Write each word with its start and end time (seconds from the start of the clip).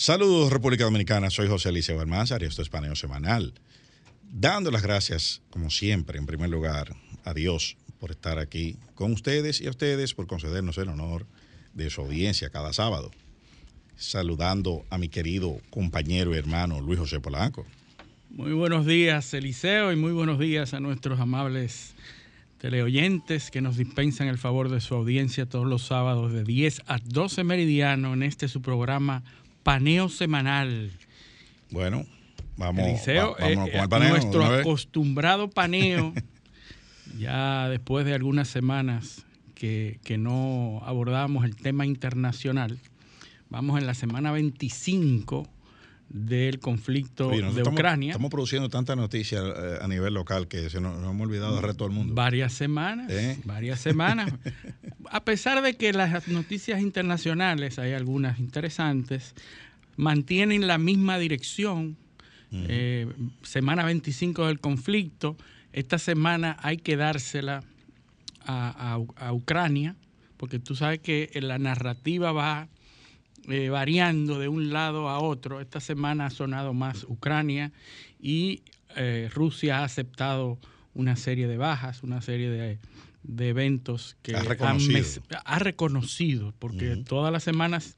Saludos 0.00 0.52
República 0.52 0.84
Dominicana, 0.84 1.28
soy 1.28 1.48
José 1.48 1.70
Eliseo 1.70 2.00
Almanzar 2.00 2.40
y 2.44 2.46
esto 2.46 2.62
es 2.62 2.68
Paneo 2.68 2.94
Semanal. 2.94 3.52
Dando 4.22 4.70
las 4.70 4.84
gracias, 4.84 5.42
como 5.50 5.70
siempre, 5.70 6.20
en 6.20 6.26
primer 6.26 6.50
lugar, 6.50 6.94
a 7.24 7.34
Dios 7.34 7.76
por 7.98 8.12
estar 8.12 8.38
aquí 8.38 8.76
con 8.94 9.12
ustedes 9.12 9.60
y 9.60 9.66
a 9.66 9.70
ustedes 9.70 10.14
por 10.14 10.28
concedernos 10.28 10.78
el 10.78 10.90
honor 10.90 11.26
de 11.74 11.90
su 11.90 12.02
audiencia 12.02 12.48
cada 12.50 12.72
sábado. 12.72 13.10
Saludando 13.96 14.86
a 14.88 14.98
mi 14.98 15.08
querido 15.08 15.60
compañero 15.68 16.32
y 16.32 16.38
hermano 16.38 16.80
Luis 16.80 17.00
José 17.00 17.18
Polanco. 17.18 17.66
Muy 18.30 18.52
buenos 18.52 18.86
días, 18.86 19.34
Eliseo, 19.34 19.92
y 19.92 19.96
muy 19.96 20.12
buenos 20.12 20.38
días 20.38 20.74
a 20.74 20.80
nuestros 20.80 21.18
amables 21.18 21.96
teleoyentes 22.58 23.50
que 23.50 23.60
nos 23.60 23.76
dispensan 23.76 24.28
el 24.28 24.38
favor 24.38 24.68
de 24.68 24.80
su 24.80 24.94
audiencia 24.94 25.46
todos 25.46 25.66
los 25.66 25.82
sábados 25.82 26.32
de 26.32 26.44
10 26.44 26.82
a 26.86 26.98
12 27.04 27.42
meridiano 27.42 28.14
en 28.14 28.22
este 28.22 28.46
su 28.46 28.62
programa 28.62 29.24
Paneo 29.68 30.08
Semanal. 30.08 30.92
Bueno, 31.70 32.06
vamos, 32.56 32.86
Eliseo, 32.86 33.32
va- 33.32 33.36
vámonos 33.38 33.68
eh, 33.68 33.72
con 33.72 33.80
el 33.82 33.88
paneo. 33.90 34.08
nuestro 34.08 34.44
acostumbrado 34.46 35.50
paneo, 35.50 36.14
ya 37.18 37.68
después 37.68 38.06
de 38.06 38.14
algunas 38.14 38.48
semanas 38.48 39.26
que, 39.54 40.00
que 40.04 40.16
no 40.16 40.80
abordamos 40.86 41.44
el 41.44 41.54
tema 41.54 41.84
internacional, 41.84 42.78
vamos 43.50 43.78
en 43.78 43.86
la 43.86 43.92
semana 43.92 44.32
25 44.32 45.46
del 46.08 46.58
conflicto 46.58 47.28
Oye, 47.28 47.42
de 47.52 47.62
Ucrania. 47.62 48.12
Estamos 48.12 48.30
produciendo 48.30 48.68
tantas 48.70 48.96
noticias 48.96 49.42
eh, 49.44 49.78
a 49.80 49.86
nivel 49.88 50.14
local 50.14 50.48
que 50.48 50.70
se 50.70 50.80
nos, 50.80 50.98
nos 50.98 51.10
hemos 51.10 51.26
olvidado 51.26 51.54
del 51.56 51.62
resto 51.64 51.84
del 51.84 51.92
mundo. 51.92 52.14
Varias 52.14 52.52
semanas, 52.54 53.10
¿Eh? 53.10 53.38
varias 53.44 53.80
semanas. 53.80 54.32
A 55.10 55.24
pesar 55.24 55.62
de 55.62 55.74
que 55.76 55.92
las 55.92 56.28
noticias 56.28 56.80
internacionales, 56.80 57.78
hay 57.78 57.92
algunas 57.92 58.38
interesantes, 58.38 59.34
mantienen 59.96 60.66
la 60.66 60.78
misma 60.78 61.18
dirección. 61.18 61.96
Eh, 62.50 63.06
semana 63.42 63.84
25 63.84 64.46
del 64.46 64.58
conflicto. 64.60 65.36
Esta 65.74 65.98
semana 65.98 66.56
hay 66.62 66.78
que 66.78 66.96
dársela 66.96 67.62
a, 68.46 68.94
a- 68.96 69.26
a 69.26 69.32
Ucrania, 69.34 69.96
porque 70.38 70.58
tú 70.58 70.74
sabes 70.74 71.00
que 71.00 71.28
la 71.42 71.58
narrativa 71.58 72.32
va 72.32 72.68
eh, 73.48 73.68
variando 73.70 74.38
de 74.38 74.48
un 74.48 74.72
lado 74.72 75.08
a 75.08 75.18
otro. 75.20 75.60
Esta 75.60 75.80
semana 75.80 76.26
ha 76.26 76.30
sonado 76.30 76.74
más 76.74 77.04
Ucrania 77.08 77.72
y 78.20 78.62
eh, 78.96 79.28
Rusia 79.32 79.78
ha 79.80 79.84
aceptado 79.84 80.58
una 80.94 81.16
serie 81.16 81.46
de 81.46 81.56
bajas, 81.56 82.02
una 82.02 82.20
serie 82.22 82.50
de, 82.50 82.78
de 83.22 83.48
eventos 83.48 84.16
que 84.22 84.34
Ha 84.34 84.40
han 84.40 84.46
reconocido. 84.46 84.92
mes- 84.92 85.20
ha 85.44 85.58
reconocido, 85.58 86.52
porque 86.58 86.96
todas 86.96 87.32
las 87.32 87.42
semanas 87.44 87.96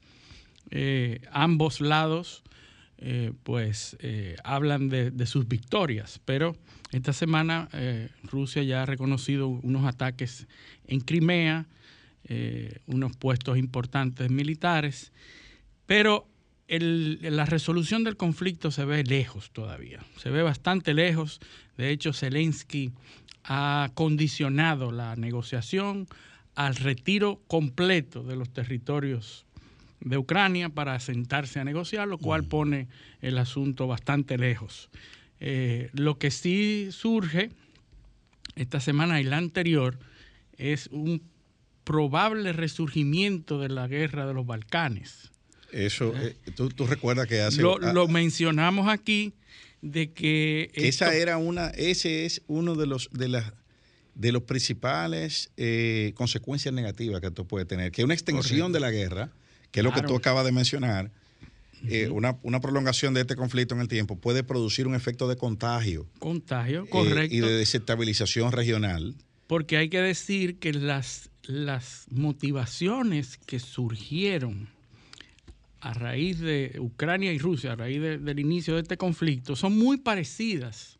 eh, 0.69 1.21
ambos 1.31 1.81
lados 1.81 2.43
eh, 2.99 3.33
pues 3.43 3.97
eh, 3.99 4.35
hablan 4.43 4.87
de, 4.89 5.09
de 5.09 5.25
sus 5.25 5.47
victorias, 5.47 6.19
pero 6.23 6.55
esta 6.91 7.13
semana 7.13 7.67
Rusia 8.23 8.61
ya 8.63 8.83
ha 8.83 8.85
reconocido 8.85 9.47
unos 9.47 9.85
ataques 9.85 10.45
en 10.87 10.99
Crimea, 10.99 11.65
unos 12.85 13.15
puestos 13.15 13.57
importantes 13.57 14.29
militares, 14.29 15.11
pero 15.91 16.25
el- 16.69 17.19
la 17.35 17.43
resolución 17.43 18.05
del 18.05 18.15
conflicto 18.15 18.71
se 18.71 18.85
ve 18.85 19.03
lejos 19.03 19.51
todavía, 19.51 19.99
se 20.15 20.29
ve 20.29 20.41
bastante 20.41 20.93
lejos. 20.93 21.41
De 21.75 21.89
hecho, 21.89 22.13
Zelensky 22.13 22.93
ha 23.43 23.91
condicionado 23.93 24.93
la 24.93 25.17
negociación 25.17 26.07
al 26.55 26.77
retiro 26.77 27.41
completo 27.47 28.23
de 28.23 28.37
los 28.37 28.53
territorios 28.53 29.45
de 29.99 30.17
Ucrania 30.17 30.69
para 30.69 30.97
sentarse 31.01 31.59
a 31.59 31.65
negociar, 31.65 32.07
lo 32.07 32.17
cual 32.17 32.45
pone 32.45 32.87
el 33.19 33.37
asunto 33.37 33.85
bastante 33.85 34.37
lejos. 34.37 34.89
Eh, 35.41 35.89
lo 35.91 36.17
que 36.17 36.31
sí 36.31 36.87
surge 36.91 37.49
esta 38.55 38.79
semana 38.79 39.19
y 39.19 39.25
la 39.25 39.35
anterior 39.35 39.99
es 40.57 40.87
un 40.93 41.21
probable 41.83 42.53
resurgimiento 42.53 43.59
de 43.59 43.67
la 43.67 43.89
guerra 43.89 44.25
de 44.25 44.33
los 44.33 44.45
Balcanes. 44.45 45.30
Eso, 45.71 46.13
eh, 46.15 46.35
tú, 46.55 46.69
tú 46.69 46.85
recuerdas 46.85 47.27
que 47.27 47.41
hace... 47.41 47.61
Lo, 47.61 47.77
ah, 47.81 47.93
lo 47.93 48.07
mencionamos 48.07 48.87
aquí 48.89 49.33
de 49.81 50.11
que... 50.11 50.71
esa 50.73 51.07
esto- 51.07 51.17
era 51.17 51.37
una, 51.37 51.69
ese 51.69 52.25
es 52.25 52.41
uno 52.47 52.75
de 52.75 52.85
los 52.87 53.09
de 53.11 53.27
las 53.29 53.53
de 54.13 54.31
los 54.33 54.43
principales 54.43 55.51
eh, 55.55 56.11
consecuencias 56.15 56.73
negativas 56.73 57.21
que 57.21 57.27
esto 57.27 57.45
puede 57.45 57.65
tener, 57.65 57.91
que 57.91 58.03
una 58.03 58.13
extensión 58.13 58.71
Correcto. 58.71 58.73
de 58.73 58.79
la 58.81 58.91
guerra, 58.91 59.29
que 59.71 59.79
es 59.79 59.83
lo 59.85 59.93
que 59.93 60.01
tú 60.01 60.15
acabas 60.15 60.45
de 60.45 60.51
mencionar, 60.51 61.11
eh, 61.87 62.09
una, 62.09 62.37
una 62.43 62.59
prolongación 62.59 63.13
de 63.13 63.21
este 63.21 63.35
conflicto 63.35 63.73
en 63.73 63.81
el 63.81 63.87
tiempo 63.87 64.15
puede 64.17 64.43
producir 64.43 64.85
un 64.85 64.93
efecto 64.93 65.27
de 65.27 65.37
contagio 65.37 66.05
Contagio, 66.19 66.83
eh, 66.83 66.89
correcto. 66.89 67.35
y 67.35 67.39
de 67.39 67.51
desestabilización 67.53 68.51
regional. 68.51 69.15
Porque 69.47 69.77
hay 69.77 69.89
que 69.89 70.01
decir 70.01 70.59
que 70.59 70.73
las, 70.73 71.29
las 71.43 72.05
motivaciones 72.11 73.37
que 73.37 73.59
surgieron 73.59 74.69
a 75.81 75.93
raíz 75.93 76.39
de 76.39 76.75
Ucrania 76.79 77.33
y 77.33 77.39
Rusia, 77.39 77.73
a 77.73 77.75
raíz 77.75 77.99
de- 78.01 78.17
del 78.19 78.39
inicio 78.39 78.75
de 78.75 78.81
este 78.81 78.97
conflicto, 78.97 79.55
son 79.55 79.77
muy 79.77 79.97
parecidas 79.97 80.97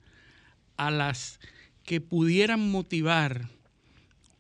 a 0.78 0.90
las 0.92 1.40
que 1.84 2.02
pudieran 2.02 2.72
motivar 2.72 3.48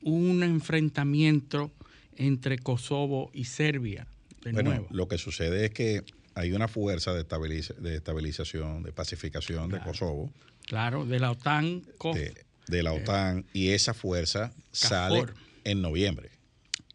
un 0.02 0.41
enfrentamiento 0.44 1.72
entre 2.16 2.57
Kosovo 2.57 3.29
y 3.34 3.46
Serbia. 3.46 4.07
De 4.44 4.52
Bueno, 4.52 4.72
nuevo. 4.72 4.88
lo 4.91 5.07
que 5.07 5.18
sucede 5.19 5.66
es 5.66 5.72
que 5.72 6.03
hay 6.34 6.52
una 6.53 6.68
fuerza 6.68 7.13
de, 7.13 7.22
estabiliza- 7.22 7.75
de 7.75 7.96
estabilización, 7.97 8.81
de 8.84 8.91
pacificación 8.91 9.69
de. 9.69 9.79
Kosovo, 9.79 10.31
Claro, 10.66 11.06
de 11.06 11.19
la 11.19 11.31
OTAN. 11.31 11.84
de, 12.13 12.34
de 12.68 12.84
la 12.84 12.94
OTAN, 12.94 13.46
y 13.53 13.69
esa 13.69 13.94
fuerza 13.94 14.52
sale 14.72 15.25
en 15.63 15.81
noviembre. 15.81 16.29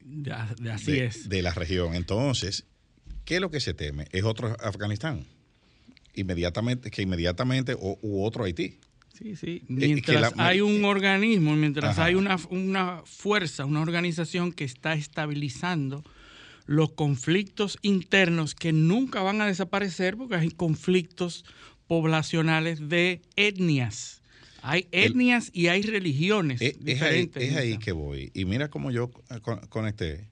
de- 0.04 0.32
así 0.72 0.98
es. 0.98 1.28
de 1.28 1.42
la 1.42 1.52
región. 1.52 1.94
Entonces, 1.94 2.64
¿qué 3.26 3.34
es 3.34 3.40
lo 3.42 3.50
que 3.50 3.60
se 3.60 3.74
teme? 3.74 4.06
Es 4.12 4.24
otro 4.24 4.56
Afganistán. 4.60 5.26
Inmediatamente, 6.14 6.90
que 6.90 7.02
inmediatamente, 7.02 7.74
o, 7.78 7.98
u 8.00 8.24
otro 8.24 8.44
Haití. 8.44 8.78
Sí, 9.12 9.36
sí. 9.36 9.60
que 9.66 9.72
Mientras 9.74 10.34
la- 10.36 10.46
hay 10.46 10.60
un 10.62 10.84
organismo, 10.84 11.54
mientras 11.56 11.92
Ajá. 11.92 12.04
hay 12.06 12.14
una, 12.14 12.36
una 12.50 13.02
fuerza, 13.04 13.64
una 13.66 13.82
organización 13.82 14.52
que 14.52 14.64
está 14.64 14.94
estabilizando 14.94 16.02
los 16.66 16.92
conflictos 16.92 17.78
internos 17.82 18.54
que 18.54 18.72
nunca 18.72 19.22
van 19.22 19.40
a 19.40 19.46
desaparecer 19.46 20.16
porque 20.16 20.36
hay 20.36 20.50
conflictos 20.50 21.44
poblacionales 21.86 22.88
de 22.88 23.22
etnias. 23.36 24.20
Hay 24.62 24.88
El- 24.90 25.12
etnias 25.12 25.50
y 25.52 25.68
hay 25.68 25.82
religiones 25.82 26.60
Es, 26.60 26.70
es 26.72 26.76
ahí, 26.76 26.84
diferentes. 26.84 27.42
es 27.42 27.56
ahí 27.56 27.78
que 27.78 27.92
voy. 27.92 28.30
Y 28.34 28.44
mira 28.46 28.68
cómo 28.68 28.90
yo 28.90 29.10
con- 29.42 29.60
conecté 29.68 30.26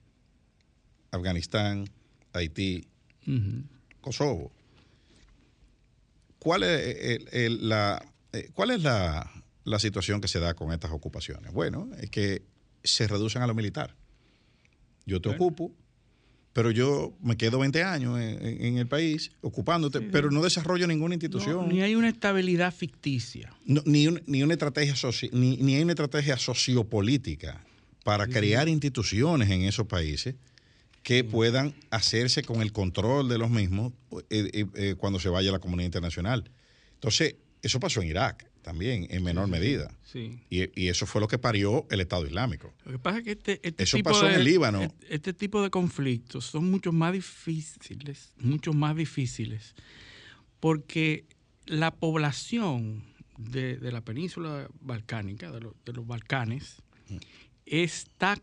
Afganistán, 1.11 1.89
Haití. 2.35 2.85
Kosovo. 4.01 4.51
¿Cuál 6.39 6.63
es, 6.63 6.97
el- 7.05 7.27
el- 7.31 7.69
la, 7.69 8.05
eh, 8.33 8.49
cuál 8.53 8.71
es 8.71 8.81
la, 8.83 9.31
la 9.63 9.79
situación 9.79 10.21
que 10.21 10.27
se 10.27 10.39
da 10.39 10.53
con 10.53 10.71
estas 10.71 10.91
ocupaciones? 10.91 11.51
Bueno, 11.53 11.89
es 11.99 12.09
que 12.09 12.43
se 12.83 13.07
reducen 13.07 13.41
a 13.41 13.47
lo 13.47 13.55
militar. 13.55 13.95
Yo 15.07 15.21
te 15.21 15.29
Bueno. 15.29 15.43
ocupo, 15.43 15.71
pero 16.53 16.71
yo 16.71 17.13
me 17.21 17.35
quedo 17.35 17.59
20 17.59 17.83
años 17.83 18.19
en, 18.19 18.77
el 18.77 18.87
país 18.87 19.31
ocupándote, 19.41 19.99
Sí, 19.99 20.05
sí. 20.05 20.09
pero 20.11 20.29
no 20.31 20.43
desarrollo 20.43 20.87
ninguna 20.87 21.09
No, 21.09 21.13
institución. 21.15 21.67
ni 21.67 21.81
hay 21.81 21.95
una 21.95 22.09
estabilidad 22.09 22.73
ficticia. 22.73 23.51
No, 23.65 23.81
ni, 23.85 24.07
un- 24.07 24.21
ni 24.27 24.43
una 24.43 24.53
estrategia 24.53 24.93
soci- 24.93 25.31
ni, 25.31 25.57
ni 25.57 25.75
hay 25.75 25.83
una 25.83 25.93
estrategia 25.93 26.37
sociopolítica 26.37 27.63
para 28.03 28.25
Sí, 28.25 28.31
crear 28.33 28.69
instituciones 28.69 29.49
en 29.49 29.63
esos 29.63 29.87
países 29.87 30.35
que 31.05 31.23
puedan 31.23 31.75
hacerse 31.91 32.41
con 32.41 32.63
el 32.63 32.71
control 32.71 33.29
de 33.29 33.37
los 33.37 33.51
mismos 33.51 33.93
eh, 34.31 34.49
eh, 34.53 34.65
eh, 34.73 34.95
cuando 34.97 35.19
se 35.19 35.29
vaya 35.29 35.49
a 35.49 35.53
la 35.53 35.59
comunidad 35.59 35.85
internacional. 35.85 36.49
Entonces, 36.95 37.35
eso 37.61 37.79
pasó 37.79 38.01
en 38.01 38.07
Irak 38.07 38.49
también, 38.63 39.05
en 39.11 39.23
menor 39.23 39.45
sí, 39.45 39.51
medida. 39.51 39.95
Sí. 40.03 40.39
Y, 40.49 40.81
y 40.81 40.87
eso 40.87 41.05
fue 41.05 41.21
lo 41.21 41.27
que 41.27 41.37
parió 41.37 41.85
el 41.91 41.99
Estado 41.99 42.25
Islámico. 42.25 42.73
Lo 42.85 42.93
que 42.93 42.97
pasa 42.97 43.19
es 43.19 43.23
que 43.23 43.31
este, 43.33 43.59
este 43.61 43.83
Eso 43.83 43.97
tipo 43.97 44.09
pasó 44.09 44.25
de, 44.25 44.33
en 44.33 44.39
el 44.39 44.45
Líbano. 44.45 44.81
Este, 44.81 45.13
este 45.13 45.33
tipo 45.33 45.61
de 45.61 45.69
conflictos 45.69 46.45
son 46.45 46.71
mucho 46.71 46.91
más 46.91 47.13
difíciles, 47.13 48.33
mucho 48.39 48.73
más 48.73 48.95
difíciles, 48.95 49.75
porque 50.59 51.25
la 51.67 51.91
población 51.91 53.03
de, 53.37 53.77
de 53.77 53.91
la 53.91 54.01
península 54.01 54.67
balcánica, 54.81 55.51
de, 55.51 55.59
lo- 55.61 55.75
de 55.85 55.93
los 55.93 56.07
Balcanes, 56.07 56.77
está 57.65 58.33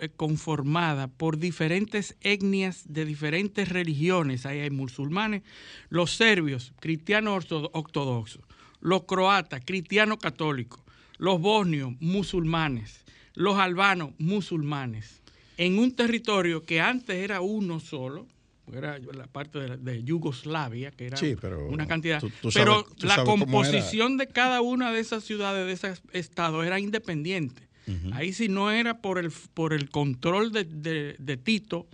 eh, 0.00 0.08
conformada 0.16 1.08
por 1.08 1.38
diferentes 1.38 2.16
etnias 2.20 2.84
de 2.88 3.04
diferentes 3.04 3.68
religiones. 3.68 4.46
Ahí 4.46 4.60
hay 4.60 4.70
musulmanes, 4.70 5.42
los 5.90 6.12
serbios, 6.12 6.72
cristianos 6.80 7.44
ortodo- 7.46 7.70
ortodoxos, 7.74 8.42
los 8.80 9.04
croatas, 9.04 9.62
cristianos 9.64 10.18
católicos, 10.18 10.80
los 11.18 11.40
bosnios, 11.40 11.92
musulmanes, 12.00 13.04
los 13.34 13.58
albanos, 13.58 14.12
musulmanes, 14.18 15.20
en 15.56 15.78
un 15.78 15.94
territorio 15.94 16.64
que 16.64 16.80
antes 16.80 17.16
era 17.16 17.40
uno 17.40 17.80
solo, 17.80 18.26
era 18.72 18.98
la 18.98 19.26
parte 19.26 19.58
de, 19.60 19.76
de 19.78 20.04
Yugoslavia, 20.04 20.90
que 20.90 21.06
era 21.06 21.16
Sí, 21.16 21.34
una 21.68 21.86
cantidad. 21.86 22.20
tú- 22.20 22.30
tú 22.42 22.50
pero 22.52 22.82
sabes- 22.84 23.02
la 23.04 23.24
composición 23.24 24.16
de 24.18 24.26
cada 24.28 24.60
una 24.60 24.92
de 24.92 25.00
esas 25.00 25.24
ciudades, 25.24 25.66
de 25.66 25.72
esos 25.72 26.02
estados, 26.12 26.64
era 26.66 26.78
independiente. 26.78 27.67
Ahí 28.12 28.32
si 28.32 28.48
no 28.48 28.70
era 28.70 28.98
por 28.98 29.18
el, 29.18 29.30
por 29.54 29.72
el 29.72 29.88
control 29.90 30.52
de, 30.52 30.64
de- 30.64 31.16
de 31.18 31.36
Tito, 31.36 31.86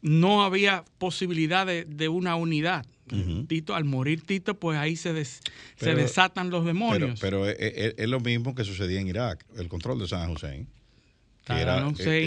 no 0.00 0.44
había 0.44 0.84
posibilidad 0.98 1.66
de, 1.66 1.84
de 1.84 2.08
una 2.08 2.36
unidad. 2.36 2.86
Tito, 3.48 3.74
al 3.74 3.84
morir 3.84 4.20
Tito, 4.22 4.54
pues 4.58 4.78
ahí 4.78 4.94
se, 4.94 5.14
des- 5.14 5.40
se 5.76 5.94
desatan 5.94 6.50
los 6.50 6.64
demonios. 6.66 7.18
pero 7.20 7.48
es, 7.48 7.56
es- 7.58 7.94
es 7.96 8.08
lo 8.08 8.20
mismo 8.20 8.54
que 8.54 8.64
sucedía 8.64 9.00
en 9.00 9.08
Irak, 9.08 9.44
el 9.56 9.68
control 9.68 9.98
de 9.98 10.06
Saddam 10.08 10.32
Hussein. 10.32 10.66
que 11.46 11.54
Era, 11.54 11.80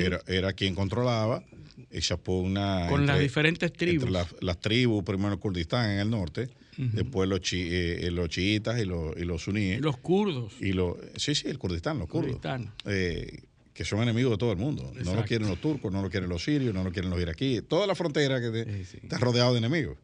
era, 0.06 0.22
era 0.26 0.54
quien 0.54 0.74
controlaba 0.74 1.44
esa 1.92 2.18
una 2.26 2.88
con 2.90 3.06
las 3.06 3.20
diferentes 3.20 3.72
tribus. 3.74 4.10
las, 4.10 4.36
las 4.42 4.60
tribus, 4.60 5.04
primero 5.04 5.40
Kurdistán 5.40 5.92
en 5.92 6.00
el 6.00 6.10
norte, 6.10 6.50
después 6.94 7.30
los, 7.30 7.42
chi- 7.42 7.68
eh, 7.72 8.10
los 8.12 8.30
chiitas 8.30 8.82
y 8.82 8.86
los, 8.86 9.16
y 9.18 9.22
los 9.26 9.44
suníes. 9.44 9.80
los 9.82 9.98
kurdos. 9.98 10.54
Y 10.60 10.74
los, 10.74 10.98
sí, 11.16 11.36
sí, 11.36 11.48
el 11.48 11.58
Kurdistán, 11.60 12.00
los 12.00 12.08
kurdos. 12.10 12.40
Eh, 12.86 13.42
que 13.74 13.86
son 13.86 14.02
enemigos 14.02 14.32
de 14.32 14.38
todo 14.38 14.52
el 14.52 14.58
mundo. 14.58 14.92
No 15.04 15.16
lo 15.16 15.24
quieren 15.24 15.48
los 15.48 15.60
turcos, 15.62 15.92
no 15.94 16.02
lo 16.02 16.10
quieren 16.10 16.30
los 16.30 16.44
sirios, 16.44 16.74
no 16.74 16.84
lo 16.84 16.92
quieren 16.92 17.10
los 17.10 17.22
iraquíes. 17.22 17.64
Toda 17.68 17.88
la 17.88 17.96
frontera 17.96 18.42
que 18.42 18.50
te- 18.50 18.66
Sí, 18.66 18.86
sí. 18.86 19.00
está 19.04 19.18
rodeado 19.18 19.54
de 19.54 19.60
enemigos. 19.60 19.98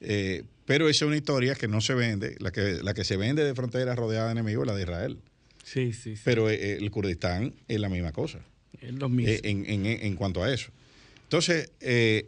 Eh, 0.00 0.42
pero 0.66 0.88
esa 0.88 1.04
es 1.04 1.08
una 1.08 1.16
historia 1.16 1.54
que 1.54 1.68
no 1.68 1.80
se 1.80 1.94
vende. 1.94 2.36
La 2.40 2.50
que, 2.50 2.80
la 2.82 2.94
que 2.94 3.04
se 3.04 3.16
vende 3.16 3.44
de 3.44 3.54
frontera 3.54 3.94
rodeada 3.94 4.26
de 4.26 4.32
enemigos 4.32 4.62
es 4.64 4.66
la 4.68 4.74
de 4.76 4.82
Israel. 4.82 5.18
Sí, 5.62 5.92
sí, 5.92 6.16
sí. 6.16 6.22
Pero 6.24 6.48
eh, 6.50 6.76
el 6.76 6.90
Kurdistán 6.90 7.54
es 7.68 7.80
la 7.80 7.88
misma 7.88 8.12
cosa 8.12 8.40
es 8.80 8.92
lo 8.94 9.08
mismo. 9.08 9.32
eh, 9.32 9.40
en, 9.44 9.64
en- 9.66 9.86
en 9.86 10.14
cuanto 10.16 10.42
a 10.42 10.52
eso. 10.52 10.70
Entonces, 11.22 11.70
eh, 11.80 12.26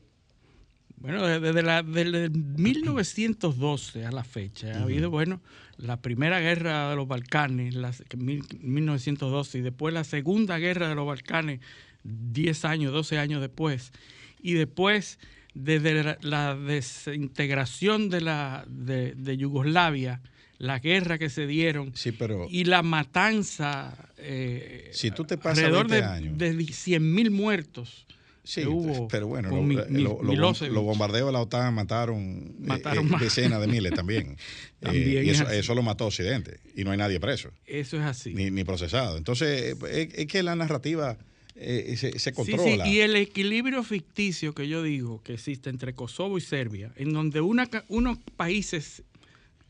Bueno, 1.06 1.25
desde, 1.41 1.62
la, 1.62 1.82
desde 1.85 2.29
1912 2.31 4.05
a 4.06 4.11
la 4.12 4.25
fecha 4.25 4.73
ha 4.79 4.82
habido, 4.82 5.08
bueno, 5.11 5.41
la 5.79 6.00
primera 6.03 6.41
guerra 6.41 6.91
de 6.91 6.97
los 6.97 7.06
Balcanes, 7.06 7.75
la, 7.75 7.93
que 8.08 8.17
mil- 8.17 8.43
1912, 8.61 9.58
y 9.58 9.61
después 9.62 9.94
la 9.94 10.05
segunda 10.05 10.58
guerra 10.58 10.88
de 10.88 10.94
los 10.94 11.06
Balcanes, 11.06 11.61
10 12.03 12.64
años, 12.64 12.93
12 12.93 13.19
años 13.19 13.41
después, 13.41 13.93
y 14.41 14.55
después 14.55 15.19
desde 15.55 16.03
la, 16.03 16.19
la 16.23 16.56
desintegración 16.56 18.11
de, 18.11 18.20
la, 18.20 18.64
de, 18.69 19.14
de 19.14 19.37
Yugoslavia, 19.37 20.20
la 20.58 20.79
guerra 20.79 21.19
que 21.19 21.29
se 21.29 21.47
dieron 21.47 21.93
sí, 21.94 22.12
pero 22.12 22.47
y 22.50 22.64
la 22.64 22.82
matanza, 22.82 24.08
eh, 24.17 24.88
Si 24.93 25.11
tú 25.11 25.25
te 25.25 25.37
pasas 25.37 25.58
alrededor 25.64 25.88
20 25.88 26.06
de, 26.06 26.12
años. 26.12 26.38
de 26.38 26.64
100 26.73 27.14
mil 27.14 27.31
muertos. 27.31 28.06
Sí, 28.46 28.60
que 28.62 28.69
hubo 28.69 29.08
pero 29.08 29.26
bueno, 29.26 29.50
lo- 29.50 29.60
Mi- 29.62 29.75
lo- 29.75 30.22
lo- 30.22 30.82
bombardeos 30.82 31.26
de 31.26 31.32
la 31.32 31.40
OTAN 31.40 31.75
mataron, 31.75 32.20
eh, 32.20 32.54
Mataron 32.60 33.08
eh, 33.08 33.16
decenas 33.20 33.60
de 33.60 33.66
miles 33.66 33.93
también. 33.93 34.37
Eh, 34.82 34.84
También 34.84 35.26
y 35.26 35.31
es 35.31 35.40
eso, 35.40 35.75
lo 35.75 35.82
mató 35.82 36.06
Occidente 36.06 36.60
y 36.76 36.84
no 36.84 36.90
hay 36.93 36.98
nadie 36.98 37.19
preso 37.19 37.50
Eso 37.66 37.96
es 37.96 38.02
así. 38.04 38.34
ni, 38.34 38.50
ni 38.50 38.62
procesado. 38.62 39.16
Entonces, 39.16 39.75
eh, 39.82 40.08
es, 40.12 40.19
es 40.19 40.26
que 40.26 40.43
la 40.43 40.54
narrativa 40.54 41.16
eh, 41.56 41.96
se, 42.19 42.32
controla. 42.34 42.84
sí, 42.84 42.90
y 42.93 43.00
el 43.00 43.16
equilibrio 43.16 43.82
ficticio 43.82 44.54
que 44.54 44.69
yo 44.69 44.82
digo 44.82 45.22
que 45.22 45.32
existe 45.34 45.70
entre 45.70 45.94
Kosovo 45.94 46.37
y 46.38 46.43
Serbia, 46.43 46.93
en 46.96 47.12
donde 47.14 47.40
una 47.40 47.69
unos 47.88 48.19
países 48.37 49.02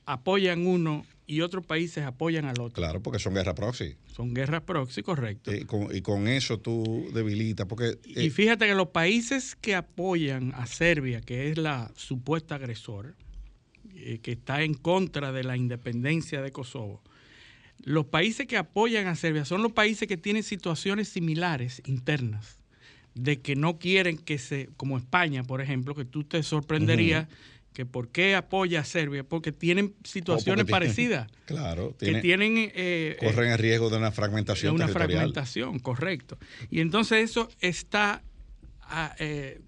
apoyan 0.04 0.66
uno 0.66 1.06
y 1.26 1.40
otros 1.40 1.66
países 1.66 2.04
apoyan 2.04 2.44
al 2.44 2.60
otro. 2.60 2.80
Claro, 2.82 3.02
porque 3.02 3.18
son 3.18 3.34
guerras 3.34 3.54
proxy. 3.54 3.96
Son 4.14 4.32
guerras 4.32 4.62
proxy, 4.62 5.02
correcto. 5.02 5.50
Eh, 5.52 5.66
con- 5.66 5.94
y 5.94 6.00
con 6.00 6.28
eso 6.28 6.58
tú 6.58 7.08
debilitas. 7.12 7.66
Porque 7.66 7.98
y 8.04 8.26
eh, 8.26 8.30
fíjate 8.30 8.66
que 8.66 8.74
los 8.74 8.88
países 8.88 9.56
que 9.56 9.74
apoyan 9.74 10.52
a 10.54 10.66
Serbia, 10.66 11.20
que 11.20 11.50
es 11.50 11.58
la 11.58 11.90
supuesta 11.96 12.54
agresora, 12.54 13.14
eh, 13.94 14.18
que 14.22 14.32
está 14.32 14.62
en 14.62 14.74
contra 14.74 15.32
de 15.32 15.42
la 15.44 15.56
independencia 15.56 16.40
de 16.42 16.52
Kosovo, 16.52 17.02
los 17.82 18.06
países 18.06 18.46
que 18.46 18.56
apoyan 18.56 19.06
a 19.06 19.16
Serbia 19.16 19.44
son 19.44 19.62
los 19.62 19.72
países 19.72 20.08
que 20.08 20.16
tienen 20.16 20.42
situaciones 20.42 21.08
similares 21.08 21.82
internas, 21.86 22.58
de 23.14 23.40
que 23.40 23.56
no 23.56 23.78
quieren 23.78 24.16
que 24.18 24.38
se, 24.38 24.68
como 24.76 24.96
España, 24.98 25.42
por 25.42 25.60
ejemplo, 25.60 25.94
que 25.94 26.04
tú 26.04 26.24
te 26.24 26.42
sorprenderías 26.42 27.28
que 27.76 27.84
por 27.84 28.08
qué 28.08 28.34
apoya 28.34 28.80
a 28.80 28.84
Serbia, 28.84 29.22
porque 29.22 29.52
tienen 29.52 29.94
situaciones 30.02 30.62
porque 30.64 30.70
parecidas, 30.70 31.28
claro, 31.44 31.90
que 31.98 32.06
tiene- 32.06 32.22
tienen... 32.22 32.56
eh, 32.56 32.72
eh, 32.74 33.16
corren 33.20 33.52
el 33.52 33.58
riesgo 33.58 33.90
de 33.90 33.98
una 33.98 34.08
de 34.08 34.16
fragmentación 34.16 34.74
una 34.76 34.86
territorial. 34.86 35.18
fragmentación, 35.18 35.78
correcto. 35.80 36.38
Y 36.70 36.80
entonces 36.80 37.18
eso 37.30 37.50
está 37.60 38.22
ah, 38.80 39.14
eh, 39.18 39.60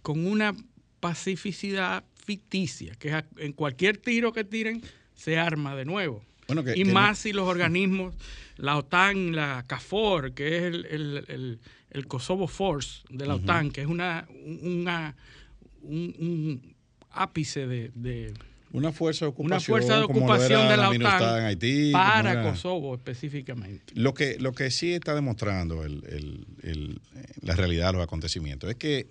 con 0.00 0.26
una 0.26 0.54
pacificidad 1.00 2.04
ficticia, 2.24 2.94
que 2.94 3.22
en 3.36 3.52
cualquier 3.52 3.98
tiro 3.98 4.32
que 4.32 4.44
tiren 4.44 4.80
se 5.14 5.36
arma 5.38 5.76
de 5.76 5.84
nuevo. 5.84 6.24
Bueno, 6.46 6.64
que- 6.64 6.72
y 6.72 6.84
que 6.84 6.92
más 6.92 7.18
si 7.18 7.34
los 7.34 7.46
organismos, 7.54 8.14
la 8.56 8.78
OTAN, 8.78 9.36
la 9.36 9.62
CAFOR, 9.66 10.32
que 10.32 10.56
es 10.56 10.62
el, 10.62 10.86
el- 10.86 11.24
el- 11.28 11.60
el 11.90 12.06
Kosovo 12.06 12.48
Force 12.48 13.02
de 13.10 13.26
la 13.26 13.34
OTAN, 13.34 13.70
que 13.70 13.82
es 13.82 13.86
una, 13.86 14.26
una- 14.62 15.14
un, 15.82 16.14
un 16.18 16.74
ápice 17.10 17.66
de, 17.66 17.90
de- 17.94 18.32
Una 18.72 18.90
fuerza 18.92 19.26
de 19.26 19.30
una 19.36 19.56
ocupación. 19.58 19.78
fuerza 19.78 19.96
de 19.98 20.04
ocupación 20.04 20.68
la 20.68 20.88
OTAN 20.90 21.38
en 21.40 21.44
Haití, 21.46 21.92
como 21.92 22.04
para 22.04 22.32
era- 22.32 22.42
Kosovo 22.50 22.94
específicamente. 22.94 23.92
Lo 23.94 24.14
que, 24.14 24.38
lo 24.38 24.52
que 24.52 24.70
sí 24.70 24.92
está 24.94 25.14
demostrando 25.14 25.84
el- 25.84 26.02
el- 26.08 26.46
el- 26.62 27.00
eh, 27.16 27.24
la 27.42 27.54
realidad 27.54 27.88
de 27.88 27.92
los 27.94 28.02
acontecimientos 28.02 28.70
es 28.70 28.76
que 28.76 29.08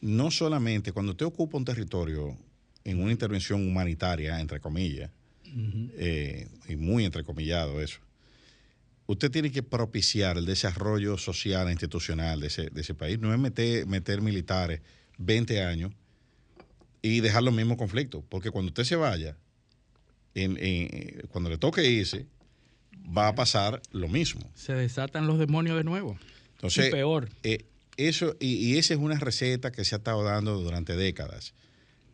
no 0.00 0.30
solamente 0.30 0.92
cuando 0.92 1.12
usted 1.12 1.26
ocupa 1.26 1.58
un 1.58 1.64
territorio 1.64 2.36
en 2.84 3.02
una 3.02 3.12
intervención 3.12 3.66
humanitaria, 3.66 4.40
entre 4.40 4.60
comillas, 4.60 5.10
eh, 5.98 6.46
y 6.68 6.76
muy 6.76 7.04
entrecomillado 7.04 7.80
eso, 7.82 7.98
usted 9.06 9.30
tiene 9.32 9.50
que 9.50 9.62
propiciar 9.64 10.38
el 10.38 10.46
desarrollo 10.46 11.18
social 11.18 11.66
e 11.68 11.72
institucional 11.72 12.40
de 12.40 12.46
ese, 12.46 12.70
de 12.70 12.80
ese 12.80 12.94
país. 12.94 13.18
No 13.18 13.34
es 13.34 13.38
meter, 13.40 13.84
meter 13.86 14.20
militares 14.22 14.80
20 15.20 15.62
años 15.62 15.92
y 17.02 17.20
dejar 17.20 17.42
los 17.42 17.54
mismos 17.54 17.76
conflictos, 17.76 18.24
porque 18.28 18.50
cuando 18.50 18.70
usted 18.70 18.84
se 18.84 18.96
vaya, 18.96 19.36
en- 20.34 20.56
en- 20.60 21.22
cuando 21.30 21.50
le 21.50 21.58
toque 21.58 21.88
irse, 21.88 22.26
va 23.16 23.28
a 23.28 23.34
pasar 23.34 23.80
lo 23.92 24.08
mismo. 24.08 24.40
se 24.54 24.72
desatan 24.74 25.26
los 25.26 25.38
demonios 25.38 25.76
de 25.76 25.84
nuevo. 25.84 26.18
Entonces, 26.56 26.88
y 26.88 26.90
peor. 26.90 27.28
eh, 27.42 27.64
eso, 27.96 28.36
y, 28.40 28.54
y 28.54 28.78
esa 28.78 28.94
es 28.94 29.00
una 29.00 29.18
receta 29.18 29.70
que 29.72 29.84
se 29.84 29.94
ha 29.94 29.98
estado 29.98 30.22
dando 30.22 30.58
durante 30.60 30.96
décadas. 30.96 31.52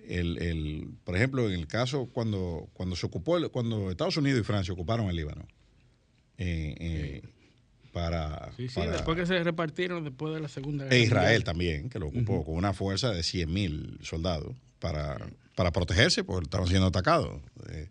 El, 0.08 0.38
el- 0.38 0.88
por 1.04 1.16
ejemplo, 1.16 1.48
en 1.48 1.54
el 1.58 1.66
caso 1.66 2.06
cuando, 2.06 2.68
cuando 2.72 2.94
se 2.96 3.06
ocupó, 3.06 3.36
el- 3.38 3.50
cuando 3.50 3.90
Estados 3.90 4.16
Unidos 4.16 4.40
y 4.40 4.44
Francia 4.44 4.72
ocuparon 4.72 5.08
el 5.08 5.16
Líbano, 5.16 5.46
eh, 6.38 6.74
eh, 6.78 7.22
para, 7.96 8.50
Sí, 8.58 8.68
sí, 8.68 8.74
para- 8.74 8.92
después 8.92 9.16
que 9.16 9.24
se 9.24 9.42
repartieron 9.42 10.04
después 10.04 10.34
de 10.34 10.40
la 10.40 10.48
Segunda 10.48 10.84
Guerra 10.84 10.96
e 10.96 11.02
Israel 11.02 11.22
Mundial. 11.24 11.44
también, 11.44 11.88
que 11.88 11.98
lo 11.98 12.08
ocupó 12.08 12.44
con 12.44 12.54
una 12.56 12.74
fuerza 12.74 13.10
de 13.10 13.22
100 13.22 13.50
mil 13.50 13.98
soldados 14.02 14.54
para, 14.80 15.16
para 15.54 15.72
protegerse, 15.72 16.22
porque 16.22 16.44
estaban 16.44 16.66
siendo 16.68 16.88
atacados. 16.88 17.40
Eh, 17.70 17.88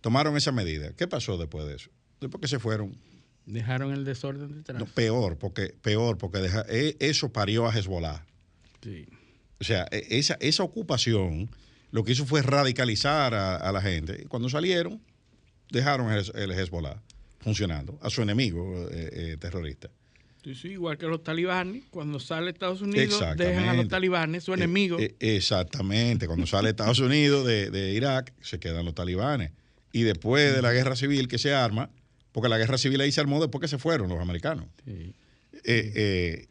tomaron 0.00 0.36
esa 0.36 0.52
medida. 0.52 0.92
¿Qué 0.92 1.08
pasó 1.08 1.36
después 1.38 1.66
de 1.66 1.74
eso? 1.74 1.90
Después 2.20 2.40
que 2.40 2.46
se 2.46 2.60
fueron, 2.60 2.96
Dejaron 3.46 3.92
el 3.92 4.04
desorden 4.04 4.54
detrás. 4.54 4.78
no, 4.78 4.86
peor, 4.86 5.36
porque, 5.38 5.74
peor, 5.82 6.18
porque 6.18 6.38
deja- 6.38 6.64
e- 6.68 6.96
eso 7.00 7.32
parió 7.32 7.66
a 7.66 7.76
Hezbollah. 7.76 8.24
Sí. 8.82 9.06
O 9.60 9.64
sea, 9.64 9.88
e- 9.90 10.06
esa, 10.10 10.36
esa 10.40 10.62
ocupación 10.62 11.50
lo 11.90 12.04
que 12.04 12.12
hizo 12.12 12.26
fue 12.26 12.42
radicalizar 12.42 13.34
a, 13.34 13.56
a 13.56 13.72
la 13.72 13.80
gente. 13.80 14.20
Y 14.22 14.26
cuando 14.26 14.48
salieron, 14.48 15.00
dejaron 15.72 16.12
el, 16.12 16.24
el 16.36 16.52
Hezbollah 16.52 17.02
funcionando 17.38 17.98
a 18.02 18.10
su 18.10 18.22
enemigo 18.22 18.88
eh, 18.90 19.10
eh, 19.12 19.36
terrorista. 19.38 19.90
Sí, 20.44 20.54
sí, 20.54 20.68
igual 20.68 20.96
que 20.96 21.06
los 21.06 21.22
talibanes, 21.22 21.84
cuando 21.90 22.20
sale 22.20 22.50
Estados 22.50 22.80
Unidos, 22.80 23.22
dejan 23.36 23.68
a 23.68 23.74
los 23.74 23.88
talibanes, 23.88 24.44
su 24.44 24.54
enemigo. 24.54 24.98
Eh, 24.98 25.16
eh, 25.18 25.36
exactamente. 25.36 26.26
Cuando 26.26 26.46
sale 26.46 26.70
Estados 26.70 27.00
Unidos 27.00 27.44
de, 27.46 27.70
de 27.70 27.92
Irak, 27.92 28.32
se 28.40 28.58
quedan 28.58 28.84
los 28.84 28.94
talibanes. 28.94 29.50
Y 29.92 30.02
después 30.02 30.54
de 30.54 30.62
la 30.62 30.72
guerra 30.72 30.96
civil 30.96 31.28
que 31.28 31.38
se 31.38 31.54
arma, 31.54 31.90
porque 32.32 32.48
la 32.48 32.56
guerra 32.56 32.78
civil 32.78 33.00
ahí 33.00 33.10
se 33.10 33.20
armó 33.20 33.40
después 33.40 33.60
que 33.60 33.68
se 33.68 33.78
fueron 33.78 34.08
los 34.08 34.20
americanos. 34.20 34.66
Sí. 34.84 35.12
Eh, 35.64 35.92
eh, 35.94 36.46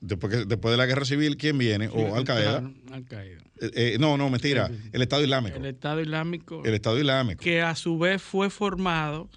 después, 0.00 0.46
después 0.46 0.72
de 0.72 0.76
la 0.76 0.86
guerra 0.86 1.04
civil, 1.04 1.36
¿quién 1.36 1.56
viene? 1.56 1.88
o 1.88 2.14
Al 2.14 2.24
Qaeda. 2.24 2.70
Claro. 3.08 3.20
Eh, 3.60 3.70
eh, 3.74 3.96
no, 3.98 4.16
no, 4.16 4.28
mentira. 4.30 4.70
El 4.92 5.02
Estado 5.02 5.22
Islámico. 5.22 5.56
El 5.56 5.66
Estado 5.66 6.00
Islámico, 6.00 6.62
El 6.64 6.74
Estado 6.74 6.98
Islámico. 6.98 7.42
que 7.42 7.62
a 7.62 7.74
su 7.74 7.98
vez 7.98 8.20
fue 8.22 8.50
formado 8.50 9.28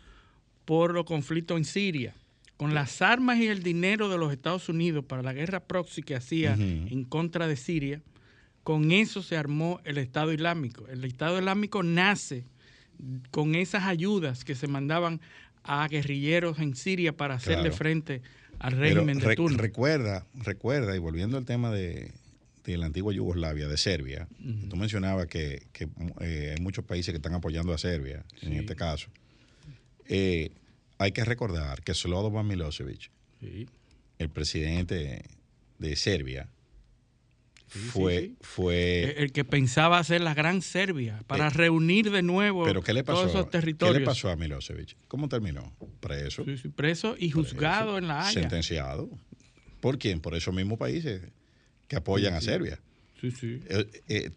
por 0.66 0.94
los 0.94 1.06
conflictos 1.06 1.58
en 1.58 1.66
Siria. 1.66 2.14
Con 2.58 2.74
las 2.74 3.02
armas 3.02 3.40
y 3.40 3.48
el 3.48 3.64
dinero 3.64 4.10
de 4.10 4.18
los 4.18 4.32
Estados 4.32 4.70
Unidos 4.70 5.04
para 5.06 5.22
la 5.24 5.34
guerra 5.34 5.60
proxy 5.60 6.04
que 6.04 6.16
hacía 6.16 6.54
en 6.54 7.04
contra 7.04 7.48
de 7.48 7.56
Siria, 7.56 8.02
con 8.64 8.92
eso 8.92 9.22
se 9.24 9.36
armó 9.36 9.82
el 9.84 9.98
Estado 9.98 10.32
Islámico. 10.32 10.88
El 10.88 11.04
Estado 11.04 11.38
Islámico 11.40 11.84
nace 11.84 12.46
con 13.32 13.56
esas 13.56 13.84
ayudas 13.84 14.46
que 14.46 14.56
se 14.56 14.68
mandaban 14.68 15.20
a 15.64 15.88
guerrilleros 15.88 16.60
en 16.60 16.76
Siria 16.76 17.18
para 17.18 17.36
hacerle 17.36 17.64
Claro. 17.64 17.76
frente 17.78 18.22
al 18.60 18.76
Pero 18.76 18.82
régimen 18.96 19.20
de 19.20 19.26
re- 19.26 19.36
turno. 19.36 19.58
recuerda, 19.58 20.26
recuerda, 20.36 20.96
y 20.96 21.00
volviendo 21.00 21.38
al 21.38 21.46
tema 21.46 21.72
de, 21.72 22.12
de 22.64 22.78
la 22.78 22.86
antigua 22.86 23.14
Yugoslavia, 23.14 23.68
de 23.68 23.78
Serbia, 23.78 24.28
tú 24.70 24.76
mencionabas 24.78 25.28
que, 25.28 25.64
que, 25.74 25.90
eh, 26.22 26.54
hay 26.56 26.64
muchos 26.64 26.86
países 26.86 27.12
que 27.12 27.18
están 27.18 27.34
apoyando 27.34 27.74
a 27.74 27.78
Serbia, 27.78 28.24
en 28.42 28.54
este 28.54 28.76
caso. 28.76 29.10
Eh, 30.08 30.52
hay 30.98 31.12
que 31.12 31.26
recordar 31.26 31.82
que 31.84 31.94
Slobodan 31.94 32.48
Milosevic, 32.48 33.12
el 34.20 34.30
presidente 34.30 35.24
de 35.80 35.96
Serbia, 35.96 36.50
fue, 37.68 38.34
fue 38.42 39.16
el 39.18 39.32
que 39.32 39.44
pensaba 39.44 39.98
hacer 39.98 40.22
la 40.22 40.36
gran 40.36 40.62
Serbia 40.62 41.24
para 41.26 41.48
eh, 41.48 41.50
reunir 41.50 42.12
de 42.12 42.22
nuevo 42.22 42.66
pero 42.66 42.84
¿qué 42.84 42.94
le 42.94 43.04
pasó? 43.04 43.22
todos 43.22 43.32
esos 43.32 43.50
territorios. 43.50 43.96
¿Qué 43.96 44.00
le 44.02 44.06
pasó 44.06 44.30
a 44.30 44.36
Milosevic? 44.36 44.96
¿Cómo 45.08 45.28
terminó? 45.28 45.76
Preso. 46.00 46.46
preso 46.76 47.16
y 47.18 47.32
juzgado 47.32 47.98
en 47.98 48.08
la 48.08 48.28
Haya. 48.28 48.42
Sentenciado. 48.42 49.10
¿Por 49.80 49.98
quién? 49.98 50.20
Por 50.20 50.36
esos 50.36 50.54
mismos 50.54 50.78
países 50.78 51.22
que 51.88 51.96
apoyan 51.96 52.36
a 52.36 52.42
Serbia. 52.42 52.80
Sí, 53.24 53.32
sí. 53.32 53.60
Eh, 53.70 54.02
eh, 54.10 54.32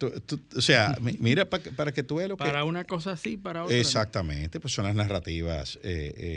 o 0.54 0.60
sea, 0.60 0.96
mira 1.18 1.44
para 1.50 1.92
que 1.92 2.02
tú 2.02 2.16
veas 2.16 2.28
lo 2.28 2.36
que... 2.36 2.44
Para 2.44 2.64
una 2.64 2.84
cosa 2.84 3.12
así, 3.12 3.36
para 3.36 3.64
otra. 3.64 3.76
Exactamente, 3.76 4.60
pues 4.60 4.72
son 4.72 4.84
las 4.84 4.94
narrativas 4.94 5.78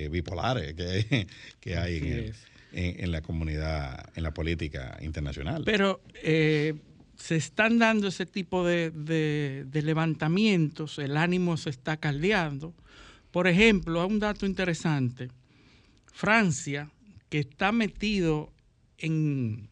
bipolares 0.10 0.74
que 0.74 0.84
hay, 0.84 1.28
que 1.60 1.78
hay 1.78 2.34
en, 2.72 3.04
en, 3.04 3.12
la 3.12 3.22
comunidad, 3.22 4.10
en 4.16 4.24
la 4.24 4.34
política 4.34 4.98
internacional. 5.02 5.64
Pero 5.64 6.02
se 7.20 7.36
están 7.36 7.78
dando 7.78 8.08
ese 8.08 8.26
tipo 8.26 8.66
de, 8.66 9.68
levantamientos, 9.72 10.98
el 11.00 11.18
ánimo 11.18 11.58
se 11.58 11.70
está 11.70 11.98
caldeando. 11.98 12.74
Por 13.32 13.48
ejemplo, 13.48 14.06
un 14.08 14.20
dato 14.20 14.46
interesante, 14.46 15.30
Francia, 16.12 16.90
que 17.30 17.40
está 17.40 17.72
metido 17.72 18.52
en, 18.98 19.70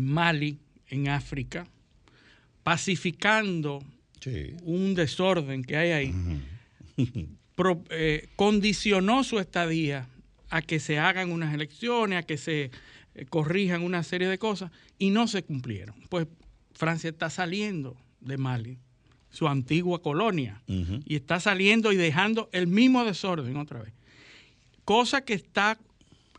Mali, 0.00 0.58
en 0.88 1.08
África, 1.08 1.68
pacificando 2.64 3.80
un 4.62 4.94
desorden 4.94 5.62
que 5.62 5.76
hay 5.76 5.90
ahí, 5.90 6.14
eh, 7.90 8.28
condicionó 8.36 9.22
su 9.22 9.38
estadía 9.38 10.08
a 10.48 10.62
que 10.62 10.80
se 10.80 10.98
hagan 10.98 11.30
unas 11.30 11.52
elecciones, 11.52 12.18
a 12.18 12.22
que 12.22 12.38
se 12.38 12.70
eh, 13.14 13.26
corrijan 13.26 13.82
una 13.82 14.02
serie 14.02 14.28
de 14.28 14.38
cosas 14.38 14.70
y 14.98 15.10
no 15.10 15.28
se 15.28 15.42
cumplieron. 15.42 15.94
Pues 16.08 16.26
Francia 16.72 17.10
está 17.10 17.28
saliendo 17.28 17.96
de 18.20 18.38
Mali, 18.38 18.78
su 19.30 19.46
antigua 19.46 20.00
colonia, 20.00 20.62
y 20.66 21.16
está 21.16 21.40
saliendo 21.40 21.92
y 21.92 21.96
dejando 21.96 22.48
el 22.52 22.66
mismo 22.66 23.04
desorden 23.04 23.56
otra 23.56 23.82
vez. 23.82 23.92
Cosa 24.84 25.24
que 25.24 25.34
está 25.34 25.78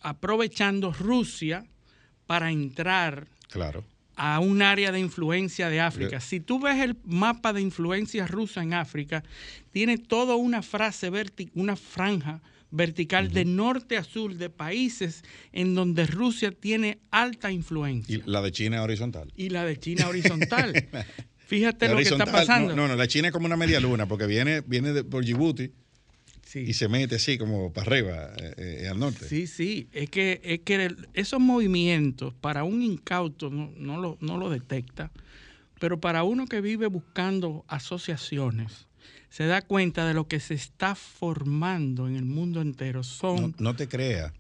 aprovechando 0.01 0.91
Rusia 0.91 1.65
para 2.25 2.51
entrar 2.51 3.27
claro. 3.50 3.84
A 4.15 4.39
un 4.39 4.62
área 4.62 4.91
de 4.91 5.00
influencia 5.00 5.69
de 5.69 5.79
África. 5.79 6.19
Si 6.19 6.39
tú 6.39 6.60
ves 6.60 6.81
el 6.81 6.98
mapa 7.03 7.53
de 7.53 7.62
influencia 7.62 8.27
rusa 8.27 8.63
en 8.63 8.74
África, 8.74 9.24
tiene 9.72 9.98
toda 9.98 10.36
una 10.36 10.62
frase, 10.62 11.12
una 11.53 11.75
franja 11.75 12.41
vertical 12.72 13.31
de 13.31 13.45
norte 13.45 13.98
a 13.98 14.03
sur 14.03 14.36
de 14.36 14.50
países 14.50 15.24
en 15.51 15.75
donde 15.75 16.05
Rusia 16.05 16.51
tiene 16.51 17.00
alta 17.12 17.51
influencia. 17.51 18.17
Y 18.17 18.22
la 18.25 18.41
de 18.41 18.51
China 18.51 18.84
horizontal. 18.84 19.31
Y 19.36 19.50
la 19.50 19.63
de 19.63 19.77
China 19.77 20.07
horizontal. 20.07 20.88
Fíjate 21.38 21.88
lo 21.88 21.98
que 21.98 22.03
está 22.03 22.25
pasando. 22.25 22.75
No, 22.75 22.88
no, 22.88 22.95
la 22.95 23.07
China 23.07 23.27
es 23.27 23.34
como 23.34 23.45
una 23.45 23.55
media 23.55 23.79
luna, 23.79 24.07
porque 24.07 24.25
viene, 24.25 24.62
viene 24.62 24.93
de, 24.93 25.03
por 25.03 25.24
Djibouti 25.24 25.72
y 26.54 26.74
se 26.74 26.88
mete 26.88 27.16
así 27.16 27.38
como 27.38 27.74
para 27.74 27.88
arriba, 27.88 28.34
eh, 28.38 28.84
eh, 28.84 28.88
al 28.88 29.00
norte. 29.00 29.28
Sí, 29.28 29.48
sí, 29.48 29.88
es 29.92 30.10
que, 30.10 30.42
es 30.44 30.60
que 30.62 30.96
esos 31.14 31.40
movimientos 31.40 32.34
para 32.34 32.64
un 32.64 32.82
incauto 32.82 33.50
no, 33.50 33.72
no, 33.78 34.00
lo, 34.00 34.18
no 34.22 34.38
lo 34.38 34.50
detecta, 34.50 35.12
pero 35.80 36.00
para 36.00 36.24
uno 36.24 36.46
que 36.46 36.62
vive 36.62 36.88
buscando 36.88 37.66
asociaciones, 37.68 38.88
se 39.30 39.46
da 39.46 39.62
cuenta 39.62 40.08
de 40.08 40.14
lo 40.14 40.28
que 40.28 40.40
se 40.40 40.54
está 40.54 40.96
formando 40.96 42.08
en 42.08 42.16
el 42.16 42.25
mundo 42.25 42.62
entero. 42.62 43.04
Son... 43.04 43.54
No, 43.60 43.75
te 43.75 43.88
creas. 43.88 44.32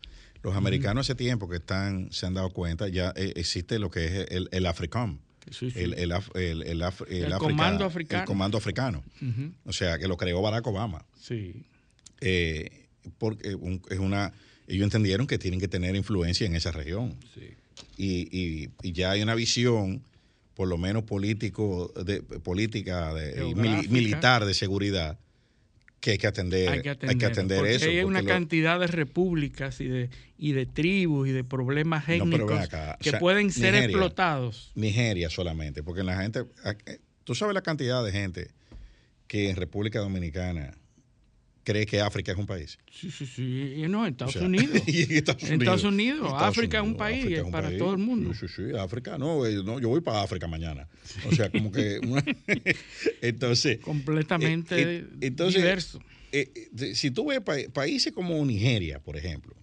Los 0.41 0.55
americanos 0.55 1.07
hace 1.07 1.15
tiempo 1.15 1.49
que 1.49 1.57
están, 1.57 2.11
se 2.11 2.27
han 2.27 2.35
dado 2.35 2.51
cuenta, 2.51 2.87
ya 2.87 3.11
eh, 3.15 3.33
existe 3.35 3.79
lo 3.79 3.89
que 3.89 4.05
es 4.05 4.27
el, 4.29 4.47
el 4.51 4.65
AFRICOM. 4.67 5.17
El, 5.75 5.93
el, 5.93 7.37
comando 7.37 7.85
africano. 7.85 8.21
El 8.21 8.27
comando 8.27 8.57
africano. 8.57 9.03
O 9.65 9.73
sea, 9.73 9.97
que 9.99 10.07
lo 10.07 10.17
creó 10.17 10.41
Barack 10.41 10.65
Obama. 10.65 11.05
Sí. 11.19 11.65
Eh, 12.25 12.87
porque 13.17 13.49
es 13.89 13.99
una, 13.99 14.33
ellos 14.67 14.83
entendieron 14.83 15.27
que 15.27 15.37
tienen 15.37 15.59
que 15.59 15.67
tener 15.67 15.95
influencia 15.95 16.47
en 16.47 16.55
esa 16.55 16.71
región. 16.71 17.15
Sí. 17.33 17.49
Y, 17.97 18.69
y, 18.81 18.91
ya 18.91 19.11
hay 19.11 19.21
una 19.21 19.35
visión 19.35 20.01
por 20.55 20.67
lo 20.67 20.77
menos 20.77 21.03
político, 21.03 21.93
de, 22.03 22.21
política 22.21 23.13
de, 23.13 23.53
militar 23.89 24.45
de 24.45 24.53
seguridad, 24.53 25.19
que 25.99 26.11
hay 26.11 26.17
que 26.17 26.27
atender, 26.27 26.69
hay 26.69 26.81
que 27.17 27.25
atender, 27.25 27.65
eso. 27.65 27.89
Hay 27.89 27.99
una 27.99 28.23
cantidad 28.23 28.79
de 28.79 28.87
repúblicas 28.87 29.81
y 29.81 29.87
de, 29.87 30.09
y 30.37 30.53
de 30.53 30.65
tribus 30.65 31.27
y 31.27 31.31
de 31.31 31.43
problemas 31.43 32.07
étnicos 32.07 32.69
que 33.01 33.13
pueden 33.13 33.51
ser 33.51 33.75
explotados. 33.75 34.71
Nigeria 34.75 35.29
solamente, 35.29 35.83
porque 35.83 36.03
la 36.03 36.21
gente, 36.21 36.45
tú 37.25 37.35
sabes 37.35 37.53
la 37.53 37.61
cantidad 37.61 38.03
de 38.03 38.11
gente 38.11 38.51
que 39.27 39.49
en 39.49 39.57
República 39.57 39.99
Dominicana 39.99 40.77
cree 41.65 41.85
que 41.85 41.99
África 41.99 42.31
es 42.31 42.37
un 42.37 42.45
país. 42.45 42.77
Sí, 42.89 43.11
sí, 43.11 43.25
sí. 43.25 43.73
Y 43.75 43.87
no, 43.89 44.05
Estados 44.05 44.35
Unidos. 44.37 44.81
Estados 44.87 45.83
Unidos. 45.83 46.31
África 46.33 46.77
es 46.77 46.83
un 46.83 46.95
país, 46.95 47.25
es 47.25 47.43
para 47.45 47.75
todo 47.77 47.91
el 47.91 47.97
mundo. 47.97 48.33
Sí, 48.33 48.47
sí, 48.47 48.69
sí. 48.69 48.77
África, 48.77 49.17
no, 49.17 49.45
eh, 49.45 49.61
no, 49.63 49.79
yo 49.81 49.89
voy 49.89 49.99
para 49.99 50.21
África 50.21 50.47
mañana. 50.47 50.87
O 51.27 51.35
sea, 51.35 51.49
como 51.49 51.71
que. 51.71 51.99
entonces. 53.21 53.79
Completamente 53.79 54.97
eh, 54.99 55.07
eh, 55.19 55.31
diverso. 55.31 55.99
si 56.93 57.11
tú 57.11 57.27
ves 57.27 57.41
países 57.73 58.13
como 58.13 58.43
Nigeria, 58.45 58.99
por 58.99 59.17
ejemplo. 59.17 59.55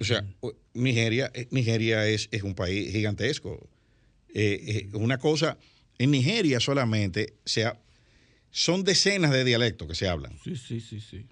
O 0.00 0.04
sea, 0.04 0.24
Nigeria, 0.72 1.30
Nigeria 1.50 2.06
es, 2.06 2.28
es 2.30 2.44
un 2.44 2.54
país 2.54 2.92
gigantesco. 2.92 3.68
una 4.94 5.18
cosa. 5.18 5.58
En 5.98 6.10
Nigeria 6.10 6.58
solamente 6.58 7.34
se 7.44 7.64
ha 7.64 7.78
son 8.52 8.84
decenas 8.84 9.32
de 9.32 9.44
dialectos 9.44 9.88
que 9.88 9.94
se 9.94 10.06
hablan. 10.06 10.38
Sí, 10.44 10.56
sí, 10.56 10.80
sí, 10.80 11.00
sí. 11.00 11.26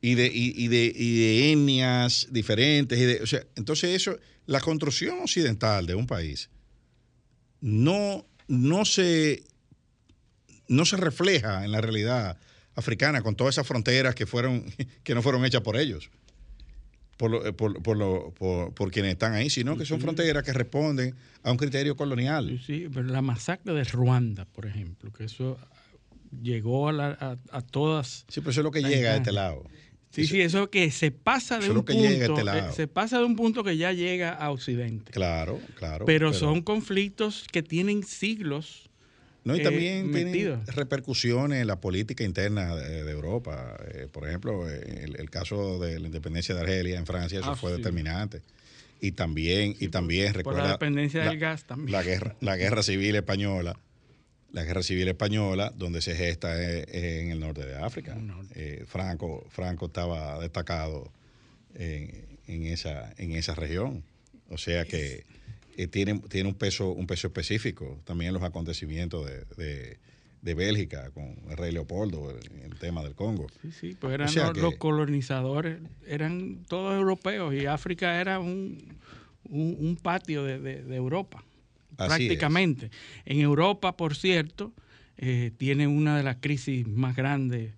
Y 0.00 0.14
de, 0.14 0.30
y, 0.32 0.68
de, 0.68 0.92
y 0.94 1.18
de 1.18 1.52
etnias 1.52 2.28
diferentes. 2.30 2.98
Y 2.98 3.04
de, 3.04 3.22
o 3.22 3.26
sea, 3.26 3.44
entonces 3.56 3.94
eso, 3.94 4.18
la 4.46 4.60
construcción 4.60 5.20
occidental 5.20 5.86
de 5.86 5.94
un 5.94 6.06
país 6.06 6.50
no, 7.60 8.26
no, 8.48 8.84
se, 8.84 9.44
no 10.68 10.84
se 10.84 10.96
refleja 10.96 11.64
en 11.64 11.72
la 11.72 11.80
realidad 11.80 12.36
africana 12.74 13.22
con 13.22 13.34
todas 13.34 13.54
esas 13.54 13.66
fronteras 13.66 14.14
que, 14.14 14.26
fueron, 14.26 14.64
que 15.04 15.14
no 15.14 15.22
fueron 15.22 15.44
hechas 15.44 15.62
por 15.62 15.76
ellos. 15.76 16.10
Por, 17.16 17.56
por, 17.56 17.82
por, 17.82 18.74
por, 18.74 18.92
quienes 18.92 19.12
están 19.12 19.34
ahí, 19.34 19.50
sino 19.50 19.76
que 19.76 19.84
son 19.84 20.00
fronteras 20.00 20.44
que 20.44 20.52
responden 20.52 21.16
a 21.42 21.50
un 21.50 21.56
criterio 21.56 21.96
colonial. 21.96 22.48
Sí, 22.48 22.58
sí, 22.64 22.88
pero 22.94 23.08
la 23.08 23.22
masacre 23.22 23.72
de 23.74 23.82
Ruanda, 23.82 24.44
por 24.44 24.66
ejemplo, 24.66 25.12
que 25.12 25.24
eso 25.24 25.58
llegó 26.42 26.88
a, 26.88 27.38
a, 27.50 27.62
todas. 27.62 28.24
Sí, 28.28 28.40
pero 28.40 28.50
eso 28.50 28.60
es 28.60 28.64
lo 28.64 28.70
que 28.70 28.82
llega 28.82 29.12
a 29.12 29.16
este 29.16 29.32
lado. 29.32 29.64
Sí, 30.10 30.26
sí, 30.26 30.40
eso 30.40 30.70
que 30.70 30.90
se 30.90 31.10
pasa 31.10 31.58
de 31.58 31.70
un 31.70 31.84
punto, 31.84 31.92
este 31.92 32.24
eh, 32.24 32.72
se 32.74 32.88
pasa 32.88 33.18
de 33.18 33.24
un 33.24 33.36
punto 33.36 33.62
que 33.62 33.76
ya 33.76 33.92
llega 33.92 34.32
a 34.32 34.50
Occidente. 34.50 35.12
Claro, 35.12 35.60
claro. 35.76 36.06
Pero, 36.06 36.32
son 36.32 36.62
conflictos 36.62 37.46
que 37.52 37.62
tienen 37.62 38.02
siglos. 38.02 38.88
No, 39.44 39.54
y 39.54 39.62
también 39.62 40.14
eh, 40.14 40.24
tienen 40.24 40.66
repercusiones 40.66 41.60
en 41.60 41.66
la 41.66 41.80
política 41.80 42.24
interna 42.24 42.74
de, 42.74 43.10
Europa. 43.10 43.76
Eh, 43.92 44.08
por 44.10 44.26
ejemplo, 44.26 44.68
el, 44.68 45.30
caso 45.30 45.78
de 45.78 46.00
la 46.00 46.06
independencia 46.06 46.54
de 46.54 46.62
Argelia 46.62 46.98
en 46.98 47.06
Francia, 47.06 47.38
eso 47.40 47.50
ah, 47.50 47.56
fue 47.56 47.72
determinante. 47.72 48.42
Y 49.00 49.12
también, 49.12 49.76
y 49.78 49.88
también 49.88 50.34
recuerda. 50.34 50.64
la 50.64 50.70
dependencia 50.72 51.24
del 51.24 51.38
gas 51.38 51.64
también. 51.64 51.92
La 51.92 52.02
guerra, 52.02 52.34
la 52.40 52.56
guerra 52.56 52.82
civil 52.82 53.14
española 53.14 53.78
la 54.52 54.64
guerra 54.64 54.82
civil 54.82 55.08
española, 55.08 55.72
donde 55.76 56.00
se 56.00 56.14
gesta 56.14 56.60
es, 56.62 56.86
en 56.92 57.30
el 57.30 57.40
norte 57.40 57.66
de 57.66 57.76
África. 57.76 58.16
Eh, 58.54 58.84
Franco, 58.86 59.46
Franco 59.50 59.86
estaba 59.86 60.38
destacado 60.40 61.12
en, 61.74 62.26
esa, 62.46 63.12
en 63.18 63.32
esa 63.32 63.54
región. 63.54 64.02
O 64.48 64.56
sea 64.56 64.84
que 64.84 65.24
eh, 65.76 65.86
tiene, 65.86 66.18
tiene 66.20 66.48
un 66.48 66.54
peso, 66.54 66.90
un 66.92 67.06
peso 67.06 67.26
específico 67.26 68.00
también 68.04 68.32
los 68.32 68.42
acontecimientos 68.42 69.26
de, 69.56 69.98
Bélgica 70.40 71.10
con 71.10 71.36
el 71.50 71.58
rey 71.58 71.72
Leopoldo, 71.72 72.30
el, 72.30 72.78
tema 72.78 73.02
del 73.02 73.14
Congo. 73.14 73.48
Sí, 73.60 73.70
sí, 73.70 73.96
pues 74.00 74.14
eran 74.14 74.30
los, 74.56 74.76
colonizadores, 74.76 75.78
eran 76.06 76.64
todos 76.66 76.94
europeos 76.94 77.52
y 77.52 77.66
África 77.66 78.18
era 78.18 78.38
un, 78.38 78.96
un, 79.44 79.98
patio 80.00 80.44
de 80.44 80.96
Europa 80.96 81.44
prácticamente. 82.06 82.90
En 83.24 83.40
Europa, 83.40 83.96
por 83.96 84.16
cierto, 84.16 84.72
eh, 85.16 85.50
tiene 85.56 85.86
una 85.86 86.16
de 86.16 86.22
las 86.22 86.36
crisis 86.36 86.86
más 86.86 87.16
grandes 87.16 87.74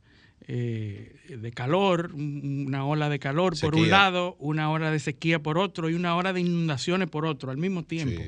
eh, 0.53 1.15
de 1.29 1.53
calor, 1.53 2.11
una 2.13 2.85
ola 2.85 3.09
de 3.09 3.21
calor 3.21 3.55
por 3.61 3.77
un 3.77 3.89
lado, 3.89 4.37
una 4.41 4.71
ola 4.71 4.91
de 4.91 4.99
sequía 4.99 5.41
por 5.41 5.59
otro 5.59 5.89
y 5.89 5.95
una 5.95 6.17
ola 6.17 6.33
de 6.33 6.41
inundaciones 6.41 7.09
por 7.09 7.25
otro 7.25 7.53
al 7.53 7.57
mismo 7.57 7.85
tiempo. 7.85 8.21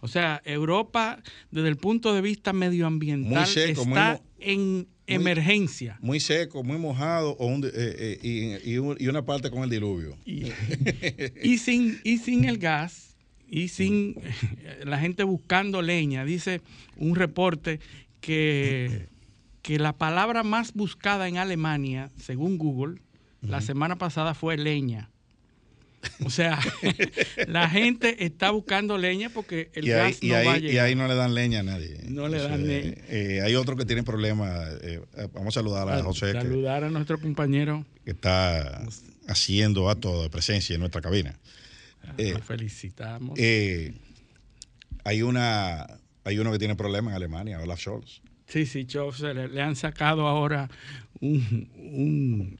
O 0.00 0.08
sea, 0.08 0.42
Europa 0.44 1.22
desde 1.52 1.68
el 1.68 1.76
punto 1.76 2.12
de 2.12 2.22
vista 2.22 2.52
medioambiental 2.52 3.48
está 3.56 4.20
en 4.40 4.88
emergencia. 5.06 5.96
Muy 6.00 6.18
seco, 6.18 6.64
muy 6.64 6.78
mojado 6.78 7.36
eh, 7.38 8.18
eh, 8.22 8.60
y, 8.64 9.06
una 9.06 9.24
parte 9.24 9.50
con 9.50 9.62
el 9.62 9.70
diluvio. 9.70 10.16
Y, 10.24 10.50
sin, 11.58 12.00
y 12.02 12.18
sin 12.18 12.46
el 12.46 12.58
gas 12.58 13.09
y 13.50 13.68
sin 13.68 14.14
la 14.84 14.98
gente 14.98 15.24
buscando 15.24 15.82
leña. 15.82 16.24
Dice 16.24 16.62
un 16.96 17.16
reporte 17.16 17.80
que 18.20 19.08
que 19.62 19.78
la 19.78 19.92
palabra 19.92 20.42
más 20.42 20.72
buscada 20.74 21.28
en 21.28 21.36
Alemania, 21.36 22.10
según 22.18 22.58
Google, 22.58 23.00
la 23.42 23.60
semana 23.60 23.96
pasada 23.96 24.34
fue 24.34 24.56
leña. 24.56 25.10
O 26.24 26.30
sea, 26.30 26.58
la 27.46 27.68
gente 27.68 28.24
está 28.24 28.50
buscando 28.50 28.96
leña 28.96 29.28
porque 29.28 29.70
el 29.74 29.86
gas 29.86 30.22
no 30.22 30.32
va 30.32 30.54
a 30.54 30.58
llegar. 30.58 30.64
Y 30.64 30.78
ahí 30.78 30.94
no 30.94 31.06
le 31.06 31.14
dan 31.14 31.34
leña 31.34 31.60
a 31.60 31.62
nadie. 31.62 32.00
No 32.08 32.28
le 32.28 32.38
dan 32.38 32.66
leña. 32.66 32.94
Eh, 33.08 33.40
hay 33.44 33.54
otro 33.54 33.76
que 33.76 33.84
tiene 33.84 34.02
problemas. 34.02 34.70
Eh, 34.82 35.00
vamos 35.34 35.54
a 35.56 35.60
saludar 35.60 35.88
a, 35.90 36.02
José. 36.02 36.32
Saludar 36.32 36.84
a 36.84 36.90
nuestro 36.90 37.20
compañero. 37.20 37.84
Que 38.04 38.12
está 38.12 38.82
haciendo 39.28 39.90
acto 39.90 40.22
de 40.22 40.30
presencia 40.30 40.74
en 40.74 40.80
nuestra 40.80 41.02
cabina. 41.02 41.38
Eh, 42.18 42.38
felicitamos. 42.42 43.38
hay, 45.04 45.22
una, 45.22 45.86
hay 46.24 46.38
uno 46.38 46.52
que 46.52 46.58
tiene 46.58 46.76
problemas 46.76 47.12
en 47.12 47.16
Alemania, 47.16 47.60
Olaf 47.60 47.80
Scholz. 47.80 48.22
Sí, 48.50 48.66
sí, 48.66 48.86
le, 49.32 49.62
han 49.62 49.76
sacado 49.76 50.26
ahora 50.26 50.68
un, 51.20 52.58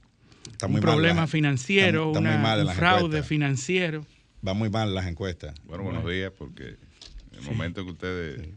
problema 0.79 1.27
financiero, 1.27 2.11
un 2.11 2.69
fraude 2.73 3.23
financiero. 3.23 4.05
Va 4.45 4.53
muy 4.53 4.69
mal 4.69 4.95
las 4.95 5.07
encuestas. 5.07 5.53
Bueno, 5.65 5.83
buenos 5.83 6.07
días, 6.09 6.31
porque 6.37 6.77
en 7.31 7.39
el 7.39 7.41
momento 7.41 7.83
que 7.83 7.91
ustedes 7.91 8.49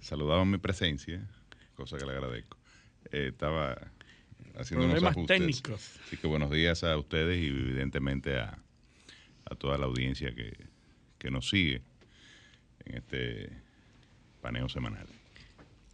saludaban 0.00 0.50
mi 0.50 0.58
presencia, 0.58 1.24
cosa 1.74 1.96
que 1.96 2.04
le 2.04 2.12
agradezco, 2.12 2.58
eh, 3.12 3.28
estaba 3.28 3.74
haciendo 4.56 4.86
Problemas 4.86 5.02
unos 5.02 5.10
ajustes. 5.12 5.38
técnicos. 5.38 5.90
Así 6.06 6.16
que 6.16 6.26
buenos 6.26 6.50
días 6.50 6.82
a 6.82 6.96
ustedes 6.98 7.40
y 7.40 7.46
evidentemente 7.46 8.38
a, 8.38 8.58
toda 9.54 9.78
la 9.78 9.86
audiencia 9.86 10.34
que, 10.34 10.52
que 11.18 11.30
nos 11.30 11.48
sigue 11.48 11.82
en 12.84 12.96
este 12.96 13.50
paneo 14.40 14.68
semanal. 14.68 15.06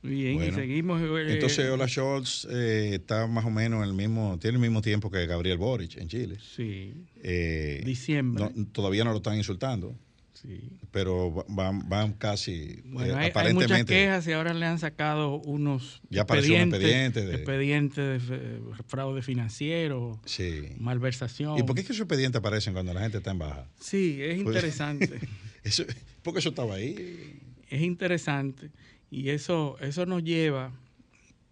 Bien, 0.03 0.43
y 0.43 0.51
seguimos. 0.51 1.01
Eh, 1.01 1.35
entonces, 1.35 1.71
Ola 1.71 1.87
Scholz 1.87 2.47
eh, 2.51 2.95
está 2.95 3.29
más 3.29 3.45
o 3.45 3.51
menos 3.51 3.83
en 3.85 3.89
el 3.89 3.95
mismo, 3.95 4.37
tiene 4.41 4.57
el 4.57 4.61
mismo 4.61 4.83
tiempo 4.83 5.11
que 5.11 5.27
Gabriel 5.27 5.59
Boric 5.59 5.97
en 5.97 6.09
Chile. 6.09 6.39
Sí. 6.41 6.93
Eh, 7.23 7.83
Diciembre. 7.85 8.51
todavía 8.73 9.05
no 9.05 9.13
lo 9.13 9.19
están 9.19 9.37
insultando. 9.37 9.95
Sí. 10.43 10.81
Pero 10.91 11.45
van, 11.49 11.89
van 11.89 12.15
casi. 12.15 12.83
Bueno, 12.85 13.17
hay, 13.17 13.31
aparentemente, 13.31 13.75
hay, 13.75 13.81
muchas 13.83 13.85
quejas 13.85 14.27
y 14.27 14.33
ahora 14.33 14.53
le 14.53 14.67
han 14.67 14.81
sacado 14.81 15.37
unos 15.37 16.03
ya 16.11 16.23
expedientes, 16.23 16.81
un 16.81 16.85
expediente 16.85 17.25
de, 17.25 17.35
expedientes 17.37 18.29
de 18.29 18.61
fraude 18.89 19.23
financiero, 19.23 20.21
sí. 20.25 20.71
malversación. 20.79 21.59
¿Y 21.59 21.63
por 21.63 21.77
qué 21.77 21.83
es 21.83 21.87
que 21.87 21.93
esos 21.93 22.05
expedientes 22.05 22.41
aparecen 22.41 22.73
cuando 22.73 22.93
la 22.93 23.03
gente 23.03 23.19
está 23.19 23.31
en 23.31 23.39
baja? 23.39 23.69
Sí, 23.79 24.19
es 24.21 24.43
pues, 24.43 24.57
interesante. 24.57 25.21
eso, 25.63 25.85
porque 26.25 26.41
eso 26.41 26.49
estaba 26.49 26.75
ahí. 26.75 27.39
Es 27.69 27.81
interesante. 27.81 28.71
Y 29.13 29.29
eso, 29.29 29.77
eso 29.81 30.07
nos 30.07 30.25
lleva, 30.25 30.73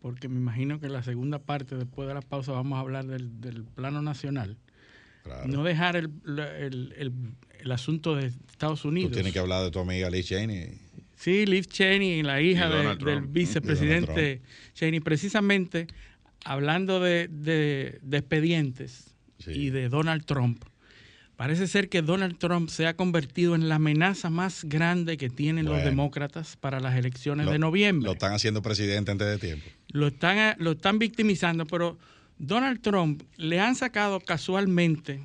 porque 0.01 0.29
me 0.29 0.37
imagino 0.37 0.81
que 0.81 0.87
en 0.87 0.95
la 0.95 1.03
segunda 1.03 1.39
parte, 1.39 1.77
después 1.77 2.09
de 2.09 2.15
la 2.15 2.23
pausa, 2.23 2.53
vamos 2.53 2.77
a 2.77 2.81
hablar 2.81 3.07
del, 3.07 3.65
plano 3.75 4.03
nacional. 4.03 4.57
No 5.47 5.63
dejar 5.63 5.97
el, 5.97 6.11
asunto 7.71 8.17
de 8.17 8.33
Estados 8.61 8.85
Unidos. 8.85 9.13
Tú 9.13 9.15
tienes 9.15 9.33
que 9.33 9.39
hablar 9.39 9.65
de 9.65 9.71
tu 9.71 9.79
amiga 9.79 10.11
Liz 10.11 10.27
Cheney. 10.27 10.79
Sí, 11.17 11.47
Liz 11.47 11.67
Cheney, 11.67 12.23
la 12.23 12.43
hija 12.43 12.69
del 12.69 13.23
vicepresidente 13.23 14.43
Cheney, 14.75 15.01
precisamente 15.01 15.87
hablando 16.45 17.01
de, 17.01 18.01
expedientes 18.13 19.15
y 19.47 19.71
de 19.71 19.89
Donald 19.89 20.27
Trump. 20.27 20.63
Parece 21.37 21.67
ser 21.69 21.89
que 21.89 22.03
Donald 22.03 22.37
Trump 22.37 22.69
se 22.69 22.87
ha 22.87 22.95
convertido 22.95 23.55
en 23.55 23.71
la 23.71 23.77
amenaza 23.77 24.29
más 24.29 24.65
grande 24.65 25.17
que 25.17 25.31
tienen 25.31 25.65
los 25.65 25.83
demócratas 25.83 26.59
para 26.59 26.81
las 26.81 26.99
elecciones 26.99 27.47
de 27.47 27.59
noviembre. 27.59 28.05
Lo 28.05 28.13
están 28.13 28.35
haciendo 28.35 28.61
presidente 28.61 29.11
antes 29.11 29.27
de 29.27 29.39
tiempo. 29.39 29.67
Lo 29.89 30.09
están, 30.09 30.57
lo 30.59 30.73
están 30.73 30.99
victimizando, 30.99 31.65
pero 31.65 31.97
Donald 32.37 32.83
Trump 32.83 33.23
le 33.39 33.59
han 33.59 33.75
sacado 33.75 34.21
casualmente 34.21 35.23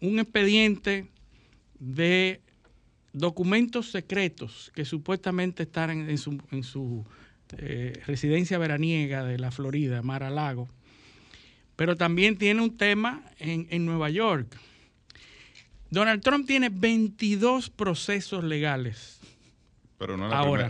un 0.00 0.18
expediente 0.18 1.10
de 1.78 2.40
documentos 3.12 3.90
secretos 3.90 4.70
que 4.74 4.84
supuestamente 4.84 5.64
están 5.64 5.90
en, 5.90 6.18
su, 6.18 7.04
eh, 7.58 8.02
residencia 8.06 8.58
veraniega 8.58 9.24
de 9.24 9.38
la 9.38 9.50
Florida, 9.50 10.02
Mar 10.02 10.22
a 10.22 10.30
Lago. 10.30 10.68
Pero 11.76 11.96
también 11.96 12.36
tiene 12.38 12.62
un 12.62 12.76
tema 12.76 13.24
en, 13.38 13.66
en 13.70 13.84
Nueva 13.84 14.10
York 14.10 14.56
Donald 15.90 16.20
Trump 16.22 16.46
tiene 16.46 16.68
22 16.68 17.70
procesos 17.70 18.42
legales. 18.42 19.20
Pero 19.98 20.16
no 20.18 20.26
Ahora. 20.26 20.68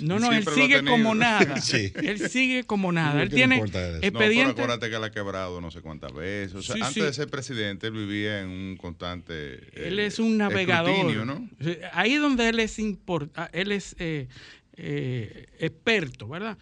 no, 0.00 0.18
no, 0.18 0.32
él 0.32 0.46
sigue 0.46 0.82
como 0.84 1.14
nada. 1.14 1.54
Él 1.96 2.18
sigue 2.30 2.64
como 2.64 2.90
nada. 2.90 3.22
Él 3.22 3.28
tiene 3.28 3.56
expediente. 3.56 4.44
No, 4.44 4.50
acuérdate 4.50 4.88
que 4.88 4.96
él 4.96 5.04
ha 5.04 5.10
quebrado 5.10 5.60
no 5.60 5.70
sé 5.70 5.82
cuántas 5.82 6.12
veces. 6.14 6.70
antes 6.70 6.94
de 6.94 7.12
ser 7.12 7.28
presidente, 7.28 7.88
él 7.88 7.92
vivía 7.92 8.40
en 8.40 8.48
un 8.48 8.76
constante. 8.76 9.60
él 9.74 9.98
es 9.98 10.18
un 10.18 10.38
navegador. 10.38 11.26
¿no? 11.26 11.48
Ahí 11.92 12.14
es 12.14 12.20
donde 12.20 12.48
él 12.48 12.60
es, 12.60 12.78
ah, 13.36 13.50
él 13.52 13.72
es 13.72 13.96
eh, 13.98 14.28
eh, 14.76 15.46
experto, 15.58 16.28
¿verdad? 16.28 16.56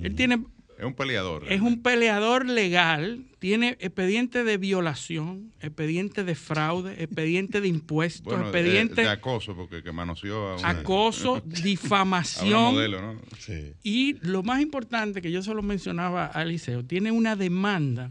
Él 0.00 0.14
tiene 0.14 0.44
es 0.78 0.84
un 0.84 0.94
peleador. 0.94 1.44
Es 1.52 1.60
un 1.60 1.82
peleador 1.82 2.46
legal, 2.46 3.24
tiene 3.40 3.76
expediente 3.80 4.44
de 4.44 4.58
violación, 4.58 5.52
expediente 5.60 6.22
de 6.22 6.36
fraude, 6.36 7.02
expediente 7.02 7.60
de 7.60 7.66
impuestos, 7.66 8.32
expediente 8.32 9.02
de, 9.02 9.08
acoso, 9.08 9.56
porque 9.56 9.82
que 9.82 9.90
manoseó 9.90 10.56
a 10.64 10.70
Acoso, 10.70 11.42
difamación. 11.44 12.74
modelo, 12.74 13.02
¿no? 13.02 13.20
sí. 13.40 13.74
Y 13.82 14.24
lo 14.24 14.44
más 14.44 14.60
importante, 14.60 15.20
que 15.20 15.32
yo 15.32 15.42
solo 15.42 15.62
mencionaba 15.62 16.30
a 16.32 16.42
Eliseo, 16.42 16.84
tiene 16.84 17.10
una 17.10 17.34
demanda 17.34 18.06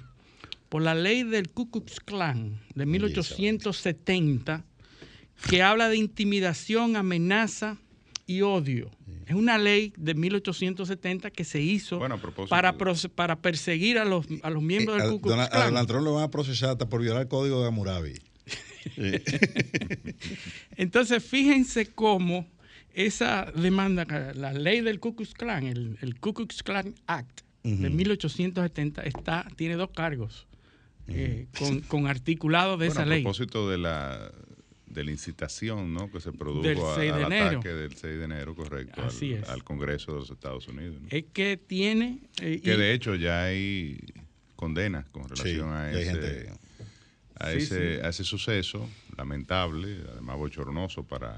por 0.68 0.82
la 0.82 0.94
ley 0.94 1.24
del 1.24 1.50
Ku 1.50 1.72
Klux 1.72 2.02
Klan 2.02 2.60
de 2.76 2.86
1870 2.86 4.66
que 5.50 5.62
habla 5.62 5.88
de 5.88 5.96
intimidación, 5.96 6.98
amenaza 6.98 7.78
y 8.28 8.42
odio. 8.42 8.92
Es 9.26 9.36
una 9.36 9.58
ley 9.58 9.94
de 9.98 10.14
1870 10.14 11.32
que 11.32 11.44
se 11.44 11.62
hizo 11.62 12.00
para, 12.50 12.76
para 13.16 13.36
perseguir 13.42 13.98
a 13.98 14.06
los, 14.06 14.26
a 14.44 14.50
los 14.50 14.62
miembros 14.62 14.98
del 14.98 15.08
eh, 15.08 15.10
Ku 15.10 15.22
Klux 15.22 15.50
Klan. 15.50 15.50
A 15.52 15.66
Donald 15.66 15.88
Trump 15.88 16.04
lo 16.06 16.14
van 16.14 16.26
a 16.26 16.32
procesar 16.32 16.72
hasta 16.72 16.88
por 16.88 17.02
violar 17.02 17.24
el 17.24 17.28
código 17.28 17.62
de 17.62 17.68
Hammurabi. 17.68 18.22
Entonces, 20.78 21.24
fíjense 21.24 21.88
cómo 21.88 22.48
esa 22.94 23.52
demanda, 23.56 24.06
la 24.36 24.54
ley 24.54 24.82
del 24.82 25.00
Ku 25.00 25.16
Klux 25.16 25.34
Klan, 25.34 25.66
el, 25.66 25.98
el 26.02 26.20
Ku 26.20 26.34
Klux 26.34 26.62
Klan 26.64 26.94
Act 27.08 27.42
de 27.64 27.90
1870, 27.90 29.02
está, 29.04 29.46
tiene 29.58 29.76
dos 29.76 29.90
cargos 29.90 30.48
eh, 31.08 31.48
con, 31.58 31.82
con 31.82 32.08
articulados 32.08 32.80
de 32.80 32.88
esa 32.88 33.06
ley. 33.06 33.22
A 33.22 33.24
propósito 33.24 33.70
de 33.70 33.78
la 33.78 34.32
de 34.88 35.04
la 35.04 35.12
incitación 35.12 35.94
¿no? 35.94 36.10
que 36.10 36.20
se 36.20 36.32
produjo 36.32 36.94
al 36.94 37.24
ataque 37.26 37.70
del 37.70 37.96
6 37.96 38.18
de 38.18 38.24
enero, 38.24 38.56
correcto, 38.56 39.02
al, 39.48 39.64
Congreso 39.64 40.14
de 40.14 40.20
los 40.20 40.32
Estados 40.32 40.68
Unidos. 40.68 40.98
Es 41.10 41.26
que 41.34 41.58
tiene... 41.58 42.22
Eh, 42.42 42.62
que 42.64 42.78
de 42.78 42.94
hecho 42.94 43.16
ya 43.16 43.44
hay 43.44 44.00
condenas 44.56 45.06
con 45.10 45.28
relación 45.30 45.72
a, 45.74 45.92
ese, 45.92 46.50
a, 47.36 47.54
ese, 47.54 48.02
a 48.04 48.10
ese 48.10 48.24
suceso 48.24 48.90
lamentable, 49.18 50.00
además 50.12 50.38
bochornoso 50.38 51.04
para 51.04 51.38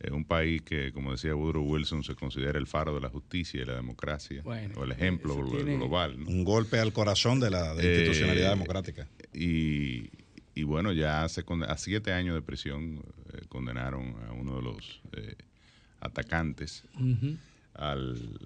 eh, 0.00 0.10
un 0.10 0.24
país 0.24 0.62
que, 0.62 0.92
como 0.92 1.12
decía 1.12 1.34
Woodrow 1.34 1.64
Wilson, 1.64 2.02
se 2.02 2.14
considera 2.14 2.58
el 2.58 2.66
faro 2.66 2.94
de 2.94 3.00
la 3.00 3.08
justicia 3.08 3.62
y 3.62 3.64
la 3.64 3.76
democracia, 3.76 4.42
o 4.44 4.84
el 4.84 4.92
ejemplo 4.92 5.36
global. 5.36 6.16
Un 6.26 6.44
golpe 6.44 6.78
al 6.78 6.92
corazón 6.92 7.38
de 7.38 7.50
la 7.50 7.74
institucionalidad 7.74 8.48
eh, 8.48 8.54
democrática. 8.54 9.08
Y 9.32 10.10
y 10.54 10.64
bueno, 10.64 10.92
ya 10.92 11.24
hace 11.24 11.44
a 11.66 11.78
siete 11.78 12.12
años 12.12 12.34
de 12.34 12.42
prisión 12.42 13.02
eh, 13.32 13.42
condenaron 13.48 14.14
a 14.28 14.32
uno 14.32 14.56
de 14.56 14.62
los 14.62 15.00
eh, 15.12 15.36
atacantes 16.00 16.84
al, 17.74 18.38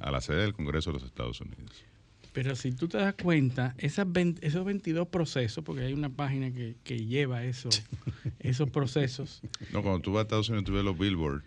a 0.00 0.10
la 0.10 0.20
sede 0.20 0.42
del 0.42 0.54
Congreso 0.54 0.90
de 0.90 0.98
los 0.98 1.04
Estados 1.04 1.40
Unidos. 1.40 1.84
Pero 2.32 2.54
si 2.54 2.70
tú 2.72 2.86
te 2.86 2.98
das 2.98 3.14
cuenta, 3.14 3.74
esas 3.78 4.06
esos 4.42 4.64
22 4.64 5.08
procesos, 5.08 5.64
porque 5.64 5.84
hay 5.84 5.94
una 5.94 6.10
página 6.10 6.50
que, 6.52 7.06
lleva 7.06 7.42
eso, 7.44 7.70
esos 8.40 8.68
procesos. 8.68 9.40
No, 9.72 9.82
cuando 9.82 10.00
tú 10.00 10.12
vas 10.12 10.20
a 10.20 10.22
Estados 10.24 10.48
Unidos, 10.50 10.66
tú 10.66 10.74
ves 10.74 10.84
los 10.84 10.98
billboards 10.98 11.42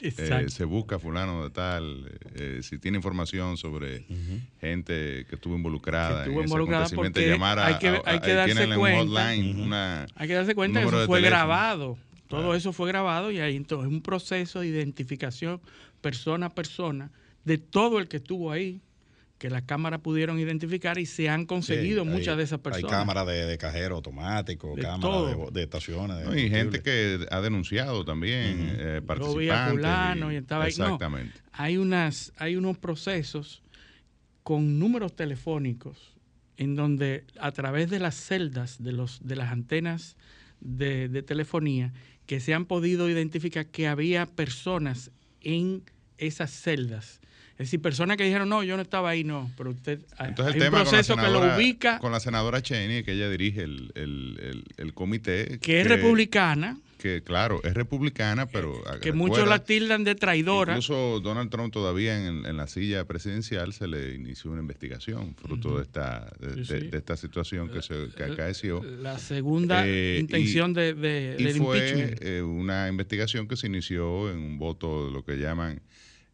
Eh, 0.00 0.46
se 0.48 0.64
busca 0.64 0.98
fulano 0.98 1.44
de 1.44 1.50
tal, 1.50 2.10
eh, 2.34 2.60
si 2.62 2.78
tiene 2.78 2.96
información 2.96 3.56
sobre 3.56 4.04
gente 4.60 5.26
que 5.28 5.34
estuvo 5.34 5.56
involucrada 5.56 6.24
que 6.24 6.30
estuvo 6.30 6.40
en 6.40 6.46
involucrada 6.46 6.86
llamar 7.14 7.58
a, 7.58 7.66
hay 7.66 7.78
que, 7.78 8.00
hay 8.04 8.20
que 8.20 8.32
darse 8.34 8.74
cuenta, 8.76 9.28
hay 10.14 10.28
que 10.28 10.34
darse 10.34 10.54
cuenta 10.54 10.80
que 10.80 10.86
eso 10.86 11.06
fue 11.06 11.20
grabado. 11.20 11.98
Todo 12.28 12.56
eso 12.56 12.72
fue 12.72 12.88
grabado 12.88 13.30
y 13.30 13.38
ahí 13.38 13.54
entonces 13.54 13.86
es 13.86 13.92
un 13.92 14.02
proceso 14.02 14.60
de 14.60 14.66
identificación 14.66 15.60
persona 16.00 16.46
a 16.46 16.54
persona 16.54 17.10
de 17.44 17.58
todo 17.58 18.00
el 18.00 18.08
que 18.08 18.16
estuvo 18.16 18.50
ahí 18.50 18.80
que 19.38 19.50
las 19.50 19.62
cámaras 19.62 20.00
pudieron 20.00 20.38
identificar 20.38 20.98
y 20.98 21.06
se 21.06 21.28
han 21.28 21.44
conseguido 21.44 22.04
muchas 22.04 22.36
de 22.36 22.44
esas 22.44 22.60
personas. 22.60 22.90
Hay 22.90 22.98
cámaras 22.98 23.26
de, 23.26 23.58
cajero 23.58 23.96
automático, 23.96 24.74
cámaras 24.74 25.52
de, 25.52 25.62
estaciones. 25.62 26.26
y 26.36 26.48
gente 26.48 26.82
que 26.82 27.26
ha 27.30 27.40
denunciado 27.40 28.04
también, 28.04 29.00
uh 29.00 29.06
participantes. 29.06 30.32
y, 30.32 30.36
estaba 30.36 30.66
Exactamente. 30.66 31.38
hay, 31.52 31.76
unas, 31.76 32.32
hay 32.38 32.56
unos 32.56 32.78
procesos 32.78 33.62
con 34.42 34.78
números 34.78 35.14
telefónicos 35.14 36.14
en 36.56 36.74
donde 36.74 37.24
a 37.38 37.52
través 37.52 37.90
de 37.90 37.98
las 37.98 38.14
celdas 38.14 38.82
de, 38.82 38.92
los, 38.92 39.26
de 39.26 39.36
las 39.36 39.52
antenas 39.52 40.16
de, 40.60 41.08
de 41.08 41.22
telefonía 41.22 41.92
que 42.24 42.40
se 42.40 42.54
han 42.54 42.64
podido 42.64 43.10
identificar 43.10 43.66
que 43.66 43.86
había 43.86 44.24
personas 44.24 45.10
en 45.42 45.82
esas 46.16 46.50
celdas 46.50 47.20
es 47.58 47.68
decir, 47.68 47.80
personas 47.80 48.18
que 48.18 48.24
dijeron, 48.24 48.50
no, 48.50 48.62
yo 48.62 48.76
no 48.76 48.82
estaba 48.82 49.08
ahí, 49.08 49.24
no, 49.24 49.50
pero 49.56 49.70
usted. 49.70 50.00
Entonces, 50.18 50.56
el 50.56 50.60
hay 50.60 50.68
tema 50.68 50.82
un 50.82 50.88
proceso 50.88 51.16
que 51.16 51.30
lo 51.30 51.56
ubica. 51.56 51.98
Con 52.00 52.12
la 52.12 52.20
senadora 52.20 52.60
Cheney, 52.60 53.02
que 53.02 53.12
ella 53.12 53.30
dirige 53.30 53.62
el, 53.62 53.92
el, 53.94 54.64
el, 54.76 54.92
comité. 54.92 55.58
Que, 55.62 55.80
es 55.80 55.88
republicana. 55.88 56.76
Que, 56.98 57.22
claro, 57.22 57.62
es 57.64 57.72
republicana, 57.72 58.44
pero. 58.44 58.82
Que 59.00 59.12
muchos 59.12 59.48
la 59.48 59.64
tildan 59.64 60.04
de 60.04 60.14
traidora. 60.14 60.74
Incluso 60.74 61.20
Donald 61.20 61.48
Trump, 61.48 61.72
todavía 61.72 62.26
en, 62.26 62.44
en, 62.44 62.58
la 62.58 62.66
silla 62.66 63.06
presidencial, 63.06 63.72
se 63.72 63.88
le 63.88 64.14
inició 64.14 64.50
una 64.50 64.60
investigación 64.60 65.34
fruto 65.34 65.78
de, 65.78 65.84
esta, 65.84 66.30
de, 66.38 66.90
esta 66.92 67.16
situación 67.16 67.70
que, 67.70 67.80
se, 67.80 68.08
que 68.14 68.24
acaeció. 68.24 68.82
La 68.82 69.18
segunda 69.18 69.86
eh, 69.86 70.18
intención 70.20 70.74
de, 70.74 70.92
de, 70.92 71.36
y 71.38 71.54
fue 71.54 72.16
eh, 72.20 72.42
una 72.42 72.88
investigación 72.88 73.48
que 73.48 73.56
se 73.56 73.66
inició 73.66 74.30
en 74.30 74.40
un 74.40 74.58
voto 74.58 75.06
de 75.06 75.12
lo 75.12 75.24
que 75.24 75.38
llaman 75.38 75.80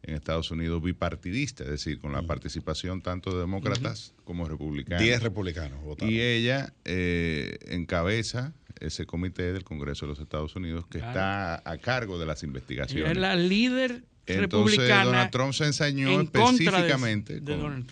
en 0.03 0.15
Estados 0.15 0.51
Unidos 0.51 0.83
bipartidista, 0.83 1.63
es 1.63 1.69
decir, 1.69 1.99
con 1.99 2.11
la 2.11 2.23
participación 2.23 3.01
tanto 3.01 3.31
de 3.31 3.39
demócratas 3.39 4.13
como 4.25 4.45
republicanos. 4.45 5.01
Diez 5.01 5.23
republicanos 5.23 5.81
votaron. 5.81 6.13
Y 6.13 6.19
ella 6.19 6.73
eh, 6.83 7.57
encabeza 7.67 8.53
ese 8.81 9.05
comité 9.05 9.53
del 9.53 9.63
Congreso 9.63 10.05
de 10.05 10.11
los 10.11 10.19
Estados 10.19 10.55
Unidos 10.55 10.85
que 10.87 10.97
está 10.97 11.61
a 11.69 11.77
cargo 11.77 12.19
de 12.19 12.25
las 12.25 12.43
investigaciones. 12.43 13.11
Es 13.11 13.17
la 13.17 13.35
líder 13.35 14.03
Entonces, 14.25 14.89
Donald 14.89 15.31
Trump 15.31 15.53
se 15.53 15.65
ensañó 15.65 16.19
específicamente 16.19 17.39
de, 17.39 17.85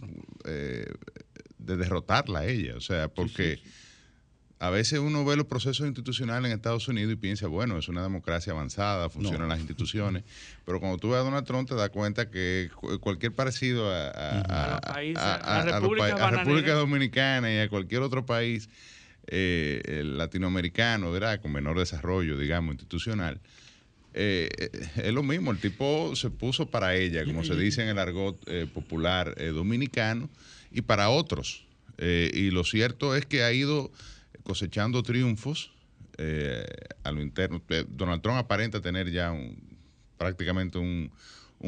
eh, 0.45 0.93
de, 1.60 1.78
derrotarla 1.78 2.39
a 2.39 2.45
ella, 2.45 2.76
o 2.76 2.82
sea, 2.82 3.08
porque 3.08 3.60
a 4.62 4.69
veces 4.69 5.00
uno 5.00 5.26
ve 5.26 5.36
los 5.36 5.47
procesos 5.47 5.88
institucionales 5.88 6.52
en 6.52 6.56
Estados 6.56 6.88
Unidos 6.88 7.12
y 7.12 7.15
piensa, 7.15 7.47
bueno, 7.47 7.80
es 7.80 7.88
una 7.88 8.04
democracia 8.04 8.54
avanzada, 8.54 9.10
funcionan 9.10 9.50
las 9.50 9.58
instituciones, 9.58 10.24
pero 10.65 10.80
cuando 10.80 11.00
tú 11.00 11.10
ves 11.10 11.17
a 11.17 11.24
Donald 11.24 11.47
Trump 11.47 11.67
te 11.67 11.74
das 11.74 11.89
cuenta 11.89 12.30
que 12.30 12.69
cualquier 13.00 13.34
parecido 13.34 13.89
a, 13.89 15.02
la 15.15 15.63
República 16.30 16.76
Dominicana 16.76 17.52
y 17.52 17.58
a 17.58 17.69
cualquier 17.69 18.04
otro 18.04 18.24
país 18.24 18.69
eh, 19.26 20.04
latinoamericano, 20.06 21.12
¿verdad? 21.12 21.41
Con 21.41 21.54
menor 21.54 21.80
desarrollo, 21.80 22.38
digamos, 22.38 22.74
institucional, 22.74 23.39
eh, 24.13 24.47
eh, 24.60 24.69
es 24.97 25.12
lo 25.12 25.24
mismo, 25.24 25.50
el 25.50 25.58
tipo 25.58 26.15
se 26.15 26.30
puso 26.30 26.67
para 26.67 26.95
ella, 26.95 27.26
como 27.26 27.43
se 27.43 27.56
dice 27.56 27.82
en 27.82 27.89
el 27.89 27.97
argot 27.97 28.38
popular 28.76 29.34
dominicano, 29.56 30.30
y 30.71 30.82
para 30.82 31.10
otros. 31.10 31.65
y 31.97 32.52
lo 32.52 32.63
cierto 32.63 33.15
es 33.15 33.26
que 33.26 33.41
ha 33.41 33.52
ido 33.52 33.89
cosechando 34.43 35.04
triunfos 35.04 35.71
eh, 36.17 36.65
a 37.04 37.12
lo 37.12 37.21
interno. 37.21 37.62
Eh, 37.69 37.86
Donald 37.88 38.21
Trump 38.21 38.38
aparenta 38.38 38.82
tener 38.82 39.10
ya 39.12 39.34
prácticamente 40.17 40.77
un, 40.77 41.12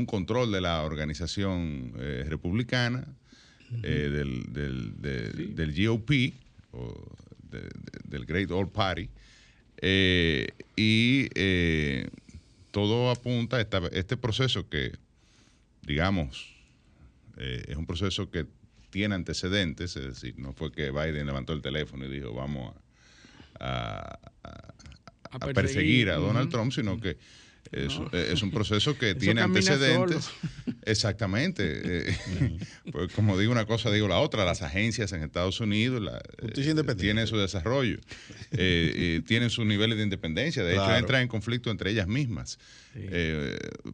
control 0.05 0.51
de 0.51 0.61
la 0.61 0.83
organización 0.83 1.93
eh, 1.97 2.25
republicana, 2.27 3.05
del, 3.81 4.43
del, 4.51 5.73
GOP, 5.73 6.33
o 6.71 6.93
del 8.03 8.25
Great 8.25 8.51
Old 8.51 8.71
Party, 8.71 9.09
y 10.75 11.29
todo 12.69 13.09
apunta 13.09 13.57
a 13.57 13.61
este 13.91 14.17
proceso 14.17 14.69
que, 14.69 14.91
digamos, 15.81 16.53
es 17.37 17.75
un 17.75 17.87
proceso 17.87 18.29
que 18.29 18.45
tiene 18.93 19.15
antecedentes, 19.15 19.95
es 19.95 20.03
decir, 20.03 20.35
no 20.37 20.53
fue 20.53 20.71
que 20.71 20.91
Biden 20.91 21.25
levantó 21.25 21.53
el 21.53 21.63
teléfono 21.63 22.05
y 22.05 22.09
dijo 22.09 22.31
vamos 22.31 22.75
a, 23.59 24.19
perseguir, 25.55 26.11
a 26.11 26.17
Donald 26.17 26.51
Trump, 26.51 26.71
sino 26.71 27.01
que 27.01 27.17
es, 27.73 28.41
un 28.41 28.51
proceso 28.51 28.97
que 28.97 29.15
tiene 29.15 29.41
antecedentes. 29.41 30.29
Exactamente. 30.85 31.63
Eh, 32.09 32.59
pues 32.91 33.11
como 33.13 33.37
digo 33.37 33.51
una 33.51 33.65
cosa, 33.65 33.91
digo 33.91 34.07
la 34.07 34.19
otra. 34.19 34.45
Las 34.45 34.61
agencias 34.61 35.11
en 35.13 35.23
Estados 35.23 35.59
Unidos 35.59 36.01
eh, 36.41 36.95
tienen 36.95 37.27
su 37.27 37.37
desarrollo, 37.37 37.97
eh, 38.51 39.21
tienen 39.27 39.49
sus 39.49 39.65
niveles 39.65 39.97
de 39.97 40.03
independencia. 40.03 40.63
De 40.63 40.73
hecho, 40.73 40.95
entran 40.95 41.23
en 41.23 41.27
conflicto 41.27 41.71
entre 41.71 41.91
ellas 41.91 42.07
mismas. 42.07 42.59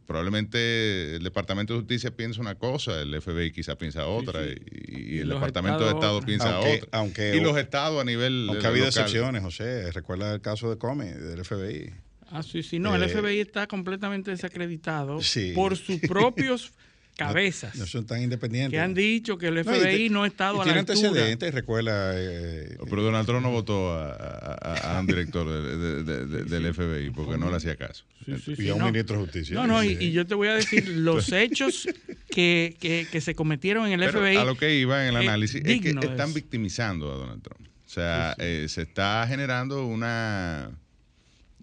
probablemente 0.06 1.16
el 1.16 1.22
Departamento 1.22 1.74
de 1.74 1.80
Justicia 1.80 2.10
piensa 2.10 2.40
una 2.40 2.56
cosa, 2.56 3.00
el 3.00 3.20
FBI 3.20 3.52
quizá 3.52 3.76
piensa 3.76 4.06
otra, 4.06 4.40
y, 4.44 5.18
el 5.18 5.28
Departamento 5.28 5.84
de 5.84 5.90
Estado 5.90 6.20
piensa 6.22 6.58
otra. 6.58 7.36
y 7.36 7.40
los 7.40 7.56
estados 7.56 8.00
a 8.00 8.04
nivel. 8.04 8.46
Aunque 8.48 8.66
ha 8.66 8.70
habido 8.70 8.86
excepciones, 8.86 9.42
José. 9.42 9.90
Recuerda 9.92 10.34
el 10.34 10.40
caso 10.40 10.70
de 10.70 10.78
Comey, 10.78 11.12
del 11.12 11.44
FBI. 11.44 12.09
Ah, 12.30 12.42
sí, 12.42 12.62
sí. 12.62 12.78
No, 12.78 12.94
el 12.94 13.02
eh, 13.02 13.08
FBI 13.08 13.40
está 13.40 13.66
completamente 13.66 14.30
desacreditado 14.30 15.18
por 15.54 15.76
sus 15.76 16.00
propios 16.08 16.72
cabezas. 17.16 17.76
No, 17.76 17.86
son 17.86 18.06
tan 18.06 18.22
independientes. 18.22 18.72
Que 18.72 18.80
han 18.80 18.94
dicho 18.94 19.36
que 19.36 19.48
el 19.48 19.62
FBI 19.62 20.08
no, 20.08 20.22
ha 20.22 20.26
estado 20.26 20.62
a 20.62 20.64
la 20.64 20.72
altura. 20.72 20.94
Tiene 20.94 21.08
antecedentes, 21.08 21.54
recuerda. 21.54 22.12
Eh, 22.14 22.78
pero 22.88 23.02
Donald 23.02 23.26
Trump 23.26 23.42
no 23.42 23.50
votó 23.50 23.92
a, 23.92 24.96
un 24.98 25.06
director 25.06 25.46
del 25.46 26.74
FBI 26.74 27.10
porque 27.10 27.36
no 27.36 27.50
le 27.50 27.56
hacía 27.56 27.76
caso. 27.76 28.04
y 28.26 28.68
a 28.68 28.74
un 28.74 28.84
ministro 28.84 29.18
de 29.18 29.24
justicia. 29.24 29.54
No, 29.54 29.66
no, 29.66 29.84
y, 29.84 30.12
yo 30.12 30.26
te 30.26 30.34
voy 30.34 30.48
a 30.48 30.54
decir 30.54 30.88
los 30.96 31.30
hechos 31.32 31.88
que, 32.30 32.76
que, 32.80 33.20
se 33.20 33.34
cometieron 33.34 33.86
en 33.86 34.00
el 34.00 34.10
FBI. 34.10 34.36
A 34.36 34.44
lo 34.44 34.56
que 34.56 34.76
iba 34.76 35.02
en 35.06 35.14
el 35.14 35.16
análisis 35.16 35.62
es 35.64 35.80
que 35.80 35.90
están 35.90 36.32
victimizando 36.32 37.12
a 37.12 37.16
Donald 37.16 37.42
Trump. 37.42 37.68
O 37.84 37.92
sea, 37.92 38.36
eh, 38.38 38.66
se 38.68 38.82
está 38.82 39.26
generando 39.28 39.84
una 39.84 40.70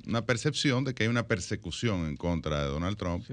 una 0.08 0.26
percepción 0.26 0.84
de 0.86 0.93
que 0.93 1.04
hay 1.04 1.10
una 1.10 1.28
persecución 1.28 2.08
en 2.08 2.15
contra 2.15 2.63
de 2.63 2.70
Donald 2.70 2.98
Trump. 2.98 3.26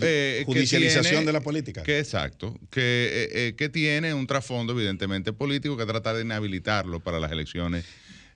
Eh, 0.00 0.42
judicialización 0.46 1.26
de 1.26 1.32
la 1.32 1.40
política. 1.40 1.82
Que 1.82 1.98
exacto, 1.98 2.58
que, 2.70 2.80
eh, 2.80 3.48
eh, 3.48 3.54
que 3.56 3.68
tiene 3.68 4.14
un 4.14 4.26
trasfondo 4.26 4.72
evidentemente 4.72 5.32
político 5.32 5.76
que 5.76 5.84
trata 5.84 6.14
de 6.14 6.22
inhabilitarlo 6.22 7.00
para 7.00 7.20
las 7.20 7.30
elecciones. 7.30 7.84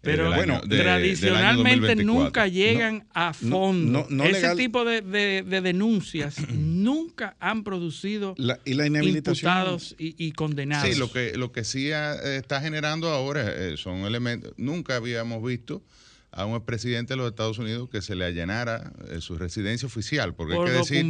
Pero 0.00 0.32
bueno, 0.32 0.60
tradicionalmente 0.60 1.96
nunca 1.96 2.46
llegan 2.46 3.08
a 3.14 3.32
fondo. 3.32 4.06
Ese 4.24 4.54
tipo 4.54 4.84
de, 4.84 5.02
denuncias 5.42 6.36
nunca 6.52 7.36
han 7.40 7.64
producido 7.64 8.34
la, 8.38 8.60
y 8.64 8.74
la 8.74 8.86
imputados 8.86 9.96
y, 9.98 10.30
condenados. 10.32 10.88
Sí, 10.88 10.98
lo 10.98 11.10
que, 11.10 11.36
lo 11.36 11.50
que 11.50 11.64
sí 11.64 11.90
está 11.90 12.60
generando 12.60 13.08
ahora 13.08 13.76
son 13.76 14.02
elementos, 14.02 14.52
nunca 14.56 14.96
habíamos 14.96 15.42
visto 15.42 15.82
a 16.30 16.44
un 16.44 16.56
expresidente 16.56 17.14
de 17.14 17.16
los 17.16 17.28
Estados 17.30 17.58
Unidos 17.58 17.88
que 17.88 18.02
se 18.02 18.14
le 18.14 18.24
allanara 18.24 18.92
eh, 19.08 19.20
su 19.20 19.38
residencia 19.38 19.86
oficial, 19.86 20.34
porque 20.34 20.54
hay 20.54 20.64
que 20.64 20.70
decir 20.72 21.06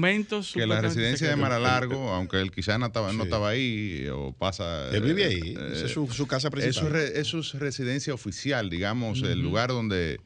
que 0.55 0.67
la 0.67 0.81
residencia 0.81 1.29
de 1.29 1.37
Maralargo, 1.37 2.11
aunque 2.11 2.41
él 2.41 2.51
quizás 2.51 2.79
no 2.79 2.87
estaba, 2.87 3.13
no 3.13 3.25
estaba 3.25 3.51
ahí 3.51 4.07
o 4.13 4.33
pasa... 4.33 4.91
Él 4.91 5.03
vive 5.03 5.25
ahí, 5.25 5.57
eh, 5.59 5.83
es 5.85 5.91
su, 5.91 6.27
casa 6.27 6.51
principal. 6.51 6.97
Es 6.97 7.27
su, 7.27 7.43
residencia 7.59 8.15
oficial, 8.15 8.71
digamos, 8.71 9.23
el 9.23 9.41
lugar 9.41 9.71
donde 9.71 10.21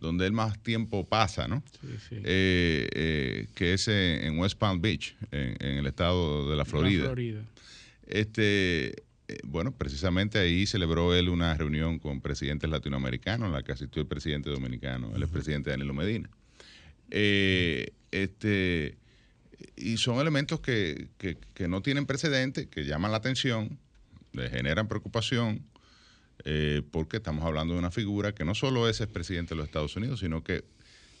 donde 0.00 0.26
él 0.26 0.32
más 0.32 0.60
tiempo 0.60 1.04
pasa, 1.08 1.46
¿no? 1.46 1.62
Eh, 2.10 3.46
que 3.54 3.72
es 3.72 3.86
en 3.86 4.36
West 4.36 4.58
Palm 4.58 4.80
Beach, 4.80 5.14
en, 5.30 5.78
el 5.78 5.86
estado 5.86 6.50
de 6.50 6.56
la 6.56 6.64
Florida. 6.64 7.04
La 7.04 7.10
Florida. 7.10 7.42
Este, 8.08 8.96
eh, 9.28 9.38
bueno, 9.44 9.72
precisamente 9.72 10.38
ahí 10.38 10.66
celebró 10.66 11.14
él 11.14 11.28
una 11.28 11.54
reunión 11.54 11.98
con 11.98 12.20
presidentes 12.20 12.68
latinoamericanos, 12.68 13.46
en 13.46 13.52
la 13.52 13.62
que 13.62 13.72
asistió 13.72 14.02
el 14.02 14.08
presidente 14.08 14.50
dominicano, 14.50 15.14
el 15.14 15.22
expresidente 15.22 15.70
Danilo 15.70 15.94
Medina. 15.94 16.28
Eh, 17.10 17.92
este, 18.10 18.96
y 19.76 19.96
son 19.98 20.18
elementos 20.18 20.60
que, 20.60 21.08
no 21.68 21.82
tienen 21.82 22.06
precedente, 22.06 22.68
que 22.68 22.84
llaman 22.84 23.12
la 23.12 23.18
atención, 23.18 23.78
le 24.32 24.50
generan 24.50 24.88
preocupación, 24.88 25.62
eh, 26.44 26.82
porque 26.90 27.18
estamos 27.18 27.44
hablando 27.44 27.74
de 27.74 27.78
una 27.78 27.90
figura 27.90 28.34
que 28.34 28.44
no 28.44 28.54
solo 28.54 28.88
es 28.88 29.00
expresidente 29.00 29.50
de 29.50 29.58
los 29.58 29.66
Estados 29.66 29.94
Unidos, 29.94 30.20
sino 30.20 30.42
que 30.42 30.64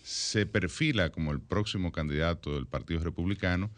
se 0.02 0.46
perfila 0.46 1.10
como 1.10 1.30
el 1.30 1.40
próximo 1.40 1.92
candidato 1.92 2.54
del 2.54 2.66
Partido 2.66 3.00
Republicano 3.00 3.70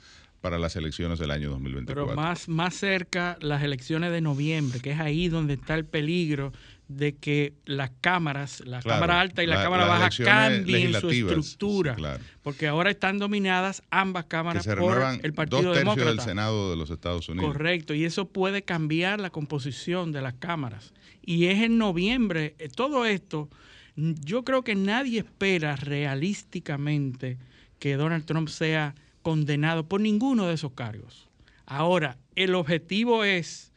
para 0.45 0.59
las 0.59 0.77
elecciones 0.77 1.19
del 1.19 1.31
año 1.31 1.49
2024. 1.49 2.05
Pero 2.05 2.15
más, 2.15 2.51
más 2.51 2.75
cerca 2.75 3.39
las 3.41 3.63
elecciones 3.63 4.13
de 4.13 4.21
noviembre, 4.21 4.79
que 4.79 4.91
es 4.91 5.01
ahí 5.01 5.29
donde 5.29 5.55
está 5.55 5.75
el 5.75 5.87
peligro 5.87 6.53
de 6.87 7.17
que 7.17 7.55
las 7.65 7.93
cámaras, 8.03 8.61
la 8.67 8.83
Cámara 8.83 9.23
Alta 9.23 9.43
y 9.43 9.47
la, 9.47 9.63
Cámara 9.63 9.87
Baja 9.87 10.11
cambien 10.23 10.93
su 11.01 11.09
estructura, 11.09 11.97
porque 12.43 12.67
ahora 12.67 12.91
están 12.91 13.19
dominadas 13.19 13.83
ambas 13.91 14.27
cámaras 14.27 14.67
por 14.67 15.03
el 15.23 15.33
Partido 15.33 15.63
dos 15.63 15.79
Demócrata. 15.79 16.11
del 16.11 16.21
Senado 16.21 16.69
de 16.69 16.77
los 16.77 16.91
Estados 16.91 17.27
Unidos. 17.31 17.51
Correcto, 17.51 17.95
y 17.95 18.05
eso 18.05 18.29
puede 18.29 18.61
cambiar 18.61 19.21
la 19.21 19.31
composición 19.31 20.13
de 20.13 20.21
las 20.21 20.35
cámaras. 20.35 20.93
Y 21.23 21.47
es 21.47 21.63
en 21.63 21.79
noviembre, 21.79 22.55
eh, 22.59 22.69
todo 22.69 23.07
esto, 23.07 23.49
yo 23.97 24.45
creo 24.45 24.63
que 24.63 24.75
nadie 24.75 25.21
espera 25.21 25.75
realísticamente 25.77 27.39
que 27.79 27.97
Donald 27.97 28.27
Trump 28.27 28.51
sea 28.51 28.95
condenado 29.25 29.89
por 29.89 30.03
ninguno 30.03 30.47
de 30.47 30.55
esos 30.55 30.73
cargos. 30.73 31.29
Ahora, 31.65 32.19
el 32.37 32.55
objetivo 32.55 33.25
es 33.25 33.73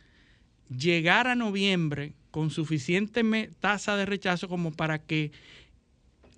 llegar 0.70 1.26
a 1.28 1.36
noviembre 1.36 2.14
con 2.32 2.52
suficiente 2.52 3.24
tasa 3.62 3.96
de 3.96 4.06
rechazo 4.06 4.50
como 4.50 4.74
para 4.74 5.00
que 5.00 5.32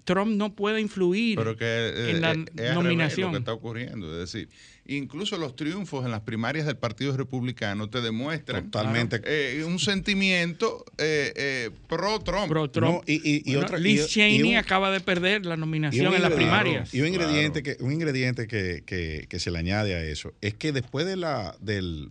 Trump 0.10 0.36
no 0.36 0.56
pueda 0.56 0.80
influir 0.80 1.38
en 1.40 1.56
eh, 1.60 2.20
la 2.20 2.32
es 2.32 2.74
nominación. 2.74 3.28
Lo 3.28 3.34
que 3.34 3.38
está 3.38 3.54
ocurriendo, 3.54 4.12
es 4.12 4.32
decir, 4.32 4.50
incluso 4.88 5.38
los 5.38 5.56
triunfos 5.56 6.04
en 6.04 6.10
las 6.10 6.22
primarias 6.22 6.66
del 6.66 6.78
Partido 6.78 7.16
Republicano 7.16 7.92
te 7.92 8.02
demuestran 8.02 8.72
Totalmente. 8.72 9.22
Eh, 9.24 9.64
un 9.64 9.78
sentimiento 9.78 10.84
eh, 10.98 11.70
pro 11.88 12.20
Trump. 12.22 12.48
Pro 12.48 12.72
-Trump. 12.72 13.04
y, 13.06 13.56
otra, 13.56 13.78
Liz 13.78 14.08
Cheney 14.08 14.56
acaba 14.56 14.90
de 14.90 15.00
perder 15.00 15.46
la 15.46 15.58
nominación 15.58 16.12
en 16.12 16.24
las 16.24 16.34
primarias. 16.34 16.92
Y 16.92 17.02
un 17.02 17.08
ingrediente, 17.08 17.62
que, 17.62 17.78
un 17.80 17.92
ingrediente 17.92 18.48
que, 18.48 18.82
que, 19.30 19.40
se 19.40 19.52
le 19.52 19.60
añade 19.60 19.94
a 19.94 20.04
eso 20.04 20.34
es 20.42 20.56
que 20.56 20.72
después 20.72 21.06
de 21.06 21.18
la 21.18 21.56
del 21.62 22.10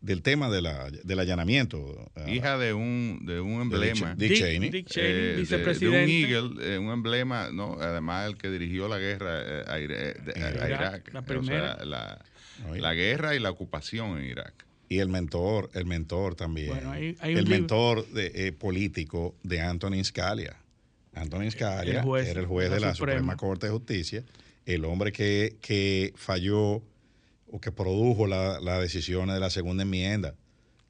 del 0.00 0.22
tema 0.22 0.48
de 0.48 0.62
la, 0.62 0.90
del 0.90 1.18
allanamiento. 1.18 2.10
Ah, 2.16 2.28
Hija 2.28 2.58
de 2.58 2.72
un, 2.72 3.24
de 3.26 3.40
un 3.40 3.60
emblema. 3.60 4.14
Dick, 4.14 4.34
Cheney. 4.34 4.70
Dick 4.70 4.86
Cheney, 4.86 5.10
eh, 5.10 5.36
vicepresidente. 5.36 5.98
De, 5.98 6.04
un 6.04 6.10
Eagle, 6.10 6.74
eh, 6.74 6.78
un 6.78 6.90
emblema, 6.90 7.50
¿no? 7.52 7.74
además 7.80 8.28
el 8.28 8.36
que 8.36 8.50
dirigió 8.50 8.88
la 8.88 8.98
guerra 8.98 9.40
eh, 9.42 9.64
a, 9.66 9.78
Irak. 9.78 11.12
La 11.12 11.22
primera. 11.22 11.84
la, 11.84 12.94
guerra 12.94 13.34
y 13.34 13.38
la 13.38 13.50
ocupación 13.50 14.18
en 14.18 14.24
Irak. 14.24 14.66
Y 14.88 14.98
el 14.98 15.08
mentor, 15.08 15.70
el 15.74 15.86
mentor 15.86 16.34
también. 16.34 16.72
el 17.22 17.46
mentor 17.46 18.06
de, 18.08 18.52
político 18.52 19.36
de 19.42 19.60
Antonin 19.60 20.04
Scalia. 20.04 20.56
Antonin 21.14 21.50
Scalia 21.50 22.00
era 22.00 22.40
el 22.40 22.46
juez 22.46 22.70
de 22.70 22.80
la, 22.80 22.94
Suprema. 22.94 23.36
Corte 23.36 23.66
de 23.66 23.72
Justicia, 23.72 24.24
el 24.64 24.84
hombre 24.84 25.12
que, 25.12 25.56
que 25.60 26.12
falló 26.16 26.82
o 27.50 27.60
que 27.60 27.72
produjo 27.72 28.26
las 28.26 28.62
la 28.62 28.80
decisiones 28.80 29.34
de 29.34 29.40
la 29.40 29.50
segunda 29.50 29.82
enmienda. 29.82 30.34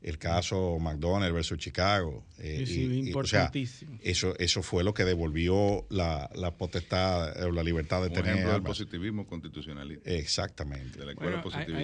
El 0.03 0.16
caso 0.16 0.79
McDonald's 0.81 1.35
versus 1.35 1.59
Chicago. 1.59 2.25
Eh, 2.38 2.64
importantísimo. 3.05 3.99
eso, 4.03 4.35
eso 4.38 4.62
fue 4.62 4.83
lo 4.83 4.94
que 4.94 5.05
devolvió 5.05 5.87
la, 5.90 6.31
la 6.35 6.57
potestad 6.57 7.42
o 7.44 7.51
la 7.51 7.62
libertad 7.62 8.03
de 8.03 8.09
tener. 8.09 8.33
ejemplo 8.33 8.53
del 8.55 8.62
positivismo 8.62 9.27
constitucionalista. 9.27 10.11
Exactamente. 10.11 10.99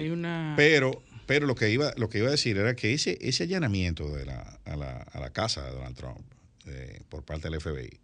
una... 0.09 0.55
Pero, 0.57 1.03
pero 1.27 1.45
lo 1.45 1.53
que 1.53 1.69
iba, 1.69 1.93
lo 1.95 2.09
que 2.09 2.17
iba 2.17 2.29
a 2.29 2.31
decir 2.31 2.57
era 2.57 2.75
que 2.75 2.93
ese, 2.93 3.19
ese 3.21 3.43
allanamiento 3.43 4.09
de 4.15 4.25
la, 4.25 4.59
a, 4.65 4.75
la, 4.75 4.97
a 4.97 5.19
la 5.19 5.29
casa 5.31 5.63
de 5.65 5.75
Donald 5.75 5.95
Trump 5.95 6.21
eh, 6.65 7.01
por 7.09 7.23
parte 7.23 7.51
del 7.51 7.61
FBI 7.61 7.99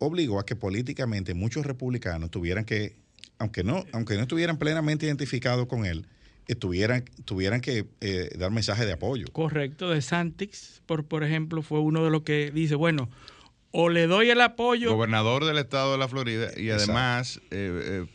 obligó 0.00 0.40
a 0.40 0.46
que 0.46 0.56
políticamente 0.56 1.34
muchos 1.34 1.64
republicanos 1.64 2.30
tuvieran 2.30 2.64
que 2.64 2.96
aunque 3.40 3.64
no, 3.64 3.84
aunque 3.92 4.14
no 4.14 4.22
estuvieran 4.22 4.58
plenamente 4.58 5.06
identificados 5.06 5.66
con 5.66 5.86
él, 5.86 6.06
estuvieran, 6.46 7.04
tuvieran 7.24 7.60
que 7.60 7.86
eh, 8.00 8.30
dar 8.38 8.50
mensajes 8.50 8.86
de 8.86 8.92
apoyo. 8.92 9.26
Correcto, 9.32 9.88
de 9.90 10.02
Santix, 10.02 10.82
por, 10.86 11.04
por 11.06 11.24
ejemplo, 11.24 11.62
fue 11.62 11.80
uno 11.80 12.04
de 12.04 12.10
los 12.10 12.22
que 12.22 12.50
dice, 12.50 12.74
bueno, 12.74 13.08
o 13.72 13.88
le 13.88 14.06
doy 14.06 14.28
el 14.30 14.42
apoyo. 14.42 14.94
Gobernador 14.94 15.46
del 15.46 15.56
estado 15.56 15.92
de 15.92 15.98
la 15.98 16.06
Florida 16.06 16.50
y 16.54 16.68
además 16.70 17.40
eh, 17.50 18.04
eh, 18.04 18.06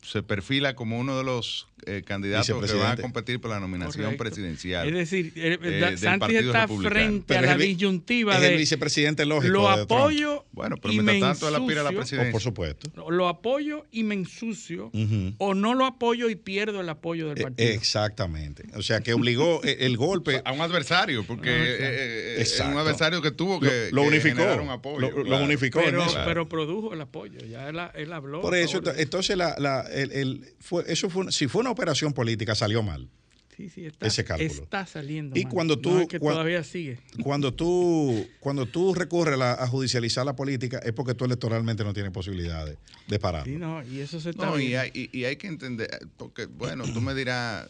se 0.00 0.22
perfila 0.22 0.74
como 0.74 0.98
uno 0.98 1.18
de 1.18 1.24
los 1.24 1.68
eh, 1.84 2.02
candidatos 2.04 2.70
que 2.70 2.76
van 2.76 2.92
a 2.92 3.02
competir 3.02 3.40
por 3.40 3.50
la 3.50 3.58
nominación 3.58 4.16
presidencial. 4.16 4.88
Es 4.88 4.94
decir, 4.94 5.32
eh, 5.34 5.58
eh 5.60 5.96
Sánchez 5.96 6.44
está 6.44 6.68
frente 6.68 7.36
a 7.36 7.42
la 7.42 7.56
disyuntiva 7.56 8.38
de. 8.38 8.52
el 8.52 8.58
vicepresidente 8.58 9.26
lógico. 9.26 9.52
Lo 9.52 9.68
apoyo. 9.68 10.44
Bueno, 10.52 10.76
pero 10.76 10.94
mientras 10.94 11.40
tanto 11.40 11.48
él 11.48 11.62
aspira 11.62 11.80
a 11.80 11.84
la 11.84 11.90
presidencia. 11.90 12.30
por 12.30 12.40
supuesto. 12.40 12.90
Lo 13.10 13.28
apoyo 13.28 13.86
y 13.90 14.04
me 14.04 14.14
ensucio, 14.14 14.90
o 15.38 15.54
no 15.54 15.74
lo 15.74 15.86
apoyo 15.86 16.28
y 16.28 16.36
pierdo 16.36 16.80
el 16.80 16.88
apoyo 16.88 17.28
del 17.28 17.42
partido. 17.42 17.70
exactamente. 17.70 18.64
O 18.74 18.82
sea, 18.82 19.00
que 19.00 19.12
obligó 19.12 19.60
el 19.64 19.96
golpe. 19.96 20.40
a 20.44 20.52
un 20.52 20.60
adversario, 20.60 21.24
porque 21.24 22.36
es 22.38 22.60
un 22.60 22.76
adversario 22.78 23.20
que 23.22 23.32
tuvo 23.32 23.58
que. 23.60 23.88
Lo, 23.90 24.02
unificó. 24.02 24.42
un 24.62 24.70
apoyo, 24.70 25.10
lo, 25.24 25.42
unificó. 25.42 25.80
Pero, 25.84 26.06
pero, 26.24 26.48
produjo 26.48 26.94
el 26.94 27.00
apoyo. 27.00 27.40
Ya 27.40 27.68
él, 27.68 28.12
habló. 28.12 28.40
Por 28.40 28.54
eso, 28.54 28.80
entonces, 28.96 29.36
la, 29.36 29.56
la, 29.58 29.80
el, 29.90 30.54
fue, 30.60 30.84
eso 30.86 31.10
fue, 31.10 31.32
si 31.32 31.48
fue 31.48 31.60
una 31.60 31.71
operación 31.72 32.12
política, 32.12 32.54
salió 32.54 32.82
mal. 32.82 33.08
Sí, 33.56 33.68
sí, 33.68 33.84
está, 33.84 34.06
ese 34.06 34.24
cálculo. 34.24 34.62
está 34.62 34.86
saliendo. 34.86 35.38
Y 35.38 35.44
cuando 35.44 35.78
tú. 35.78 36.08
que 36.08 36.18
todavía 36.18 36.64
sigue. 36.64 36.98
Cuando 37.22 37.52
tú, 37.52 38.26
cuando 38.40 38.64
tú 38.64 38.94
recurres 38.94 39.38
a, 39.40 39.66
judicializar 39.68 40.24
la 40.24 40.34
política, 40.34 40.78
es 40.78 40.92
porque 40.92 41.14
tú 41.14 41.26
electoralmente 41.26 41.84
no 41.84 41.92
tienes 41.92 42.12
posibilidades 42.12 42.78
de 43.08 43.18
parar. 43.18 43.44
Sí, 43.44 43.56
no, 43.56 43.84
y 43.84 44.00
eso 44.00 44.20
se 44.20 44.30
está. 44.30 44.46
No, 44.46 44.58
y 44.58 44.74
hay, 44.74 44.90
y, 44.94 45.24
hay, 45.24 45.36
que 45.36 45.48
entender, 45.48 45.90
porque, 46.16 46.46
bueno, 46.46 46.84
tú 46.84 47.02
me 47.02 47.14
dirás. 47.14 47.68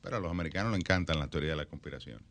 Pero 0.00 0.16
a 0.16 0.20
los 0.20 0.30
americanos 0.30 0.72
les 0.72 0.80
encantan 0.80 1.18
la 1.18 1.28
teoría 1.28 1.50
de 1.50 1.56
la 1.56 1.66
conspiración. 1.66 2.22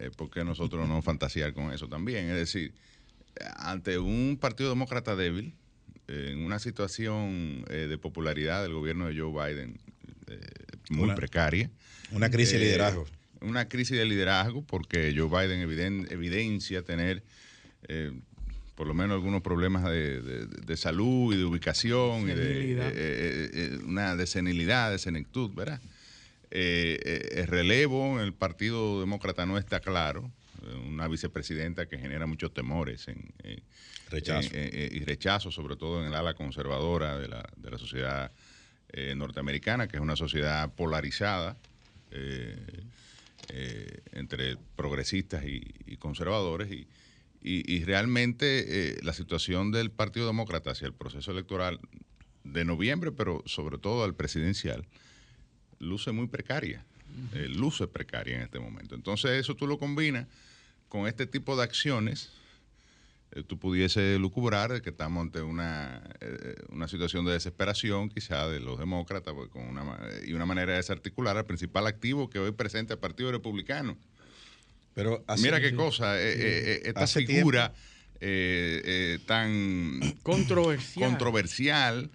Eh, 0.00 0.10
porque 0.16 0.42
nosotros 0.44 0.88
no 0.88 1.02
fantasear 1.02 1.54
con 1.54 1.72
eso 1.72 1.86
también? 1.88 2.30
Es 2.30 2.36
decir, 2.36 2.74
ante 3.56 3.98
un 3.98 4.38
partido 4.40 4.70
demócrata 4.70 5.14
débil, 5.14 5.54
en 6.10 6.44
una 6.44 6.58
situación 6.58 7.64
eh, 7.68 7.86
de 7.88 7.98
popularidad 7.98 8.62
del 8.62 8.72
gobierno 8.72 9.06
de 9.06 9.18
Joe 9.18 9.30
Biden 9.30 9.78
eh, 10.28 10.40
muy 10.90 11.14
precaria. 11.14 11.70
Una 12.10 12.30
crisis 12.30 12.54
de 12.54 12.62
eh, 12.62 12.64
liderazgo. 12.66 13.06
Una 13.40 13.68
crisis 13.68 13.96
de 13.96 14.04
liderazgo 14.04 14.62
porque 14.62 15.14
Joe 15.16 15.28
Biden 15.28 16.08
evidencia 16.10 16.82
tener 16.82 17.22
por 18.74 18.86
lo 18.86 18.94
menos 18.94 19.14
algunos 19.14 19.42
problemas 19.42 19.84
de, 19.84 20.76
salud 20.76 21.34
y 21.34 21.38
de 21.38 21.44
ubicación 21.44 22.28
y 22.28 22.34
de 22.34 23.80
una 23.84 24.14
de 24.14 24.26
senilidad, 24.26 24.90
de 24.90 24.98
senectud, 24.98 25.54
¿verdad? 25.54 25.80
el 26.50 27.46
relevo 27.46 28.18
en 28.18 28.26
el 28.26 28.34
Partido 28.34 29.00
Demócrata 29.00 29.46
no 29.46 29.56
está 29.56 29.80
claro. 29.80 30.30
Una 30.86 31.08
vicepresidenta 31.08 31.88
que 31.88 31.98
genera 31.98 32.26
muchos 32.26 32.52
temores 32.52 33.08
en 33.08 33.32
Rechazo. 34.10 34.50
Eh, 34.52 34.70
eh, 34.72 34.88
y 34.92 35.04
rechazo, 35.04 35.50
sobre 35.50 35.76
todo 35.76 36.00
en 36.00 36.08
el 36.08 36.14
ala 36.14 36.34
conservadora 36.34 37.18
de 37.18 37.28
la, 37.28 37.48
de 37.56 37.70
la 37.70 37.78
sociedad 37.78 38.32
eh, 38.92 39.14
norteamericana, 39.14 39.86
que 39.86 39.96
es 39.96 40.02
una 40.02 40.16
sociedad 40.16 40.72
polarizada 40.74 41.56
entre 44.12 44.56
progresistas 44.74 45.44
y, 45.44 45.96
conservadores. 45.98 46.72
Y, 46.72 46.88
y, 47.40 47.84
realmente 47.84 48.98
la 49.02 49.12
situación 49.12 49.70
del 49.70 49.92
Partido 49.92 50.26
Demócrata 50.26 50.72
hacia 50.72 50.88
el 50.88 50.92
proceso 50.92 51.30
electoral 51.30 51.78
de 52.42 52.64
noviembre, 52.64 53.12
pero 53.12 53.44
sobre 53.46 53.78
todo 53.78 54.02
al 54.02 54.16
presidencial, 54.16 54.86
luce 55.78 56.10
muy 56.10 56.26
precaria. 56.26 56.84
luce 57.48 57.86
precaria 57.86 58.36
en 58.36 58.42
este 58.42 58.58
momento. 58.58 58.96
Entonces 58.96 59.30
eso 59.32 59.54
tú 59.54 59.68
lo 59.68 59.78
combinas 59.78 60.26
con 60.90 61.06
este 61.06 61.26
tipo 61.26 61.56
de 61.56 61.62
acciones 61.62 62.30
eh, 63.32 63.44
tú 63.46 63.58
pudiese 63.58 64.18
lucubrar 64.18 64.82
que 64.82 64.90
estamos 64.90 65.22
ante 65.22 65.40
una, 65.40 66.02
eh, 66.20 66.56
una 66.70 66.88
situación 66.88 67.24
de 67.24 67.32
desesperación 67.32 68.08
quizá 68.10 68.48
de 68.48 68.58
los 68.58 68.78
demócratas 68.78 69.32
pues, 69.32 69.48
con 69.50 69.62
una, 69.62 69.98
y 70.26 70.32
una 70.32 70.46
manera 70.46 70.72
de 70.72 70.78
desarticular 70.78 71.36
al 71.36 71.46
principal 71.46 71.86
activo 71.86 72.28
que 72.28 72.40
hoy 72.40 72.50
presenta 72.50 72.94
el 72.94 72.98
Partido 72.98 73.30
Republicano. 73.30 73.96
Pero 74.92 75.24
Mira 75.38 75.60
qué 75.60 75.72
cosa, 75.76 76.20
eh, 76.20 76.82
esta 76.84 77.06
figura 77.06 77.72
tan 79.26 80.00
controversial, 80.24 81.08
controversial 81.08 82.10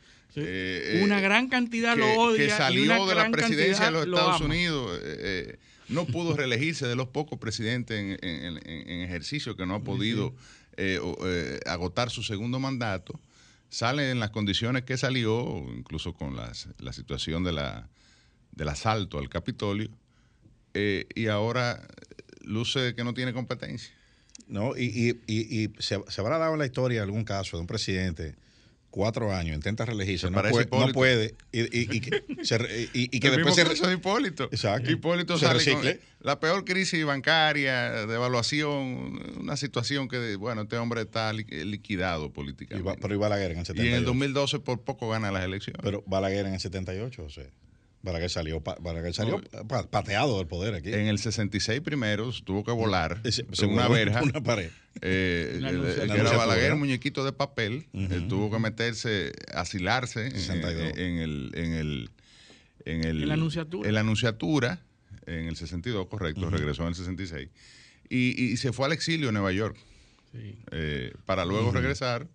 una 1.02 1.22
gran 1.22 1.48
cantidad 1.48 1.96
lo 1.96 2.14
odia. 2.16 2.46
Que 2.46 2.50
salió 2.50 3.06
de 3.06 3.16
la 3.16 3.32
presidencia 3.32 3.86
de 3.86 3.92
los 3.92 4.06
Estados 4.06 4.42
Unidos 4.42 5.00
no 5.90 6.06
pudo 6.06 6.36
reelegirse 6.36 6.88
de 6.88 6.96
los 6.96 7.08
pocos 7.08 7.40
presidentes 7.40 8.00
en, 8.00 8.20
en, 8.22 9.02
ejercicio 9.02 9.56
que 9.56 9.66
no 9.66 9.76
ha 9.76 9.84
podido 9.84 10.34
eh, 10.78 11.00
eh, 11.24 11.60
agotar 11.66 12.10
su 12.10 12.24
segundo 12.24 12.60
mandato, 12.60 13.20
sale 13.70 14.12
en 14.12 14.20
las 14.20 14.32
condiciones 14.32 14.84
que 14.84 14.98
salió, 14.98 15.64
incluso 15.76 16.14
con 16.14 16.36
las, 16.36 16.68
la 16.80 16.94
situación 16.94 17.44
de 17.44 17.52
la, 17.52 17.90
del 18.52 18.70
asalto 18.70 19.20
al 19.20 19.30
Capitolio, 19.30 19.90
eh, 20.74 21.08
y 21.16 21.28
ahora 21.28 21.88
luce 22.42 22.96
que 22.96 23.04
no 23.04 23.14
tiene 23.14 23.34
competencia. 23.34 23.94
No, 24.48 24.78
y, 24.78 25.18
y, 25.28 25.64
y, 25.64 25.74
se, 25.80 25.96
habrá 26.18 26.38
dado 26.38 26.54
en 26.54 26.60
la 26.60 26.66
historia 26.66 27.02
algún 27.02 27.24
caso 27.24 27.58
de 27.58 27.62
un 27.62 27.68
presidente 27.68 28.36
cuatro 28.96 29.36
años, 29.36 29.58
intenta 29.58 29.84
reelegirse, 29.84 30.32
no 30.32 30.42
puede, 30.42 30.68
no 30.72 30.94
puede, 30.94 31.36
y, 31.52 31.64
y, 31.64 31.98
y 31.98 32.00
que, 32.00 32.24
y, 32.94 33.20
que 33.20 33.30
después 33.30 33.56
se... 33.56 33.92
Hipólito. 33.92 34.46
Exacto. 34.46 34.90
Hipólito 34.90 35.38
se 35.38 35.46
sale 35.46 36.00
la 36.22 36.40
peor 36.40 36.64
crisis 36.64 37.06
bancaria, 37.06 38.08
de 38.08 38.16
evaluación, 38.16 39.22
una 39.38 39.58
situación 39.58 40.08
que, 40.08 40.38
bueno, 40.38 40.62
este 40.62 40.78
hombre 40.78 41.02
está 41.02 41.34
liquidado 41.34 42.32
políticamente. 42.32 42.98
pero 43.02 43.14
y 43.14 43.18
Balaguer 43.18 43.52
en 43.52 43.60
el 43.60 43.66
78. 43.66 43.86
Y 43.86 43.92
en 43.92 44.00
el 44.00 44.06
2012 44.06 44.60
por 44.60 44.82
poco 44.82 45.10
gana 45.10 45.30
las 45.30 45.44
elecciones. 45.44 45.82
Pero 45.84 46.02
Balaguer 46.08 46.46
en 46.46 46.54
el 46.54 46.60
78, 46.62 47.28
o 48.06 48.30
sea. 48.30 48.44
Balaguer 48.82 49.14
salió, 49.14 49.42
salió 49.42 49.42
pateado 49.90 50.38
del 50.38 50.48
poder 50.48 50.76
aquí. 50.76 50.94
En 50.94 51.08
el 51.08 51.20
66 51.20 51.82
primero 51.82 52.32
tuvo 52.44 52.64
que 52.64 52.72
volar 52.72 53.22
en 53.24 53.70
una 53.70 53.88
verja. 53.88 54.22
Una 54.24 54.42
pared. 54.42 54.70
Eh, 55.02 55.60
era 55.62 56.38
Balaguer, 56.38 56.76
muñequito 56.76 57.26
de 57.26 57.34
papel. 57.34 57.88
Él 57.94 58.28
tuvo 58.28 58.52
que 58.52 58.60
meterse, 58.60 59.34
asilarse 59.54 60.28
en, 60.28 61.18
el, 61.20 61.52
en, 61.56 61.74
el, 61.74 62.10
en, 62.86 63.04
el, 63.04 63.28
la 63.28 63.34
anunciatura. 63.34 63.90
En 63.90 63.96
la 63.96 64.02
anunciatura, 64.02 64.82
en 65.26 65.48
el 65.48 65.56
62, 65.56 66.08
correcto, 66.08 66.50
regresó 66.50 66.84
en 66.84 66.90
el 66.90 66.96
66. 66.96 67.50
Y, 68.10 68.44
y, 68.44 68.58
se 68.58 68.72
fue 68.72 68.86
al 68.86 68.92
exilio 68.92 69.30
en 69.30 69.34
Nueva 69.34 69.52
York. 69.52 69.78
Eh, 70.72 71.14
para 71.26 71.46
luego 71.46 71.72
regresar, 71.72 72.28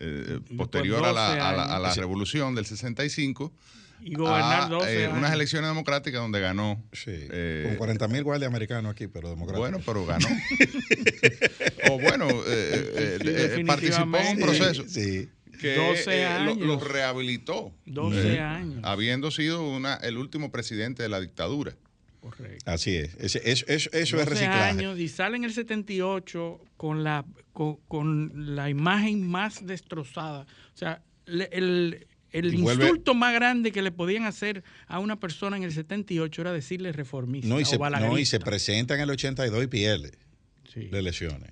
eh, 0.00 0.40
posterior 0.56 1.04
a 1.04 1.12
la, 1.12 1.50
a 1.50 1.52
la, 1.52 1.64
a 1.64 1.78
la 1.78 1.94
revolución 1.94 2.54
del 2.54 2.66
65 2.66 3.52
y 4.00 4.14
gobernar 4.14 4.68
12 4.68 5.04
eh, 5.04 5.08
unas 5.08 5.32
elecciones 5.32 5.68
democráticas 5.70 6.20
donde 6.20 6.40
ganó. 6.40 6.82
Sí, 6.92 7.12
eh, 7.12 7.64
con 7.66 7.76
40 7.76 8.08
mil 8.08 8.24
guardias 8.24 8.48
americanos 8.48 8.92
aquí, 8.92 9.06
pero 9.06 9.30
democráticos. 9.30 9.70
Bueno, 9.70 9.84
pero 9.84 10.06
ganó. 10.06 10.28
o 11.90 12.00
bueno, 12.00 12.28
eh, 12.46 13.18
eh 13.20 13.64
participó 13.66 14.16
en 14.18 14.36
un 14.36 14.42
proceso. 14.42 14.84
Sí. 14.88 15.28
Que 15.60 15.76
12 15.76 16.24
años. 16.24 16.58
Lo, 16.58 16.78
rehabilitó. 16.78 17.72
12 17.86 18.40
años. 18.40 18.80
Habiendo 18.84 19.30
sido 19.30 19.66
una, 19.68 19.94
el 19.96 20.18
último 20.18 20.50
presidente 20.50 21.02
de 21.02 21.08
la 21.08 21.20
dictadura. 21.20 21.74
Correcto. 22.20 22.70
Así 22.70 22.96
es. 22.96 23.14
Eso, 23.16 23.38
eso, 23.44 23.66
eso 23.68 24.20
es 24.20 24.28
reciclaje. 24.28 24.70
años 24.70 24.98
y 24.98 25.08
sale 25.08 25.36
en 25.36 25.44
el 25.44 25.52
78 25.52 26.60
con 26.76 27.04
la, 27.04 27.24
con, 27.52 27.76
con 27.88 28.56
la 28.56 28.68
imagen 28.68 29.26
más 29.26 29.64
destrozada. 29.64 30.42
O 30.74 30.76
sea, 30.76 31.02
el, 31.26 31.48
el 31.52 32.06
insulto 32.32 33.14
más 33.14 33.34
grande 33.34 33.72
que 33.72 33.82
le 33.82 33.92
podían 33.92 34.24
hacer 34.24 34.64
a 34.86 34.98
una 34.98 35.18
persona 35.18 35.56
en 35.56 35.62
el 35.62 35.72
78 35.72 36.40
era 36.40 36.52
decirle 36.52 36.92
reformista. 36.92 37.48
No, 37.48 37.60
y, 37.60 37.64
se, 37.64 37.78
no, 37.78 38.18
y 38.18 38.26
se 38.26 38.40
presenta 38.40 38.94
en 38.94 39.00
el 39.00 39.10
82 39.10 39.64
y 39.64 39.66
pierde 39.66 40.12
de 40.74 40.98
elecciones. 40.98 41.50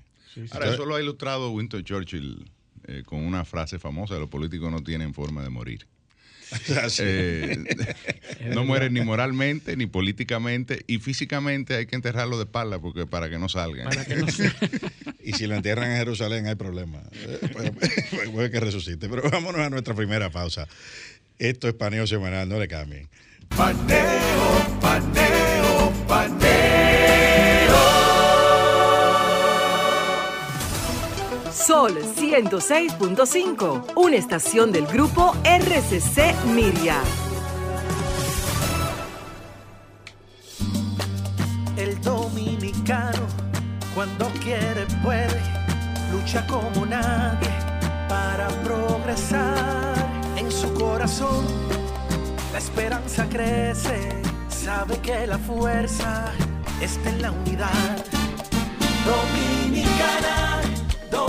Ahora, 0.51 0.75
eso 0.75 0.85
lo 0.85 0.97
ha 0.97 1.03
ilustrado 1.03 1.51
Winston 1.51 1.85
Churchill 1.85 2.51
eh, 2.87 3.03
con 3.07 3.25
una 3.25 3.45
frase 3.45 3.79
famosa: 3.79 4.19
los 4.19 4.29
políticos 4.29 4.71
no 4.71 4.83
tienen 4.83 5.15
forma 5.15 5.43
de 5.43 5.51
morir. 5.51 5.87
Eh, 6.99 7.65
no 8.55 8.65
mueren 8.65 8.95
ni 8.95 9.01
moralmente, 9.01 9.77
ni 9.77 9.87
políticamente, 9.87 10.85
y 10.87 10.99
físicamente 10.99 11.75
hay 11.75 11.87
que 11.87 11.97
enterrarlo 11.97 12.37
de 12.37 12.45
espalda 12.45 12.79
porque 12.79 13.07
para 13.07 13.29
que 13.29 13.39
no 13.39 13.49
salgan. 13.49 13.89
y 15.25 15.33
si 15.33 15.47
lo 15.47 15.55
entierran 15.55 15.91
en 15.91 15.99
Jerusalén 15.99 16.47
hay 16.47 16.55
problema. 16.55 17.03
Eh, 17.13 17.73
puede, 18.33 18.51
que 18.51 18.61
resucite. 18.61 19.09
Pero 19.09 19.29
vámonos 19.31 19.61
a 19.61 19.71
nuestra 19.71 19.95
primera 19.95 20.31
pausa. 20.31 20.69
Esto 21.39 21.69
es 21.69 21.75
paneo 21.75 22.07
semanal, 22.07 22.49
no 22.49 22.59
le 22.59 22.69
cambien. 22.69 23.09
Paneo, 23.57 24.79
paneo, 24.81 25.93
paneo. 26.07 26.84
Sol 31.67 31.97
106.5, 31.97 33.93
una 33.97 34.17
estación 34.17 34.71
del 34.71 34.87
grupo 34.87 35.35
RCC 35.45 36.35
Miria. 36.55 36.97
El 41.79 41.99
dominicano, 42.03 43.27
cuando 43.95 44.27
quiere, 44.43 44.85
puede, 45.03 45.41
lucha 46.13 46.47
como 46.47 46.85
nadie 46.85 47.49
para 48.11 48.49
progresar. 48.63 49.95
En 50.37 50.53
su 50.53 50.71
corazón, 50.75 51.47
la 52.53 52.59
esperanza 52.59 53.27
crece, 53.31 54.11
sabe 54.51 54.99
que 54.99 55.27
la 55.27 55.39
fuerza 55.39 56.31
está 56.83 57.09
en 57.09 57.23
la 57.23 57.31
unidad. 57.31 58.05
Dominicana 59.07 60.74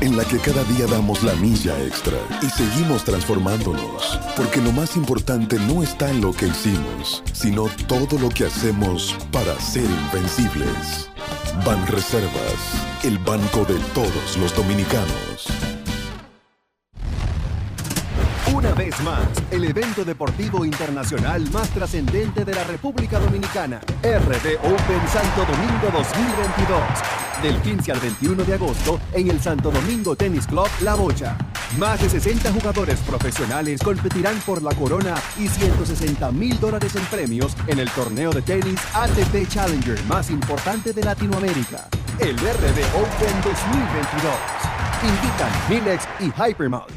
en 0.00 0.16
la 0.16 0.24
que 0.24 0.38
cada 0.38 0.62
día 0.64 0.86
damos 0.86 1.22
la 1.22 1.34
milla 1.34 1.76
extra 1.84 2.16
y 2.42 2.46
seguimos 2.46 3.04
transformándonos, 3.04 4.20
porque 4.36 4.60
lo 4.60 4.72
más 4.72 4.96
importante 4.96 5.58
no 5.58 5.82
está 5.82 6.10
en 6.10 6.20
lo 6.20 6.32
que 6.32 6.46
hicimos, 6.46 7.22
sino 7.32 7.64
todo 7.86 8.18
lo 8.18 8.28
que 8.28 8.46
hacemos 8.46 9.16
para 9.32 9.58
ser 9.60 9.84
invencibles. 9.84 11.10
Ban 11.64 11.84
Reservas, 11.88 13.02
el 13.02 13.18
banco 13.18 13.64
de 13.64 13.78
todos 13.92 14.36
los 14.38 14.54
dominicanos. 14.54 15.46
Una 18.54 18.72
vez 18.72 18.98
más, 19.00 19.26
el 19.50 19.64
evento 19.64 20.04
deportivo 20.04 20.64
internacional 20.64 21.48
más 21.50 21.68
trascendente 21.70 22.44
de 22.44 22.54
la 22.54 22.64
República 22.64 23.18
Dominicana, 23.18 23.80
RD 24.02 24.56
Open 24.62 25.08
Santo 25.12 25.44
Domingo 25.46 25.90
2022 25.92 27.27
del 27.42 27.60
15 27.62 27.92
al 27.92 28.00
21 28.00 28.44
de 28.44 28.54
agosto 28.54 29.00
en 29.12 29.30
el 29.30 29.40
Santo 29.40 29.70
Domingo 29.70 30.16
Tennis 30.16 30.46
Club 30.46 30.68
La 30.80 30.94
Bocha. 30.94 31.36
Más 31.78 32.00
de 32.00 32.08
60 32.08 32.52
jugadores 32.52 32.98
profesionales 33.00 33.80
competirán 33.82 34.38
por 34.40 34.62
la 34.62 34.74
corona 34.74 35.14
y 35.38 35.48
160 35.48 36.32
mil 36.32 36.58
dólares 36.58 36.96
en 36.96 37.04
premios 37.06 37.54
en 37.66 37.78
el 37.78 37.90
torneo 37.90 38.30
de 38.32 38.42
tenis 38.42 38.80
ATP 38.94 39.48
Challenger 39.48 40.02
más 40.04 40.30
importante 40.30 40.92
de 40.92 41.02
Latinoamérica, 41.02 41.88
el 42.18 42.36
RD 42.36 42.78
Open 42.94 43.40
2022. 43.44 44.32
Invitan 45.02 45.52
Milex 45.68 46.08
y 46.20 46.50
Hypermount. 46.50 46.90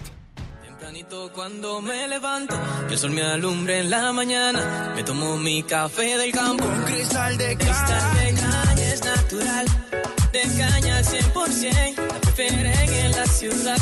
Tempranito 0.64 1.32
cuando 1.34 1.82
me 1.82 2.08
levanto, 2.08 2.56
el 2.90 2.98
sol 2.98 3.12
me 3.12 3.22
alumbre 3.22 3.82
en 3.82 3.90
la 3.90 4.12
mañana, 4.14 4.94
me 4.96 5.04
tomo 5.04 5.38
mi 5.38 5.62
café 5.64 6.18
del 6.18 6.32
campo, 6.32 6.66
un 6.66 6.84
cristal 6.84 7.38
de 7.38 7.58
cristal 7.58 8.14
de 8.16 8.34
caña 8.34 8.84
es 8.84 9.04
natural 9.04 9.66
de 10.32 10.42
caña 10.58 10.98
al 10.98 11.04
100%, 11.04 11.98
la 11.98 12.20
prefieren 12.20 12.94
en 12.94 13.12
la 13.12 13.26
ciudad 13.26 13.78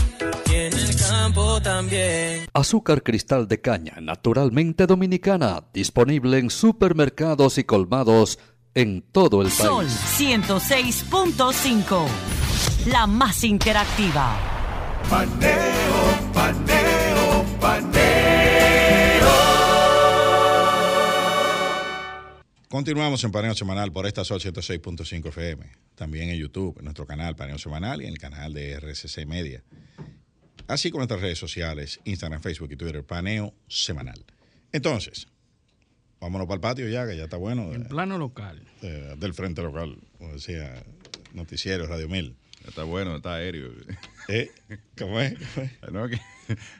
y 0.50 0.56
en 0.56 0.74
el 0.74 0.96
campo 0.96 1.62
también. 1.62 2.48
Azúcar 2.54 3.04
cristal 3.04 3.48
de 3.48 3.62
caña, 3.62 3.98
naturalmente 4.02 4.88
dominicana, 4.88 5.64
disponible 5.74 6.40
en 6.40 6.50
supermercados 6.50 7.58
y 7.58 7.64
colmados 7.64 8.40
en 8.74 9.04
todo 9.12 9.42
el 9.42 9.50
país. 9.50 9.60
Sol 9.60 9.88
106.5, 9.88 12.06
la 12.88 13.08
más 13.08 13.44
interactiva. 13.44 14.38
Paneo, 15.10 16.32
paneo, 16.34 16.88
Continuamos 22.70 23.24
en 23.24 23.32
Paneo 23.32 23.56
Semanal 23.56 23.92
por 23.92 24.06
esta 24.06 24.24
Sol 24.24 24.40
106.5 24.40 25.30
FM. 25.30 25.66
También 25.96 26.30
en 26.30 26.38
YouTube, 26.38 26.78
en 26.78 26.84
nuestro 26.84 27.08
canal 27.08 27.36
Paneo 27.36 27.58
Semanal 27.58 28.00
y 28.04 28.06
en 28.06 28.12
el 28.12 28.20
canal 28.20 28.54
de 28.54 28.74
RCC 28.74 29.26
Media. 29.26 29.64
Así 30.68 30.92
como 30.92 31.02
en 31.02 31.08
nuestras 31.08 31.22
redes 31.22 31.40
sociales, 31.40 32.00
Instagram, 32.04 32.44
Facebook 32.44 32.72
y 32.72 32.76
Twitter, 32.76 33.04
Paneo 33.04 33.56
Semanal. 33.68 34.24
Entonces, 34.72 35.28
vámonos 36.22 36.46
para 36.46 36.58
el 36.58 36.62
patio 36.62 36.88
ya, 36.90 37.08
que 37.08 37.18
ya 37.18 37.24
está 37.24 37.38
bueno. 37.38 37.74
En 37.74 37.86
plano 37.86 38.20
local. 38.20 38.62
del 38.82 39.34
frente 39.34 39.63
local, 39.63 39.98
como 40.20 40.34
decía 40.34 40.72
Noticiero 41.34 41.88
Radio 41.88 42.08
Mil. 42.08 42.36
Está 42.67 42.84
bueno, 42.84 43.15
está 43.15 43.34
aéreo. 43.34 43.72
¿Eh? 44.28 44.52
¿Cómo 44.96 45.20
es? 45.20 45.34
No, 45.92 46.08
que, 46.08 46.20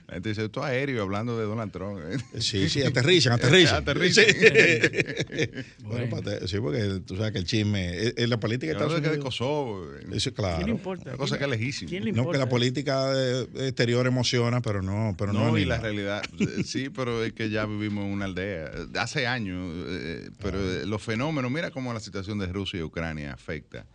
la 0.08 0.14
gente 0.16 0.30
dice, 0.30 0.46
esto 0.46 0.62
es 0.62 0.66
aéreo 0.66 1.04
hablando 1.04 1.38
de 1.38 1.46
Donald 1.46 1.72
Trump. 1.72 2.00
Sí, 2.40 2.70
sí, 2.70 2.82
aterrizan, 2.84 3.34
aterrizan. 3.40 3.78
aterrizan. 3.78 4.26
Sí. 4.26 4.34
bueno, 5.84 6.08
bueno. 6.10 6.48
sí, 6.48 6.60
porque 6.60 7.02
tú 7.06 7.16
sabes 7.16 7.32
que 7.32 7.40
el 7.40 7.46
chisme, 7.46 8.14
es, 8.16 8.30
la 8.30 8.40
política 8.40 8.68
de 8.68 8.74
Estados 8.74 8.94
Unidos. 8.94 9.18
de 9.18 9.20
Kosovo. 9.20 9.86
Eso, 10.12 10.34
claro. 10.34 10.58
¿Quién 10.58 10.68
le 10.68 10.74
importa? 10.74 11.10
Una 11.10 11.18
cosa 11.18 11.38
que 11.38 11.44
es 11.44 11.50
lejísima. 11.50 11.92
No, 12.14 12.30
que 12.30 12.38
la 12.38 12.50
política 12.50 13.12
exterior 13.56 14.06
emociona, 14.08 14.62
pero 14.62 14.82
no. 14.82 15.16
Pero 15.18 15.34
no, 15.34 15.52
no 15.52 15.58
y 15.58 15.66
la 15.66 15.80
realidad, 15.80 16.24
sí, 16.66 16.90
pero 16.90 17.24
es 17.24 17.34
que 17.34 17.50
ya 17.50 17.66
vivimos 17.66 18.06
en 18.06 18.12
una 18.12 18.26
aldea. 18.26 18.72
Hace 18.96 19.28
años, 19.28 19.72
eh, 19.88 20.30
pero 20.42 20.60
ah. 20.60 20.86
los 20.86 21.02
fenómenos, 21.02 21.52
mira 21.52 21.72
cómo 21.72 21.94
la 21.94 22.00
situación 22.00 22.40
de 22.40 22.48
Rusia 22.48 22.80
y 22.80 22.84
Ucrania 22.84 23.34
afecta 23.34 23.86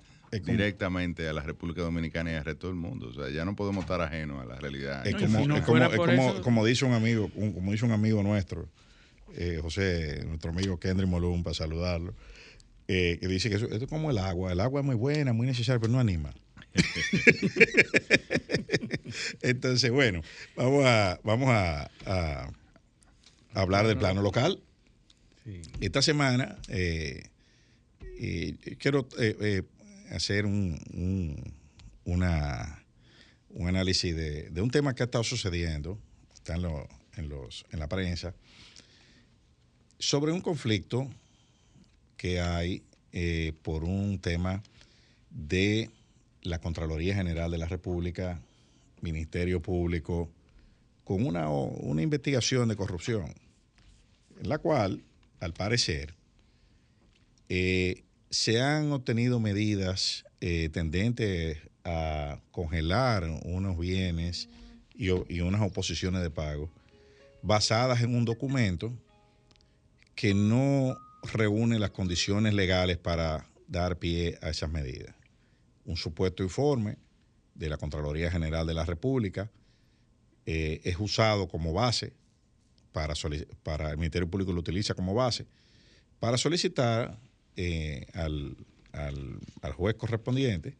directamente 0.43 1.29
a 1.29 1.33
la 1.33 1.43
República 1.43 1.83
Dominicana 1.83 2.33
y 2.33 2.35
al 2.35 2.45
resto 2.45 2.67
del 2.67 2.77
mundo. 2.77 3.09
O 3.09 3.13
sea, 3.13 3.31
ya 3.31 3.45
no 3.45 3.55
podemos 3.55 3.85
estar 3.85 4.01
ajenos 4.01 4.43
a 4.43 4.47
la 4.47 4.57
realidad. 4.57 5.07
Es 5.07 5.17
como, 5.17 6.43
como, 6.43 6.65
dice 6.65 6.85
un 6.85 6.93
amigo, 6.93 7.31
como 7.31 7.73
dice 7.73 7.85
un 7.85 7.93
amigo 7.93 8.23
nuestro, 8.23 8.69
eh, 9.35 9.59
José, 9.63 10.25
nuestro 10.27 10.51
amigo 10.51 10.79
Kendry 10.79 11.07
Molum, 11.07 11.43
para 11.43 11.55
saludarlo, 11.55 12.15
eh, 12.89 13.19
que 13.21 13.29
dice 13.29 13.49
que 13.49 13.57
esto 13.57 13.75
es 13.75 13.87
como 13.87 14.11
el 14.11 14.19
agua. 14.19 14.53
El 14.53 14.61
agua 14.61 14.81
es 14.81 14.87
muy 14.87 14.97
buena, 14.97 15.33
muy 15.33 15.47
necesaria, 15.47 15.81
pero 15.81 15.93
no 15.93 16.01
anima. 16.01 16.35
Entonces, 19.43 19.91
bueno, 19.91 20.23
vamos 20.57 20.85
a, 20.85 21.21
vamos 21.23 21.49
a, 21.51 21.91
hablar 23.55 23.87
del 23.87 23.99
plano 23.99 24.23
local. 24.23 24.61
Esta 25.81 26.03
semana 26.03 26.57
eh, 26.69 27.29
quiero 28.79 29.07
hacer 30.15 30.47
un, 30.47 30.79
una, 32.05 32.85
un 33.51 33.69
análisis 33.69 34.15
de, 34.15 34.61
un 34.61 34.71
tema 34.71 34.95
que 34.95 35.03
ha 35.03 35.07
estado 35.07 35.25
sucediendo, 35.25 35.99
está 36.35 36.55
en, 36.55 36.65
en, 37.17 37.29
los, 37.29 37.65
en 37.71 37.79
la 37.81 37.89
prensa, 37.89 38.35
sobre 39.99 40.33
un 40.33 40.41
conflicto 40.41 41.09
que 42.17 42.41
hay 42.41 42.83
eh, 43.13 43.53
por 43.63 43.85
un 43.85 44.19
tema 44.19 44.63
de 45.31 45.91
la 46.43 46.61
Contraloría 46.61 47.15
General 47.15 47.51
de 47.51 47.59
la 47.59 47.67
República, 47.67 48.41
Ministerio 49.01 49.61
Público, 49.61 50.31
con 51.05 51.27
una, 51.27 51.49
una 51.51 52.03
investigación 52.03 52.69
de 52.69 52.77
corrupción, 52.77 53.35
en 54.41 54.49
la 54.49 54.59
cual, 54.59 55.03
al 55.41 55.53
parecer, 55.53 56.15
eh, 57.49 58.03
se 58.35 58.61
han 58.61 58.91
obtenido 58.91 59.39
medidas 59.39 60.25
eh, 60.41 60.69
tendentes 60.73 61.59
a 61.85 62.41
congelar 62.51 63.23
unos 63.45 63.79
bienes 63.79 64.49
y, 64.93 65.11
unas 65.11 65.63
oposiciones 65.63 66.21
de 66.21 66.31
pago 66.31 66.69
basadas 67.43 68.03
en 68.03 68.13
un 68.13 68.25
documento 68.25 68.93
que 70.17 70.35
no 70.35 70.97
reúne 71.33 71.79
las 71.79 71.91
condiciones 71.91 72.55
legales 72.55 72.97
para 72.99 73.47
dar 73.69 73.99
pie 73.99 74.37
a 74.43 74.51
esas 74.51 74.69
medidas. 74.69 75.15
Un 75.85 75.97
supuesto 75.97 76.43
informe 76.43 76.97
de 77.55 77.69
la 77.69 77.77
Contraloría 77.77 78.33
General 78.33 78.67
de 78.67 78.75
la 78.75 78.85
República 78.85 79.49
eh, 80.45 80.81
es 80.83 80.97
usado 80.99 81.47
como 81.47 81.73
base 81.73 82.13
para, 82.91 83.15
para 83.63 83.93
el 83.93 83.97
Ministerio 83.97 84.29
Público 84.29 84.53
lo 84.53 84.59
utiliza 84.59 84.95
como 84.95 85.15
base 85.15 85.47
para 86.19 86.37
solicitar 86.37 87.17
eh, 87.57 88.07
al, 88.15 88.57
juez 89.77 89.97
correspondiente 89.97 90.77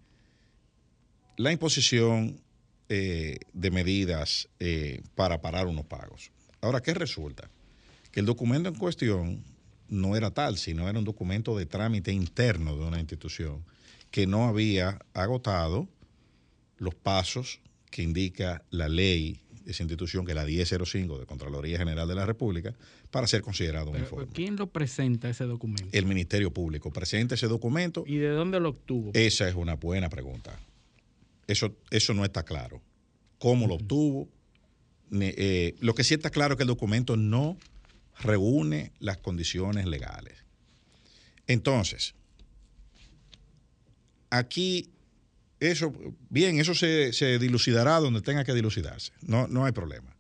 la 1.37 1.53
imposición 1.53 2.41
eh, 2.89 3.39
de 3.53 3.71
medidas 3.71 4.49
eh, 4.61 5.03
para 5.15 5.41
parar 5.41 5.67
unos 5.67 5.87
pagos. 5.87 6.31
Ahora, 6.61 6.81
¿qué 6.81 6.95
resulta? 6.95 7.51
Que 8.13 8.21
el 8.21 8.27
documento 8.27 8.69
en 8.69 8.77
cuestión 8.77 9.43
no 9.89 10.17
era 10.17 10.31
tal, 10.31 10.59
sino 10.59 10.89
era 10.89 10.99
un 10.99 11.05
documento 11.05 11.57
de 11.57 11.67
trámite 11.67 12.13
interno 12.13 12.77
de 12.77 12.85
una 12.85 13.01
institución 13.01 13.65
que 14.11 14.27
no 14.27 14.47
había 14.47 15.01
agotado 15.13 15.89
los 16.77 16.95
pasos 16.95 17.61
que 17.91 18.03
indica 18.03 18.63
la 18.71 18.89
ley 18.89 19.41
esa 19.67 19.83
institución, 19.83 20.25
que 20.25 20.33
es 20.33 20.37
la 20.37 20.45
1005 20.45 21.19
de 21.19 21.27
Contraloría 21.27 21.79
General 21.79 22.07
de 22.07 22.15
la 22.15 22.27
República, 22.27 22.75
para 23.11 23.27
ser 23.27 23.43
considerado 23.43 23.91
un 23.91 23.99
informe. 23.99 24.33
¿Quién 24.33 24.57
lo 24.57 24.69
presenta 24.69 25.29
ese 25.29 25.45
documento? 25.45 25.89
El 25.93 26.07
Ministerio 26.07 26.53
Público 26.53 26.91
presenta 26.91 27.35
ese 27.35 27.47
documento. 27.47 28.05
¿Y 28.07 28.17
de 28.17 28.29
dónde 28.29 28.61
lo 28.61 28.71
obtuvo? 28.71 29.11
Esa 29.15 29.49
es 29.49 29.55
una 29.55 29.75
buena 29.77 30.09
pregunta. 30.09 30.59
Eso, 31.47 31.77
eso 31.91 32.15
no 32.15 32.25
está 32.25 32.45
claro. 32.45 32.81
¿Cómo 33.39 33.67
lo 33.67 33.75
obtuvo? 33.75 34.29
Eh, 35.13 35.75
lo 35.81 35.95
que 35.95 36.05
sí 36.05 36.15
está 36.15 36.31
claro 36.31 36.55
es 36.55 36.57
que 36.57 36.63
el 36.63 36.69
documento 36.69 37.17
no 37.17 37.57
reúne 38.21 38.93
las 39.01 39.19
condiciones 39.19 39.87
legales. 39.87 40.45
Entonces, 41.47 42.15
aquí 44.31 44.94
eso, 45.71 45.93
bien, 46.31 46.59
eso 46.59 46.75
se, 46.75 47.39
dilucidará 47.39 47.99
donde 48.01 48.21
tenga 48.21 48.45
que 48.45 48.55
dilucidarse. 48.55 49.13
No, 49.23 49.47
no 49.47 49.65
hay 49.65 49.73
problema. 49.73 50.17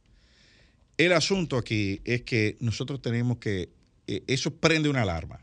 El 0.97 1.13
asunto 1.13 1.57
aquí 1.57 2.01
es 2.05 2.23
que 2.23 2.57
nosotros 2.61 3.03
tenemos 3.03 3.39
que. 3.39 3.71
Eh, 4.07 4.23
eso 4.27 4.55
prende 4.55 4.89
una 4.89 5.03
alarma. 5.03 5.41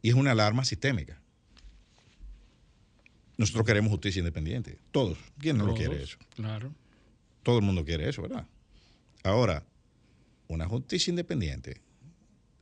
Y 0.00 0.10
es 0.10 0.14
una 0.14 0.30
alarma 0.30 0.64
sistémica. 0.64 1.20
Nosotros 3.36 3.66
queremos 3.66 3.90
justicia 3.90 4.20
independiente. 4.20 4.78
Todos. 4.90 5.18
¿Quién 5.38 5.58
no 5.58 5.66
lo 5.66 5.74
quiere 5.74 6.02
eso? 6.02 6.18
Claro. 6.34 6.72
Todo 7.42 7.58
el 7.58 7.64
mundo 7.64 7.84
quiere 7.84 8.08
eso, 8.08 8.22
¿verdad? 8.22 8.46
Ahora, 9.22 9.64
una 10.48 10.66
justicia 10.66 11.10
independiente 11.10 11.80